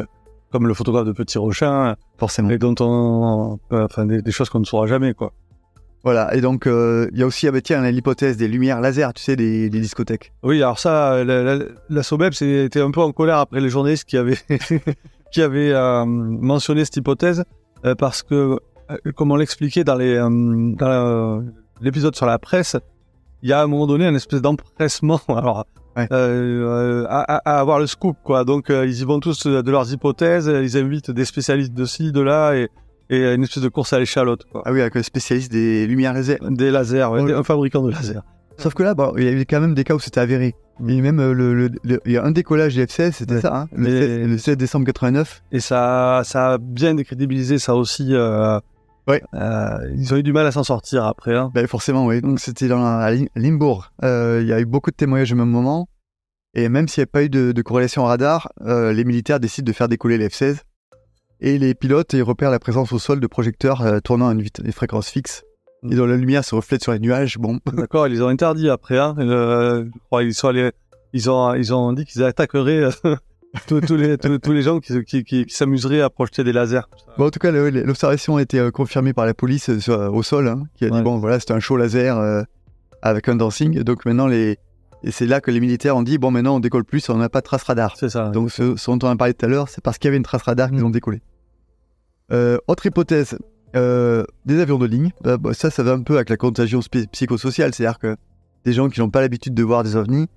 comme 0.55 0.68
le 0.68 0.74
photographe 0.74 1.05
de 1.05 1.11
Petit 1.11 1.36
Rochin, 1.36 1.96
forcément, 2.16 2.50
et 2.50 2.59
dont 2.59 2.76
on, 2.78 3.59
enfin 3.72 4.07
des, 4.07 4.30
choses 4.30 4.50
qu'on 4.50 4.61
ne 4.61 4.64
saura 4.64 4.86
jamais, 4.86 5.12
quoi. 5.12 5.32
Voilà, 6.05 6.32
et 6.32 6.40
donc 6.40 6.68
euh, 6.68 7.09
il 7.12 7.18
y 7.18 7.24
a 7.24 7.26
aussi, 7.26 7.48
ah 7.48 7.50
bah, 7.50 7.61
tiens, 7.61 7.82
l'hypothèse 7.90 8.36
des 8.36 8.46
lumières 8.46 8.80
laser, 8.80 9.12
tu 9.14 9.20
sais, 9.20 9.34
des, 9.34 9.68
discothèques. 9.68 10.32
Oui, 10.44 10.62
alors 10.62 10.78
ça, 10.78 11.24
la, 11.24 11.42
la, 11.42 11.64
la 11.88 12.02
Sobeb 12.05 12.34
c'était 12.34 12.80
un 12.80 12.92
peu 12.92 13.00
en 13.00 13.11
colère 13.11 13.38
après 13.38 13.61
les 13.61 13.68
journalistes 13.68 14.05
qui 14.05 14.16
avaient, 14.16 14.38
qui 15.32 15.42
avaient 15.42 15.72
euh, 15.72 16.05
mentionné 16.05 16.84
cette 16.84 16.98
hypothèse, 16.98 17.42
euh, 17.84 17.96
parce 17.96 18.22
que, 18.22 18.57
comme 19.16 19.32
on 19.32 19.36
l'expliquait 19.36 19.82
dans 19.82 19.96
l'épisode 21.80 22.14
sur 22.14 22.26
la 22.26 22.38
presse, 22.38 22.76
il 23.42 23.48
y 23.48 23.52
a 23.52 23.59
à 23.59 23.64
un 23.64 23.66
moment 23.66 23.88
donné 23.88 24.07
un 24.07 24.14
espèce 24.14 24.40
d'empressement. 24.40 25.20
Alors, 25.28 25.66
euh, 25.99 26.07
euh, 26.11 27.07
à, 27.09 27.61
avoir 27.61 27.78
le 27.78 27.86
scoop, 27.86 28.16
quoi. 28.22 28.45
Donc, 28.45 28.70
euh, 28.70 28.86
ils 28.86 29.01
y 29.01 29.05
vont 29.05 29.20
tous 29.20 29.47
de 29.47 29.70
leurs 29.70 29.92
hypothèses, 29.92 30.47
ils 30.47 30.76
invitent 30.76 31.11
des 31.11 31.24
spécialistes 31.24 31.74
de 31.74 31.84
ci, 31.84 32.12
de 32.12 32.20
là, 32.20 32.55
et, 32.55 32.68
et 33.11 33.34
une 33.34 33.42
espèce 33.42 33.62
de 33.62 33.68
course 33.68 33.92
à 33.92 33.99
l'échalote, 33.99 34.45
quoi. 34.51 34.62
Ah 34.64 34.72
oui, 34.72 34.80
avec 34.80 34.97
un 34.97 35.03
spécialiste 35.03 35.53
des 35.53 35.86
lumières 35.86 36.12
laser. 36.12 36.38
Des 36.51 36.70
lasers, 36.70 37.05
ouais, 37.05 37.32
un 37.32 37.45
fabricant 37.45 37.82
de 37.82 37.90
lasers. 37.90 38.20
Sauf 38.57 38.74
que 38.74 38.82
là, 38.82 38.95
bon, 38.95 39.14
il 39.16 39.24
y 39.24 39.28
avait 39.28 39.45
quand 39.45 39.61
même 39.61 39.74
des 39.74 39.84
cas 39.84 39.95
où 39.95 40.01
c'était 40.01 40.20
avéré. 40.20 40.55
Et 40.80 41.01
même 41.01 41.32
le, 41.32 41.70
il 41.84 42.12
y 42.12 42.16
a 42.16 42.24
un 42.24 42.32
décollage 42.32 42.74
des 42.74 42.86
F-16, 42.86 43.12
c'était 43.12 43.40
ça, 43.40 43.55
hein, 43.57 43.68
le, 43.76 44.36
16, 44.36 44.57
décembre 44.57 44.86
89. 44.86 45.42
Et 45.53 45.61
ça, 45.61 46.22
ça 46.24 46.55
a 46.55 46.59
bien 46.59 46.95
décrédibilisé 46.95 47.59
ça 47.59 47.74
aussi. 47.76 48.09
Euh, 48.11 48.59
Ouais. 49.07 49.22
Euh, 49.34 49.78
ils 49.96 50.14
ont 50.14 50.16
eu 50.16 50.22
du 50.22 50.32
mal 50.32 50.46
à 50.46 50.52
s'en 50.52 50.64
sortir 50.64 51.05
après. 51.05 51.36
Hein. 51.36 51.50
Ben, 51.55 51.66
forcément, 51.66 52.07
oui. 52.07 52.20
Donc 52.20 52.40
c'était 52.40 52.68
dans 52.68 52.84
à 52.84 53.11
Limbourg. 53.36 53.92
Euh, 54.02 54.40
il 54.42 54.48
y 54.48 54.52
a 54.52 54.61
eu 54.61 54.64
beaucoup 54.64 54.90
de 54.90 54.96
témoignages 54.96 55.32
au 55.32 55.36
même 55.36 55.50
moment. 55.50 55.88
Et 56.55 56.68
même 56.68 56.88
s'il 56.88 57.00
n'y 57.00 57.05
a 57.05 57.07
pas 57.09 57.24
eu 57.24 57.28
de, 57.28 57.52
de 57.52 57.62
corrélation 57.62 58.05
radar, 58.05 58.52
euh, 58.62 58.92
les 58.92 59.05
militaires 59.05 59.40
décident 59.40 59.66
de 59.66 59.72
faire 59.72 59.88
décoller 59.88 60.18
les 60.18 60.28
F-16. 60.28 60.61
Et 61.40 61.59
les 61.59 61.74
pilotes 61.74 62.12
ils 62.12 62.22
repèrent 62.22 62.52
la 62.52 62.61
présence 62.61 62.92
au 62.92 62.98
sol 62.98 63.18
de 63.20 63.26
projecteurs 63.26 63.82
euh, 63.82 63.98
tournant 63.98 64.28
à 64.28 64.32
une, 64.32 64.44
une, 64.64 64.72
fréquence 64.72 65.09
fixe. 65.09 65.42
Mm. 65.82 65.92
Et 65.92 65.96
dont 65.96 66.07
la 66.07 66.16
lumière 66.16 66.44
se 66.44 66.55
reflète 66.55 66.82
sur 66.82 66.92
les 66.92 67.00
nuages. 67.00 67.38
Bon. 67.38 67.59
D'accord, 67.72 68.07
ils 68.07 68.14
les 68.14 68.22
ont 68.22 68.28
interdit 68.28 68.70
après. 68.70 68.98
Hein. 68.98 69.16
Euh, 69.18 69.84
je 69.84 69.98
crois 70.07 70.22
ils 70.22 70.32
sont 70.32 70.48
allés, 70.48 70.70
ils 71.12 71.28
ont, 71.28 71.55
ils 71.55 71.74
ont 71.74 71.92
dit 71.92 72.05
qu'ils 72.05 72.22
attaqueraient 72.22 72.88
tous, 73.66 73.96
les, 73.96 74.18
tous, 74.18 74.52
les 74.52 74.62
gens 74.62 74.80
qui, 74.80 75.05
qui, 75.05 75.24
qui, 75.24 75.46
s'amuseraient 75.48 76.00
à 76.00 76.11
projeter 76.11 76.44
des 76.44 76.52
lasers. 76.52 76.88
Bon, 77.18 77.26
en 77.26 77.30
tout 77.30 77.38
cas, 77.38 77.50
l'observation 77.50 78.36
a 78.36 78.42
été 78.42 78.59
euh, 78.59 78.70
confirmée 78.70 79.12
par 79.12 79.26
la 79.26 79.34
police 79.34 79.68
euh, 79.70 80.09
au 80.09 80.22
sol, 80.22 80.48
hein, 80.48 80.64
qui 80.74 80.84
a 80.84 80.90
dit 80.90 81.02
bon, 81.02 81.18
voilà, 81.18 81.40
c'était 81.40 81.52
un 81.52 81.61
show 81.61 81.76
laser 81.76 82.18
euh, 82.18 82.42
avec 83.02 83.28
un 83.28 83.36
dancing. 83.36 83.82
Donc 83.82 84.05
maintenant, 84.05 84.26
les, 84.26 84.59
et 85.02 85.11
c'est 85.11 85.26
là 85.26 85.40
que 85.40 85.50
les 85.50 85.61
militaires 85.61 85.96
ont 85.96 86.02
dit 86.02 86.18
bon, 86.18 86.30
maintenant 86.30 86.57
on 86.57 86.61
décolle 86.61 86.84
plus, 86.84 87.09
on 87.09 87.16
n'a 87.16 87.28
pas 87.28 87.40
de 87.40 87.46
trace 87.46 87.62
radar. 87.62 87.96
C'est 87.96 88.09
ça. 88.09 88.30
Donc 88.30 88.50
ce, 88.50 88.76
ce, 88.76 88.90
dont 88.90 88.98
on 89.02 89.11
a 89.11 89.16
parlé 89.16 89.34
tout 89.34 89.46
à 89.46 89.48
l'heure, 89.48 89.68
c'est 89.68 89.82
parce 89.82 89.98
qu'il 89.98 90.09
y 90.09 90.11
avait 90.11 90.16
une 90.16 90.24
trace 90.24 90.42
radar 90.42 90.70
qu'ils 90.70 90.80
mm. 90.80 90.86
ont 90.86 90.90
décollé. 90.90 91.22
autre 92.66 92.86
hypothèse, 92.86 93.38
des 93.74 94.61
avions 94.61 94.78
de 94.78 94.86
ligne. 94.86 95.12
Bah, 95.22 95.38
ça, 95.52 95.70
ça 95.70 95.82
va 95.82 95.92
un 95.92 96.02
peu 96.02 96.16
avec 96.16 96.30
la 96.30 96.36
contagion 96.36 96.80
psychosociale, 97.12 97.74
c'est-à-dire 97.74 97.98
que 97.98 98.16
des 98.64 98.72
gens 98.72 98.88
qui 98.88 99.00
n'ont 99.00 99.11
pas 99.11 99.20
l'habitude 99.20 99.55
de 99.55 99.62
voir 99.62 99.84
des 99.84 99.96
ovnis. 99.96 100.28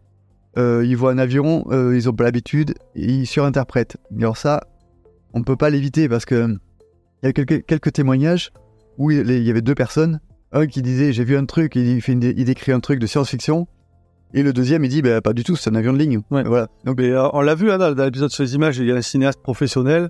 Euh, 0.57 0.83
ils 0.85 0.97
voient 0.97 1.11
un 1.11 1.17
avion, 1.19 1.65
euh, 1.71 1.97
ils 1.97 2.05
n'ont 2.05 2.13
pas 2.13 2.23
l'habitude, 2.23 2.73
ils 2.95 3.27
surinterprètent. 3.27 3.97
Alors 4.19 4.37
ça, 4.37 4.61
on 5.33 5.43
peut 5.43 5.55
pas 5.55 5.69
l'éviter 5.69 6.09
parce 6.09 6.25
que 6.25 6.47
il 7.23 7.25
y 7.25 7.29
a 7.29 7.33
quelques, 7.33 7.65
quelques 7.65 7.93
témoignages 7.93 8.51
où 8.97 9.11
il 9.11 9.29
y 9.43 9.49
avait 9.49 9.61
deux 9.61 9.75
personnes. 9.75 10.19
Un 10.51 10.65
qui 10.65 10.81
disait 10.81 11.13
j'ai 11.13 11.23
vu 11.23 11.37
un 11.37 11.45
truc, 11.45 11.75
il, 11.75 12.01
fait 12.01 12.13
une- 12.13 12.23
il 12.23 12.45
décrit 12.45 12.71
un 12.71 12.79
truc 12.79 12.99
de 12.99 13.05
science-fiction. 13.05 13.67
Et 14.33 14.43
le 14.43 14.51
deuxième, 14.51 14.83
il 14.83 14.89
dit 14.89 15.01
bah, 15.01 15.21
pas 15.21 15.33
du 15.33 15.43
tout, 15.43 15.55
c'est 15.55 15.69
un 15.69 15.75
avion 15.75 15.93
de 15.93 15.99
ligne. 15.99 16.21
Voilà. 16.31 16.67
Donc, 16.85 16.97
Mais 16.97 17.11
euh, 17.11 17.27
on 17.33 17.41
l'a 17.41 17.53
vu 17.55 17.71
hein, 17.71 17.77
dans, 17.77 18.03
l'épisode 18.03 18.29
sur 18.31 18.43
les 18.43 18.55
images, 18.55 18.77
il 18.77 18.85
y 18.87 18.91
a 18.91 18.95
un 18.95 19.01
cinéaste 19.01 19.41
professionnel 19.41 20.09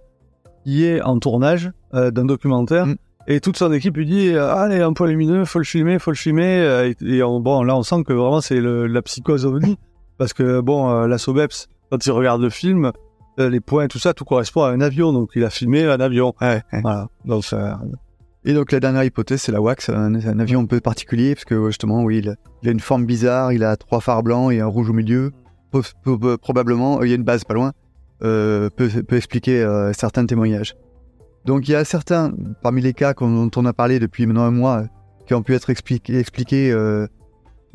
qui 0.63 0.85
est 0.85 1.01
en 1.01 1.19
tournage 1.19 1.71
euh, 1.93 2.09
d'un 2.11 2.25
documentaire. 2.25 2.85
Mm. 2.87 2.95
Et 3.27 3.41
toute 3.41 3.57
son 3.57 3.71
équipe 3.73 3.97
lui 3.97 4.05
dit 4.05 4.29
Allez, 4.37 4.79
un 4.81 4.93
point 4.93 5.07
lumineux, 5.07 5.43
faut 5.43 5.59
le 5.59 5.65
filmer, 5.65 5.99
faut 5.99 6.11
le 6.11 6.15
filmer. 6.15 6.93
Et, 7.01 7.17
et 7.17 7.23
on- 7.23 7.41
bon, 7.41 7.63
là, 7.63 7.75
on 7.75 7.83
sent 7.83 8.03
que 8.05 8.13
vraiment 8.13 8.39
c'est 8.41 8.61
la 8.61 9.01
psychose 9.01 9.45
ovni. 9.45 9.77
Parce 10.17 10.33
que, 10.33 10.59
bon, 10.61 10.89
euh, 10.89 11.07
la 11.07 11.17
Sobeps, 11.17 11.67
quand 11.91 12.05
il 12.05 12.11
regarde 12.11 12.41
le 12.41 12.49
film, 12.49 12.91
euh, 13.39 13.49
les 13.49 13.59
points, 13.59 13.87
tout 13.87 13.99
ça, 13.99 14.13
tout 14.13 14.25
correspond 14.25 14.63
à 14.63 14.69
un 14.71 14.81
avion. 14.81 15.13
Donc, 15.13 15.31
il 15.35 15.43
a 15.43 15.49
filmé 15.49 15.83
un 15.85 15.99
avion. 15.99 16.33
ouais, 16.41 16.61
ouais. 16.73 16.81
Voilà. 16.81 17.07
Donc, 17.25 17.43
ça- 17.45 17.79
Et 18.45 18.53
donc 18.53 18.71
la 18.71 18.79
dernière 18.79 19.03
hypothèse, 19.03 19.41
c'est 19.41 19.51
la 19.51 19.59
wax, 19.61 19.89
un, 19.89 20.15
un 20.15 20.39
avion 20.39 20.61
un 20.61 20.65
peu 20.65 20.79
particulier, 20.79 21.35
parce 21.35 21.43
que 21.45 21.67
justement, 21.67 22.03
oui, 22.03 22.19
il, 22.19 22.35
il 22.63 22.69
a 22.69 22.71
une 22.71 22.79
forme 22.79 23.05
bizarre, 23.05 23.51
il 23.51 23.63
a 23.63 23.75
trois 23.75 23.99
phares 23.99 24.23
blancs 24.23 24.53
et 24.53 24.61
un 24.61 24.67
rouge 24.67 24.89
au 24.89 24.93
milieu. 24.93 25.31
Peu- 25.71 25.81
peu- 26.03 26.17
peu- 26.17 26.37
probablement, 26.37 27.01
il 27.03 27.09
y 27.09 27.11
a 27.11 27.15
une 27.15 27.23
base 27.23 27.43
pas 27.43 27.53
loin, 27.53 27.73
euh, 28.23 28.69
peut, 28.69 28.89
expliquer 29.11 29.61
euh, 29.61 29.91
certains 29.91 30.25
témoignages. 30.25 30.75
Donc 31.43 31.67
il 31.67 31.71
y 31.71 31.75
a 31.75 31.83
certains, 31.83 32.31
parmi 32.63 32.81
les 32.81 32.93
cas 32.93 33.13
dont 33.13 33.51
on 33.55 33.65
a 33.65 33.73
parlé 33.73 33.99
depuis 33.99 34.25
maintenant 34.25 34.43
un 34.43 34.51
mois, 34.51 34.77
euh, 34.77 34.85
qui 35.25 35.33
ont 35.33 35.43
pu 35.43 35.53
être 35.53 35.69
expliqués, 35.69 36.71
euh, 36.71 36.75
euh, 37.03 37.07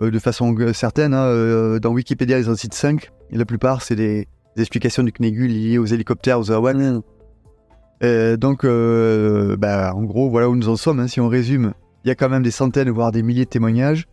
de 0.01 0.19
façon 0.19 0.55
euh, 0.59 0.73
certaine. 0.73 1.15
hein, 1.15 1.25
euh, 1.27 1.79
dans 1.79 1.91
Wikipédia, 1.93 2.39
ils 2.39 2.49
en 2.51 2.55
citent 2.57 2.75
5, 2.75 3.11
et 3.31 3.37
la 3.37 3.45
plupart, 3.45 3.83
c'est 3.83 3.97
des, 3.97 4.27
des 4.57 4.63
explications 4.63 5.03
du 5.03 5.13
CNEGU 5.13 5.47
liées 5.47 5.79
aux 5.79 5.87
hélicoptères, 5.87 6.39
aux 6.41 6.51
AWACS. 6.51 7.03
Euh, 8.03 8.37
donc, 8.37 8.65
euh, 8.65 9.57
bah, 9.57 9.93
en 9.95 10.03
gros, 10.03 10.29
voilà 10.29 10.49
où 10.49 10.57
nous 10.57 10.69
en 10.69 10.77
sommes. 10.77 10.99
hein. 11.01 11.07
Si 11.09 11.21
on 11.21 11.29
résume, 11.29 11.73
il 12.05 12.09
y 12.09 12.11
a 12.11 12.15
quand 12.15 12.29
même 12.29 12.43
des 12.43 12.51
centaines, 12.51 12.91
voire 12.91 13.13
des 13.13 13.23
milliers 13.23 13.45
de 13.45 13.51
témoignages, 13.51 14.07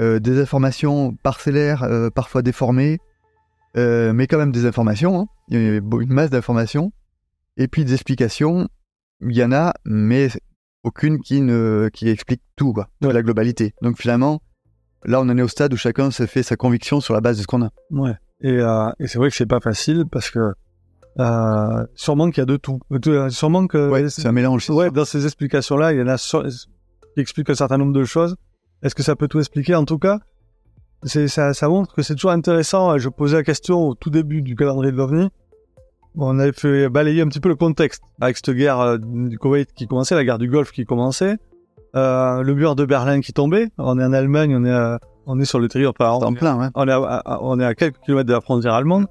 euh, 0.00 0.20
des 0.20 0.40
informations 0.40 1.16
parcellaires, 1.24 1.82
euh, 1.82 2.10
parfois 2.10 2.42
déformées, 2.42 2.98
euh, 3.76 4.12
mais 4.12 4.28
quand 4.28 4.38
même 4.38 4.52
des 4.52 4.66
informations. 4.66 5.20
hein. 5.20 5.26
Il 5.48 5.60
y 5.60 5.68
a 5.68 5.76
une 5.78 6.12
masse 6.12 6.30
d'informations. 6.30 6.92
Et 7.56 7.66
puis 7.66 7.84
des 7.84 7.94
explications, 7.94 8.68
il 9.20 9.36
y 9.36 9.42
en 9.42 9.50
a, 9.50 9.74
mais 9.84 10.28
aucune 10.84 11.18
qui, 11.18 11.40
ne, 11.40 11.90
qui 11.92 12.08
explique 12.08 12.42
tout, 12.54 12.72
quoi, 12.72 12.88
la 13.00 13.20
globalité. 13.22 13.74
Donc 13.82 13.98
finalement, 13.98 14.40
là, 15.04 15.20
on 15.20 15.28
en 15.28 15.36
est 15.38 15.42
au 15.42 15.48
stade 15.48 15.72
où 15.72 15.76
chacun 15.76 16.10
se 16.10 16.26
fait 16.26 16.42
sa 16.42 16.56
conviction 16.56 17.00
sur 17.00 17.14
la 17.14 17.20
base 17.20 17.36
de 17.38 17.42
ce 17.42 17.46
qu'on 17.46 17.62
a. 17.62 17.70
Ouais. 17.90 18.14
Et, 18.40 18.52
euh, 18.58 18.90
et 19.00 19.06
c'est 19.08 19.18
vrai 19.18 19.30
que 19.30 19.36
c'est 19.36 19.46
pas 19.46 19.60
facile 19.60 20.04
parce 20.10 20.30
que 20.30 20.52
euh, 21.20 21.86
sûrement 21.94 22.30
qu'il 22.30 22.40
y 22.40 22.42
a 22.42 22.46
de 22.46 22.56
tout. 22.56 22.78
Euh, 22.92 23.28
Sûrement 23.30 23.66
que 23.66 23.88
Ouais, 23.90 24.08
c'est 24.08 24.26
un 24.26 24.32
mélange. 24.32 24.68
ouais, 24.70 24.90
dans 24.90 25.04
ces 25.04 25.24
explications-là, 25.24 25.92
il 25.92 25.98
y 25.98 26.02
en 26.02 26.06
a 26.06 26.16
sur- 26.16 26.44
qui 26.46 27.20
expliquent 27.20 27.50
un 27.50 27.54
certain 27.56 27.78
nombre 27.78 27.92
de 27.92 28.04
choses. 28.04 28.36
Est-ce 28.82 28.94
que 28.94 29.02
ça 29.02 29.16
peut 29.16 29.26
tout 29.26 29.40
expliquer? 29.40 29.74
En 29.74 29.84
tout 29.84 29.98
cas, 29.98 30.20
ça, 31.04 31.52
ça 31.54 31.68
montre 31.68 31.92
que 31.94 32.02
c'est 32.02 32.14
toujours 32.14 32.30
intéressant. 32.30 32.96
Je 32.98 33.08
posais 33.08 33.36
la 33.36 33.42
question 33.42 33.88
au 33.88 33.94
tout 33.94 34.10
début 34.10 34.42
du 34.42 34.54
calendrier 34.54 34.92
de 34.92 34.96
l'OVNI. 34.96 35.28
On 36.16 36.38
avait 36.38 36.52
fait 36.52 36.88
balayer 36.88 37.22
un 37.22 37.28
petit 37.28 37.40
peu 37.40 37.48
le 37.48 37.54
contexte 37.56 38.02
avec 38.20 38.36
cette 38.36 38.50
guerre 38.50 38.80
euh, 38.80 38.98
du 38.98 39.38
Koweït 39.38 39.72
qui 39.72 39.86
commençait, 39.86 40.14
la 40.14 40.24
guerre 40.24 40.38
du 40.38 40.48
Golfe 40.48 40.72
qui 40.72 40.84
commençait, 40.84 41.36
euh, 41.96 42.42
le 42.42 42.54
mur 42.54 42.74
de 42.76 42.84
Berlin 42.84 43.20
qui 43.20 43.32
tombait. 43.32 43.68
On 43.78 43.98
est 43.98 44.04
en 44.04 44.12
Allemagne, 44.12 44.54
on 44.56 44.64
est, 44.64 44.70
à- 44.72 44.98
on 45.26 45.38
est 45.40 45.44
sur 45.44 45.58
le 45.60 45.68
C'est 45.70 45.84
on 45.86 46.26
en 46.28 46.32
est- 46.34 46.38
plein, 46.38 46.58
ouais. 46.58 46.68
on 46.74 46.86
est 46.88 46.92
à, 46.92 46.96
à- 46.98 47.38
on 47.42 47.58
est 47.60 47.64
à 47.64 47.74
quelques 47.74 47.98
kilomètres 48.00 48.28
de 48.28 48.32
la 48.34 48.40
frontière 48.40 48.74
allemande. 48.74 49.06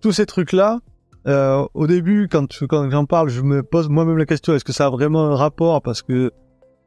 Tous 0.00 0.12
ces 0.12 0.26
trucs-là, 0.26 0.78
euh, 1.26 1.64
au 1.74 1.86
début, 1.86 2.28
quand, 2.30 2.46
quand 2.68 2.88
j'en 2.90 3.04
parle, 3.04 3.28
je 3.28 3.42
me 3.42 3.62
pose 3.62 3.88
moi-même 3.88 4.16
la 4.18 4.26
question 4.26 4.54
est-ce 4.54 4.64
que 4.64 4.72
ça 4.72 4.86
a 4.86 4.90
vraiment 4.90 5.26
un 5.32 5.36
rapport? 5.36 5.82
Parce 5.82 6.02
que 6.02 6.30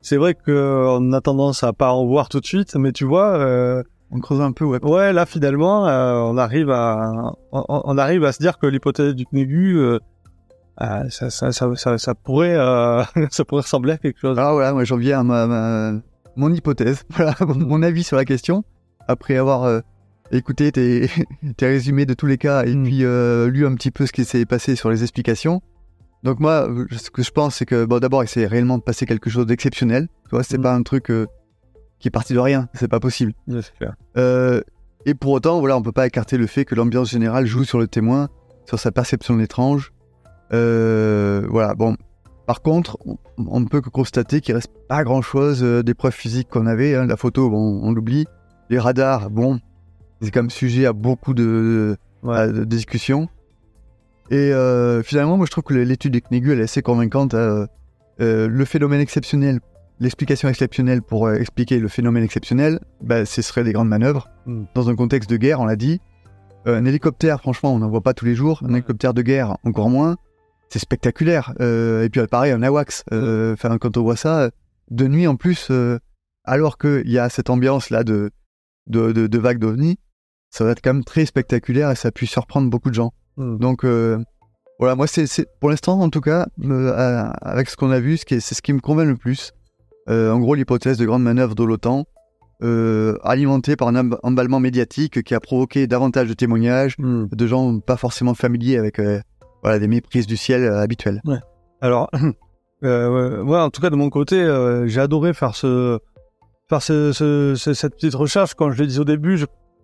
c'est 0.02 0.18
vrai 0.18 0.34
qu'on 0.34 1.14
a 1.14 1.22
tendance 1.22 1.64
à 1.64 1.74
pas 1.74 1.92
en 1.92 2.06
voir 2.06 2.28
tout 2.30 2.40
de 2.40 2.46
suite, 2.46 2.76
mais 2.76 2.92
tu 2.92 3.06
vois, 3.06 3.38
euh, 3.38 3.84
On 4.12 4.20
creuse 4.20 4.42
un 4.42 4.52
peu, 4.52 4.66
ouais. 4.66 4.84
ouais, 4.84 5.14
là 5.14 5.26
finalement, 5.26 5.88
euh, 5.88 6.16
on 6.16 6.38
arrive 6.38 6.70
à, 6.72 7.34
on, 7.52 7.64
on 7.68 7.98
arrive 7.98 8.24
à 8.26 8.32
se 8.32 8.40
dire 8.40 8.58
que 8.58 8.66
l'hypothèse 8.68 9.14
du 9.16 9.26
CNEGU, 9.26 9.78
euh, 10.80 10.86
euh, 10.86 11.10
ça, 11.10 11.30
ça, 11.30 11.52
ça, 11.52 11.76
ça, 11.76 11.98
ça 11.98 12.16
pourrait, 12.16 12.56
euh, 12.56 13.04
ça 13.32 13.46
pourrait 13.46 13.62
ressembler 13.64 13.94
à 13.94 13.98
quelque 13.98 14.20
chose. 14.20 14.38
Alors 14.38 14.54
voilà, 14.54 14.74
moi 14.74 14.84
j'en 14.84 14.98
viens 14.98 15.20
à 15.20 15.24
ma, 15.24 15.48
ma- 15.48 16.00
mon 16.36 16.54
hypothèse, 16.54 17.04
voilà, 17.10 17.36
mon 17.42 17.82
avis 17.84 18.04
sur 18.04 18.16
la 18.18 18.26
question, 18.26 18.64
après 19.08 19.36
avoir 19.38 19.64
euh, 19.64 19.82
écouté 20.32 20.72
tes, 20.72 21.10
tes 21.58 21.66
résumés 21.68 22.06
de 22.06 22.14
tous 22.14 22.26
les 22.28 22.38
cas 22.38 22.64
et 22.66 22.76
Mm. 22.76 22.84
puis 22.84 23.00
lu 23.54 23.66
un 23.66 23.76
petit 23.76 23.92
peu 23.92 24.06
ce 24.06 24.12
qui 24.14 24.24
s'est 24.26 24.46
passé 24.46 24.76
sur 24.76 24.90
les 24.90 25.02
explications. 25.04 25.62
Donc 26.24 26.40
moi, 26.40 26.68
ce 26.92 27.10
que 27.10 27.24
je 27.24 27.32
pense, 27.32 27.56
c'est 27.56 27.66
que 27.66 27.84
bon, 27.86 28.00
d'abord, 28.00 28.24
il 28.24 28.28
s'est 28.28 28.46
réellement 28.46 28.80
passé 28.80 29.08
quelque 29.08 29.30
chose 29.32 29.48
d'exceptionnel. 29.48 30.08
Tu 30.26 30.30
vois, 30.36 30.44
c'est 30.44 30.60
Mm. 30.60 30.62
pas 30.64 30.74
un 30.74 30.84
truc 30.84 31.12
qui 32.00 32.08
est 32.08 32.12
parti 32.12 32.34
de 32.34 32.40
rien, 32.40 32.70
c'est 32.74 32.88
pas 32.88 33.00
possible. 33.00 33.34
Clair. 33.78 33.96
Et 35.06 35.14
pour 35.16 35.32
autant, 35.32 35.60
voilà, 35.60 35.76
on 35.78 35.82
peut 35.82 35.92
pas 35.92 36.06
écarter 36.08 36.38
le 36.38 36.46
fait 36.48 36.64
que 36.64 36.76
l'ambiance 36.76 37.10
générale 37.10 37.46
joue 37.48 37.64
sur 37.64 37.80
le 37.80 37.88
témoin, 37.88 38.30
sur 38.68 38.78
sa 38.80 38.92
perception 38.92 39.34
de 39.36 39.40
l'étrange. 39.40 39.92
Euh, 40.54 41.46
voilà, 41.50 41.76
bon. 41.76 41.96
Par 42.48 42.62
contre, 42.62 42.98
on, 43.38 43.60
ne 43.60 43.66
peut 43.66 43.82
que 43.82 43.90
constater 43.90 44.42
qu'il 44.42 44.56
reste 44.56 44.72
pas 44.90 45.04
grand-chose 45.04 45.64
euh, 45.64 45.84
des 45.84 45.94
preuves 45.94 46.14
physiques 46.14 46.50
qu'on 46.50 46.66
avait. 46.66 46.96
hein. 46.96 47.06
La 47.06 47.16
photo, 47.16 47.50
bon, 47.50 47.80
on 47.84 47.92
l'oublie. 47.94 48.26
Les 48.70 48.80
radars, 48.80 49.30
bon, 49.30 49.60
c'est 50.22 50.32
quand 50.32 50.42
même 50.42 50.50
sujet 50.50 50.86
à 50.86 50.94
beaucoup 50.94 51.34
de, 51.34 51.96
Ouais. 52.24 52.38
à 52.38 52.48
de 52.48 52.64
discussions. 52.66 53.30
Et 54.30 54.54
euh, 54.54 55.02
finalement, 55.04 55.38
moi, 55.38 55.46
je 55.46 55.52
trouve 55.52 55.64
que 55.64 55.74
l'étude 55.74 56.14
des 56.14 56.22
elle 56.32 56.60
est 56.60 56.64
assez 56.64 56.82
convaincante. 56.82 57.34
hein. 57.34 57.68
Euh, 58.20 58.48
le 58.48 58.66
phénomène 58.66 59.00
exceptionnel, 59.02 59.60
l'explication 60.00 60.48
exceptionnelle 60.50 61.02
pour 61.02 61.28
euh, 61.28 61.36
expliquer 61.36 61.80
le 61.80 61.88
phénomène 61.88 62.24
exceptionnel, 62.24 62.80
bah, 63.02 63.26
ce 63.26 63.42
serait 63.42 63.64
des 63.64 63.72
grandes 63.74 63.90
manœuvres. 63.90 64.30
Mm. 64.46 64.64
Dans 64.76 64.90
un 64.90 64.96
contexte 64.96 65.30
de 65.30 65.38
guerre, 65.38 65.60
on 65.60 65.66
l'a 65.66 65.76
dit. 65.76 66.00
Un 66.66 66.86
hélicoptère, 66.86 67.40
franchement, 67.40 67.74
on 67.74 67.80
n'en 67.80 67.90
voit 67.90 68.02
pas 68.02 68.14
tous 68.14 68.26
les 68.26 68.36
jours. 68.36 68.62
Un 68.64 68.74
hélicoptère 68.74 69.14
de 69.14 69.22
guerre, 69.22 69.58
encore 69.64 69.90
moins. 69.90 70.18
C'est 70.72 70.80
spectaculaire. 70.80 71.54
Euh, 71.60 72.04
et 72.04 72.10
puis, 72.10 72.22
pareil, 72.28 72.52
un 72.54 72.64
AWACS. 72.64 73.04
Euh, 73.12 73.54
Enfin, 73.54 73.78
quand 73.78 73.98
on 73.98 74.04
voit 74.04 74.16
ça, 74.16 74.50
de 74.90 75.08
nuit 75.08 75.28
en 75.28 75.36
plus, 75.36 75.68
euh, 75.70 76.00
alors 76.46 76.78
qu'il 76.78 77.10
y 77.10 77.20
a 77.20 77.28
cette 77.30 77.50
ambiance-là 77.50 78.04
de, 78.04 78.32
de, 78.88 79.12
de, 79.12 79.28
de 79.28 79.38
vagues 79.38 79.60
d'ovnis, 79.60 79.98
ça 80.50 80.64
va 80.64 80.72
être 80.72 80.82
quand 80.82 80.94
même 80.94 81.04
très 81.04 81.26
spectaculaire 81.26 81.92
et 81.92 81.96
ça 81.96 82.12
peut 82.12 82.26
surprendre 82.26 82.70
beaucoup 82.70 82.90
de 82.90 82.96
gens. 82.96 83.12
Mm. 83.38 83.58
Donc, 83.58 83.84
voilà, 84.80 84.96
moi, 84.96 85.08
c'est 85.08 85.28
pour 85.60 85.70
l'instant, 85.70 86.00
en 86.00 86.10
tout 86.10 86.22
cas, 86.22 86.48
euh, 86.64 87.32
avec 87.42 87.70
ce 87.70 87.76
qu'on 87.76 87.92
a 87.92 88.00
vu, 88.00 88.18
c'est 88.18 88.40
ce 88.40 88.62
qui 88.62 88.74
me 88.74 88.80
convainc 88.80 89.08
le 89.08 89.18
plus. 89.18 89.52
Euh, 90.10 90.32
en 90.32 90.40
gros, 90.40 90.56
l'hypothèse 90.56 90.98
de 90.98 91.06
grande 91.06 91.22
manœuvre 91.24 91.54
de 91.54 91.64
l'OTAN, 91.64 92.06
euh, 92.64 93.18
alimentée 93.24 93.76
par 93.76 93.90
un 93.90 93.96
em- 93.96 94.18
emballement 94.24 94.60
médiatique 94.60 95.22
qui 95.24 95.36
a 95.36 95.40
provoqué 95.40 95.86
davantage 95.88 96.28
de 96.30 96.34
témoignages 96.34 96.96
Mm. 96.98 97.28
de 97.32 97.48
gens 97.48 97.80
pas 97.80 97.98
forcément 97.98 98.34
familiers 98.36 98.78
avec 98.78 99.00
voilà, 99.64 99.80
des 99.80 99.88
méprises 99.88 100.28
du 100.28 100.38
ciel 100.38 100.64
euh, 100.64 100.80
habituelles. 100.80 101.22
Alors, 101.82 102.10
euh, 102.84 103.42
ouais, 103.44 103.58
en 103.60 103.70
tout 103.70 103.82
cas 103.82 103.90
de 103.90 103.96
mon 103.96 104.10
côté, 104.10 104.42
euh, 104.42 104.88
j'ai 104.88 105.00
adoré 105.02 105.34
faire 105.34 105.56
ce, 105.56 106.00
faire 106.70 106.82
ce, 106.82 107.12
ce- 107.12 107.56
ce- 107.56 107.74
cette 107.74 107.96
petite 107.96 108.16
recherche. 108.16 108.54
Quand 108.56 108.72
je 108.72 108.82
l'ai 108.82 108.88
dit 108.88 109.00
au 109.00 109.04
début, 109.06 109.38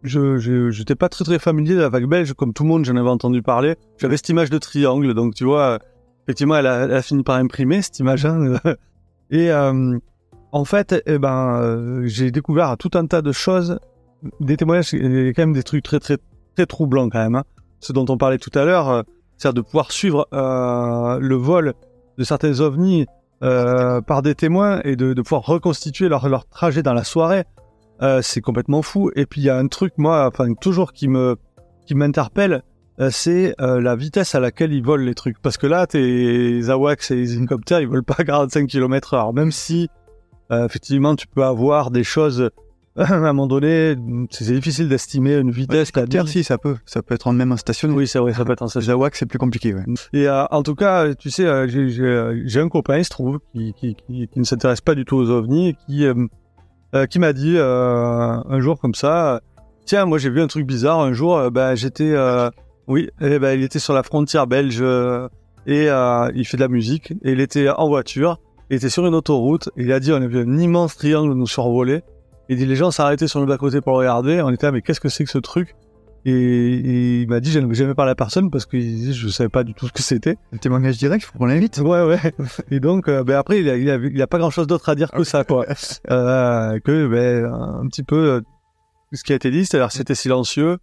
je, 0.04 0.38
je, 0.38 0.70
j'étais 0.70 0.96
pas 0.96 1.10
très 1.10 1.24
très 1.26 1.40
familier 1.40 1.76
de 1.76 1.82
la 1.82 1.90
vague 1.90 2.06
belge, 2.08 2.34
comme 2.34 2.54
tout 2.54 2.64
le 2.64 2.70
monde, 2.70 2.86
j'en 2.86 2.96
avais 2.96 3.10
entendu 3.10 3.42
parler. 3.42 3.76
J'avais 3.98 4.18
cette 4.18 4.30
image 4.30 4.50
de 4.50 4.58
triangle, 4.58 5.14
donc 5.14 5.34
tu 5.36 5.44
vois, 5.44 5.80
effectivement, 6.28 6.56
elle 6.56 6.68
a, 6.68 6.84
elle 6.86 6.94
a 6.94 7.02
fini 7.02 7.24
par 7.24 7.36
imprimer 7.38 7.82
cette 7.82 8.00
image. 8.00 8.26
hein. 8.26 8.56
Et 9.30 9.52
euh, 9.52 9.98
en 10.54 10.64
fait, 10.66 10.96
eh 11.06 11.18
ben, 11.20 11.60
euh, 11.62 12.02
j'ai 12.06 12.32
découvert 12.32 12.78
tout 12.78 12.92
un 12.94 13.06
tas 13.06 13.22
de 13.22 13.32
choses, 13.34 13.78
des 14.40 14.56
témoignages, 14.56 14.94
et 14.94 15.34
quand 15.36 15.42
même 15.42 15.54
des 15.54 15.64
trucs 15.64 15.84
très 15.84 16.00
très 16.00 16.18
très 16.56 16.66
troublants 16.66 17.10
quand 17.10 17.20
même. 17.20 17.36
Hein. 17.36 17.44
Ce 17.82 17.92
dont 17.92 18.06
on 18.10 18.18
parlait 18.18 18.38
tout 18.38 18.58
à 18.58 18.64
l'heure, 18.64 18.90
euh, 18.90 19.02
c'est-à-dire 19.38 19.54
de 19.54 19.62
pouvoir 19.62 19.92
suivre 19.92 20.28
euh, 20.34 21.20
le 21.20 21.36
vol 21.36 21.74
de 22.18 22.24
certains 22.24 22.60
ovnis 22.60 23.06
euh, 23.44 24.02
par 24.02 24.22
des 24.22 24.36
témoins 24.36 24.82
et 24.84 24.96
de, 24.96 25.14
pouvoir 25.22 25.44
reconstituer 25.44 26.10
leur, 26.10 26.28
leur 26.28 26.48
trajet 26.48 26.82
dans 26.82 26.94
la 26.94 27.04
soirée, 27.04 27.44
euh, 28.02 28.22
c'est 28.22 28.42
complètement 28.42 28.82
fou. 28.82 29.12
Et 29.16 29.26
puis 29.26 29.42
il 29.42 29.44
y 29.46 29.50
a 29.50 29.58
un 29.58 29.68
truc, 29.68 29.94
moi, 29.98 30.28
enfin 30.28 30.54
toujours 30.56 30.94
qui 30.94 31.08
me 31.08 31.38
qui 31.86 31.96
m'interpelle, 31.96 32.64
c'est 33.12 33.56
la 33.60 33.96
vitesse 33.96 34.34
à 34.36 34.42
laquelle 34.42 34.74
ils 34.74 34.84
volent 34.84 35.06
les 35.06 35.14
trucs. 35.14 35.40
Parce 35.40 35.56
que 35.56 35.68
là, 35.68 35.86
tes 35.88 36.68
AWACS 36.68 37.12
et 37.12 37.16
les 37.16 37.36
hélicoptères, 37.36 37.80
ils 37.80 37.88
volent 37.88 38.04
pas 38.04 38.16
à 38.18 38.24
45 38.26 38.68
km/h. 38.68 39.34
Même 39.34 39.52
si 39.54 39.88
effectivement 40.52 41.16
tu 41.16 41.28
peux 41.28 41.44
avoir 41.44 41.92
des 41.92 42.04
choses 42.04 42.50
à 43.12 43.14
un 43.14 43.20
moment 43.34 43.48
donné, 43.48 43.96
c'est 44.32 44.54
difficile 44.54 44.90
d'estimer 44.90 45.36
une 45.36 45.52
vitesse. 45.52 45.92
t'as 45.92 46.08
Terre, 46.08 46.28
si, 46.28 46.44
ça 46.44 46.58
peut. 46.58 46.78
Ça 46.86 47.02
peut 47.04 47.14
être 47.14 47.28
en 47.28 47.34
même 47.34 47.56
stationnaire. 47.58 47.96
Oui, 47.96 48.08
c'est 48.08 48.20
vrai, 48.20 48.34
ça 48.34 48.44
peut 48.44 48.54
être 48.54 48.64
un 48.64 48.80
Les 48.80 48.90
AWAC, 48.90 49.16
c'est 49.16 49.26
plus 49.28 49.38
compliqué, 49.40 49.74
ouais. 49.74 49.84
et 50.14 50.28
euh, 50.28 50.46
en 50.52 50.64
tout 50.64 50.76
cas, 50.76 51.14
tu 51.14 51.30
sais, 51.30 51.46
euh, 51.46 51.68
j'ai- 51.68 52.02
euh, 52.02 52.64
un 52.64 52.70
copain, 52.70 52.98
il 52.98 53.06
se 53.06 53.10
trouve, 53.10 53.40
qui, 53.54 53.74
qui, 53.74 53.96
qui, 53.96 54.28
qui 54.28 54.40
ne 54.40 54.44
s'intéresse 54.44 54.82
pas 54.82 54.96
du 54.96 55.06
tout 55.06 55.16
aux 55.16 55.30
ovnis, 55.30 55.76
qui, 55.86 56.06
euh, 56.06 56.14
euh, 56.96 57.06
qui 57.06 57.20
m'a 57.20 57.34
dit 57.34 57.54
euh, 57.56 58.38
un 58.50 58.60
jour 58.60 58.80
comme 58.80 58.96
ça, 58.96 59.42
tiens, 59.86 60.06
moi 60.06 60.18
j'ai 60.18 60.30
vu 60.30 60.42
un 60.42 60.48
truc 60.48 60.66
bizarre 60.66 61.00
un 61.00 61.14
jour, 61.14 61.38
euh, 61.38 61.50
bah, 61.50 61.76
j'étais, 61.76 62.12
euh, 62.12 62.50
oui, 62.88 63.10
et 63.22 63.38
ben 63.40 63.58
il 63.60 63.64
était 63.64 63.80
sur 63.80 63.94
la 63.94 64.02
frontière 64.04 64.48
belge 64.48 64.80
euh, 64.82 65.28
et 65.66 65.90
euh, 65.90 66.32
il 66.34 66.46
fait 66.46 66.58
de 66.58 66.62
la 66.62 66.68
musique 66.70 67.12
et 67.24 67.34
il 67.34 67.42
était 67.42 67.70
en 67.70 67.88
voiture, 67.90 68.40
il 68.72 68.78
était 68.78 68.90
sur 68.90 69.06
une 69.06 69.14
autoroute 69.16 69.70
et 69.78 69.84
il 69.84 69.92
a 69.92 70.00
dit 70.00 70.12
on 70.14 70.16
a 70.16 70.28
vu 70.28 70.40
un 70.40 70.58
immense 70.58 70.96
triangle 70.98 71.34
nous 71.34 71.48
survoler. 71.48 72.02
Dit 72.50 72.66
les 72.66 72.76
gens 72.76 72.92
s'arrêtaient 72.92 73.28
sur 73.28 73.40
le 73.40 73.46
bas 73.46 73.58
côté 73.58 73.82
pour 73.82 73.94
le 73.94 74.00
regarder, 74.00 74.42
on 74.42 74.50
était 74.50 74.68
là 74.68 74.72
mais 74.72 74.82
qu'est-ce 74.82 75.00
que 75.00 75.10
c'est 75.10 75.24
que 75.24 75.30
ce 75.30 75.38
truc? 75.38 75.76
Et, 76.26 76.32
et 76.32 77.22
il 77.22 77.30
m'a 77.30 77.40
dit, 77.40 77.52
je 77.52 77.60
n'avais 77.60 77.74
jamais 77.74 77.94
parlé 77.94 78.12
à 78.12 78.16
personne 78.16 78.52
parce 78.52 78.66
que 78.66 78.78
je 78.80 79.30
savais 79.30 79.48
pas 79.48 79.64
du 79.64 79.74
tout 79.74 79.88
ce 79.88 79.94
que 79.94 80.02
c'était. 80.02 80.36
Un 80.52 80.58
témoignage 80.58 80.98
direct, 80.98 81.24
il 81.24 81.26
faut 81.26 81.38
qu'on 81.38 81.46
l'invite. 81.46 81.78
Ouais, 81.78 82.04
ouais. 82.04 82.20
Et 82.72 82.82
donc, 82.82 83.08
euh, 83.08 83.24
ben 83.24 83.38
après, 83.38 83.62
il 83.62 83.70
a, 83.70 83.78
il, 83.78 83.90
a, 83.90 83.96
il 83.96 84.22
a 84.22 84.28
pas 84.28 84.38
grand 84.38 84.50
chose 84.50 84.68
d'autre 84.68 84.90
à 84.90 84.96
dire 84.96 85.10
que 85.10 85.24
ça, 85.24 85.44
quoi. 85.46 85.66
Euh, 86.12 86.80
que, 86.80 87.08
ben, 87.08 87.46
un 87.46 87.88
petit 87.88 88.04
peu, 88.04 88.30
euh, 88.30 88.42
ce 89.14 89.24
qui 89.24 89.32
a 89.32 89.36
été 89.36 89.52
dit, 89.52 89.66
c'est-à-dire 89.66 89.92
c'était 89.92 90.16
silencieux, 90.16 90.78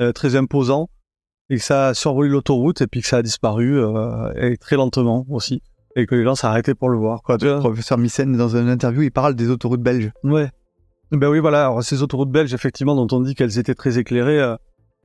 euh, 0.00 0.12
très 0.12 0.36
imposant, 0.36 0.88
et 1.50 1.56
que 1.56 1.62
ça 1.62 1.88
a 1.88 1.94
survolé 1.94 2.28
l'autoroute, 2.28 2.80
et 2.80 2.86
puis 2.86 3.00
que 3.02 3.08
ça 3.08 3.18
a 3.18 3.22
disparu, 3.22 3.78
euh, 3.80 4.32
et 4.36 4.56
très 4.56 4.76
lentement 4.76 5.26
aussi. 5.28 5.60
Et 5.96 6.06
que 6.06 6.14
les 6.14 6.24
gens 6.24 6.34
s'arrêtaient 6.34 6.74
pour 6.74 6.88
le 6.88 6.98
voir, 6.98 7.22
quoi. 7.22 7.36
Le 7.40 7.58
professeur 7.58 7.98
Missen, 7.98 8.36
dans 8.36 8.56
une 8.56 8.68
interview, 8.68 9.02
il 9.02 9.12
parle 9.12 9.34
des 9.34 9.50
autoroutes 9.50 9.82
belges. 9.82 10.12
Ouais. 10.22 10.50
Ben 11.12 11.28
oui, 11.28 11.38
voilà. 11.38 11.66
Alors, 11.66 11.82
ces 11.82 12.02
autoroutes 12.02 12.30
belges, 12.30 12.54
effectivement, 12.54 12.94
dont 12.94 13.16
on 13.16 13.20
dit 13.20 13.34
qu'elles 13.34 13.58
étaient 13.58 13.74
très 13.74 13.98
éclairées, 13.98 14.40
euh, 14.40 14.56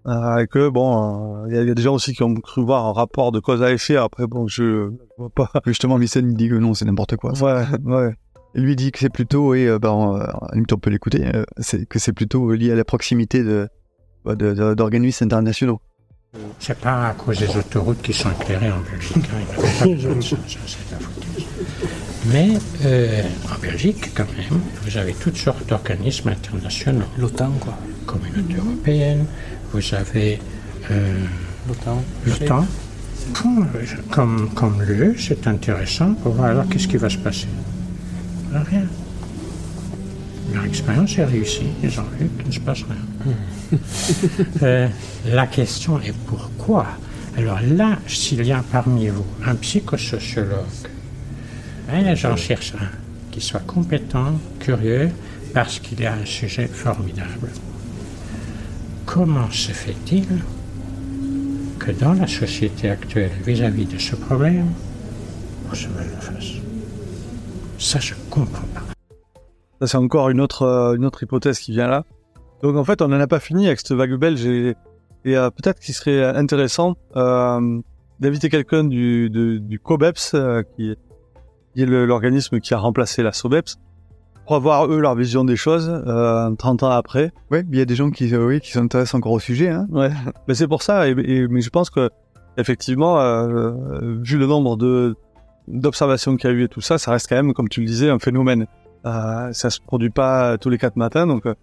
euh, 0.08 0.38
et 0.38 0.48
que 0.48 0.70
bon, 0.70 1.46
il 1.48 1.56
euh, 1.56 1.64
y, 1.64 1.68
y, 1.68 1.72
a 1.72 1.74
des 1.74 1.82
gens 1.82 1.94
aussi 1.94 2.14
qui 2.14 2.24
ont 2.24 2.34
cru 2.36 2.64
voir 2.64 2.86
un 2.86 2.94
rapport 2.94 3.32
de 3.32 3.40
cause 3.40 3.62
à 3.62 3.72
effet. 3.72 3.98
Après, 3.98 4.28
bon, 4.28 4.48
je 4.48 4.92
vois 5.18 5.30
pas. 5.30 5.52
Justement, 5.66 5.98
Missen 5.98 6.34
dit 6.34 6.50
que 6.50 6.56
non, 6.56 6.74
c'est 6.74 6.86
n'importe 6.86 7.18
quoi. 7.18 7.34
Ouais, 7.42 7.66
ouais. 7.84 8.14
Et 8.56 8.62
lui 8.62 8.76
dit 8.76 8.92
que 8.92 9.00
c'est 9.00 9.10
plutôt, 9.10 9.54
et 9.54 9.68
euh, 9.68 9.78
ben, 9.78 9.92
on 9.92 10.78
peut 10.78 10.90
l'écouter, 10.90 11.26
euh, 11.36 11.44
c'est 11.60 11.86
que 11.88 12.00
c'est 12.00 12.14
plutôt 12.14 12.52
lié 12.54 12.72
à 12.72 12.76
la 12.76 12.86
proximité 12.86 13.44
de 13.44 13.70
d'organismes 14.26 15.26
internationaux. 15.26 15.80
C'est 16.60 16.78
pas 16.78 17.10
à 17.10 17.14
cause 17.14 17.40
des 17.40 17.58
autoroutes 17.58 18.02
qui 18.02 18.14
sont 18.14 18.30
éclairées 18.32 18.72
en 18.72 18.82
Belgique. 18.82 19.30
Hein, 19.34 19.90
Mais 22.32 22.50
euh, 22.86 23.24
en 23.54 23.60
Belgique, 23.60 24.12
quand 24.14 24.28
même, 24.38 24.62
vous 24.84 24.98
avez 24.98 25.14
toutes 25.14 25.38
sortes 25.38 25.68
d'organismes 25.68 26.30
internationaux. 26.30 27.06
L'OTAN, 27.18 27.52
quoi. 27.60 27.78
Communauté 28.06 28.56
européenne, 28.58 29.26
vous 29.74 29.96
avez 29.96 30.40
euh, 30.92 31.26
l'OTAN. 31.68 32.04
L'OTAN. 32.26 32.66
Comme, 34.12 34.50
comme 34.56 34.82
l'UE, 34.82 35.16
c'est 35.20 35.48
intéressant 35.48 36.14
pour 36.16 36.34
voir 36.34 36.50
alors 36.50 36.68
qu'est-ce 36.68 36.88
qui 36.88 36.98
va 36.98 37.10
se 37.10 37.18
passer. 37.18 37.48
Rien. 38.52 38.86
Leur 40.54 40.66
expérience 40.66 41.18
est 41.18 41.26
réussie, 41.26 41.68
ils 41.84 42.00
ont 42.00 42.06
vu 42.20 42.28
qu'il 42.38 42.48
ne 42.48 42.52
se 42.52 42.60
passe 42.60 42.84
rien. 42.84 43.80
euh, 44.64 44.88
la 45.28 45.46
question 45.46 46.00
est 46.02 46.16
pourquoi? 46.26 46.88
Alors 47.38 47.60
là, 47.62 48.00
s'il 48.08 48.44
y 48.46 48.52
a 48.52 48.64
parmi 48.72 49.10
vous 49.10 49.26
un 49.46 49.54
psychosociologue, 49.56 50.66
hein, 51.92 52.16
j'en 52.16 52.36
cherche 52.36 52.74
un 52.76 52.90
qui 53.32 53.42
soit 53.42 53.60
compétent, 53.62 54.34
curieux, 54.60 55.10
parce 55.54 55.80
qu'il 55.80 56.06
a 56.06 56.14
un 56.14 56.26
sujet 56.26 56.68
formidable. 56.68 57.50
Comment 59.06 59.50
se 59.52 59.72
fait-il 59.72 60.26
que 61.80 61.92
dans 61.92 62.14
la 62.14 62.28
société 62.28 62.90
actuelle, 62.90 63.32
vis-à-vis 63.46 63.86
-vis 63.86 63.94
de 63.94 63.98
ce 63.98 64.16
problème, 64.16 64.72
on 65.72 65.76
se 65.76 65.88
met 65.88 66.06
la 66.14 66.22
face? 66.22 66.54
Ça, 67.78 68.00
je 68.00 68.14
comprends 68.30 68.68
pas. 68.74 68.82
Ça, 69.80 69.88
c'est 69.88 69.98
encore 69.98 70.30
une 70.30 70.42
autre, 70.42 70.64
euh, 70.64 70.96
une 70.96 71.06
autre 71.06 71.24
hypothèse 71.24 71.60
qui 71.60 71.72
vient 71.72 71.88
là. 71.88 72.04
Donc, 72.62 72.76
en 72.76 72.84
fait, 72.84 73.02
on 73.02 73.08
n'en 73.08 73.20
a 73.20 73.28
pas 73.28 73.40
fini 73.40 73.68
avec 73.68 73.80
cette 73.80 73.94
vague 73.94 74.16
belge 74.16 74.46
et, 74.46 74.76
euh, 75.28 75.50
peut-être 75.50 75.80
qu'il 75.80 75.94
serait 75.94 76.24
intéressant 76.26 76.96
euh, 77.16 77.80
d'inviter 78.20 78.50
quelqu'un 78.50 78.84
du, 78.84 79.30
du 79.30 79.80
COBEPS, 79.80 80.36
qui 80.76 80.92
est 80.92 80.98
l'organisme 81.76 82.60
qui 82.60 82.74
a 82.74 82.78
remplacé 82.78 83.24
la 83.24 83.32
SOBEPS, 83.32 83.78
pour 84.46 84.56
avoir 84.56 84.88
eux 84.88 85.00
leur 85.00 85.16
vision 85.16 85.44
des 85.44 85.56
choses 85.56 85.92
30 86.58 86.84
ans 86.84 86.90
après. 86.90 87.32
Oui, 87.52 87.60
il 87.72 87.78
y 87.78 87.82
a 87.82 87.86
des 87.86 87.96
gens 87.96 88.10
qui, 88.10 88.36
oui, 88.36 88.60
qui 88.60 88.72
s'intéressent 88.72 89.16
encore 89.16 89.34
au 89.34 89.40
sujet. 89.40 89.70
Hein. 89.70 89.88
Ouais, 89.92 90.10
mais 90.48 90.56
c'est 90.56 90.68
pour 90.68 90.82
ça. 90.82 91.08
Et, 91.08 91.12
et, 91.12 91.48
mais 91.48 91.62
je 91.62 91.70
pense 91.70 91.90
que 91.92 92.10
effectivement, 92.58 93.16
vu 94.22 94.38
le 94.38 94.48
nombre 94.48 94.76
de 94.76 95.16
d'observations 95.70 96.36
qu'il 96.36 96.50
y 96.50 96.54
a 96.54 96.56
eu 96.56 96.64
et 96.64 96.68
tout 96.68 96.82
ça, 96.82 96.98
ça 96.98 97.12
reste 97.12 97.30
quand 97.30 97.36
même, 97.36 97.54
comme 97.54 97.70
tu 97.70 97.82
le 97.82 97.86
disais, 97.86 98.10
un 98.10 98.20
phénomène. 98.20 98.66
Euh, 99.06 99.54
ça 99.54 99.70
se 99.70 99.80
produit 99.80 100.10
pas 100.10 100.58
tous 100.58 100.70
les 100.70 100.78
quatre 100.78 100.98
matins, 100.98 101.26
donc 101.26 101.46
euh, 101.46 101.54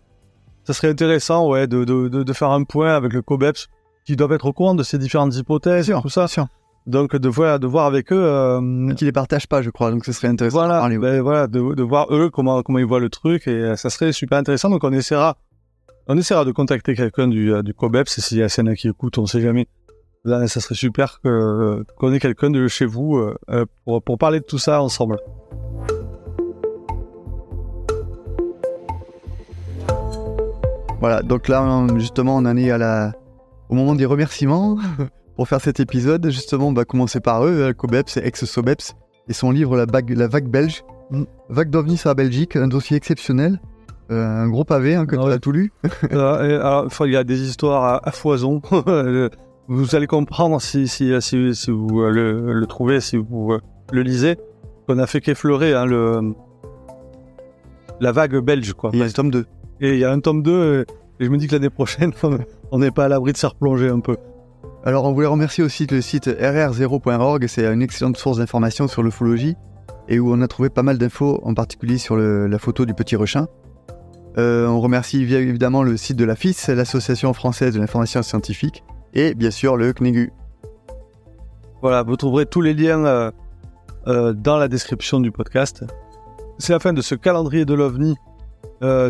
ça 0.65 0.73
serait 0.73 0.89
intéressant, 0.89 1.49
ouais, 1.49 1.67
de, 1.67 1.85
de, 1.85 2.09
de, 2.09 2.23
de, 2.23 2.33
faire 2.33 2.51
un 2.51 2.65
point 2.65 2.95
avec 2.95 3.13
le 3.13 3.21
COBEPS, 3.21 3.69
qui 4.07 4.17
doivent 4.17 4.33
être 4.33 4.47
au 4.47 4.53
courant 4.53 4.75
de 4.75 4.83
ces 4.83 4.99
différentes 4.99 5.37
hypothèses, 5.37 5.87
sûr, 5.87 6.01
tout 6.01 6.09
ça. 6.09 6.29
Sûr. 6.29 6.47
Donc 6.87 7.17
de 7.17 7.29
voir, 7.29 7.59
de 7.59 7.67
voir 7.67 7.87
avec 7.87 8.13
eux, 8.13 8.23
euh, 8.23 8.95
qui 8.95 9.05
les 9.05 9.13
partagent 9.13 9.49
pas, 9.49 9.61
je 9.61 9.71
crois. 9.71 9.91
Donc 9.91 10.05
ce 10.05 10.13
serait 10.13 10.29
intéressant. 10.29 10.59
Voilà, 10.59 10.77
de 10.77 10.81
parler, 10.81 10.99
ben, 10.99 11.21
voilà, 11.21 11.47
de, 11.49 11.75
de, 11.75 11.83
voir 11.83 12.07
eux 12.15 12.31
comment 12.31 12.63
comment 12.63 12.79
ils 12.79 12.87
voient 12.87 13.01
le 13.01 13.11
truc, 13.11 13.49
et 13.49 13.51
euh, 13.51 13.77
ça 13.77 13.91
serait 13.91 14.13
super 14.13 14.39
intéressant. 14.39 14.71
Donc 14.71 14.85
on 14.85 14.93
essaiera, 14.93 15.37
on 16.07 16.17
essaiera 16.17 16.45
de 16.45 16.53
contacter 16.53 16.95
quelqu'un 16.95 17.27
du 17.27 17.53
du 17.65 17.75
COBEPS, 17.75 18.21
s'il 18.21 18.39
y 18.39 18.43
a 18.43 18.49
CNA 18.49 18.77
qui 18.77 18.89
écoute, 18.89 19.19
on 19.19 19.27
sait 19.27 19.41
jamais. 19.41 19.67
Là, 20.25 20.47
ça 20.47 20.61
serait 20.61 20.77
super 20.77 21.21
que 21.23 21.85
qu'on 21.97 22.13
ait 22.13 22.21
quelqu'un 22.21 22.51
de 22.51 22.69
chez 22.69 22.87
vous 22.87 23.17
euh, 23.17 23.65
pour 23.85 24.01
pour 24.01 24.17
parler 24.17 24.39
de 24.39 24.45
tout 24.45 24.59
ça 24.59 24.81
ensemble. 24.81 25.19
Voilà, 31.01 31.23
donc 31.23 31.49
là, 31.49 31.87
justement, 31.97 32.37
on 32.37 32.47
en 32.47 32.57
est 32.57 32.71
à 32.71 32.79
la... 32.79 33.13
au 33.69 33.75
moment 33.75 33.95
des 33.95 34.07
remerciements 34.07 34.79
pour 35.37 35.49
faire 35.49 35.61
cet 35.61 35.81
épisode. 35.81 36.29
Justement, 36.31 36.69
on 36.69 36.73
va 36.73 36.85
commencer 36.85 37.21
par 37.21 37.45
eux, 37.45 37.73
Cobeps, 37.73 38.17
ex-Sobeps, 38.17 38.97
et 39.29 39.33
son 39.33 39.51
livre 39.51 39.77
La 39.77 39.87
vague, 39.87 40.11
la 40.11 40.29
vague 40.29 40.49
belge. 40.49 40.83
Vague 41.49 41.71
d'OVNI 41.71 41.97
sur 41.97 42.09
la 42.09 42.15
Belgique, 42.15 42.57
un 42.57 42.69
dossier 42.69 42.97
exceptionnel. 42.97 43.61
Euh, 44.11 44.25
un 44.25 44.49
gros 44.49 44.65
pavé 44.65 44.95
hein, 44.95 45.05
que 45.05 45.17
ouais. 45.17 45.25
tu 45.25 45.33
as 45.33 45.39
tout 45.39 45.53
lu. 45.53 45.73
euh, 46.13 46.61
alors, 46.61 46.89
il 47.05 47.13
y 47.13 47.17
a 47.17 47.25
des 47.25 47.43
histoires 47.43 47.85
à, 47.85 48.09
à 48.09 48.13
foison. 48.13 48.61
vous 49.69 49.95
allez 49.95 50.07
comprendre 50.07 50.61
si, 50.61 50.89
si, 50.89 51.13
si, 51.21 51.55
si 51.55 51.71
vous 51.71 52.03
le, 52.03 52.53
le, 52.53 52.67
trouvez, 52.67 53.01
si 53.01 53.17
vous 53.17 53.57
le 53.93 54.03
lisez. 54.03 54.39
On 54.89 54.99
a 54.99 55.07
fait 55.07 55.21
qu'effleurer 55.21 55.75
hein, 55.75 55.87
le... 55.87 56.35
la 58.01 58.13
vague 58.13 58.37
belge. 58.39 58.73
Quoi. 58.75 58.91
Il 58.93 59.01
y 59.01 59.03
a 59.03 59.07
un 59.07 59.11
tome 59.11 59.31
2. 59.31 59.45
Et 59.81 59.95
il 59.95 59.99
y 59.99 60.05
a 60.05 60.13
un 60.13 60.21
tome 60.21 60.43
2, 60.43 60.87
et 61.19 61.25
je 61.25 61.31
me 61.31 61.37
dis 61.37 61.49
que 61.49 61.55
l'année 61.55 61.71
prochaine, 61.71 62.13
on 62.71 62.79
n'est 62.79 62.91
pas 62.91 63.07
à 63.07 63.09
l'abri 63.09 63.33
de 63.33 63.37
se 63.37 63.47
replonger 63.47 63.89
un 63.89 64.01
peu. 64.01 64.17
Alors, 64.87 65.05
on 65.05 65.13
voulait 65.13 65.27
remercier 65.27 65.65
aussi 65.65 65.85
le 65.89 66.01
site 66.01 66.29
rr0.org, 66.29 67.49
c'est 67.49 67.67
une 67.67 67.83
excellente 67.83 68.17
source 68.17 68.39
d'informations 68.39 68.87
sur 68.87 69.03
l'ufologie, 69.03 69.57
et 70.09 70.21
où 70.21 70.33
on 70.33 70.41
a 70.41 70.47
trouvé 70.47 70.71
pas 70.71 70.85
mal 70.85 70.97
d'infos, 70.97 71.41
en 71.43 71.55
particulier 71.55 71.99
sur 71.99 72.17
la 72.17 72.59
photo 72.61 72.87
du 72.87 72.95
petit 72.95 73.17
rechin. 73.17 73.49
Euh, 74.39 74.69
on 74.69 74.81
remercie 74.81 75.23
évidemment 75.23 75.83
le 75.83 75.97
site 75.97 76.17
de 76.17 76.25
la 76.25 76.37
FIS, 76.37 76.69
l'Association 76.69 77.33
française 77.33 77.75
de 77.75 77.81
l'information 77.81 78.23
scientifique, 78.23 78.85
et 79.13 79.35
bien 79.35 79.51
sûr 79.51 79.77
le 79.77 79.93
CNEGU. 79.93 80.33
Voilà, 81.83 82.05
vous 82.05 82.15
trouverez 82.15 82.47
tous 82.47 82.61
les 82.61 82.73
liens 82.73 83.05
euh, 83.07 83.33
euh, 84.07 84.35
dans 84.35 84.57
la 84.57 84.69
description 84.69 85.19
du 85.19 85.33
podcast. 85.33 85.85
C'est 86.59 86.73
la 86.73 86.79
fin 86.79 86.93
de 86.93 87.01
ce 87.01 87.17
calendrier 87.17 87.65
de 87.65 87.75
l'OVNI 87.75 88.15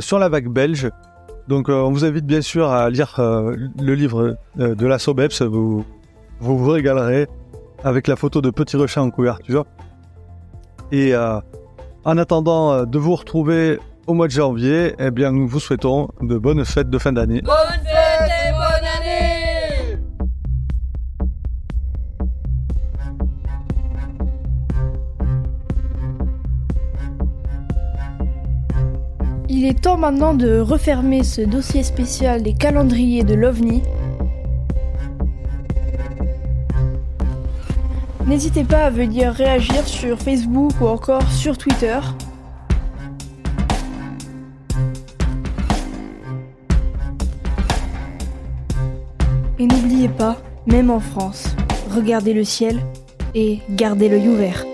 sur 0.01 0.19
la 0.19 0.31
vague 0.31 0.49
belge. 0.49 0.91
Donc 1.49 1.69
on 1.69 1.91
vous 1.91 2.05
invite 2.05 2.27
bien 2.27 2.41
sûr 2.41 2.71
à 2.71 2.91
lire 2.91 3.15
le 3.19 3.95
livre 3.95 4.37
de 4.57 4.87
la 4.87 4.99
Sobeps, 4.99 5.43
vous, 5.43 5.85
vous 6.41 6.59
vous 6.59 6.71
régalerez 6.71 7.29
avec 7.85 8.09
la 8.09 8.17
photo 8.17 8.41
de 8.41 8.51
Petit 8.51 8.77
Rechin 8.77 9.03
en 9.03 9.11
couverture. 9.11 9.65
Et 10.93 11.15
en 11.15 12.19
attendant 12.19 12.85
de 12.85 12.99
vous 12.99 13.15
retrouver 13.15 13.79
au 14.07 14.15
mois 14.15 14.27
de 14.27 14.33
janvier, 14.33 14.95
eh 14.99 15.11
bien 15.11 15.33
nous 15.33 15.47
vous 15.47 15.61
souhaitons 15.61 16.09
de 16.21 16.37
bonnes 16.39 16.65
fêtes 16.65 16.91
de 16.91 16.99
fin 16.99 17.13
d'année. 17.13 17.43
Il 29.59 29.65
est 29.65 29.81
temps 29.81 29.97
maintenant 29.97 30.35
de 30.35 30.61
refermer 30.61 31.25
ce 31.25 31.41
dossier 31.41 31.83
spécial 31.83 32.43
des 32.43 32.53
calendriers 32.53 33.25
de 33.25 33.33
l'OVNI. 33.33 33.83
N'hésitez 38.27 38.65
pas 38.65 38.85
à 38.85 38.91
venir 38.91 39.33
réagir 39.33 39.89
sur 39.89 40.19
Facebook 40.19 40.73
ou 40.79 40.87
encore 40.89 41.27
sur 41.31 41.57
Twitter. 41.57 41.99
Et 49.59 49.67
n'oubliez 49.67 50.11
pas, 50.11 50.37
même 50.67 50.91
en 50.91 51.01
France, 51.01 51.57
regardez 51.91 52.35
le 52.35 52.45
ciel 52.45 52.79
et 53.35 53.61
gardez 53.71 54.11
l'œil 54.11 54.29
ouvert. 54.29 54.67